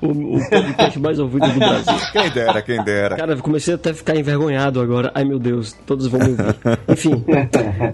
o, 0.00 0.36
o 0.36 0.50
podcast 0.50 0.98
mais 1.00 1.18
ouvido 1.18 1.48
do 1.48 1.58
Brasil. 1.58 1.94
Quem 2.12 2.30
dera, 2.30 2.62
quem 2.62 2.84
dera. 2.84 3.16
Cara, 3.16 3.32
eu 3.32 3.38
comecei 3.38 3.74
até 3.74 3.90
a 3.90 3.94
ficar 3.94 4.16
envergonhado 4.16 4.80
agora. 4.80 5.10
Ai 5.14 5.24
meu 5.24 5.38
Deus, 5.38 5.72
todos 5.84 6.06
vão 6.06 6.20
me 6.20 6.30
ouvir. 6.30 6.44
Enfim, 6.88 7.24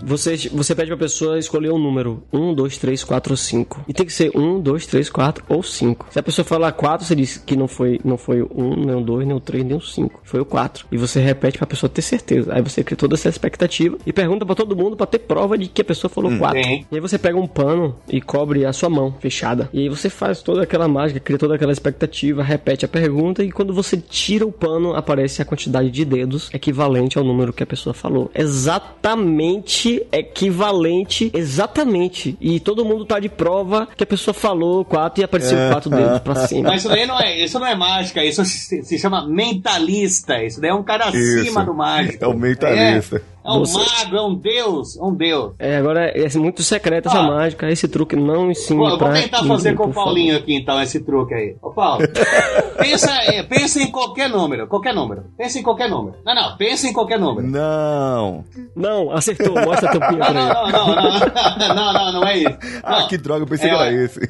você, 0.05 0.37
você 0.53 0.75
pede 0.75 0.89
pra 0.89 0.97
pessoa 0.99 1.39
escolher 1.39 1.73
um 1.73 1.79
número: 1.79 2.23
1, 2.33 2.55
2, 2.55 2.79
3, 2.79 3.05
4 3.05 3.33
ou 3.33 3.37
5. 3.37 3.85
E 3.89 3.93
tem 3.93 4.05
que 4.05 4.13
ser 4.13 4.31
1, 4.37 4.61
2, 4.61 4.87
3, 4.87 5.11
4 5.11 5.45
ou 5.49 5.63
5. 5.63 6.07
Se 6.11 6.19
a 6.19 6.23
pessoa 6.23 6.45
falar 6.45 6.73
4, 6.73 7.07
você 7.07 7.15
diz 7.15 7.39
que 7.39 7.57
não 7.57 7.67
foi, 7.67 8.01
não 8.05 8.19
foi 8.19 8.43
o 8.43 8.51
1, 8.55 8.85
nem 8.85 8.95
o 8.97 9.01
2, 9.01 9.27
nem 9.27 9.37
o 9.37 9.41
3, 9.41 9.65
nem 9.65 9.77
o 9.77 9.81
5. 9.81 10.21
Foi 10.25 10.41
o 10.41 10.45
4. 10.45 10.87
E 10.93 10.97
você 10.97 11.21
repete 11.21 11.59
pra 11.59 11.67
pessoa 11.67 11.89
ter 11.89 12.03
certeza. 12.03 12.53
Aí 12.55 12.63
você 12.63 12.85
cria 12.85 12.97
toda 12.97 13.15
essa 13.15 13.29
expectativa 13.29 13.97
e 14.07 14.13
pergunta 14.13 14.45
pra 14.45 14.55
todo 14.55 14.77
mundo 14.77 14.97
pra 14.97 15.07
ter 15.07 15.21
prova 15.21 15.57
de 15.57 15.69
que 15.69 15.81
a 15.81 15.85
pessoa 15.85 16.11
falou 16.11 16.37
4. 16.37 16.63
Sim. 16.63 16.87
E 16.91 16.95
aí 16.95 17.01
você 17.01 17.19
pega 17.19 17.39
um 17.39 17.47
pano 17.47 17.97
e 18.09 18.21
cobre 18.21 18.65
a 18.67 18.73
sua 18.73 18.91
mão 18.91 19.15
fechada. 19.21 19.71
E 19.73 19.81
aí 19.81 19.89
você 19.89 20.02
faz 20.11 20.43
toda 20.43 20.63
aquela 20.63 20.89
mágica, 20.89 21.21
cria 21.21 21.39
toda 21.39 21.55
aquela 21.55 21.73
expectativa, 21.73 22.43
repete 22.43 22.85
a 22.85 22.89
pergunta 22.89 23.43
e 23.43 23.51
quando 23.51 23.73
você 23.73 23.97
tira 23.97 24.47
o 24.47 24.53
pano, 24.53 24.95
aparece 24.95 25.43
a 25.43 25.45
quantidade 25.45 25.91
de 25.91 26.05
dedos 26.05 26.51
equivalente 26.53 27.19
ao 27.19 27.25
número 27.25 27.53
que 27.53 27.63
a 27.63 27.67
pessoa 27.67 27.95
falou. 27.95 28.31
Exatamente 28.35 30.07
equivalente, 30.13 31.31
exatamente. 31.35 32.37
E 32.41 32.61
todo 32.61 32.85
mundo 32.85 33.05
tá 33.05 33.19
de 33.19 33.29
prova 33.29 33.89
que 33.97 34.03
a 34.03 34.07
pessoa 34.07 34.35
falou 34.35 34.85
quatro 34.85 35.23
e 35.23 35.25
apareceu 35.25 35.57
quatro 35.71 35.91
dedos 35.91 36.21
pra 36.21 36.35
cima. 36.47 36.71
Mas 36.71 36.83
isso 36.83 36.89
daí 36.89 37.07
não 37.07 37.21
é, 37.21 37.45
isso 37.45 37.59
não 37.59 37.67
é 37.67 37.75
mágica, 37.75 38.25
isso 38.25 38.45
se, 38.45 38.83
se 38.83 38.99
chama 38.99 39.27
mentalista. 39.27 40.43
Isso 40.43 40.61
daí 40.61 40.71
é 40.71 40.75
um 40.75 40.83
cara 40.83 41.07
acima 41.07 41.43
Isso. 41.43 41.65
do 41.65 41.75
mágico. 41.75 42.25
É 42.25 42.27
o 42.27 42.35
mentalista. 42.35 43.17
É, 43.17 43.32
é 43.45 43.51
um 43.53 43.59
Você- 43.61 43.79
mago, 43.79 44.17
é 44.17 44.23
um 44.23 44.35
deus, 44.35 44.97
é 44.97 45.03
um 45.03 45.15
deus. 45.15 45.53
É, 45.59 45.77
agora 45.77 46.07
é 46.07 46.39
muito 46.39 46.63
secreta 46.63 47.09
essa 47.09 47.19
Ah. 47.19 47.23
mágica, 47.27 47.71
esse 47.71 47.89
truque 47.89 48.17
não 48.17 48.51
ensine 48.51 48.79
Pô, 48.79 48.89
eu 48.89 48.99
vou 48.99 49.13
tentar 49.13 49.45
fazer 49.45 49.75
com 49.75 49.85
o 49.85 49.87
por 49.89 49.95
favor. 49.95 50.05
Paulinho 50.07 50.37
aqui 50.37 50.55
então, 50.55 50.81
esse 50.81 51.01
truque 51.01 51.35
aí. 51.35 51.57
Ô 51.63 51.71
Paulo, 51.71 52.03
pensa, 52.79 53.11
pensa 53.49 53.83
em 53.83 53.91
qualquer 53.91 54.29
número, 54.29 54.67
qualquer 54.67 54.95
número. 54.95 55.25
Pensa 55.37 55.59
em 55.59 55.63
qualquer 55.63 55.89
número. 55.89 56.17
Não, 56.25 56.35
não, 56.35 56.57
pensa 56.57 56.87
em 56.89 56.93
qualquer 56.93 57.19
número. 57.19 57.47
Não. 57.47 58.45
Não, 58.75 59.11
acertou, 59.13 59.55
mostra 59.55 59.91
a 59.91 59.93
tampinha 59.93 60.19
Não, 60.19 60.33
pra 60.33 60.41
ele. 60.43 60.53
não, 60.53 60.71
não, 60.71 60.87
não, 60.87 60.95
não, 60.95 61.75
não, 61.75 61.93
não, 61.93 62.13
não 62.13 62.25
é 62.27 62.39
isso. 62.39 62.59
Ah, 62.83 63.01
Não. 63.01 63.09
que 63.09 63.17
droga, 63.19 63.43
eu 63.43 63.47
pensei 63.49 63.71
É, 63.71 63.75
que 63.75 63.81
era 63.83 63.93
esse. 64.05 64.21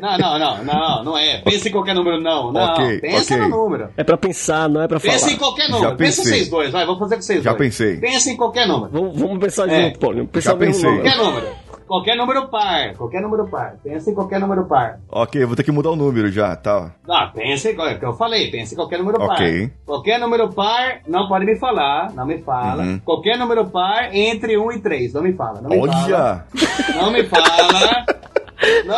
Não, 0.00 0.18
não, 0.18 0.38
não, 0.38 0.64
não, 0.64 1.04
não 1.04 1.18
é. 1.18 1.38
Pensa 1.38 1.68
em 1.68 1.72
qualquer 1.72 1.94
número, 1.94 2.20
não. 2.20 2.52
Não, 2.52 2.64
Ok, 2.72 3.00
pensa 3.00 3.34
ok. 3.34 3.48
no 3.48 3.56
número. 3.56 3.88
É 3.96 4.04
pra 4.04 4.16
pensar, 4.16 4.68
não 4.68 4.82
é 4.82 4.88
pra 4.88 4.98
falar. 5.00 5.12
Pensa 5.14 5.30
em 5.30 5.36
qualquer 5.36 5.66
Já 5.68 5.72
número. 5.72 5.96
Pensa 5.96 6.22
pensei. 6.22 6.34
vocês 6.38 6.48
dois, 6.50 6.70
vai, 6.70 6.84
vamos 6.84 7.00
fazer 7.00 7.16
com 7.16 7.22
vocês 7.22 7.42
Já 7.42 7.50
dois. 7.52 7.62
pensei. 7.62 7.96
Pensa 7.96 8.30
em 8.30 8.33
qualquer 8.36 8.66
número. 8.68 8.90
Vamos, 8.92 9.20
vamos 9.20 9.38
pensar 9.38 9.68
É. 9.68 9.84
junto, 9.84 9.98
Paulinho. 9.98 10.26
Pensar 10.28 10.52
Já 10.52 10.56
pensei. 10.56 10.90
número. 10.90 11.04
Qualquer 11.04 11.24
número. 11.24 11.64
Qualquer 11.86 12.16
número 12.16 12.48
par. 12.48 12.94
Qualquer 12.96 13.20
número 13.20 13.46
par. 13.48 13.74
Pensa 13.84 14.10
em 14.10 14.14
qualquer 14.14 14.40
número 14.40 14.64
par. 14.66 15.00
ok, 15.10 15.42
eu 15.42 15.46
vou 15.46 15.54
ter 15.54 15.62
que 15.64 15.70
mudar 15.70 15.90
o 15.90 15.96
número 15.96 16.30
já, 16.32 16.56
tá? 16.56 16.92
Ah, 17.08 17.30
pensa 17.34 17.70
em 17.70 17.76
é 17.78 17.94
o 17.94 17.98
que 17.98 18.04
eu 18.06 18.14
falei, 18.14 18.50
pensa 18.50 18.72
em 18.72 18.76
qualquer 18.76 18.98
número 18.98 19.22
Ok. 19.22 19.68
par. 19.68 19.70
Qualquer 19.84 20.18
número 20.18 20.48
par, 20.54 21.00
não 21.06 21.28
pode 21.28 21.44
me 21.44 21.56
falar, 21.56 22.10
não 22.14 22.24
me 22.26 22.38
fala. 22.38 22.82
Uhum. 22.82 22.98
Qualquer 23.00 23.38
número 23.38 23.66
par 23.66 24.14
entre 24.14 24.56
1 24.56 24.72
e 24.72 24.80
3, 24.80 25.12
não 25.12 25.22
me 25.22 25.34
fala. 25.34 25.60
Não 25.60 25.68
me 25.68 25.86
fala. 25.86 25.92
Olha! 26.04 26.44
Não 27.02 27.10
me 27.12 27.22
fala. 27.24 28.04
Não- 28.86 28.96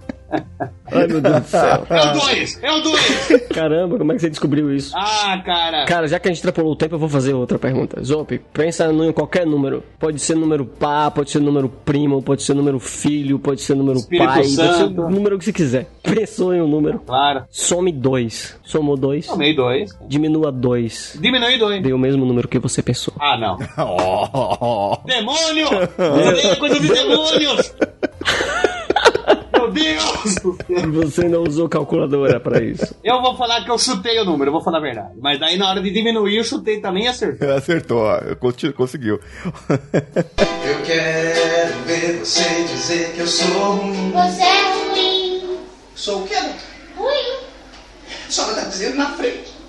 Ai, 0.92 1.06
meu 1.06 1.20
Deus 1.20 1.40
do 1.40 1.44
céu. 1.48 1.86
É 1.90 2.00
o 2.08 2.12
2, 2.12 2.58
é 2.62 2.72
o 2.72 2.80
2. 2.80 3.30
Caramba, 3.54 3.98
como 3.98 4.12
é 4.12 4.14
que 4.14 4.20
você 4.20 4.30
descobriu 4.30 4.74
isso? 4.74 4.92
Ah, 4.96 5.40
cara. 5.44 5.84
Cara, 5.86 6.08
já 6.08 6.18
que 6.18 6.28
a 6.28 6.30
gente 6.30 6.38
extrapolou 6.38 6.72
o 6.72 6.76
tempo, 6.76 6.94
eu 6.94 6.98
vou 6.98 7.08
fazer 7.08 7.32
outra 7.34 7.58
pergunta. 7.58 8.02
Zop, 8.02 8.38
pensa 8.52 8.86
em 8.92 9.12
qualquer 9.12 9.46
número. 9.46 9.82
Pode 9.98 10.18
ser 10.20 10.34
número 10.36 10.64
par, 10.64 11.10
pode 11.10 11.30
ser 11.30 11.40
número 11.40 11.68
primo, 11.68 12.22
pode 12.22 12.42
ser 12.42 12.54
número 12.54 12.78
filho, 12.80 13.38
pode 13.38 13.60
ser 13.62 13.74
número 13.74 13.98
Espírito 13.98 14.26
pai, 14.26 14.36
pode 14.38 14.48
ser 14.50 14.72
Santo. 14.74 15.02
o 15.02 15.10
número 15.10 15.38
que 15.38 15.44
você 15.44 15.52
quiser. 15.52 15.86
Pensou 16.02 16.54
em 16.54 16.60
um 16.60 16.68
número. 16.68 16.98
Claro. 17.00 17.44
Some 17.50 17.92
dois. 17.92 18.58
Somou 18.64 18.96
dois. 18.96 19.26
Tomei 19.26 19.54
2. 19.54 19.98
Diminua 20.08 20.50
dois. 20.52 21.16
Diminui 21.20 21.58
2. 21.58 21.82
Deu 21.82 21.96
o 21.96 21.98
mesmo 21.98 22.24
número 22.24 22.46
que 22.48 22.58
você 22.58 22.82
pensou. 22.82 23.14
Ah, 23.18 23.36
não. 23.38 23.58
Oh, 24.62 24.96
Demônio! 25.04 25.68
É 26.52 26.56
coisa 26.56 26.78
de 26.78 26.88
demônios! 26.88 27.74
Meu 29.60 29.70
Deus! 29.70 30.34
do 30.42 30.56
céu. 30.66 30.92
você 30.92 31.28
não 31.28 31.42
usou 31.42 31.68
calculadora 31.68 32.40
pra 32.40 32.62
isso. 32.62 32.94
Eu 33.04 33.20
vou 33.20 33.36
falar 33.36 33.64
que 33.64 33.70
eu 33.70 33.78
chutei 33.78 34.18
o 34.20 34.24
número, 34.24 34.48
eu 34.48 34.52
vou 34.52 34.62
falar 34.62 34.78
a 34.78 34.82
verdade. 34.82 35.14
Mas 35.20 35.38
daí 35.38 35.56
na 35.56 35.68
hora 35.68 35.82
de 35.82 35.90
diminuir, 35.90 36.36
eu 36.36 36.44
chutei 36.44 36.80
também 36.80 37.04
e 37.04 37.08
acertei. 37.08 37.50
Acertou, 37.50 38.02
ó. 38.02 38.20
Conseguiu. 38.74 39.20
Eu 40.70 40.82
quero 40.84 41.78
ver 41.84 42.24
você 42.24 42.64
dizer 42.64 43.12
que 43.12 43.20
eu 43.20 43.26
sou 43.26 43.46
ruim. 43.46 44.12
Você 44.12 44.42
é 44.42 44.90
ruim. 44.90 45.58
Sou 45.94 46.22
o 46.22 46.26
quê? 46.26 46.36
Ruim. 46.96 47.38
A 48.28 48.30
senhora 48.30 48.54
tá 48.54 48.68
dizendo 48.68 48.96
na 48.96 49.10
frente 49.10 49.59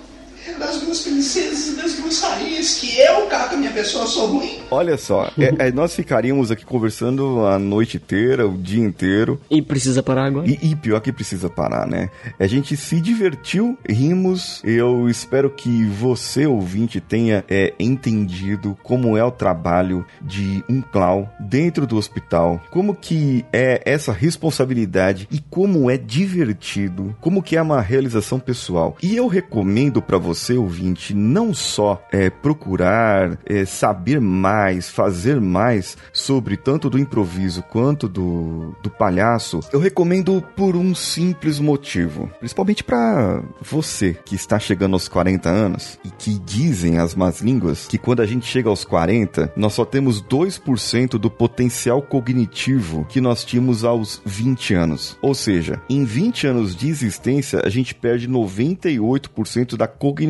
das 0.58 0.80
duas 0.80 1.00
princesas 1.00 1.68
e 1.68 1.76
das 1.76 1.94
duas 1.94 2.20
rainhas 2.20 2.74
que 2.74 2.98
eu, 2.98 3.26
Caca, 3.26 3.56
minha 3.56 3.70
pessoa, 3.70 4.06
sou 4.06 4.26
ruim? 4.26 4.58
Olha 4.70 4.96
só, 4.96 5.30
é- 5.38 5.68
é, 5.68 5.72
nós 5.72 5.94
ficaríamos 5.94 6.50
aqui 6.50 6.64
conversando 6.64 7.44
a 7.46 7.58
noite 7.58 7.96
inteira, 7.96 8.46
o 8.46 8.56
dia 8.56 8.82
inteiro. 8.82 9.40
E 9.50 9.60
precisa 9.62 10.02
parar 10.02 10.26
agora? 10.26 10.48
E, 10.48 10.58
e 10.62 10.76
pior 10.76 11.00
que 11.00 11.12
precisa 11.12 11.48
parar, 11.48 11.86
né? 11.86 12.10
A 12.38 12.46
gente 12.46 12.76
se 12.76 13.00
divertiu, 13.00 13.76
rimos. 13.88 14.60
Eu 14.64 15.08
espero 15.08 15.50
que 15.50 15.84
você, 15.86 16.46
ouvinte, 16.46 17.00
tenha 17.00 17.44
é, 17.48 17.72
entendido 17.78 18.76
como 18.82 19.16
é 19.16 19.24
o 19.24 19.30
trabalho 19.30 20.04
de 20.20 20.62
um 20.68 20.80
clown 20.80 21.28
dentro 21.40 21.86
do 21.86 21.96
hospital, 21.96 22.60
como 22.70 22.94
que 22.94 23.44
é 23.52 23.80
essa 23.84 24.12
responsabilidade 24.12 25.28
e 25.30 25.38
como 25.50 25.90
é 25.90 25.96
divertido, 25.96 27.14
como 27.20 27.42
que 27.42 27.56
é 27.56 27.62
uma 27.62 27.80
realização 27.80 28.38
pessoal. 28.38 28.96
E 29.02 29.16
eu 29.16 29.26
recomendo 29.26 30.00
para 30.02 30.18
você, 30.18 30.41
ouvinte, 30.50 31.14
não 31.14 31.54
só 31.54 32.02
é, 32.10 32.30
procurar 32.30 33.38
é, 33.44 33.64
saber 33.64 34.20
mais, 34.20 34.88
fazer 34.88 35.40
mais 35.40 35.96
sobre 36.12 36.56
tanto 36.56 36.90
do 36.90 36.98
improviso 36.98 37.62
quanto 37.62 38.08
do, 38.08 38.74
do 38.82 38.90
palhaço, 38.90 39.60
eu 39.72 39.80
recomendo 39.80 40.42
por 40.56 40.76
um 40.76 40.94
simples 40.94 41.58
motivo. 41.58 42.30
Principalmente 42.38 42.82
para 42.82 43.42
você 43.60 44.16
que 44.24 44.34
está 44.34 44.58
chegando 44.58 44.94
aos 44.94 45.08
40 45.08 45.48
anos 45.48 45.98
e 46.04 46.10
que 46.10 46.38
dizem 46.38 46.98
as 46.98 47.14
más 47.14 47.40
línguas 47.40 47.86
que 47.86 47.98
quando 47.98 48.20
a 48.20 48.26
gente 48.26 48.46
chega 48.46 48.68
aos 48.68 48.84
40, 48.84 49.52
nós 49.56 49.72
só 49.72 49.84
temos 49.84 50.22
2% 50.22 51.18
do 51.18 51.30
potencial 51.30 52.02
cognitivo 52.02 53.06
que 53.08 53.20
nós 53.20 53.44
tínhamos 53.44 53.84
aos 53.84 54.20
20 54.24 54.74
anos. 54.74 55.18
Ou 55.22 55.34
seja, 55.34 55.80
em 55.88 56.04
20 56.04 56.46
anos 56.46 56.76
de 56.76 56.88
existência, 56.88 57.62
a 57.64 57.68
gente 57.68 57.94
perde 57.94 58.28
98% 58.28 59.76
da 59.76 59.86
cognição. 59.86 60.21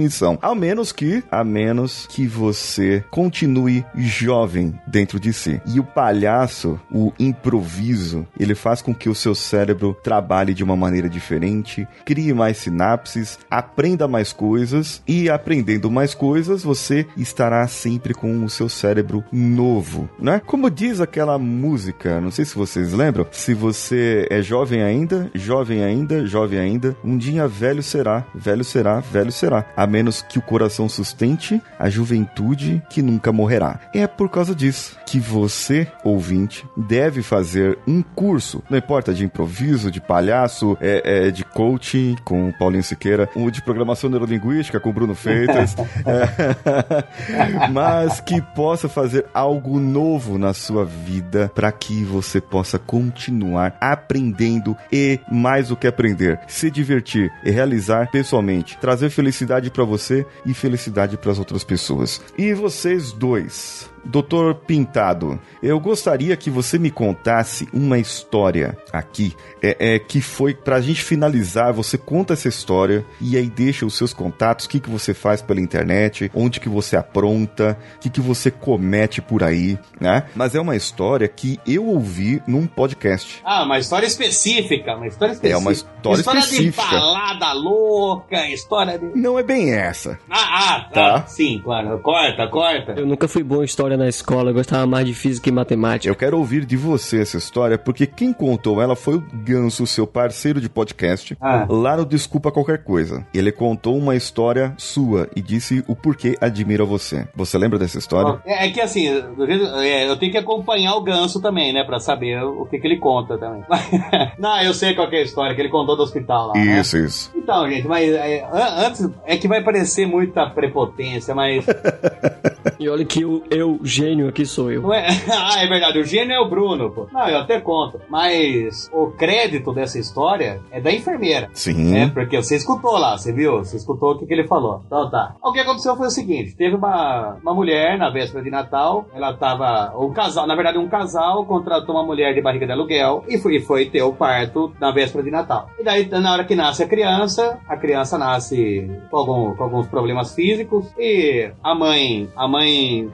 A 0.43 0.55
menos 0.55 0.93
que, 0.93 1.22
a 1.30 1.45
menos 1.45 2.07
que 2.09 2.26
você 2.26 3.05
continue 3.11 3.84
jovem 3.97 4.78
dentro 4.86 5.18
de 5.18 5.32
si. 5.32 5.61
E 5.66 5.80
o 5.80 5.84
palhaço, 5.84 6.80
o 6.90 7.12
improviso, 7.18 8.26
ele 8.38 8.55
faz 8.55 8.82
com 8.82 8.95
que 8.95 9.09
o 9.09 9.14
seu 9.14 9.34
cérebro 9.34 9.97
trabalhe 10.03 10.55
de 10.55 10.64
uma 10.64 10.76
maneira 10.76 11.09
diferente, 11.09 11.86
crie 12.05 12.32
mais 12.32 12.59
sinapses, 12.59 13.38
aprenda 13.51 14.09
mais 14.09 14.32
coisas 14.32 15.03
e 15.07 15.28
aprendendo 15.28 15.90
mais 15.90 16.14
coisas, 16.14 16.62
você 16.62 17.07
estará 17.16 17.66
sempre 17.68 18.14
com 18.14 18.45
o 18.45 18.51
seu 18.51 18.68
cérebro 18.68 19.24
novo, 19.32 20.09
né? 20.18 20.40
Como 20.47 20.70
diz 20.70 21.01
aquela 21.01 21.38
música, 21.38 22.20
não 22.20 22.30
sei 22.30 22.45
se 22.45 22.55
vocês 22.55 22.93
lembram, 22.93 23.26
se 23.30 23.55
você 23.55 24.26
é 24.30 24.43
jovem 24.43 24.82
ainda, 24.82 25.30
jovem 25.34 25.82
ainda, 25.82 26.26
jovem 26.26 26.59
ainda, 26.59 26.97
um 27.05 27.16
dia 27.16 27.47
velho 27.49 27.82
será, 27.82 28.24
velho 28.34 28.64
será, 28.64 29.01
velho 29.01 29.32
será, 29.32 29.66
a 29.83 29.87
menos 29.87 30.22
que 30.22 30.39
o 30.39 30.43
coração 30.43 30.89
sustente 30.89 31.61
a 31.76 31.91
juventude 31.91 32.80
que 32.89 33.03
nunca 33.03 33.33
morrerá. 33.33 33.80
É 33.93 34.07
por 34.07 34.28
causa 34.28 34.55
disso 34.55 34.97
que 35.05 35.18
você, 35.18 35.89
ouvinte, 36.05 36.64
deve 36.76 37.20
fazer 37.22 37.76
um 37.87 38.01
curso, 38.01 38.62
não 38.70 38.78
importa 38.78 39.12
de 39.12 39.24
improviso, 39.24 39.91
de 39.91 40.01
palhaço, 40.01 40.78
é, 40.80 41.26
é, 41.26 41.30
de 41.30 41.45
coaching 41.45 42.16
com 42.24 42.49
o 42.49 42.53
Paulinho 42.57 42.85
Siqueira, 42.85 43.28
um 43.35 43.51
de 43.51 43.61
programação 43.61 44.09
neurolinguística 44.09 44.78
com 44.78 44.91
o 44.91 44.93
Bruno 44.93 45.14
Feitas, 45.14 45.76
é, 46.07 47.68
mas 47.72 48.20
que 48.20 48.41
possa 48.41 48.89
fazer 48.89 49.26
algo 49.35 49.80
novo 49.80 50.39
na 50.39 50.55
sua 50.55 50.85
vida 50.85 51.51
para 51.55 51.72
que 51.72 52.05
você 52.05 52.41
possa 52.41 52.78
continuar 52.78 53.76
aprendendo 53.80 54.76
e 54.93 55.18
mais 55.30 55.68
do 55.68 55.76
que 55.76 55.89
aprender, 55.89 56.39
se 56.47 56.70
divertir 56.70 57.33
e 57.45 57.51
realizar 57.51 58.11
pessoalmente, 58.11 58.78
trazer 58.78 59.11
felicidade 59.11 59.72
para 59.73 59.85
você 59.85 60.25
e 60.47 60.55
felicidade 60.55 61.16
para 61.16 61.33
as 61.33 61.39
outras 61.39 61.64
pessoas. 61.64 62.20
E 62.39 62.55
vocês 62.55 63.12
dois, 63.12 63.91
Doutor 64.05 64.55
Pintado, 64.57 65.39
eu 65.63 65.79
gostaria 65.79 66.37
que 66.37 66.51
você 66.51 66.79
me 66.79 66.91
contasse 66.91 67.69
uma 67.73 67.99
história 67.99 68.77
aqui, 68.93 69.35
é, 69.63 69.95
é 69.95 69.99
que 69.99 70.21
foi 70.21 70.55
pra 70.55 70.81
gente 70.81 71.03
finalizar. 71.03 71.73
Você 71.73 71.97
conta 71.97 72.33
essa 72.33 72.49
história 72.49 73.05
e 73.21 73.37
aí 73.37 73.49
deixa 73.49 73.87
os 73.87 73.97
seus 73.97 74.13
contatos, 74.13 74.67
o 74.67 74.69
que, 74.69 74.81
que 74.81 74.91
você 74.91 75.15
faz 75.15 75.41
pela 75.41 75.61
internet, 75.61 76.31
onde 76.35 76.61
que 76.61 76.69
você 76.69 76.97
apronta, 76.97 77.79
o 77.97 77.99
que, 78.01 78.11
que 78.11 78.21
você 78.21 78.51
comete 78.51 79.21
por 79.23 79.43
aí, 79.43 79.79
né? 80.01 80.25
Mas 80.35 80.55
é 80.55 80.61
uma 80.61 80.77
história 80.77 81.29
que 81.29 81.59
eu 81.67 81.87
ouvi 81.87 82.43
num 82.47 82.67
podcast. 82.67 83.41
Ah, 83.45 83.63
uma 83.65 83.79
história 83.79 84.07
específica, 84.07 84.95
uma 84.97 85.07
história 85.07 85.33
específica. 85.33 85.59
É 85.59 85.61
uma 85.61 85.73
história 85.73 86.21
específica. 86.21 86.83
de 86.83 86.91
balada 86.91 87.53
louca, 87.53 88.49
história 88.49 88.99
de... 88.99 89.07
Não 89.19 89.39
é 89.39 89.43
bem 89.43 89.73
essa. 89.73 90.19
Ah, 90.29 90.75
ah, 90.77 90.81
Tá. 90.93 91.21
tá. 91.21 91.27
Sim, 91.27 91.61
claro. 91.63 91.99
Corta, 92.01 92.47
corta. 92.49 92.93
Eu 92.93 93.07
nunca 93.07 93.29
fui 93.29 93.43
bom 93.43 93.63
em 93.63 93.65
história 93.65 93.91
na 93.97 94.09
escola, 94.09 94.51
eu 94.51 94.55
gostava 94.55 94.86
mais 94.86 95.07
de 95.07 95.14
física 95.14 95.49
e 95.49 95.53
matemática. 95.53 96.11
Eu 96.11 96.16
quero 96.16 96.38
ouvir 96.38 96.64
de 96.64 96.76
você 96.76 97.20
essa 97.20 97.36
história, 97.36 97.76
porque 97.78 98.07
quem 98.07 98.32
contou 98.32 98.80
ela 98.82 98.95
foi 98.97 99.16
o 99.16 99.24
Ganso, 99.32 99.86
seu 99.86 100.07
parceiro 100.07 100.61
de 100.61 100.68
podcast, 100.68 101.36
Ah. 101.40 101.66
lá 101.68 101.97
no 101.97 102.05
Desculpa 102.07 102.51
Qualquer 102.53 102.84
Coisa. 102.84 103.26
Ele 103.34 103.51
contou 103.53 103.97
uma 103.97 104.14
história 104.16 104.74
sua 104.76 105.28
e 105.36 105.40
disse 105.43 105.84
o 105.88 105.95
porquê 105.97 106.36
admira 106.40 106.84
você. 106.84 107.26
Você 107.34 107.57
lembra 107.59 107.78
dessa 107.78 107.99
história? 107.99 108.40
É, 108.47 108.66
é 108.66 108.70
que 108.70 108.80
assim, 108.80 109.09
é, 109.09 110.09
eu 110.09 110.16
tenho 110.16 110.32
que 110.32 110.38
acompanhar 110.38 110.95
o 110.95 111.03
ganso 111.03 111.40
também, 111.40 111.72
né? 111.72 111.84
Pra 111.84 111.99
saber 112.01 112.43
o 112.43 112.64
que, 112.66 112.78
que 112.78 112.86
ele 112.86 112.99
conta 112.99 113.36
também. 113.38 113.62
Não, 114.38 114.61
eu 114.62 114.74
sei 114.74 114.95
qual 114.95 115.09
que 115.09 115.16
é 115.16 115.20
a 115.20 115.22
história 115.22 115.55
que 115.55 115.61
ele 115.61 115.68
contou 115.68 115.97
do 115.97 116.03
hospital 116.03 116.49
lá. 116.49 116.55
né? 116.55 116.80
Isso, 116.80 116.97
isso. 116.99 117.30
Então, 117.34 117.68
gente, 117.68 117.86
mas 117.86 118.09
é, 118.12 118.45
an- 118.53 118.86
antes 118.86 119.09
é 119.24 119.36
que 119.36 119.49
vai 119.49 119.62
parecer 119.62 120.07
muita 120.07 120.47
prepotência, 120.49 121.34
mas 121.34 121.64
E 122.78 122.88
olha 122.88 123.05
que 123.05 123.24
o 123.24 123.43
eu, 123.51 123.78
gênio, 123.85 124.28
aqui 124.28 124.45
sou 124.47 124.70
eu. 124.70 124.83
não 124.83 124.93
é. 124.95 125.07
ah, 125.30 125.62
é 125.62 125.66
verdade, 125.66 125.99
o 125.99 126.05
gênio 126.05 126.33
é 126.35 126.41
o 126.41 126.49
Bruno, 126.49 126.91
pô. 126.91 127.07
Não, 127.12 127.28
eu 127.28 127.39
até 127.39 127.61
conto. 127.61 128.01
Mas 128.09 128.91
o 128.93 129.09
crédito 129.09 129.72
dessa 129.72 129.99
história 129.99 130.61
é 130.70 130.80
da 130.80 130.93
enfermeira. 130.93 131.51
Sim. 131.53 131.97
É, 131.97 132.09
porque 132.09 132.37
você 132.43 132.57
escutou 132.57 132.97
lá, 132.99 133.16
você 133.16 133.33
viu? 133.33 133.59
Você 133.59 133.76
escutou 133.76 134.12
o 134.12 134.18
que, 134.18 134.26
que 134.26 134.33
ele 134.33 134.47
falou. 134.47 134.83
Então 134.87 135.11
tá. 135.11 135.35
O 135.43 135.53
que 135.53 135.61
aconteceu 135.61 135.97
foi 135.97 136.07
o 136.07 136.11
seguinte: 136.11 136.55
teve 136.57 136.76
uma, 136.76 137.37
uma 137.43 137.55
mulher 137.55 137.99
na 137.99 138.11
véspera 138.11 138.43
de 138.43 138.51
Natal, 138.51 139.07
ela 139.14 139.33
tava. 139.35 139.93
Um 139.99 140.12
casal, 140.12 140.47
na 140.47 140.55
verdade, 140.55 140.78
um 140.78 140.89
casal 140.89 141.45
contratou 141.45 141.95
uma 141.95 142.05
mulher 142.05 142.35
de 142.35 142.41
barriga 142.43 142.66
de 142.66 142.72
aluguel 142.72 143.24
e 143.28 143.39
foi, 143.39 143.57
e 143.57 143.61
foi 143.61 143.87
ter 143.87 144.03
o 144.03 144.12
parto 144.12 144.72
na 144.80 144.91
véspera 144.93 145.22
de 145.24 145.30
Natal. 145.30 145.68
E 145.78 145.85
daí, 145.85 146.09
na 146.09 146.33
hora 146.33 146.45
que 146.45 146.55
nasce 146.55 146.83
a 146.83 146.89
criança, 146.89 147.59
a 147.68 147.76
criança 147.76 148.16
nasce 148.18 148.91
com, 149.11 149.16
algum- 149.16 149.55
com 149.55 149.64
alguns 149.64 149.87
problemas 149.87 150.35
físicos 150.35 150.87
e 150.99 151.51
a 151.62 151.74
mãe, 151.74 152.28
a 152.37 152.47
mãe 152.49 153.11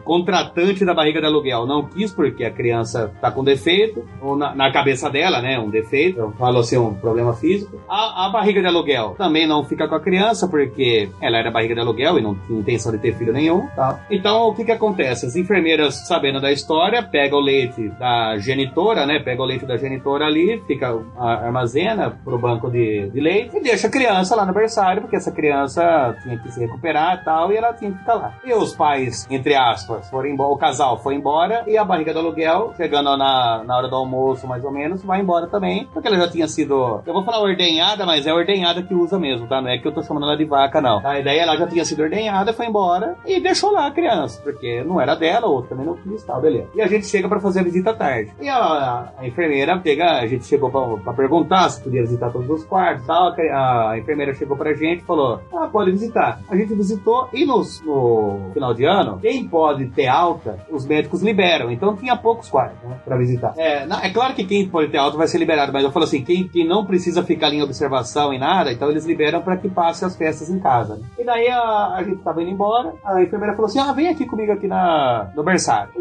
da 0.85 0.95
barriga 0.95 1.21
de 1.21 1.27
aluguel 1.27 1.67
não 1.67 1.85
quis 1.85 2.13
porque 2.13 2.45
a 2.45 2.51
criança 2.51 3.13
tá 3.21 3.31
com 3.31 3.45
defeito, 3.45 4.05
ou 4.21 4.37
na, 4.37 4.55
na 4.55 4.73
cabeça 4.73 5.11
dela, 5.11 5.41
né? 5.41 5.59
Um 5.59 5.71
defeito, 5.71 6.19
eu 6.19 6.33
falo 6.33 6.59
assim, 6.59 6.77
um 6.77 6.95
problema 6.95 7.35
físico. 7.35 7.81
A, 7.89 8.27
a 8.27 8.31
barriga 8.31 8.61
de 8.61 8.67
aluguel 8.67 9.15
também 9.17 9.47
não 9.47 9.65
fica 9.65 9.89
com 9.89 9.95
a 9.95 10.01
criança 10.01 10.49
porque 10.49 11.09
ela 11.21 11.39
era 11.39 11.51
barriga 11.51 11.75
de 11.75 11.81
aluguel 11.81 12.19
e 12.19 12.23
não 12.23 12.35
tinha 12.35 12.61
intenção 12.61 12.93
de 12.93 12.99
ter 12.99 13.15
filho 13.15 13.33
nenhum, 13.33 13.67
tá? 13.69 14.01
Então, 14.11 14.49
o 14.49 14.55
que 14.55 14.65
que 14.65 14.73
acontece? 14.73 15.27
As 15.27 15.37
enfermeiras, 15.37 16.07
sabendo 16.07 16.41
da 16.41 16.51
história, 16.51 17.03
pegam 17.03 17.39
o 17.39 17.43
leite 17.43 17.89
da 17.99 18.37
genitora, 18.39 19.07
né? 19.07 19.21
Pega 19.21 19.43
o 19.43 19.47
leite 19.47 19.67
da 19.67 19.77
genitora 19.77 20.27
ali, 20.27 20.63
fica 20.67 20.99
armazena 21.19 22.19
pro 22.25 22.39
banco 22.39 22.71
de, 22.71 23.11
de 23.11 23.21
leite 23.21 23.57
e 23.57 23.61
deixa 23.61 23.87
a 23.87 23.91
criança 23.91 24.35
lá 24.35 24.45
no 24.45 24.53
berçário, 24.53 25.03
porque 25.03 25.17
essa 25.17 25.31
criança 25.31 26.17
tinha 26.23 26.39
que 26.39 26.51
se 26.51 26.61
recuperar 26.61 27.21
e 27.21 27.25
tal, 27.25 27.53
e 27.53 27.57
ela 27.57 27.73
tinha 27.73 27.91
que 27.91 27.99
ficar 27.99 28.15
lá. 28.15 28.35
E 28.45 28.53
os 28.53 28.75
pais, 28.75 29.27
entre 29.31 29.55
aspas, 29.55 30.09
foram 30.11 30.29
embora, 30.29 30.48
o 30.53 30.57
casal 30.59 30.99
foi 30.99 31.15
embora 31.15 31.65
e 31.67 31.77
a 31.77 31.85
barriga 31.85 32.13
do 32.13 32.19
aluguel, 32.21 32.73
chegando 32.77 33.17
na, 33.17 33.63
na 33.65 33.77
hora 33.77 33.89
do 33.89 33.97
almoço, 33.97 34.47
mais 34.47 34.65
ou 34.65 34.71
menos, 34.71 35.03
vai 35.03 35.21
embora 35.21 35.47
também, 35.47 35.87
porque 35.93 36.09
ela 36.09 36.17
já 36.19 36.29
tinha 36.31 36.47
sido, 36.49 37.01
eu 37.07 37.13
vou 37.13 37.25
falar 37.25 37.41
ordenhada, 37.41 38.05
mas 38.07 38.27
é 38.27 38.33
ordenhada 38.33 38.83
que 38.83 38.95
usa 38.95 39.19
mesmo, 39.19 39.47
tá? 39.47 39.61
Não 39.61 39.69
é 39.71 39.79
que 39.79 39.87
eu 39.87 39.93
tô 39.93 40.03
chamando 40.03 40.25
ela 40.27 40.37
de 40.37 40.45
vaca, 40.45 40.81
não. 40.81 41.01
Tá? 41.01 41.19
E 41.19 41.25
daí 41.25 41.39
ela 41.39 41.57
já 41.57 41.67
tinha 41.67 41.85
sido 41.85 42.03
ordenhada, 42.03 42.53
foi 42.53 42.67
embora 42.67 43.17
e 43.27 43.41
deixou 43.41 43.71
lá 43.73 43.87
a 43.87 43.91
criança, 43.91 44.41
porque 44.43 44.83
não 44.85 45.01
era 45.01 45.15
dela, 45.15 45.47
ou 45.47 45.63
também 45.63 45.87
não 45.87 45.97
quis, 45.97 46.23
tal, 46.25 46.41
beleza. 46.41 46.69
E 46.75 46.81
a 46.83 46.87
gente 46.87 47.07
chega 47.07 47.29
pra 47.29 47.41
fazer 47.41 47.61
a 47.61 47.65
visita 47.65 47.91
à 47.91 47.95
tarde. 47.95 48.33
E 48.41 48.49
a, 48.49 49.13
a 49.19 49.27
enfermeira 49.27 49.79
pega, 49.79 50.19
a 50.19 50.27
gente 50.27 50.45
chegou 50.47 50.71
pra 51.03 51.13
perguntar 51.13 51.69
se 51.71 51.83
podia 51.83 52.03
visitar 52.03 52.31
todos 52.31 52.49
os 52.49 52.65
quartos, 52.65 53.07
tal. 53.07 53.33
A, 53.53 53.91
a 53.91 53.99
enfermeira 53.99 54.35
chegou 54.35 54.57
pra 54.57 54.73
gente 54.75 55.03
e 55.03 55.05
falou: 55.07 55.41
Ah, 55.55 55.69
pode 55.71 55.91
visitar. 55.91 56.41
A 56.49 56.57
gente 56.57 56.75
visitou 56.75 57.29
e 57.33 57.45
nos- 57.45 57.81
no 57.83 58.51
final 58.55 58.75
de 58.75 58.85
ano, 58.85 59.19
quem 59.21 59.47
pode 59.49 59.87
ter 59.89 60.07
alta, 60.07 60.38
os 60.71 60.87
médicos 60.87 61.23
liberam. 61.23 61.71
Então 61.71 61.97
tinha 61.97 62.17
poucos 62.17 62.49
quartos 62.49 62.83
né, 62.89 62.99
pra 63.05 63.17
visitar. 63.17 63.55
É, 63.57 63.85
é 63.85 64.11
claro 64.11 64.35
que 64.35 64.45
quem 64.45 64.69
pode 64.69 64.91
ter 64.91 64.99
alta 64.99 65.17
vai 65.17 65.27
ser 65.27 65.39
liberado, 65.39 65.73
mas 65.73 65.85
eu 65.85 65.93
falo 65.93 66.05
assim: 66.05 66.23
quem, 66.23 66.49
quem 66.49 66.67
não 66.67 66.85
precisa 66.85 67.23
ficar 67.23 67.53
em 67.53 67.63
observação 67.63 68.33
e 68.33 68.39
nada, 68.39 68.73
então 68.73 68.91
eles 68.91 69.07
liberam 69.07 69.43
pra 69.43 69.57
que 69.57 69.69
passe 69.69 70.05
as 70.05 70.17
festas 70.17 70.51
em 70.51 70.59
casa. 70.59 70.97
né? 70.97 71.03
E 71.19 71.25
daí 71.25 71.49
a, 71.49 71.95
a 71.95 72.03
gente 72.03 72.23
tava 72.23 72.43
indo 72.43 72.51
embora, 72.51 72.93
a 73.05 73.23
enfermeira 73.23 73.55
falou 73.55 73.69
assim: 73.69 73.79
Ah, 73.79 73.93
vem 73.93 74.09
aqui 74.09 74.27
comigo 74.27 74.53
aqui 74.53 74.67
na, 74.67 75.31
no 75.35 75.43
berçário. 75.43 75.93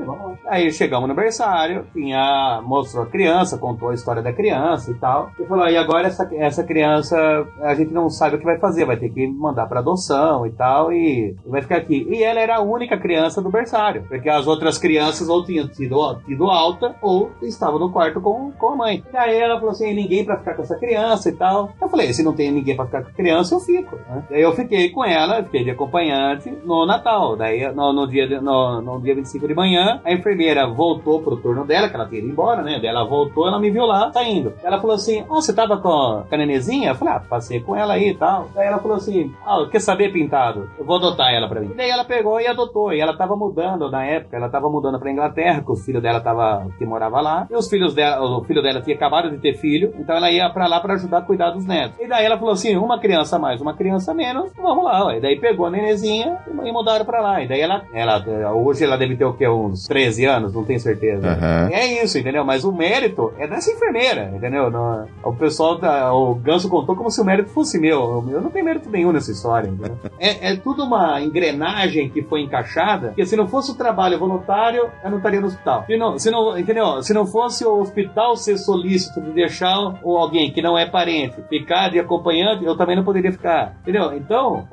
Aí 0.47 0.71
chegamos 0.71 1.07
no 1.07 1.15
berçário, 1.15 1.85
tinha, 1.93 2.61
mostrou 2.63 3.03
a 3.03 3.07
criança, 3.07 3.57
contou 3.57 3.89
a 3.89 3.93
história 3.93 4.21
da 4.21 4.33
criança 4.33 4.91
e 4.91 4.95
tal. 4.95 5.31
E 5.39 5.45
falou: 5.45 5.67
e 5.67 5.77
agora 5.77 6.07
essa, 6.07 6.27
essa 6.33 6.63
criança, 6.63 7.17
a 7.61 7.73
gente 7.75 7.93
não 7.93 8.09
sabe 8.09 8.35
o 8.35 8.39
que 8.39 8.45
vai 8.45 8.57
fazer, 8.57 8.85
vai 8.85 8.97
ter 8.97 9.09
que 9.09 9.27
mandar 9.27 9.67
pra 9.67 9.79
adoção 9.79 10.45
e 10.45 10.51
tal, 10.51 10.91
e, 10.91 11.35
vai 11.45 11.61
ficar 11.61 11.77
aqui. 11.77 12.07
E 12.09 12.23
ela 12.23 12.39
era 12.39 12.57
a 12.57 12.61
única 12.61 12.97
criança 12.97 13.41
do 13.41 13.49
berçário, 13.49 14.03
porque 14.07 14.26
as 14.29 14.47
outras 14.47 14.77
crianças 14.77 15.29
ou 15.29 15.43
tinham 15.43 15.67
tido, 15.67 16.19
tido 16.25 16.49
alta 16.49 16.95
ou 17.01 17.31
estavam 17.41 17.79
no 17.79 17.91
quarto 17.91 18.21
com, 18.21 18.51
com 18.51 18.69
a 18.71 18.75
mãe. 18.75 19.03
E 19.13 19.17
aí 19.17 19.37
ela 19.37 19.55
falou 19.55 19.71
assim: 19.71 19.93
ninguém 19.93 20.25
pra 20.25 20.37
ficar 20.37 20.55
com 20.55 20.61
essa 20.61 20.77
criança 20.77 21.29
e 21.29 21.33
tal. 21.33 21.71
Eu 21.81 21.89
falei: 21.89 22.13
se 22.13 22.23
não 22.23 22.33
tem 22.33 22.51
ninguém 22.51 22.75
pra 22.75 22.85
ficar 22.85 23.03
com 23.03 23.09
a 23.09 23.13
criança, 23.13 23.55
eu 23.55 23.59
fico. 23.59 23.95
Né? 23.95 24.23
Daí 24.29 24.41
eu 24.41 24.53
fiquei 24.53 24.89
com 24.89 25.03
ela, 25.03 25.43
fiquei 25.43 25.63
de 25.63 25.71
acompanhante 25.71 26.51
no 26.63 26.85
Natal. 26.85 27.35
Daí 27.35 27.71
no, 27.73 27.93
no 27.93 28.07
dia, 28.07 28.41
no, 28.41 28.81
no 28.81 29.01
dia 29.01 29.15
25 29.15 29.47
de 29.47 29.53
manhã, 29.53 30.01
a 30.03 30.11
enfermeira 30.11 30.67
voltou 30.67 31.21
pro 31.21 31.37
turno 31.37 31.65
dela, 31.65 31.89
que 31.89 31.95
ela 31.95 32.07
tinha 32.07 32.19
ido 32.19 32.29
embora, 32.29 32.61
né? 32.61 32.79
Daí 32.79 32.87
ela 32.89 33.05
voltou, 33.05 33.47
ela 33.47 33.59
me 33.59 33.71
viu 33.71 33.85
lá 33.85 34.11
saindo. 34.11 34.53
Ela 34.63 34.79
falou 34.79 34.95
assim: 34.95 35.23
oh, 35.29 35.35
você 35.41 35.53
tava 35.53 35.77
com 35.77 36.23
a 36.29 36.37
nenezinha? 36.37 36.91
Eu 36.91 36.95
falei: 36.95 37.13
Ah, 37.13 37.19
passei 37.19 37.59
com 37.59 37.75
ela 37.75 37.93
aí 37.93 38.09
e 38.09 38.15
tal. 38.15 38.49
Daí 38.53 38.67
ela 38.67 38.79
falou 38.79 38.97
assim: 38.97 39.33
Ah, 39.45 39.65
quer 39.71 39.79
saber 39.79 40.11
pintado? 40.11 40.69
Eu 40.77 40.85
vou 40.85 40.97
adotar 40.97 41.33
ela 41.33 41.47
pra 41.47 41.61
mim. 41.61 41.73
Daí 41.75 41.89
ela 41.89 42.03
pegou 42.03 42.39
e 42.39 42.47
adotou. 42.47 42.93
E 42.93 42.99
ela 42.99 43.15
tava 43.15 43.35
mudando 43.35 43.89
na 43.89 44.05
época, 44.05 44.16
ela 44.31 44.49
tava 44.49 44.69
mudando 44.69 44.99
pra 44.99 45.11
Inglaterra, 45.11 45.61
que 45.61 45.71
o 45.71 45.75
filho 45.75 46.01
dela 46.01 46.19
tava, 46.19 46.67
que 46.77 46.85
morava 46.85 47.21
lá. 47.21 47.47
E 47.49 47.55
os 47.55 47.69
filhos 47.69 47.93
dela, 47.93 48.21
o 48.21 48.43
filho 48.43 48.61
dela 48.61 48.81
tinha 48.81 48.95
acabado 48.95 49.29
de 49.29 49.37
ter 49.37 49.55
filho, 49.55 49.93
então 49.99 50.15
ela 50.15 50.31
ia 50.31 50.49
pra 50.49 50.67
lá 50.67 50.79
pra 50.79 50.95
ajudar 50.95 51.19
a 51.19 51.21
cuidar 51.21 51.51
dos 51.51 51.65
netos. 51.65 51.99
E 51.99 52.07
daí 52.07 52.25
ela 52.25 52.37
falou 52.37 52.53
assim: 52.53 52.75
uma 52.77 52.99
criança 52.99 53.37
mais, 53.39 53.61
uma 53.61 53.73
criança 53.73 54.13
menos, 54.13 54.51
vamos 54.55 54.83
lá, 54.83 55.05
ué. 55.05 55.17
E 55.17 55.21
daí 55.21 55.39
pegou 55.39 55.65
a 55.65 55.69
nenezinha 55.69 56.37
e 56.63 56.71
mudaram 56.71 57.05
pra 57.05 57.21
lá. 57.21 57.41
E 57.41 57.47
daí 57.47 57.61
ela, 57.61 57.83
ela 57.93 58.53
hoje 58.53 58.83
ela 58.83 58.97
deve 58.97 59.15
ter 59.15 59.25
o 59.25 59.33
quê? 59.33 59.47
Uns 59.47 59.87
13 59.87 60.25
anos, 60.25 60.53
não 60.53 60.63
tenho 60.63 60.79
certeza. 60.79 61.27
Uhum. 61.27 61.73
É 61.73 62.03
isso, 62.03 62.17
entendeu? 62.17 62.43
Mas 62.45 62.63
o 62.63 62.71
mérito 62.71 63.33
é 63.37 63.47
dessa 63.47 63.71
enfermeira, 63.71 64.31
entendeu? 64.35 64.69
No, 64.69 65.05
o 65.23 65.33
pessoal, 65.33 65.77
tá, 65.77 66.13
o 66.13 66.35
Ganso 66.35 66.69
contou 66.69 66.95
como 66.95 67.09
se 67.09 67.21
o 67.21 67.25
mérito 67.25 67.49
fosse 67.49 67.79
meu. 67.79 68.25
Eu 68.29 68.41
não 68.41 68.49
tenho 68.49 68.65
mérito 68.65 68.89
nenhum 68.89 69.11
nessa 69.11 69.31
história, 69.31 69.69
entendeu? 69.69 69.97
é, 70.19 70.51
é 70.51 70.55
tudo 70.55 70.83
uma 70.83 71.21
engrenagem 71.21 72.09
que 72.09 72.21
foi 72.21 72.41
encaixada, 72.41 73.07
porque 73.07 73.25
se 73.25 73.35
não 73.35 73.47
fosse 73.47 73.71
o 73.71 73.75
trabalho 73.75 73.96
voluntário, 74.17 74.89
eu 75.03 75.09
não 75.09 75.17
estaria 75.17 75.41
no 75.41 75.47
hospital. 75.47 75.85
Se 75.85 75.97
não, 75.97 76.19
se 76.19 76.29
não, 76.29 76.57
entendeu? 76.57 77.01
Se 77.01 77.13
não 77.13 77.25
fosse 77.25 77.65
o 77.65 77.79
hospital 77.79 78.35
ser 78.37 78.57
solícito 78.57 79.21
de 79.21 79.31
deixar 79.31 79.77
ou 80.03 80.17
alguém 80.17 80.51
que 80.51 80.61
não 80.61 80.77
é 80.77 80.85
parente 80.85 81.35
ficar 81.49 81.89
de 81.89 81.99
acompanhante, 81.99 82.63
eu 82.63 82.77
também 82.77 82.95
não 82.95 83.03
poderia 83.03 83.31
ficar, 83.31 83.73
entendeu? 83.81 84.13
Então, 84.15 84.67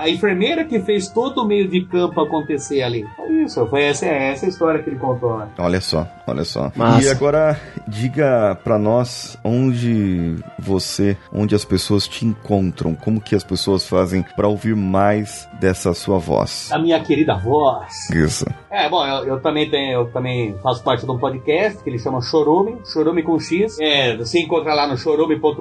a 0.00 0.08
enfermeira 0.08 0.64
que 0.64 0.80
fez 0.80 1.08
todo 1.08 1.42
o 1.42 1.46
meio 1.46 1.68
de 1.68 1.84
campo 1.84 2.20
acontecer 2.20 2.82
ali. 2.82 3.04
Foi 3.16 3.42
isso, 3.42 3.66
foi 3.66 3.82
essa, 3.84 4.06
essa 4.06 4.46
história 4.46 4.82
que 4.82 4.88
ele 4.88 4.98
contou, 4.98 5.38
né? 5.38 5.48
Olha 5.58 5.80
só, 5.80 6.06
olha 6.26 6.44
só. 6.44 6.72
Massa. 6.74 7.06
E 7.06 7.10
agora, 7.10 7.60
diga 7.86 8.58
pra 8.64 8.78
nós 8.78 9.38
onde 9.44 10.36
você, 10.58 11.16
onde 11.32 11.54
as 11.54 11.64
pessoas 11.64 12.08
te 12.08 12.24
encontram, 12.24 12.94
como 12.94 13.20
que 13.20 13.34
as 13.34 13.44
pessoas 13.44 13.86
fazem 13.86 14.24
pra 14.34 14.48
ouvir 14.48 14.74
mais 14.74 15.48
dessa 15.60 15.92
sua 15.94 16.18
voz. 16.18 16.70
A 16.72 16.78
minha 16.78 17.00
querida 17.00 17.34
voz. 17.36 18.10
Isso. 18.10 18.45
É, 18.70 18.88
bom, 18.88 19.06
eu, 19.06 19.24
eu 19.26 19.40
também 19.40 19.70
tenho, 19.70 20.00
eu 20.00 20.10
também 20.12 20.54
faço 20.62 20.82
parte 20.82 21.04
de 21.04 21.10
um 21.10 21.18
podcast 21.18 21.82
que 21.82 21.88
ele 21.88 21.98
chama 21.98 22.20
Chorume, 22.20 22.78
Chorume 22.84 23.22
com 23.22 23.38
X. 23.38 23.78
É, 23.80 24.16
você 24.16 24.40
encontra 24.40 24.74
lá 24.74 24.86
no 24.86 24.98
chorume.com.br, 24.98 25.60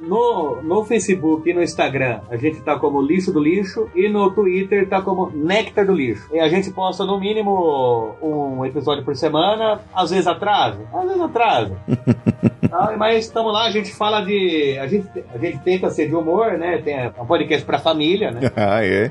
no, 0.00 0.62
no 0.62 0.84
Facebook 0.84 1.48
e 1.48 1.54
no 1.54 1.62
Instagram 1.62 2.20
a 2.28 2.36
gente 2.36 2.60
tá 2.62 2.78
como 2.78 3.00
Lixo 3.00 3.32
do 3.32 3.40
Lixo 3.40 3.88
e 3.94 4.08
no 4.08 4.30
Twitter 4.32 4.88
tá 4.88 5.02
como 5.02 5.30
Néctar 5.30 5.86
do 5.86 5.92
Lixo. 5.92 6.28
E 6.32 6.40
a 6.40 6.48
gente 6.48 6.70
posta 6.70 7.04
no 7.04 7.20
mínimo 7.20 8.16
um 8.20 8.64
episódio 8.64 9.04
por 9.04 9.14
semana, 9.14 9.80
às 9.94 10.10
vezes 10.10 10.26
atrasa, 10.26 10.80
às 10.92 11.04
vezes 11.04 11.20
atrasa. 11.20 11.76
Ah, 12.72 12.94
mas 12.96 13.26
estamos 13.26 13.52
lá, 13.52 13.64
a 13.64 13.70
gente 13.70 13.92
fala 13.94 14.20
de. 14.20 14.78
A 14.78 14.86
gente, 14.86 15.08
a 15.34 15.38
gente 15.38 15.58
tenta 15.58 15.90
ser 15.90 16.08
de 16.08 16.14
humor, 16.14 16.52
né? 16.58 16.78
Tem 16.78 17.08
um 17.18 17.26
podcast 17.26 17.64
pra 17.64 17.78
família, 17.78 18.30
né? 18.30 18.40
ah, 18.56 18.84
é. 18.84 19.10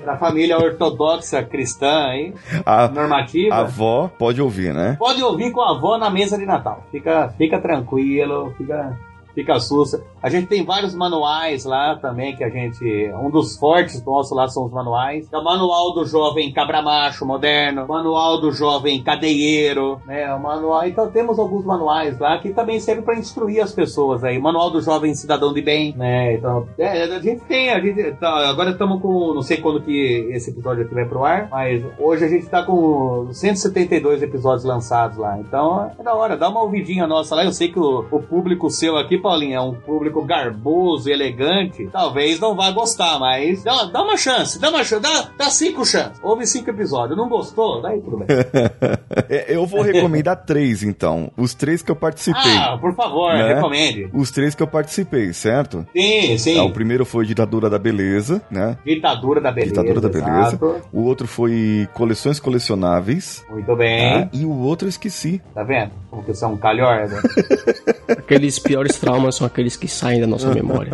Pra 0.00 0.16
família 0.16 0.58
ortodoxa 0.58 1.42
cristã 1.42 2.06
aí, 2.06 2.34
A, 2.64 2.88
normativa. 2.88 3.54
a 3.54 3.58
avó 3.60 4.10
pode 4.18 4.40
ouvir, 4.40 4.74
né? 4.74 4.96
Pode 4.98 5.22
ouvir 5.22 5.50
com 5.52 5.60
a 5.60 5.70
avó 5.70 5.98
na 5.98 6.10
mesa 6.10 6.36
de 6.36 6.46
Natal. 6.46 6.84
Fica, 6.90 7.28
fica 7.36 7.60
tranquilo, 7.60 8.52
fica, 8.56 8.96
fica 9.34 9.58
sussa. 9.60 10.02
A 10.22 10.28
gente 10.28 10.48
tem 10.48 10.64
vários 10.64 10.94
manuais 10.94 11.64
lá 11.64 11.96
também, 11.96 12.36
que 12.36 12.44
a 12.44 12.50
gente. 12.50 12.84
Um 13.14 13.30
dos 13.30 13.56
fortes 13.56 14.04
nossos 14.04 14.36
lá 14.36 14.46
são 14.48 14.66
os 14.66 14.72
manuais. 14.72 15.28
É 15.32 15.38
o 15.38 15.44
manual 15.44 15.94
do 15.94 16.04
jovem 16.04 16.52
cabra 16.52 16.82
macho 16.82 17.24
moderno, 17.24 17.86
manual 17.88 18.40
do 18.40 18.52
jovem 18.52 19.02
cadeieiro, 19.02 20.00
né? 20.06 20.32
O 20.34 20.40
manual. 20.40 20.86
Então 20.86 21.10
temos 21.10 21.38
alguns 21.38 21.64
manuais 21.64 22.18
lá 22.18 22.38
que 22.38 22.50
também 22.50 22.78
servem 22.78 23.04
para 23.04 23.18
instruir 23.18 23.62
as 23.62 23.72
pessoas 23.72 24.22
aí. 24.22 24.38
Manual 24.38 24.70
do 24.70 24.82
jovem 24.82 25.14
cidadão 25.14 25.54
de 25.54 25.62
bem, 25.62 25.94
né? 25.96 26.34
Então, 26.34 26.68
é, 26.78 27.04
a 27.04 27.20
gente 27.20 27.40
tem, 27.44 27.70
a 27.70 27.80
gente. 27.80 28.12
tá, 28.12 28.48
agora 28.48 28.70
estamos 28.70 29.00
com. 29.00 29.32
Não 29.34 29.42
sei 29.42 29.56
quando 29.56 29.80
que 29.80 30.28
esse 30.32 30.50
episódio 30.50 30.84
aqui 30.84 30.94
vai 30.94 31.06
pro 31.06 31.24
ar, 31.24 31.48
mas 31.50 31.82
hoje 31.98 32.24
a 32.24 32.28
gente 32.28 32.46
tá 32.46 32.62
com 32.62 33.28
172 33.32 34.22
episódios 34.22 34.64
lançados 34.64 35.16
lá. 35.16 35.38
Então 35.38 35.90
é 35.98 36.02
da 36.02 36.14
hora, 36.14 36.36
dá 36.36 36.48
uma 36.48 36.62
ouvidinha 36.62 37.06
nossa 37.06 37.34
lá. 37.34 37.44
Eu 37.44 37.52
sei 37.52 37.72
que 37.72 37.78
o, 37.78 38.04
o 38.10 38.22
público 38.22 38.68
seu 38.68 38.98
aqui, 38.98 39.16
Paulinho, 39.16 39.54
é 39.54 39.60
um 39.60 39.74
público 39.74 40.09
garboso 40.26 41.08
e 41.08 41.12
elegante. 41.12 41.88
Talvez 41.92 42.40
não 42.40 42.54
vá 42.56 42.70
gostar, 42.70 43.18
mas 43.18 43.62
dá, 43.62 43.84
dá 43.84 44.02
uma 44.02 44.16
chance, 44.16 44.58
dá 44.60 44.68
uma 44.70 44.82
chance, 44.84 45.02
dá, 45.02 45.30
dá 45.38 45.50
cinco 45.50 45.84
chances. 45.86 46.18
Houve 46.22 46.46
cinco 46.46 46.70
episódios, 46.70 47.16
não 47.16 47.28
gostou? 47.28 47.80
Daí 47.80 48.00
tudo 48.00 48.18
bem. 48.18 48.26
Eu 49.48 49.66
vou 49.66 49.82
recomendar 49.82 50.44
três, 50.44 50.82
então. 50.82 51.30
Os 51.36 51.54
três 51.54 51.82
que 51.82 51.90
eu 51.90 51.96
participei. 51.96 52.56
Ah, 52.56 52.76
por 52.80 52.94
favor, 52.94 53.32
Né? 53.34 53.54
recomende. 53.54 54.10
Os 54.12 54.30
três 54.30 54.54
que 54.54 54.62
eu 54.62 54.66
participei, 54.66 55.32
certo? 55.32 55.86
Sim, 55.94 56.36
sim. 56.38 56.58
É, 56.58 56.62
o 56.62 56.70
primeiro 56.72 57.04
foi 57.04 57.24
Ditadura 57.26 57.68
da 57.70 57.78
Beleza, 57.78 58.42
né? 58.50 58.76
Ditadura 58.84 59.40
da 59.40 59.50
beleza. 59.52 59.72
Ditadura 59.82 60.00
da 60.00 60.08
Beleza. 60.08 60.48
exato. 60.48 60.80
O 60.92 61.02
outro 61.02 61.26
foi 61.26 61.88
Coleções 61.94 62.40
Colecionáveis. 62.40 63.44
Muito 63.50 63.74
bem. 63.76 64.22
tá? 64.24 64.28
E 64.32 64.44
o 64.44 64.50
outro 64.58 64.86
eu 64.86 64.90
esqueci. 64.90 65.40
Tá 65.54 65.62
vendo? 65.62 65.90
Como 66.10 66.22
que 66.24 66.34
são 66.34 66.56
calhorda. 66.56 67.20
Aqueles 68.08 68.58
piores 68.58 68.96
traumas 68.98 69.36
são 69.36 69.46
aqueles 69.46 69.76
que 69.76 69.86
saem 70.00 70.20
da 70.20 70.26
nossa 70.26 70.52
memória. 70.54 70.90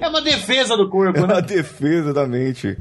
é 0.00 0.08
uma 0.08 0.20
defesa 0.20 0.76
do 0.76 0.88
corpo, 0.88 1.18
É 1.18 1.20
né? 1.26 1.32
uma 1.34 1.42
defesa 1.42 2.12
da 2.12 2.26
mente. 2.26 2.76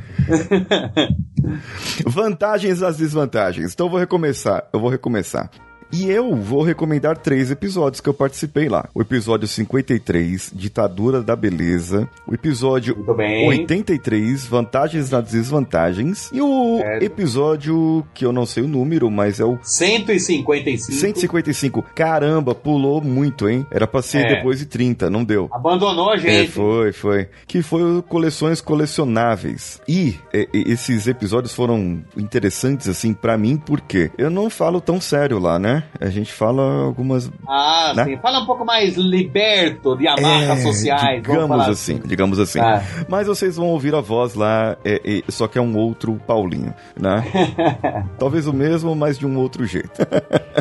Vantagens 2.05 2.81
e 2.81 2.85
as 2.85 2.97
desvantagens. 2.97 3.73
Então 3.73 3.87
eu 3.87 3.91
vou 3.91 3.99
recomeçar. 3.99 4.63
Eu 4.73 4.79
vou 4.79 4.89
recomeçar. 4.89 5.49
E 5.91 6.09
eu 6.09 6.35
vou 6.35 6.61
recomendar 6.63 7.17
três 7.17 7.49
episódios 7.49 8.01
que 8.01 8.09
eu 8.09 8.13
participei 8.13 8.67
lá. 8.67 8.89
O 8.93 9.01
episódio 9.01 9.47
53, 9.47 10.51
Ditadura 10.53 11.21
da 11.21 11.35
Beleza. 11.35 12.07
O 12.27 12.33
episódio 12.33 12.95
Muito 12.95 13.13
bem. 13.13 13.47
83, 13.47 14.45
Vantagens 14.45 15.09
nas 15.09 15.31
Desvantagens. 15.31 16.29
E 16.33 16.41
o 16.41 16.77
Certo. 16.79 17.03
episódio 17.03 18.05
que 18.13 18.25
eu 18.25 18.33
não 18.33 18.45
sei 18.45 18.63
o 18.63 18.67
número, 18.67 19.09
mas 19.09 19.39
é 19.39 19.45
o 19.45 19.57
155. 19.61 20.91
155. 20.93 21.81
Caramba, 21.95 22.53
pulou 22.53 23.01
muito, 23.01 23.47
hein? 23.49 23.65
Era 23.71 23.87
pra 23.87 24.01
ser 24.01 24.25
É. 24.25 24.35
depois 24.35 24.59
de 24.59 24.65
30, 24.65 25.09
não 25.09 25.23
deu. 25.23 25.47
Abandonou 25.51 26.11
a 26.11 26.15
É, 26.15 26.19
gente. 26.19 26.51
foi, 26.51 26.91
foi. 26.91 27.27
Que 27.47 27.61
foi 27.61 27.81
o 27.99 28.03
Coleções 28.03 28.59
Colecionáveis. 28.61 29.81
E 29.87 30.15
é, 30.33 30.41
é, 30.41 30.47
esses 30.53 31.07
episódios 31.07 31.53
foram 31.53 32.01
interessantes, 32.17 32.87
assim, 32.87 33.13
pra 33.13 33.37
mim, 33.37 33.57
porque 33.57 34.11
eu 34.17 34.29
não 34.29 34.49
falo 34.49 34.81
tão 34.81 34.99
sério 34.99 35.39
lá, 35.39 35.57
né? 35.57 35.76
A 35.99 36.09
gente 36.09 36.31
fala 36.31 36.83
algumas. 36.83 37.29
Ah, 37.47 37.93
Né? 37.95 38.05
sim. 38.05 38.17
Fala 38.17 38.39
um 38.39 38.45
pouco 38.45 38.65
mais 38.65 38.95
liberto 38.95 39.95
de 39.97 40.07
amarras 40.07 40.59
É, 40.59 40.63
sociais. 40.63 41.21
Digamos 41.21 41.47
falar 41.47 41.69
assim, 41.69 42.01
digamos 42.05 42.39
assim. 42.39 42.59
Ah. 42.59 42.81
Mas 43.07 43.27
vocês 43.27 43.55
vão 43.57 43.67
ouvir 43.67 43.93
a 43.95 44.01
voz 44.01 44.33
lá, 44.35 44.77
é, 44.83 45.01
é, 45.03 45.23
só 45.31 45.47
que 45.47 45.57
é 45.57 45.61
um 45.61 45.75
outro 45.77 46.15
Paulinho, 46.27 46.73
né? 46.99 47.23
Talvez 48.19 48.47
o 48.47 48.53
mesmo, 48.53 48.95
mas 48.95 49.17
de 49.17 49.25
um 49.25 49.37
outro 49.37 49.65
jeito. 49.65 49.89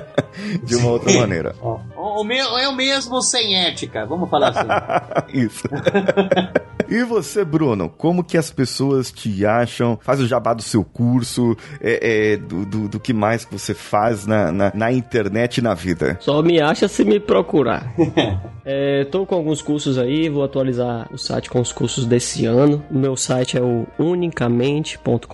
de 0.64 0.76
uma 0.76 0.90
outra 0.90 1.12
maneira. 1.18 1.54
O 1.96 2.24
meu, 2.24 2.56
é 2.58 2.68
o 2.68 2.74
mesmo 2.74 3.20
sem 3.22 3.56
ética, 3.66 4.06
vamos 4.06 4.28
falar 4.30 4.48
assim. 4.50 4.68
Isso. 5.38 5.64
e 6.88 7.02
você, 7.04 7.44
Bruno, 7.44 7.88
como 7.88 8.22
que 8.24 8.38
as 8.38 8.50
pessoas 8.50 9.10
te 9.10 9.44
acham? 9.44 9.98
Faz 10.02 10.20
o 10.20 10.26
jabá 10.26 10.54
do 10.54 10.62
seu 10.62 10.84
curso, 10.84 11.56
é, 11.80 12.32
é, 12.32 12.36
do, 12.36 12.64
do, 12.64 12.88
do 12.88 13.00
que 13.00 13.12
mais 13.12 13.44
que 13.44 13.52
você 13.52 13.74
faz 13.74 14.26
na, 14.26 14.50
na, 14.52 14.72
na 14.74 14.92
internet 15.06 15.62
na 15.62 15.74
vida. 15.74 16.16
Só 16.20 16.42
me 16.42 16.60
acha 16.60 16.88
se 16.88 17.04
me 17.04 17.20
procurar. 17.20 17.94
É, 18.68 19.04
tô 19.04 19.24
com 19.24 19.36
alguns 19.36 19.62
cursos 19.62 19.96
aí, 19.96 20.28
vou 20.28 20.42
atualizar 20.42 21.08
o 21.12 21.16
site 21.16 21.48
com 21.48 21.60
os 21.60 21.70
cursos 21.70 22.04
desse 22.04 22.46
ano. 22.46 22.82
O 22.90 22.98
meu 22.98 23.16
site 23.16 23.56
é 23.56 23.60
o 23.60 23.86
unicamente.com.br. 23.96 25.24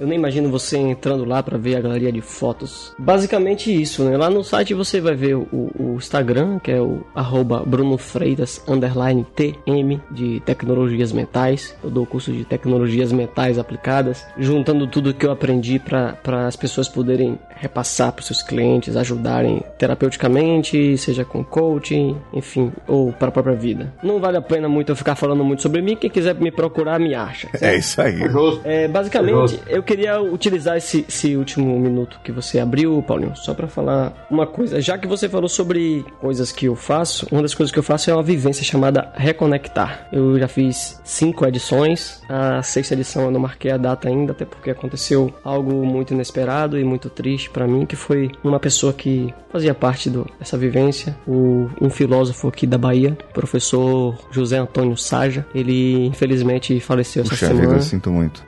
Eu 0.00 0.06
nem 0.06 0.18
imagino 0.18 0.48
você 0.48 0.78
entrando 0.78 1.26
lá 1.26 1.42
para 1.42 1.58
ver 1.58 1.76
a 1.76 1.82
galeria 1.82 2.10
de 2.10 2.22
fotos. 2.22 2.94
Basicamente 2.98 3.70
isso, 3.70 4.02
né? 4.04 4.16
Lá 4.16 4.30
no 4.30 4.42
site 4.42 4.72
você 4.72 5.02
vai 5.02 5.14
ver 5.14 5.34
o, 5.34 5.46
o 5.52 5.96
Instagram, 5.98 6.58
que 6.60 6.70
é 6.70 6.80
o 6.80 7.04
arroba 7.14 7.62
Bruno 7.66 7.98
Freitas 7.98 8.64
underline 8.66 9.26
TM 9.36 10.00
de 10.10 10.40
tecnologias 10.40 11.12
mentais. 11.12 11.76
Eu 11.84 11.90
dou 11.90 12.06
curso 12.06 12.32
de 12.32 12.46
tecnologias 12.46 13.12
mentais 13.12 13.58
aplicadas, 13.58 14.26
juntando 14.38 14.86
tudo 14.86 15.12
que 15.12 15.26
eu 15.26 15.30
aprendi 15.30 15.78
para 15.78 16.46
as 16.46 16.56
pessoas 16.56 16.88
poderem 16.88 17.38
repassar 17.54 18.12
para 18.12 18.24
seus 18.24 18.42
clientes 18.42 18.69
clientes 18.70 18.96
ajudarem 18.96 19.62
terapeuticamente, 19.76 20.96
seja 20.96 21.24
com 21.24 21.42
coaching, 21.42 22.16
enfim, 22.32 22.72
ou 22.86 23.12
para 23.12 23.28
a 23.28 23.32
própria 23.32 23.56
vida. 23.56 23.92
Não 24.02 24.20
vale 24.20 24.36
a 24.36 24.42
pena 24.42 24.68
muito 24.68 24.92
eu 24.92 24.96
ficar 24.96 25.16
falando 25.16 25.44
muito 25.44 25.62
sobre 25.62 25.82
mim, 25.82 25.96
quem 25.96 26.08
quiser 26.08 26.34
me 26.36 26.52
procurar 26.52 27.00
me 27.00 27.14
acha. 27.14 27.48
É 27.60 27.76
isso 27.76 28.00
aí. 28.00 28.20
É, 28.64 28.86
basicamente, 28.86 29.60
eu 29.66 29.82
queria 29.82 30.20
utilizar 30.20 30.76
esse, 30.76 31.04
esse 31.08 31.36
último 31.36 31.78
minuto 31.78 32.20
que 32.22 32.30
você 32.30 32.60
abriu, 32.60 33.02
Paulinho, 33.06 33.34
só 33.34 33.54
pra 33.54 33.66
falar 33.66 34.26
uma 34.30 34.46
coisa. 34.46 34.80
Já 34.80 34.96
que 34.96 35.08
você 35.08 35.28
falou 35.28 35.48
sobre 35.48 36.04
coisas 36.20 36.52
que 36.52 36.66
eu 36.66 36.76
faço, 36.76 37.26
uma 37.32 37.42
das 37.42 37.54
coisas 37.54 37.72
que 37.72 37.78
eu 37.78 37.82
faço 37.82 38.10
é 38.10 38.14
uma 38.14 38.22
vivência 38.22 38.64
chamada 38.64 39.12
Reconectar. 39.14 40.06
Eu 40.12 40.38
já 40.38 40.46
fiz 40.46 41.00
cinco 41.02 41.44
edições, 41.46 42.22
a 42.28 42.62
sexta 42.62 42.94
edição 42.94 43.24
eu 43.24 43.30
não 43.30 43.40
marquei 43.40 43.70
a 43.70 43.76
data 43.76 44.08
ainda, 44.08 44.32
até 44.32 44.44
porque 44.44 44.70
aconteceu 44.70 45.32
algo 45.42 45.84
muito 45.84 46.14
inesperado 46.14 46.78
e 46.78 46.84
muito 46.84 47.10
triste 47.10 47.50
pra 47.50 47.66
mim, 47.66 47.84
que 47.86 47.96
foi 47.96 48.30
uma 48.44 48.59
pessoa 48.60 48.92
que 48.92 49.34
fazia 49.52 49.74
parte 49.74 50.08
do- 50.08 50.26
dessa 50.38 50.56
vivência, 50.56 51.16
o, 51.26 51.68
um 51.80 51.90
filósofo 51.90 52.46
aqui 52.46 52.66
da 52.66 52.78
Bahia, 52.78 53.18
professor 53.34 54.16
José 54.30 54.58
Antônio 54.58 54.96
Saja. 54.96 55.44
Ele 55.54 56.06
infelizmente 56.06 56.78
faleceu 56.78 57.22
essa 57.22 57.30
Puxa 57.30 57.46
semana. 57.48 57.68
vida, 57.70 57.80
sinto 57.80 58.10
muito. 58.12 58.44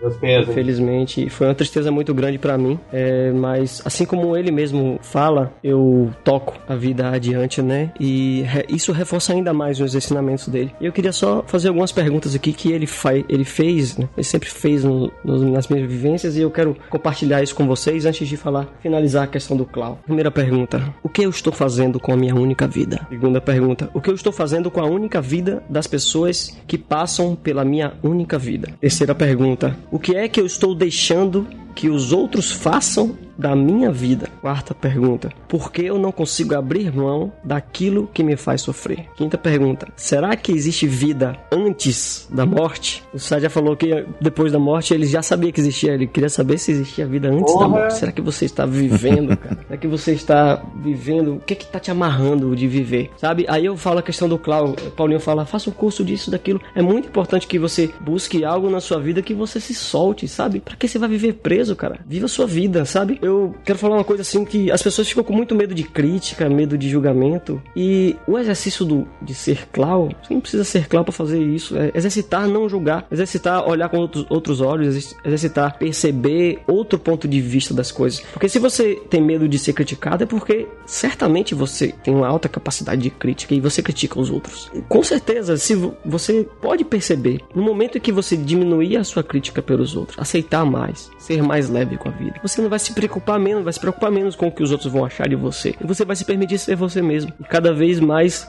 Infelizmente, 0.48 1.28
foi 1.30 1.46
uma 1.48 1.54
tristeza 1.54 1.90
muito 1.90 2.12
grande 2.14 2.38
pra 2.38 2.56
mim. 2.58 2.78
É, 2.92 3.32
mas 3.32 3.82
assim 3.84 4.04
como 4.04 4.36
ele 4.36 4.50
mesmo 4.50 4.98
fala, 5.02 5.52
eu 5.62 6.10
toco 6.24 6.56
a 6.68 6.74
vida 6.74 7.08
adiante, 7.10 7.60
né? 7.62 7.92
E 7.98 8.42
re- 8.42 8.66
isso 8.68 8.92
reforça 8.92 9.32
ainda 9.32 9.52
mais 9.52 9.80
os 9.80 9.94
ensinamentos 9.94 10.48
dele. 10.48 10.72
E 10.80 10.86
eu 10.86 10.92
queria 10.92 11.12
só 11.12 11.42
fazer 11.46 11.68
algumas 11.68 11.92
perguntas 11.92 12.34
aqui 12.34 12.52
que 12.52 12.70
ele, 12.72 12.86
fa 12.86 13.14
ele 13.14 13.44
fez, 13.44 13.96
né? 13.96 14.08
Ele 14.16 14.24
sempre 14.24 14.48
fez 14.48 14.84
no- 14.84 15.10
no- 15.24 15.50
nas 15.52 15.68
minhas 15.68 15.88
vivências 15.90 16.36
e 16.36 16.40
eu 16.40 16.50
quero 16.50 16.76
compartilhar 16.90 17.42
isso 17.42 17.54
com 17.54 17.66
vocês 17.66 18.06
antes 18.06 18.26
de 18.28 18.36
falar, 18.36 18.68
finalizar 18.80 19.24
a 19.24 19.26
questão 19.26 19.56
do 19.56 19.64
Clau. 19.64 19.98
Primeira 20.04 20.30
pergunta: 20.30 20.94
O 21.02 21.08
que 21.08 21.22
eu 21.22 21.30
estou 21.30 21.52
fazendo 21.52 22.00
com 22.00 22.12
a 22.12 22.16
minha 22.16 22.34
única 22.34 22.66
vida? 22.66 23.06
Segunda 23.08 23.40
pergunta: 23.40 23.90
O 23.94 24.00
que 24.00 24.10
eu 24.10 24.14
estou 24.14 24.32
fazendo 24.32 24.70
com 24.70 24.80
a 24.80 24.86
única 24.86 25.20
vida 25.20 25.62
das 25.68 25.86
pessoas 25.86 26.56
que 26.66 26.76
passam 26.76 27.36
pela 27.36 27.64
minha 27.64 27.94
única 28.02 28.38
vida? 28.38 28.74
Terceira 28.80 29.14
pergunta: 29.14 29.76
O 29.90 29.98
que 29.98 30.16
é 30.16 30.28
que 30.28 30.40
eu 30.40 30.46
estou 30.46 30.74
deixando 30.74 31.46
que 31.74 31.88
os 31.88 32.12
outros 32.12 32.50
façam 32.50 33.16
da 33.36 33.56
minha 33.56 33.90
vida? 33.90 34.28
Quarta 34.40 34.74
pergunta: 34.74 35.30
Por 35.48 35.72
que 35.72 35.82
eu 35.82 35.98
não 35.98 36.12
consigo 36.12 36.54
abrir 36.54 36.94
mão 36.94 37.32
daquilo 37.42 38.08
que 38.12 38.22
me 38.22 38.36
faz 38.36 38.60
sofrer? 38.62 39.06
Quinta 39.16 39.36
pergunta: 39.38 39.88
Será 39.96 40.36
que 40.36 40.52
existe 40.52 40.86
vida 40.86 41.36
antes 41.50 42.28
da 42.30 42.44
morte? 42.46 43.02
O 43.12 43.18
Sá 43.18 43.38
já 43.40 43.50
falou 43.50 43.76
que 43.76 44.04
depois 44.20 44.52
da 44.52 44.58
morte 44.58 44.94
ele 44.94 45.06
já 45.06 45.22
sabia 45.22 45.52
que 45.52 45.60
existia, 45.60 45.92
ele 45.94 46.06
queria 46.06 46.28
saber 46.28 46.58
se 46.58 46.72
existia 46.72 47.06
vida 47.06 47.28
antes 47.28 47.52
da 47.54 47.60
Porra. 47.60 47.68
morte. 47.68 47.94
Será 47.94 48.12
que 48.12 48.20
você 48.20 48.44
está 48.44 48.66
vivendo, 48.66 49.36
cara? 49.36 49.58
Será 49.66 49.76
que 49.76 49.86
você 49.86 50.12
está 50.12 50.62
vivendo? 50.76 51.36
O 51.36 51.40
que 51.40 51.54
que 51.54 51.66
tá 51.66 51.78
te 51.80 51.90
amarrando 51.90 52.54
de 52.54 52.66
viver? 52.68 53.10
Sabe? 53.16 53.44
Aí 53.48 53.64
eu 53.64 53.76
falo 53.76 53.98
a 53.98 54.02
questão 54.02 54.28
do 54.28 54.38
Clau, 54.38 54.74
Paulinho 54.96 55.20
fala: 55.20 55.44
"Faça 55.46 55.70
um 55.70 55.72
curso 55.72 56.04
disso, 56.04 56.30
daquilo". 56.30 56.60
É 56.74 56.82
muito 56.82 57.08
importante 57.08 57.46
que 57.46 57.58
você 57.58 57.90
busque 58.00 58.44
algo 58.44 58.68
na 58.70 58.80
sua 58.80 59.00
vida 59.00 59.22
que 59.22 59.34
você 59.34 59.58
se 59.60 59.74
solte, 59.74 60.28
sabe? 60.28 60.60
Pra 60.60 60.76
que 60.76 60.86
você 60.86 60.98
vai 60.98 61.08
viver 61.08 61.34
preso, 61.34 61.61
cara? 61.76 62.00
Viva 62.06 62.26
a 62.26 62.28
sua 62.28 62.46
vida, 62.46 62.84
sabe? 62.84 63.18
Eu 63.22 63.54
quero 63.64 63.78
falar 63.78 63.96
uma 63.96 64.04
coisa 64.04 64.22
assim 64.22 64.44
que 64.44 64.70
as 64.70 64.82
pessoas 64.82 65.08
ficam 65.08 65.22
com 65.24 65.32
muito 65.32 65.54
medo 65.54 65.74
de 65.74 65.82
crítica, 65.84 66.48
medo 66.48 66.76
de 66.76 66.88
julgamento 66.88 67.62
e 67.76 68.16
o 68.26 68.38
exercício 68.38 68.84
do, 68.84 69.06
de 69.20 69.34
ser 69.34 69.68
Clau, 69.72 70.10
você 70.22 70.34
não 70.34 70.40
precisa 70.40 70.64
ser 70.64 70.88
Clau 70.88 71.04
pra 71.04 71.12
fazer 71.12 71.40
isso, 71.42 71.76
é 71.76 71.90
exercitar 71.94 72.48
não 72.48 72.68
julgar, 72.68 73.06
exercitar 73.10 73.68
olhar 73.68 73.88
com 73.88 73.98
outros, 73.98 74.26
outros 74.28 74.60
olhos, 74.60 74.96
exer- 74.96 75.16
exercitar 75.24 75.78
perceber 75.78 76.60
outro 76.66 76.98
ponto 76.98 77.28
de 77.28 77.40
vista 77.40 77.72
das 77.74 77.90
coisas. 77.92 78.20
Porque 78.32 78.48
se 78.48 78.58
você 78.58 78.94
tem 79.10 79.20
medo 79.22 79.48
de 79.48 79.58
ser 79.58 79.72
criticado 79.72 80.24
é 80.24 80.26
porque 80.26 80.66
certamente 80.86 81.54
você 81.54 81.92
tem 82.02 82.14
uma 82.14 82.26
alta 82.28 82.48
capacidade 82.48 83.02
de 83.02 83.10
crítica 83.10 83.54
e 83.54 83.60
você 83.60 83.82
critica 83.82 84.18
os 84.20 84.30
outros. 84.30 84.70
Com 84.88 85.02
certeza, 85.02 85.56
se 85.56 85.74
vo- 85.74 85.94
você 86.04 86.46
pode 86.60 86.84
perceber, 86.84 87.40
no 87.54 87.62
momento 87.62 87.98
em 87.98 88.00
que 88.00 88.12
você 88.12 88.36
diminuir 88.36 88.96
a 88.96 89.04
sua 89.04 89.22
crítica 89.22 89.60
pelos 89.62 89.94
outros, 89.96 90.18
aceitar 90.18 90.64
mais, 90.64 91.10
ser 91.18 91.42
mais 91.42 91.51
leve 91.60 91.96
com 91.96 92.08
a 92.08 92.12
vida, 92.12 92.34
você 92.42 92.60
não 92.60 92.68
vai 92.68 92.78
se 92.78 92.92
preocupar 92.92 93.38
menos, 93.38 93.64
vai 93.64 93.72
se 93.72 93.80
preocupar 93.80 94.10
menos 94.10 94.34
com 94.34 94.48
o 94.48 94.52
que 94.52 94.62
os 94.62 94.70
outros 94.72 94.92
vão 94.92 95.04
achar 95.04 95.28
de 95.28 95.36
você. 95.36 95.74
E 95.80 95.86
você 95.86 96.04
vai 96.04 96.16
se 96.16 96.24
permitir 96.24 96.58
ser 96.58 96.76
você 96.76 97.02
mesmo. 97.02 97.32
E 97.40 97.44
cada 97.44 97.72
vez 97.72 98.00
mais, 98.00 98.48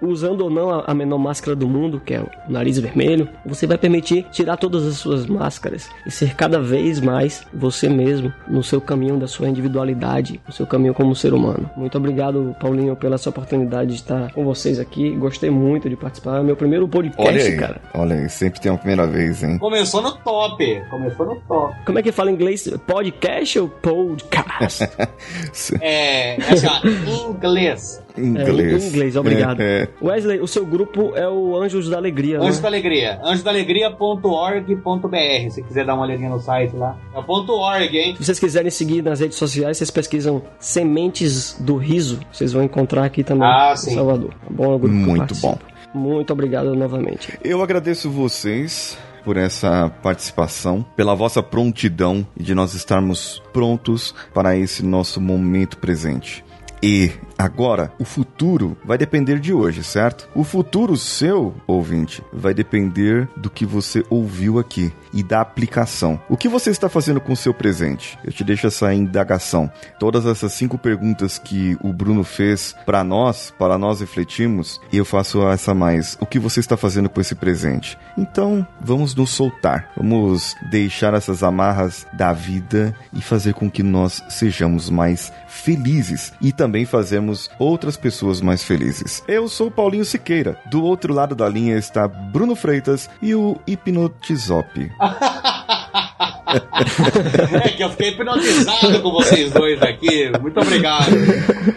usando 0.00 0.42
ou 0.42 0.50
não 0.50 0.70
a, 0.70 0.94
menor 0.94 1.18
máscara 1.18 1.56
do 1.56 1.68
mundo, 1.68 2.00
que 2.00 2.14
é 2.14 2.20
o 2.20 2.28
nariz 2.48 2.78
vermelho, 2.78 3.28
você 3.44 3.66
vai 3.66 3.76
permitir 3.78 4.26
tirar 4.30 4.56
todas 4.56 4.86
as 4.86 4.96
suas 4.96 5.26
máscaras 5.26 5.88
e 6.06 6.10
ser 6.10 6.34
cada 6.34 6.60
vez 6.60 7.00
mais 7.00 7.44
você 7.52 7.88
mesmo 7.88 8.32
no 8.46 8.62
seu 8.62 8.80
caminho 8.80 9.18
da 9.18 9.26
sua 9.26 9.48
individualidade, 9.48 10.40
no 10.46 10.52
seu 10.52 10.66
caminho 10.66 10.94
como 10.94 11.14
ser 11.14 11.32
humano. 11.34 11.68
Muito 11.76 11.96
obrigado, 11.98 12.54
Paulinho, 12.60 12.94
pela 12.96 13.14
essa 13.14 13.30
oportunidade 13.30 13.90
de 13.90 13.96
estar 13.96 14.32
com 14.32 14.44
vocês 14.44 14.78
aqui. 14.78 15.10
Gostei 15.16 15.50
muito 15.50 15.88
de 15.88 15.96
participar. 15.96 16.40
É 16.40 16.42
meu 16.42 16.56
primeiro 16.56 16.86
podcast, 16.88 17.28
Olha 17.28 17.42
aí, 17.42 17.56
cara. 17.56 17.80
olha 17.94 18.16
aí, 18.16 18.28
sempre 18.28 18.60
tem 18.60 18.70
uma 18.70 18.78
primeira 18.78 19.06
vez, 19.06 19.42
hein? 19.42 19.58
Começou 19.58 20.02
no 20.02 20.12
top. 20.12 20.82
Começou 20.90 21.26
no 21.26 21.36
top. 21.42 21.74
Como 21.86 21.98
é 21.98 22.02
que 22.02 22.12
fala 22.12 22.30
em 22.30 22.34
inglês? 22.34 22.43
Podcast 22.86 23.58
ou 23.58 23.68
podcast? 23.68 24.84
É, 25.80 26.36
é 26.36 26.52
assim, 26.52 26.66
ó, 26.66 27.30
inglês. 27.30 28.02
Inglês. 28.16 28.82
É, 28.82 28.86
em 28.86 28.90
inglês, 28.90 29.16
obrigado. 29.16 29.60
É, 29.60 29.82
é. 29.82 29.88
Wesley, 30.00 30.40
o 30.40 30.46
seu 30.46 30.64
grupo 30.64 31.12
é 31.16 31.28
o 31.28 31.56
Anjos 31.56 31.88
da 31.88 31.96
Alegria, 31.96 32.38
Anjos 32.38 32.56
né? 32.56 32.62
da 32.62 32.68
Alegria. 32.68 33.20
anjodalegria.org.br. 33.24 35.50
Se 35.50 35.62
quiser 35.62 35.84
dar 35.84 35.94
uma 35.94 36.04
olhadinha 36.04 36.30
no 36.30 36.38
site 36.38 36.76
lá. 36.76 36.96
É 37.14 37.18
o 37.18 37.24
ponto 37.24 37.52
.org, 37.52 37.96
hein? 37.96 38.14
Se 38.16 38.24
vocês 38.24 38.38
quiserem 38.38 38.70
seguir 38.70 39.02
nas 39.02 39.20
redes 39.20 39.36
sociais, 39.38 39.78
vocês 39.78 39.90
pesquisam 39.90 40.42
Sementes 40.58 41.56
do 41.58 41.76
Riso. 41.76 42.20
Vocês 42.32 42.52
vão 42.52 42.62
encontrar 42.62 43.04
aqui 43.04 43.24
também 43.24 43.48
Ah, 43.48 43.70
em 43.72 43.76
sim. 43.76 43.94
Salvador. 43.94 44.30
Tá 44.30 44.50
bom? 44.50 44.78
Muito 44.78 45.16
participo. 45.18 45.58
Muito 45.92 46.32
obrigado 46.32 46.74
novamente. 46.74 47.38
Eu 47.42 47.62
agradeço 47.62 48.10
vocês 48.10 48.96
por 49.24 49.36
essa 49.36 49.90
participação, 50.02 50.84
pela 50.94 51.14
vossa 51.14 51.42
prontidão 51.42 52.26
e 52.36 52.42
de 52.42 52.54
nós 52.54 52.74
estarmos 52.74 53.42
prontos 53.52 54.14
para 54.32 54.56
esse 54.56 54.84
nosso 54.84 55.20
momento 55.20 55.78
presente. 55.78 56.44
E 56.82 57.10
agora, 57.38 57.92
o 57.98 58.04
futuro 58.04 58.76
vai 58.84 58.98
depender 58.98 59.40
de 59.40 59.52
hoje, 59.52 59.82
certo? 59.82 60.28
O 60.34 60.44
futuro 60.44 60.96
seu, 60.96 61.54
ouvinte, 61.66 62.22
vai 62.32 62.52
depender 62.52 63.26
do 63.36 63.48
que 63.48 63.64
você 63.64 64.04
ouviu 64.10 64.58
aqui 64.58 64.92
e 65.12 65.22
da 65.22 65.40
aplicação. 65.40 66.20
O 66.28 66.36
que 66.36 66.48
você 66.48 66.70
está 66.70 66.88
fazendo 66.88 67.20
com 67.20 67.32
o 67.32 67.36
seu 67.36 67.54
presente? 67.54 68.18
Eu 68.24 68.32
te 68.32 68.44
deixo 68.44 68.66
essa 68.66 68.92
indagação. 68.92 69.70
Todas 69.98 70.26
essas 70.26 70.52
cinco 70.52 70.76
perguntas 70.76 71.38
que 71.38 71.76
o 71.82 71.92
Bruno 71.92 72.22
fez 72.22 72.74
para 72.84 73.02
nós, 73.02 73.52
para 73.58 73.78
nós 73.78 74.00
refletirmos, 74.00 74.80
e 74.92 74.98
eu 74.98 75.04
faço 75.04 75.46
essa 75.48 75.72
mais. 75.74 76.18
O 76.20 76.26
que 76.26 76.38
você 76.38 76.60
está 76.60 76.76
fazendo 76.76 77.08
com 77.08 77.20
esse 77.20 77.34
presente? 77.34 77.96
Então, 78.18 78.66
vamos 78.80 79.14
nos 79.14 79.30
soltar. 79.30 79.90
Vamos 79.96 80.54
deixar 80.70 81.14
essas 81.14 81.42
amarras 81.42 82.06
da 82.12 82.32
vida 82.32 82.94
e 83.12 83.22
fazer 83.22 83.54
com 83.54 83.70
que 83.70 83.82
nós 83.82 84.22
sejamos 84.28 84.90
mais 84.90 85.32
felizes 85.48 86.32
e 86.40 86.52
também 86.52 86.63
fazermos 86.86 87.50
outras 87.58 87.96
pessoas 87.96 88.40
mais 88.40 88.64
felizes. 88.64 89.22
Eu 89.28 89.48
sou 89.48 89.70
Paulinho 89.70 90.04
Siqueira. 90.04 90.58
Do 90.70 90.82
outro 90.82 91.12
lado 91.12 91.34
da 91.34 91.48
linha 91.48 91.76
está 91.76 92.08
Bruno 92.08 92.56
Freitas 92.56 93.08
e 93.22 93.34
o 93.34 93.56
Hipnotizop. 93.66 94.90
É 97.52 97.68
que 97.70 97.82
eu 97.82 97.90
fiquei 97.90 98.10
hipnotizado 98.10 99.02
com 99.02 99.10
vocês 99.10 99.50
dois 99.52 99.82
aqui. 99.82 100.30
Muito 100.40 100.60
obrigado. 100.60 101.10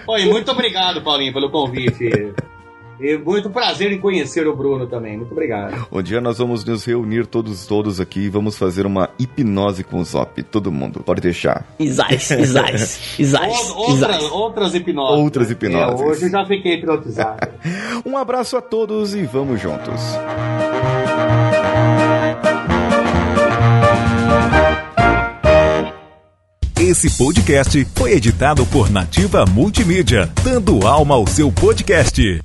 Oi, 0.08 0.26
muito 0.26 0.52
obrigado, 0.52 1.02
Paulinho, 1.02 1.34
pelo 1.34 1.50
convite. 1.50 2.34
E 3.00 3.16
muito 3.18 3.50
prazer 3.50 3.92
em 3.92 4.00
conhecer 4.00 4.48
o 4.48 4.56
Bruno 4.56 4.88
também. 4.88 5.18
Muito 5.18 5.32
obrigado. 5.32 5.88
Um 5.92 6.02
dia 6.02 6.20
nós 6.20 6.38
vamos 6.40 6.66
nos 6.66 6.84
reunir 6.84 7.28
todos 7.28 7.66
todos 7.68 8.00
aqui 8.02 8.22
e 8.22 8.30
vamos 8.30 8.58
fazer 8.58 8.86
uma 8.86 9.10
hipnose 9.20 9.84
com 9.84 10.00
o 10.00 10.04
Zop. 10.04 10.42
Todo 10.44 10.72
mundo, 10.72 11.02
pode 11.02 11.22
deixar. 11.22 11.66
Isais, 11.80 12.32
Isais, 12.32 13.00
Isais, 13.20 13.70
Ou- 13.70 13.78
Outras, 13.92 14.16
Isais. 14.18 14.32
outras 14.32 14.74
hipnoses. 14.76 15.20
Outras 15.24 15.52
hipnoses. 15.52 16.02
É, 16.02 16.06
hoje 16.06 16.26
eu 16.26 16.30
já 16.32 16.46
fiquei 16.46 16.74
hipnotizado. 16.76 17.48
Um 18.06 18.16
abraço 18.18 18.56
a 18.56 18.62
todos 18.62 19.14
e 19.16 19.24
vamos 19.24 19.60
juntos. 19.60 20.02
Esse 26.80 27.10
podcast 27.18 27.86
foi 27.96 28.14
editado 28.14 28.66
por 28.68 28.90
Nativa 28.90 29.46
Multimídia, 29.46 30.32
dando 30.44 30.86
alma 30.88 31.16
ao 31.16 31.26
seu 31.28 31.52
podcast. 31.52 32.40